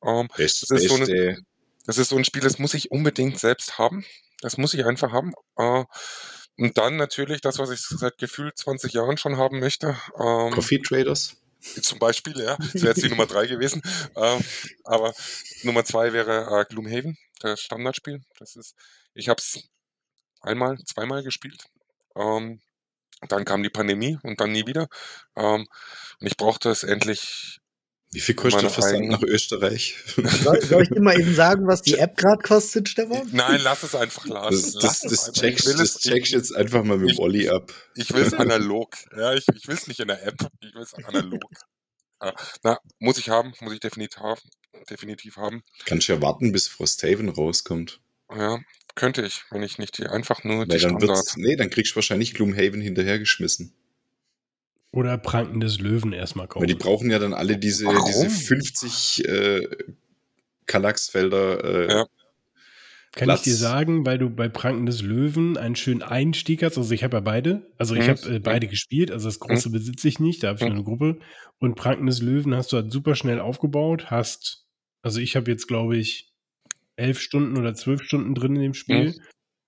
Ähm, 0.06 0.28
Best, 0.38 0.64
Das 0.70 0.82
ist 0.82 0.90
so 0.90 0.96
eine- 0.96 1.06
beste. 1.06 1.38
das 1.86 1.98
ist 1.98 2.10
so 2.10 2.18
ein 2.18 2.26
Spiel, 2.26 2.42
das 2.42 2.60
muss 2.60 2.74
ich 2.74 2.92
unbedingt 2.92 3.40
selbst 3.40 3.78
haben. 3.78 4.06
Das 4.42 4.58
muss 4.58 4.74
ich 4.74 4.86
einfach 4.86 5.12
haben. 5.12 5.34
Äh, 5.58 5.84
und 6.58 6.78
dann 6.78 6.96
natürlich 6.98 7.42
das, 7.42 7.58
was 7.60 7.70
ich 7.70 7.82
seit 7.82 8.18
gefühlt 8.18 8.58
20 8.58 8.94
Jahren 8.94 9.18
schon 9.18 9.38
haben 9.38 9.60
möchte. 9.60 9.98
Ähm, 10.20 10.52
Coffee 10.52 10.80
Traders. 10.80 11.36
zum 11.82 12.00
Beispiel, 12.00 12.40
ja. 12.40 12.56
Das 12.58 12.76
wäre 12.76 12.88
jetzt 12.90 13.04
die 13.04 13.10
Nummer 13.10 13.26
drei 13.26 13.48
gewesen. 13.48 13.82
Ähm, 14.16 14.44
aber 14.84 15.14
Nummer 15.64 15.84
zwei 15.84 16.14
wäre 16.14 16.62
äh, 16.62 16.66
Gloomhaven, 16.72 17.18
das 17.40 17.62
Standardspiel. 17.62 18.22
Das 18.40 18.56
ist, 18.56 18.76
ich 19.16 19.28
habe 19.30 19.42
es 19.42 19.64
einmal, 20.42 20.78
zweimal 20.86 21.24
gespielt. 21.24 21.66
Ähm, 22.16 22.62
dann 23.30 23.46
kam 23.46 23.64
die 23.64 23.70
Pandemie 23.70 24.18
und 24.24 24.40
dann 24.40 24.52
nie 24.52 24.68
wieder. 24.68 24.88
Ähm, 25.36 25.68
und 26.20 26.28
ich 26.28 26.38
brauchte 26.38 26.70
es 26.70 26.84
endlich. 26.84 27.60
Wie 28.16 28.22
viel 28.22 28.36
kostet 28.36 28.72
Versand 28.72 28.96
eigenen- 28.96 29.12
nach 29.12 29.22
Österreich? 29.24 29.96
soll, 30.16 30.62
soll 30.62 30.84
ich 30.84 30.90
dir 30.90 31.02
mal 31.02 31.20
eben 31.20 31.36
sagen, 31.36 31.68
was 31.68 31.82
die 31.82 31.96
App 32.00 32.16
gerade 32.16 32.42
kostet, 32.42 32.88
Stefan? 32.88 33.28
Nein, 33.34 33.60
lass 33.62 33.84
es 33.84 33.94
einfach, 33.94 34.26
Lars. 34.26 34.56
Das, 34.56 34.74
das, 34.74 34.84
lass 34.84 35.04
es 35.04 35.12
das, 35.12 35.28
einfach. 35.28 35.42
checkst, 35.42 35.60
ich 35.60 35.66
will 35.68 35.78
das 35.78 36.06
ich, 36.06 36.30
jetzt 36.32 36.56
einfach 36.56 36.84
mal 36.84 36.98
mit 36.98 37.10
ich- 37.12 37.18
dem 37.18 37.24
Olli 37.24 37.50
ab. 37.50 37.74
ich 37.96 38.14
will 38.14 38.24
es 38.24 38.34
analog. 38.34 38.96
Ja, 39.18 39.34
ich, 39.34 39.46
ich 39.54 39.68
will 39.68 39.76
es 39.76 39.88
nicht 39.88 40.00
in 40.00 40.08
der 40.08 40.26
App. 40.26 40.38
Ich 40.62 40.74
will 40.74 40.82
es 40.82 40.94
analog. 40.94 41.44
Ja, 42.24 42.34
na, 42.64 42.80
muss 43.00 43.18
ich 43.18 43.28
haben, 43.30 43.54
muss 43.60 43.74
ich 43.74 43.82
definitiv 43.82 44.18
haben. 44.22 44.40
Definitiv 44.90 45.36
haben. 45.36 45.64
Kannst 45.86 46.08
ja 46.08 46.22
warten, 46.22 46.52
bis 46.54 46.68
Frosthaven 46.70 47.28
rauskommt. 47.30 48.00
Ja, 48.34 48.60
könnte 48.96 49.22
ich, 49.24 49.44
wenn 49.52 49.62
ich 49.64 49.78
nicht 49.78 49.98
die 49.98 50.08
einfach 50.08 50.44
nur 50.46 50.66
die 50.66 50.72
Weil 50.72 50.80
dann 50.80 50.90
Standard. 50.92 51.10
wird's, 51.18 51.36
nee, 51.38 51.56
dann 51.58 51.70
kriegst 51.70 51.92
du 51.92 51.96
wahrscheinlich 51.98 52.34
Gloomhaven 52.34 52.80
hinterhergeschmissen. 52.82 53.74
Oder 54.96 55.18
Pranken 55.18 55.60
des 55.60 55.80
Löwen 55.80 56.14
erstmal 56.14 56.48
kaufen. 56.48 56.62
Weil 56.62 56.68
die 56.74 56.76
brauchen 56.82 57.12
ja 57.12 57.20
dann 57.20 57.34
alle 57.34 57.58
diese, 57.58 57.86
Warum? 57.86 58.06
diese 58.08 58.30
50 58.30 59.28
äh, 59.28 59.68
Kallaxfelder. 60.66 61.64
Äh, 61.64 61.92
Ja. 61.92 62.06
Kann 63.12 63.28
Platz. 63.28 63.40
ich 63.40 63.44
dir 63.46 63.56
sagen, 63.56 64.06
weil 64.06 64.18
du 64.18 64.30
bei 64.30 64.50
Pranken 64.50 64.86
des 64.86 65.02
Löwen 65.02 65.56
einen 65.58 65.78
schönen 65.78 66.02
Einstieg 66.02 66.64
hast. 66.64 66.78
Also 66.78 66.94
ich 66.94 67.02
habe 67.04 67.16
ja 67.18 67.22
beide. 67.22 67.66
Also 67.78 67.96
ich 67.96 68.08
Mhm. 68.08 68.10
habe 68.10 68.36
äh, 68.36 68.40
beide 68.40 68.68
gespielt. 68.68 69.10
Also 69.10 69.28
das 69.30 69.40
große 69.40 69.70
besitze 69.70 70.08
ich 70.10 70.20
nicht. 70.20 70.44
Da 70.44 70.50
habe 70.50 70.58
ich 70.60 70.66
nur 70.66 70.74
eine 70.76 70.84
Gruppe. 70.84 71.20
Und 71.60 71.76
Pranken 71.76 72.08
des 72.08 72.22
Löwen 72.22 72.56
hast 72.56 72.74
du 72.74 72.78
halt 72.78 72.92
super 72.92 73.16
schnell 73.16 73.40
aufgebaut. 73.40 74.12
Hast, 74.12 74.66
also 75.02 75.22
ich 75.22 75.38
habe 75.38 75.50
jetzt 75.50 75.68
glaube 75.68 75.96
ich 75.96 76.34
elf 76.98 77.20
Stunden 77.22 77.58
oder 77.58 77.74
zwölf 77.74 78.02
Stunden 78.04 78.36
drin 78.36 78.56
in 78.58 78.62
dem 78.62 78.74
Spiel. 78.74 79.16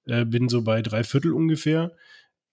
Äh, 0.08 0.26
bin 0.26 0.49
so 0.49 0.62
bei 0.64 0.82
drei 0.82 1.04
Viertel 1.06 1.32
ungefähr. 1.32 1.94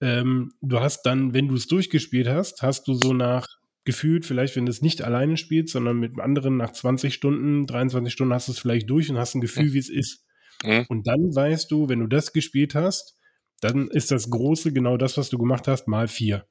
Ähm, 0.05 0.53
du 0.61 0.81
hast 0.81 1.05
dann, 1.05 1.33
wenn 1.33 1.49
du 1.49 1.55
es 1.55 1.67
durchgespielt 1.67 2.29
hast, 2.29 2.61
hast 2.61 2.87
du 2.87 2.93
so 2.93 3.15
nach 3.15 3.47
gefühlt, 3.87 4.27
vielleicht 4.27 4.55
wenn 4.55 4.67
du 4.67 4.71
es 4.71 4.83
nicht 4.83 5.01
alleine 5.01 5.39
spielst, 5.39 5.73
sondern 5.73 5.99
mit 5.99 6.21
anderen 6.21 6.59
nach 6.59 6.73
20 6.73 7.15
Stunden, 7.15 7.67
23 7.67 8.13
Stunden 8.13 8.35
hast 8.35 8.49
du 8.49 8.53
es 8.53 8.59
vielleicht 8.59 8.91
durch 8.91 9.11
und 9.11 9.17
hast 9.17 9.35
ein 9.35 9.41
Gefühl, 9.41 9.73
wie 9.73 9.79
es 9.79 9.89
ist. 9.89 10.27
Mhm. 10.63 10.85
Und 10.91 11.07
dann 11.07 11.35
weißt 11.35 11.71
du, 11.71 11.89
wenn 11.89 12.01
du 12.01 12.07
das 12.07 12.35
gespielt 12.35 12.75
hast, 12.75 13.17
dann 13.63 13.89
ist 13.89 14.11
das 14.11 14.29
Große 14.29 14.75
genau 14.75 14.99
das, 14.99 15.17
was 15.17 15.31
du 15.31 15.39
gemacht 15.39 15.69
hast, 15.69 15.89
mal 15.89 16.07
vier, 16.07 16.47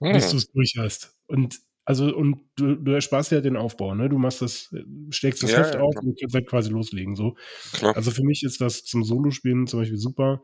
bis 0.00 0.30
du 0.30 0.36
es 0.36 0.50
durch 0.50 0.74
hast. 0.76 1.16
Und 1.28 1.60
also, 1.84 2.14
und 2.14 2.42
du, 2.56 2.74
du 2.76 2.92
ersparst 2.92 3.30
ja 3.30 3.40
den 3.40 3.56
Aufbau, 3.56 3.94
ne? 3.94 4.08
Du 4.08 4.18
machst 4.18 4.42
das, 4.42 4.74
schlägst 5.10 5.42
das 5.42 5.52
Ja, 5.52 5.58
Heft 5.58 5.74
ja, 5.74 5.80
auf 5.80 5.94
klar. 5.94 6.04
und 6.04 6.20
kannst 6.20 6.34
halt 6.34 6.48
quasi 6.48 6.70
loslegen. 6.70 7.16
So. 7.16 7.36
Klar. 7.72 7.96
Also 7.96 8.10
für 8.10 8.22
mich 8.22 8.42
ist 8.42 8.60
das 8.60 8.84
zum 8.84 9.02
Solospielen 9.04 9.66
zum 9.66 9.80
Beispiel 9.80 9.98
super. 9.98 10.42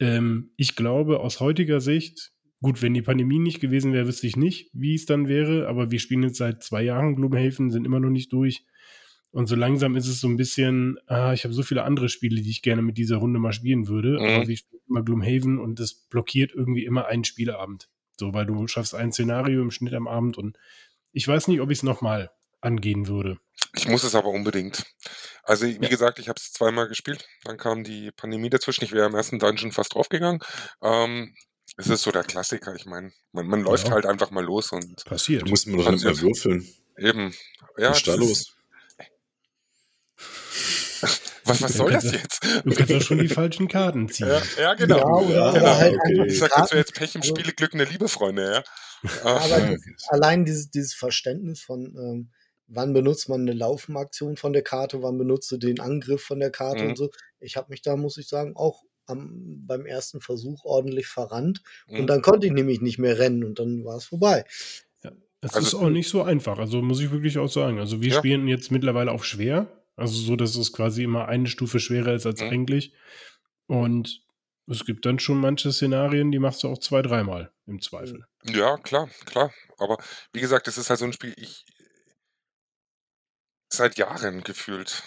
Ähm, 0.00 0.50
ich 0.56 0.76
glaube, 0.76 1.20
aus 1.20 1.40
heutiger 1.40 1.80
Sicht, 1.80 2.32
gut, 2.60 2.82
wenn 2.82 2.94
die 2.94 3.02
Pandemie 3.02 3.38
nicht 3.38 3.60
gewesen 3.60 3.92
wäre, 3.92 4.06
wüsste 4.06 4.26
ich 4.26 4.36
nicht, 4.36 4.70
wie 4.72 4.94
es 4.94 5.06
dann 5.06 5.28
wäre, 5.28 5.68
aber 5.68 5.90
wir 5.90 5.98
spielen 5.98 6.22
jetzt 6.22 6.38
seit 6.38 6.62
zwei 6.62 6.82
Jahren 6.82 7.16
Gloomhaven, 7.16 7.70
sind 7.70 7.84
immer 7.84 8.00
noch 8.00 8.10
nicht 8.10 8.32
durch. 8.32 8.64
Und 9.30 9.46
so 9.46 9.56
langsam 9.56 9.94
ist 9.94 10.08
es 10.08 10.20
so 10.20 10.28
ein 10.28 10.36
bisschen, 10.38 10.96
ah, 11.06 11.32
ich 11.34 11.44
habe 11.44 11.52
so 11.52 11.62
viele 11.62 11.84
andere 11.84 12.08
Spiele, 12.08 12.40
die 12.40 12.50
ich 12.50 12.62
gerne 12.62 12.80
mit 12.82 12.96
dieser 12.96 13.18
Runde 13.18 13.38
mal 13.38 13.52
spielen 13.52 13.86
würde, 13.86 14.12
Mhm. 14.18 14.24
aber 14.24 14.48
wir 14.48 14.56
spielen 14.56 14.80
immer 14.88 15.02
Gloomhaven 15.02 15.58
und 15.58 15.78
das 15.80 15.94
blockiert 16.08 16.52
irgendwie 16.54 16.84
immer 16.84 17.06
einen 17.06 17.24
Spieleabend. 17.24 17.88
So, 18.16 18.32
weil 18.34 18.46
du 18.46 18.66
schaffst 18.66 18.94
ein 18.94 19.12
Szenario 19.12 19.60
im 19.62 19.70
Schnitt 19.70 19.94
am 19.94 20.08
Abend 20.08 20.38
und 20.38 20.56
ich 21.12 21.26
weiß 21.28 21.48
nicht, 21.48 21.60
ob 21.60 21.70
ich 21.70 21.78
es 21.78 21.82
nochmal 21.82 22.30
angehen 22.60 23.06
würde. 23.08 23.38
Ich 23.74 23.86
muss 23.88 24.02
es 24.04 24.14
aber 24.14 24.28
unbedingt. 24.28 24.84
Also, 25.42 25.66
wie 25.66 25.72
Ja. 25.80 25.88
gesagt, 25.88 26.18
ich 26.18 26.28
habe 26.28 26.38
es 26.38 26.52
zweimal 26.52 26.88
gespielt. 26.88 27.26
Dann 27.44 27.56
kam 27.58 27.84
die 27.84 28.10
Pandemie 28.12 28.50
dazwischen. 28.50 28.84
Ich 28.84 28.92
wäre 28.92 29.06
im 29.06 29.14
ersten 29.14 29.38
Dungeon 29.38 29.72
fast 29.72 29.94
draufgegangen. 29.94 30.40
Ähm, 30.82 31.34
es 31.76 31.86
ist 31.88 32.02
so 32.02 32.10
der 32.10 32.24
Klassiker. 32.24 32.74
Ich 32.74 32.86
meine, 32.86 33.12
man, 33.32 33.46
man 33.46 33.62
läuft 33.62 33.88
Ja. 33.88 33.92
halt 33.94 34.06
einfach 34.06 34.30
mal 34.30 34.44
los 34.44 34.72
und 34.72 35.04
Passiert. 35.04 35.42
da 35.42 35.50
muss 35.50 35.66
man 35.66 35.78
doch 35.78 35.90
nicht 35.92 36.04
mehr 36.04 36.18
würfeln. 36.20 36.66
eben. 36.96 37.34
Ja, 37.76 37.90
Was 37.90 37.98
ist 37.98 38.08
da 38.08 38.14
los? 38.14 38.30
ist, 38.40 38.54
was, 41.44 41.62
was 41.62 41.72
Du 41.72 41.78
soll 41.78 41.92
das 41.92 42.04
jetzt? 42.12 42.42
Du 42.64 42.74
kannst 42.74 42.92
auch 42.92 43.00
schon 43.02 43.18
die 43.18 43.28
falschen 43.28 43.68
Karten 43.68 44.08
ziehen. 44.12 44.26
Ja, 44.28 44.42
ja 44.58 44.74
genau. 44.74 45.22
Ja, 45.30 45.36
Ja, 45.36 45.52
genau. 45.52 45.76
halt 45.76 45.94
okay. 45.94 46.24
Ich 46.26 46.38
sag 46.38 46.50
dazu 46.50 46.76
jetzt 46.76 46.94
Pech 46.94 47.14
im 47.14 47.22
Spiele, 47.22 47.52
Glück, 47.52 47.74
eine 47.74 47.84
Liebe, 47.84 48.08
Freunde, 48.08 48.52
ja. 48.52 48.64
Aber 49.22 49.40
Ah, 49.40 49.48
das, 49.48 49.80
allein 50.08 50.44
dieses, 50.44 50.70
dieses 50.70 50.94
Verständnis 50.94 51.60
von, 51.62 51.84
ähm, 51.96 52.32
wann 52.68 52.92
benutzt 52.92 53.28
man 53.28 53.40
eine 53.42 53.52
Laufenaktion 53.54 54.36
von 54.36 54.52
der 54.52 54.62
Karte, 54.62 55.02
wann 55.02 55.18
benutzt 55.18 55.50
du 55.50 55.56
den 55.56 55.80
Angriff 55.80 56.22
von 56.22 56.38
der 56.38 56.50
Karte 56.50 56.84
Mhm. 56.84 56.90
und 56.90 56.96
so. 56.98 57.10
Ich 57.40 57.56
habe 57.56 57.68
mich 57.70 57.82
da, 57.82 57.96
muss 57.96 58.16
ich 58.18 58.28
sagen, 58.28 58.54
auch 58.56 58.82
am, 59.06 59.64
beim 59.66 59.86
ersten 59.86 60.20
Versuch 60.20 60.64
ordentlich 60.64 61.06
verrannt. 61.06 61.62
Mhm. 61.86 62.00
Und 62.00 62.06
dann 62.08 62.20
konnte 62.22 62.46
ich 62.46 62.52
nämlich 62.52 62.80
nicht 62.82 62.98
mehr 62.98 63.18
rennen 63.18 63.42
und 63.42 63.58
dann 63.58 63.84
war 63.84 63.96
es 63.96 64.04
vorbei. 64.04 64.44
Es 65.40 65.54
Also- 65.54 65.66
ist 65.66 65.74
auch 65.74 65.88
nicht 65.90 66.08
so 66.08 66.22
einfach, 66.22 66.58
also 66.58 66.82
muss 66.82 67.00
ich 67.00 67.10
wirklich 67.12 67.38
auch 67.38 67.46
sagen. 67.48 67.78
Also 67.78 68.02
wir 68.02 68.10
Ja. 68.10 68.18
spielen 68.18 68.48
jetzt 68.48 68.70
mittlerweile 68.72 69.12
auf 69.12 69.24
schwer, 69.24 69.68
also 69.96 70.14
so, 70.20 70.34
dass 70.36 70.56
es 70.56 70.72
quasi 70.72 71.04
immer 71.04 71.28
eine 71.28 71.46
Stufe 71.46 71.78
schwerer 71.80 72.12
ist 72.14 72.26
als 72.26 72.40
Mhm. 72.42 72.48
eigentlich. 72.48 72.92
Und 73.66 74.22
es 74.66 74.84
gibt 74.84 75.06
dann 75.06 75.18
schon 75.18 75.38
manche 75.38 75.72
Szenarien, 75.72 76.30
die 76.32 76.38
machst 76.38 76.62
du 76.64 76.68
auch 76.68 76.78
zwei, 76.78 77.02
dreimal 77.02 77.50
im 77.66 77.80
Zweifel. 77.80 78.24
Ja, 78.44 78.76
klar, 78.78 79.08
klar. 79.26 79.52
Aber 79.78 79.96
wie 80.32 80.40
gesagt, 80.40 80.66
das 80.66 80.76
ist 80.76 80.90
halt 80.90 80.98
so 80.98 81.04
ein 81.06 81.12
Spiel, 81.12 81.34
ich 81.36 81.64
seit 83.68 83.96
Jahren 83.98 84.42
gefühlt 84.42 85.02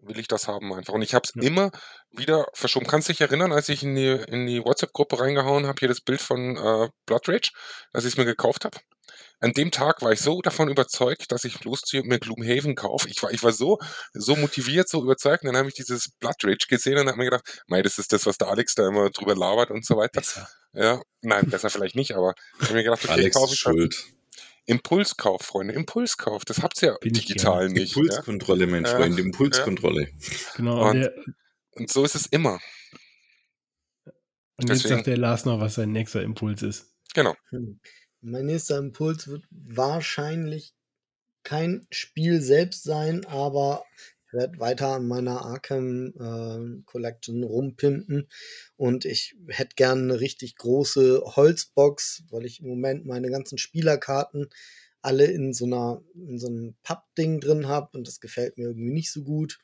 will 0.00 0.18
ich 0.18 0.28
das 0.28 0.46
haben 0.46 0.72
einfach. 0.72 0.92
Und 0.92 1.02
ich 1.02 1.14
habe 1.14 1.24
es 1.26 1.32
Ja. 1.34 1.42
immer 1.48 1.70
wieder 2.10 2.46
verschoben. 2.52 2.86
Kannst 2.86 3.08
dich 3.08 3.20
erinnern, 3.20 3.52
als 3.52 3.68
ich 3.68 3.82
in 3.82 3.94
die, 3.94 4.08
in 4.28 4.46
die 4.46 4.62
WhatsApp-Gruppe 4.62 5.18
reingehauen 5.18 5.66
habe, 5.66 5.78
hier 5.80 5.88
das 5.88 6.00
Bild 6.00 6.20
von 6.20 6.56
äh, 6.56 6.88
Blood 7.06 7.28
Rage, 7.28 7.50
als 7.92 8.04
ich 8.04 8.12
es 8.12 8.16
mir 8.16 8.24
gekauft 8.26 8.64
habe? 8.64 8.78
An 9.40 9.52
dem 9.52 9.70
Tag 9.70 10.02
war 10.02 10.12
ich 10.12 10.20
so 10.20 10.40
davon 10.42 10.68
überzeugt, 10.68 11.32
dass 11.32 11.44
ich 11.44 11.64
losziehe 11.64 12.02
und 12.02 12.08
mir 12.08 12.18
Gloomhaven 12.18 12.74
kaufe. 12.74 13.08
Ich 13.08 13.22
war, 13.22 13.30
ich 13.32 13.42
war 13.42 13.52
so, 13.52 13.78
so 14.12 14.36
motiviert, 14.36 14.88
so 14.88 15.02
überzeugt. 15.02 15.42
Und 15.42 15.48
dann 15.48 15.56
habe 15.56 15.68
ich 15.68 15.74
dieses 15.74 16.10
Blood 16.20 16.36
Rage 16.44 16.66
gesehen 16.68 16.98
und 16.98 17.08
habe 17.08 17.18
mir 17.18 17.24
gedacht, 17.24 17.62
mei, 17.66 17.82
das 17.82 17.98
ist 17.98 18.12
das, 18.12 18.26
was 18.26 18.38
der 18.38 18.48
Alex 18.48 18.74
da 18.74 18.86
immer 18.88 19.10
drüber 19.10 19.34
labert 19.34 19.70
und 19.70 19.84
so 19.84 19.96
weiter. 19.96 20.20
Besser. 20.20 20.48
Ja, 20.72 21.00
nein, 21.22 21.48
besser 21.50 21.70
vielleicht 21.70 21.96
nicht, 21.96 22.14
aber 22.14 22.34
ich 22.60 22.64
habe 22.66 22.74
mir 22.74 22.84
gedacht, 22.84 23.00
okay, 23.04 23.12
Alex 23.12 23.34
kaufe 23.34 23.52
ist 23.52 23.58
ich 23.58 23.64
das. 23.64 23.72
schuld. 23.72 24.04
Impulskauf, 24.66 25.42
Freunde, 25.42 25.74
Impulskauf. 25.74 26.44
Das 26.44 26.62
habt 26.62 26.82
ihr 26.82 26.88
ja 26.90 26.98
Bin 26.98 27.14
ich 27.14 27.26
digital 27.26 27.68
nicht. 27.68 27.94
Ja? 27.94 28.02
Impulskontrolle, 28.02 28.66
mein 28.66 28.84
Ja. 28.84 28.96
Freund, 28.96 29.18
Impulskontrolle. 29.18 30.08
Genau. 30.56 30.82
Und- 30.82 30.88
Und, 30.90 31.00
der, 31.00 31.14
Und 31.72 31.90
so 31.90 32.04
ist 32.04 32.14
es 32.16 32.26
immer. 32.26 32.58
und 34.56 34.68
jetzt 34.68 34.82
deswegen- 34.84 34.94
sagt 34.96 35.06
der 35.06 35.18
Lars 35.18 35.44
noch, 35.44 35.60
was 35.60 35.74
sein 35.74 35.92
nächster 35.92 36.22
Impuls 36.22 36.62
ist. 36.62 36.92
Genau. 37.14 37.34
Hm. 37.50 37.80
Mein 38.22 38.46
nächster 38.46 38.78
Impuls 38.78 39.28
wird 39.28 39.44
wahrscheinlich 39.50 40.74
kein 41.44 41.86
Spiel 41.90 42.40
selbst 42.40 42.82
sein, 42.82 43.24
aber 43.26 43.84
werde 44.36 44.60
weiter 44.60 44.88
an 44.90 45.08
meiner 45.08 45.44
Arkham 45.44 46.12
äh, 46.18 46.82
Collection 46.84 47.42
rumpimpen 47.42 48.28
und 48.76 49.04
ich 49.04 49.36
hätte 49.48 49.74
gerne 49.74 50.02
eine 50.02 50.20
richtig 50.20 50.56
große 50.56 51.22
Holzbox, 51.24 52.24
weil 52.30 52.44
ich 52.44 52.60
im 52.60 52.68
Moment 52.68 53.06
meine 53.06 53.30
ganzen 53.30 53.58
Spielerkarten 53.58 54.48
alle 55.02 55.24
in 55.26 55.52
so 55.52 55.64
einer 55.64 56.02
in 56.14 56.38
so 56.38 56.48
einem 56.48 56.76
Pappding 56.82 57.40
drin 57.40 57.66
habe 57.68 57.96
und 57.96 58.06
das 58.06 58.20
gefällt 58.20 58.58
mir 58.58 58.68
irgendwie 58.68 58.92
nicht 58.92 59.12
so 59.12 59.24
gut. 59.24 59.58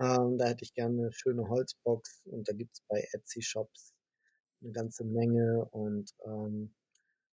Ähm, 0.00 0.38
da 0.38 0.46
hätte 0.46 0.64
ich 0.64 0.74
gerne 0.74 1.02
eine 1.02 1.12
schöne 1.12 1.48
Holzbox 1.48 2.22
und 2.26 2.48
da 2.48 2.52
gibt's 2.52 2.82
bei 2.88 3.06
Etsy 3.12 3.42
Shops 3.42 3.94
eine 4.62 4.72
ganze 4.72 5.04
Menge 5.04 5.66
und 5.70 6.12
ähm, 6.26 6.74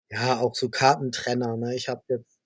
ja, 0.10 0.40
auch 0.40 0.56
so 0.56 0.70
Kartentrenner. 0.70 1.58
Ne? 1.58 1.76
Ich 1.76 1.90
habe 1.90 2.04
jetzt 2.10 2.37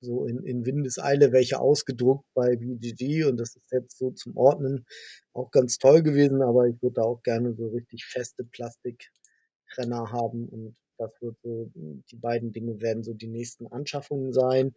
so 0.00 0.26
in, 0.26 0.42
in 0.44 0.66
Windeseile 0.66 1.32
welche 1.32 1.60
ausgedruckt 1.60 2.26
bei 2.34 2.56
BGG 2.56 3.24
und 3.24 3.38
das 3.38 3.56
ist 3.56 3.70
jetzt 3.72 3.98
so 3.98 4.10
zum 4.10 4.36
Ordnen 4.36 4.86
auch 5.32 5.50
ganz 5.50 5.78
toll 5.78 6.02
gewesen, 6.02 6.42
aber 6.42 6.66
ich 6.66 6.80
würde 6.82 6.94
da 6.94 7.02
auch 7.02 7.22
gerne 7.22 7.54
so 7.54 7.68
richtig 7.68 8.04
feste 8.06 8.44
Plastikrenner 8.44 10.12
haben 10.12 10.48
und 10.48 10.76
das 10.98 11.10
wird 11.20 11.36
so, 11.42 11.70
die 11.74 12.16
beiden 12.16 12.52
Dinge 12.52 12.80
werden 12.80 13.02
so 13.02 13.14
die 13.14 13.28
nächsten 13.28 13.66
Anschaffungen 13.68 14.34
sein. 14.34 14.74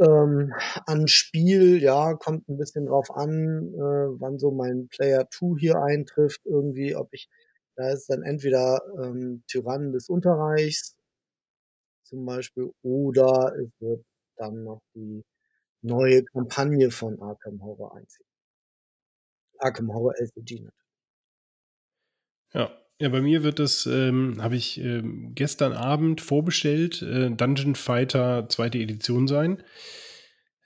Ähm, 0.00 0.52
an 0.86 1.08
Spiel, 1.08 1.82
ja, 1.82 2.14
kommt 2.14 2.48
ein 2.48 2.58
bisschen 2.58 2.86
drauf 2.86 3.10
an, 3.10 3.74
äh, 3.74 4.20
wann 4.20 4.38
so 4.38 4.50
mein 4.50 4.88
Player 4.88 5.26
2 5.30 5.58
hier 5.58 5.82
eintrifft, 5.82 6.42
irgendwie, 6.44 6.94
ob 6.94 7.08
ich, 7.12 7.28
da 7.74 7.90
ist 7.90 8.08
dann 8.10 8.22
entweder 8.22 8.82
ähm, 9.02 9.42
Tyrannen 9.48 9.92
des 9.92 10.08
Unterreichs 10.08 10.97
zum 12.08 12.24
Beispiel, 12.24 12.72
oder 12.82 13.54
es 13.56 13.70
wird 13.80 14.04
dann 14.36 14.64
noch 14.64 14.82
die 14.94 15.24
neue 15.82 16.24
Kampagne 16.24 16.90
von 16.90 17.20
Arkham 17.20 17.62
Horror 17.62 17.96
einziehen. 17.96 18.26
Arkham 19.58 19.92
Horror 19.92 20.14
LCG 20.18 20.60
natürlich. 20.60 20.72
Ja, 22.54 22.70
ja, 23.00 23.08
bei 23.10 23.20
mir 23.20 23.42
wird 23.44 23.58
das, 23.58 23.86
ähm, 23.86 24.42
habe 24.42 24.56
ich 24.56 24.80
ähm, 24.80 25.32
gestern 25.34 25.72
Abend 25.72 26.20
vorbestellt, 26.20 27.02
äh, 27.02 27.30
Dungeon 27.30 27.74
Fighter 27.74 28.48
zweite 28.48 28.78
Edition 28.78 29.28
sein. 29.28 29.62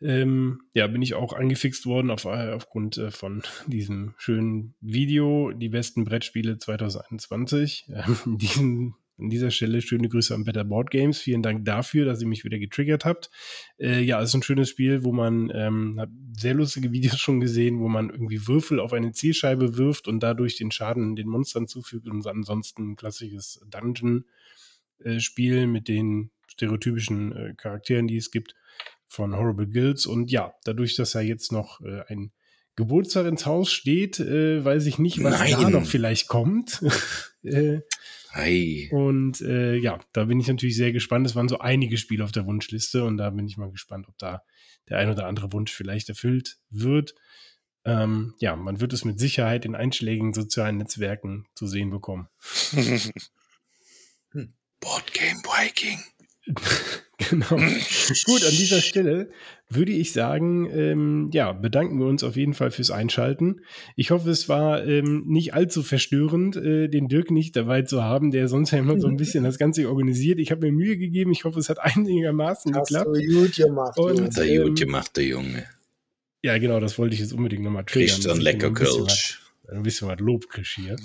Ähm, 0.00 0.62
ja, 0.74 0.86
bin 0.88 1.02
ich 1.02 1.14
auch 1.14 1.32
angefixt 1.32 1.86
worden 1.86 2.10
auf, 2.10 2.24
äh, 2.24 2.52
aufgrund 2.52 2.98
äh, 2.98 3.10
von 3.10 3.42
diesem 3.66 4.14
schönen 4.16 4.74
Video, 4.80 5.52
die 5.52 5.68
besten 5.68 6.04
Brettspiele 6.04 6.58
2021. 6.58 7.90
Ähm, 7.90 8.38
diesen 8.38 8.94
an 9.18 9.30
dieser 9.30 9.50
Stelle 9.50 9.80
schöne 9.82 10.08
Grüße 10.08 10.34
an 10.34 10.44
Better 10.44 10.64
Board 10.64 10.90
Games. 10.90 11.18
Vielen 11.18 11.42
Dank 11.42 11.64
dafür, 11.64 12.04
dass 12.04 12.20
ihr 12.20 12.26
mich 12.26 12.44
wieder 12.44 12.58
getriggert 12.58 13.04
habt. 13.04 13.30
Äh, 13.78 14.00
ja, 14.00 14.20
es 14.20 14.30
ist 14.30 14.34
ein 14.34 14.42
schönes 14.42 14.68
Spiel, 14.68 15.04
wo 15.04 15.12
man, 15.12 15.50
ähm, 15.54 15.96
hat 15.98 16.10
sehr 16.36 16.54
lustige 16.54 16.92
Videos 16.92 17.18
schon 17.18 17.40
gesehen, 17.40 17.80
wo 17.80 17.88
man 17.88 18.10
irgendwie 18.10 18.46
Würfel 18.46 18.80
auf 18.80 18.92
eine 18.92 19.12
Zielscheibe 19.12 19.76
wirft 19.76 20.08
und 20.08 20.20
dadurch 20.22 20.56
den 20.56 20.70
Schaden 20.70 21.16
den 21.16 21.28
Monstern 21.28 21.68
zufügt 21.68 22.08
und 22.08 22.26
ansonsten 22.26 22.92
ein 22.92 22.96
klassisches 22.96 23.60
Dungeon-Spiel 23.68 25.56
äh, 25.56 25.66
mit 25.66 25.88
den 25.88 26.30
stereotypischen 26.46 27.32
äh, 27.32 27.54
Charakteren, 27.56 28.06
die 28.06 28.16
es 28.16 28.30
gibt 28.30 28.54
von 29.06 29.36
Horrible 29.36 29.68
Guilds. 29.68 30.06
Und 30.06 30.30
ja, 30.30 30.54
dadurch, 30.64 30.96
dass 30.96 31.12
ja 31.12 31.20
jetzt 31.20 31.52
noch 31.52 31.80
äh, 31.82 32.02
ein 32.08 32.32
Geburtstag 32.76 33.26
ins 33.26 33.44
Haus 33.44 33.70
steht, 33.70 34.18
äh, 34.18 34.64
weiß 34.64 34.86
ich 34.86 34.98
nicht, 34.98 35.22
was 35.22 35.38
Nein. 35.38 35.60
da 35.60 35.70
noch 35.70 35.86
vielleicht 35.86 36.28
kommt. 36.28 36.82
äh, 37.42 37.80
Ei. 38.32 38.88
Und 38.90 39.40
äh, 39.42 39.76
ja, 39.76 40.00
da 40.12 40.24
bin 40.24 40.40
ich 40.40 40.48
natürlich 40.48 40.76
sehr 40.76 40.92
gespannt. 40.92 41.26
Es 41.26 41.36
waren 41.36 41.48
so 41.48 41.58
einige 41.58 41.98
Spiele 41.98 42.24
auf 42.24 42.32
der 42.32 42.46
Wunschliste 42.46 43.04
und 43.04 43.18
da 43.18 43.30
bin 43.30 43.46
ich 43.46 43.58
mal 43.58 43.70
gespannt, 43.70 44.08
ob 44.08 44.16
da 44.18 44.42
der 44.88 44.98
ein 44.98 45.10
oder 45.10 45.26
andere 45.26 45.52
Wunsch 45.52 45.72
vielleicht 45.72 46.08
erfüllt 46.08 46.58
wird. 46.70 47.14
Ähm, 47.84 48.34
ja, 48.38 48.56
man 48.56 48.80
wird 48.80 48.92
es 48.92 49.04
mit 49.04 49.18
Sicherheit 49.18 49.64
in 49.64 49.74
einschlägigen 49.74 50.32
sozialen 50.32 50.78
Netzwerken 50.78 51.46
zu 51.54 51.66
sehen 51.66 51.90
bekommen. 51.90 52.28
Boardgame 54.80 55.42
Viking. 55.42 55.98
genau. 57.30 57.56
Gut, 57.56 58.44
an 58.44 58.50
dieser 58.50 58.80
Stelle 58.80 59.30
würde 59.68 59.92
ich 59.92 60.12
sagen, 60.12 60.68
ähm, 60.70 61.30
ja, 61.32 61.52
bedanken 61.52 61.98
wir 61.98 62.06
uns 62.06 62.24
auf 62.24 62.36
jeden 62.36 62.54
Fall 62.54 62.70
fürs 62.70 62.90
Einschalten. 62.90 63.60
Ich 63.96 64.10
hoffe, 64.10 64.30
es 64.30 64.48
war 64.48 64.84
ähm, 64.84 65.24
nicht 65.26 65.54
allzu 65.54 65.82
verstörend, 65.82 66.56
äh, 66.56 66.88
den 66.88 67.08
Dirk 67.08 67.30
nicht 67.30 67.56
dabei 67.56 67.82
zu 67.82 68.02
haben, 68.02 68.30
der 68.30 68.48
sonst 68.48 68.72
ja 68.72 68.78
immer 68.78 68.98
so 68.98 69.06
ein 69.06 69.16
bisschen 69.16 69.44
das 69.44 69.58
Ganze 69.58 69.88
organisiert. 69.88 70.40
Ich 70.40 70.50
habe 70.50 70.66
mir 70.66 70.72
Mühe 70.72 70.96
gegeben. 70.98 71.32
Ich 71.32 71.44
hoffe, 71.44 71.58
es 71.58 71.68
hat 71.68 71.78
einigermaßen 71.80 72.74
Hast 72.74 72.88
geklappt. 72.88 73.16
Du 73.16 73.40
gut 73.40 73.56
gemacht, 73.56 73.98
Und, 73.98 74.20
Hat 74.20 74.38
er 74.38 74.46
ähm, 74.46 74.62
gut 74.68 74.80
gemacht, 74.80 75.16
der 75.16 75.24
Junge. 75.24 75.64
Ja, 76.42 76.58
genau, 76.58 76.80
das 76.80 76.98
wollte 76.98 77.14
ich 77.14 77.20
jetzt 77.20 77.32
unbedingt 77.32 77.62
nochmal 77.62 77.84
triggern. 77.84 78.08
Kriegst 78.08 78.26
dann 78.26 78.40
lecker 78.40 78.72
Kölsch. 78.72 79.40
Ein 79.70 79.84
bisschen 79.84 80.08
was 80.08 80.18
Lob 80.18 80.48
kriegst 80.48 80.72
hier. 80.72 80.96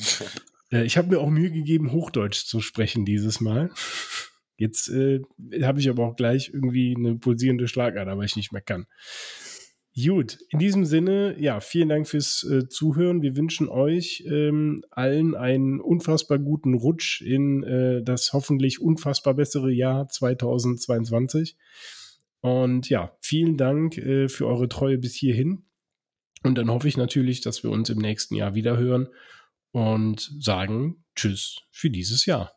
äh, 0.72 0.84
ich 0.84 0.98
habe 0.98 1.10
mir 1.10 1.20
auch 1.20 1.30
Mühe 1.30 1.52
gegeben, 1.52 1.92
Hochdeutsch 1.92 2.46
zu 2.46 2.60
sprechen 2.60 3.06
dieses 3.06 3.40
Mal. 3.40 3.70
Jetzt 4.58 4.90
äh, 4.90 5.22
habe 5.62 5.80
ich 5.80 5.90
aber 5.90 6.06
auch 6.06 6.16
gleich 6.16 6.52
irgendwie 6.54 6.96
eine 6.96 7.16
pulsierende 7.16 7.68
Schlagader, 7.68 8.18
weil 8.18 8.26
ich 8.26 8.36
nicht 8.36 8.52
mehr 8.52 8.62
kann. 8.62 8.88
Gut, 10.06 10.38
in 10.50 10.60
diesem 10.60 10.86
Sinne, 10.86 11.36
ja, 11.40 11.60
vielen 11.60 11.90
Dank 11.90 12.08
fürs 12.08 12.44
äh, 12.44 12.68
Zuhören. 12.70 13.24
Wir 13.24 13.36
wünschen 13.36 13.68
euch 13.68 14.24
ähm, 14.28 14.84
allen 14.92 15.34
einen 15.34 15.80
unfassbar 15.80 16.38
guten 16.38 16.76
Rutsch 16.76 17.22
in 17.22 17.64
äh, 17.64 18.04
das 18.04 18.32
hoffentlich 18.32 18.80
unfassbar 18.80 19.34
bessere 19.34 19.72
Jahr 19.72 20.08
2022. 20.08 21.58
Und 22.42 22.90
ja, 22.90 23.18
vielen 23.22 23.58
Dank 23.58 23.98
äh, 23.98 24.30
für 24.30 24.46
eure 24.46 24.70
Treue 24.70 25.00
bis 25.00 25.16
hierhin. 25.16 25.64
Und 26.44 26.60
dann 26.60 26.70
hoffe 26.70 26.88
ich 26.88 26.98
natürlich, 26.98 27.42
dass 27.42 27.64
wir 27.64 27.72
uns 27.72 27.90
im 27.90 27.98
nächsten 27.98 28.36
Jahr 28.36 28.54
wieder 28.54 28.78
hören 28.78 29.08
und 29.72 30.32
sagen 30.40 31.04
Tschüss 31.16 31.62
für 31.72 31.90
dieses 31.90 32.28
Jahr. 32.28 32.57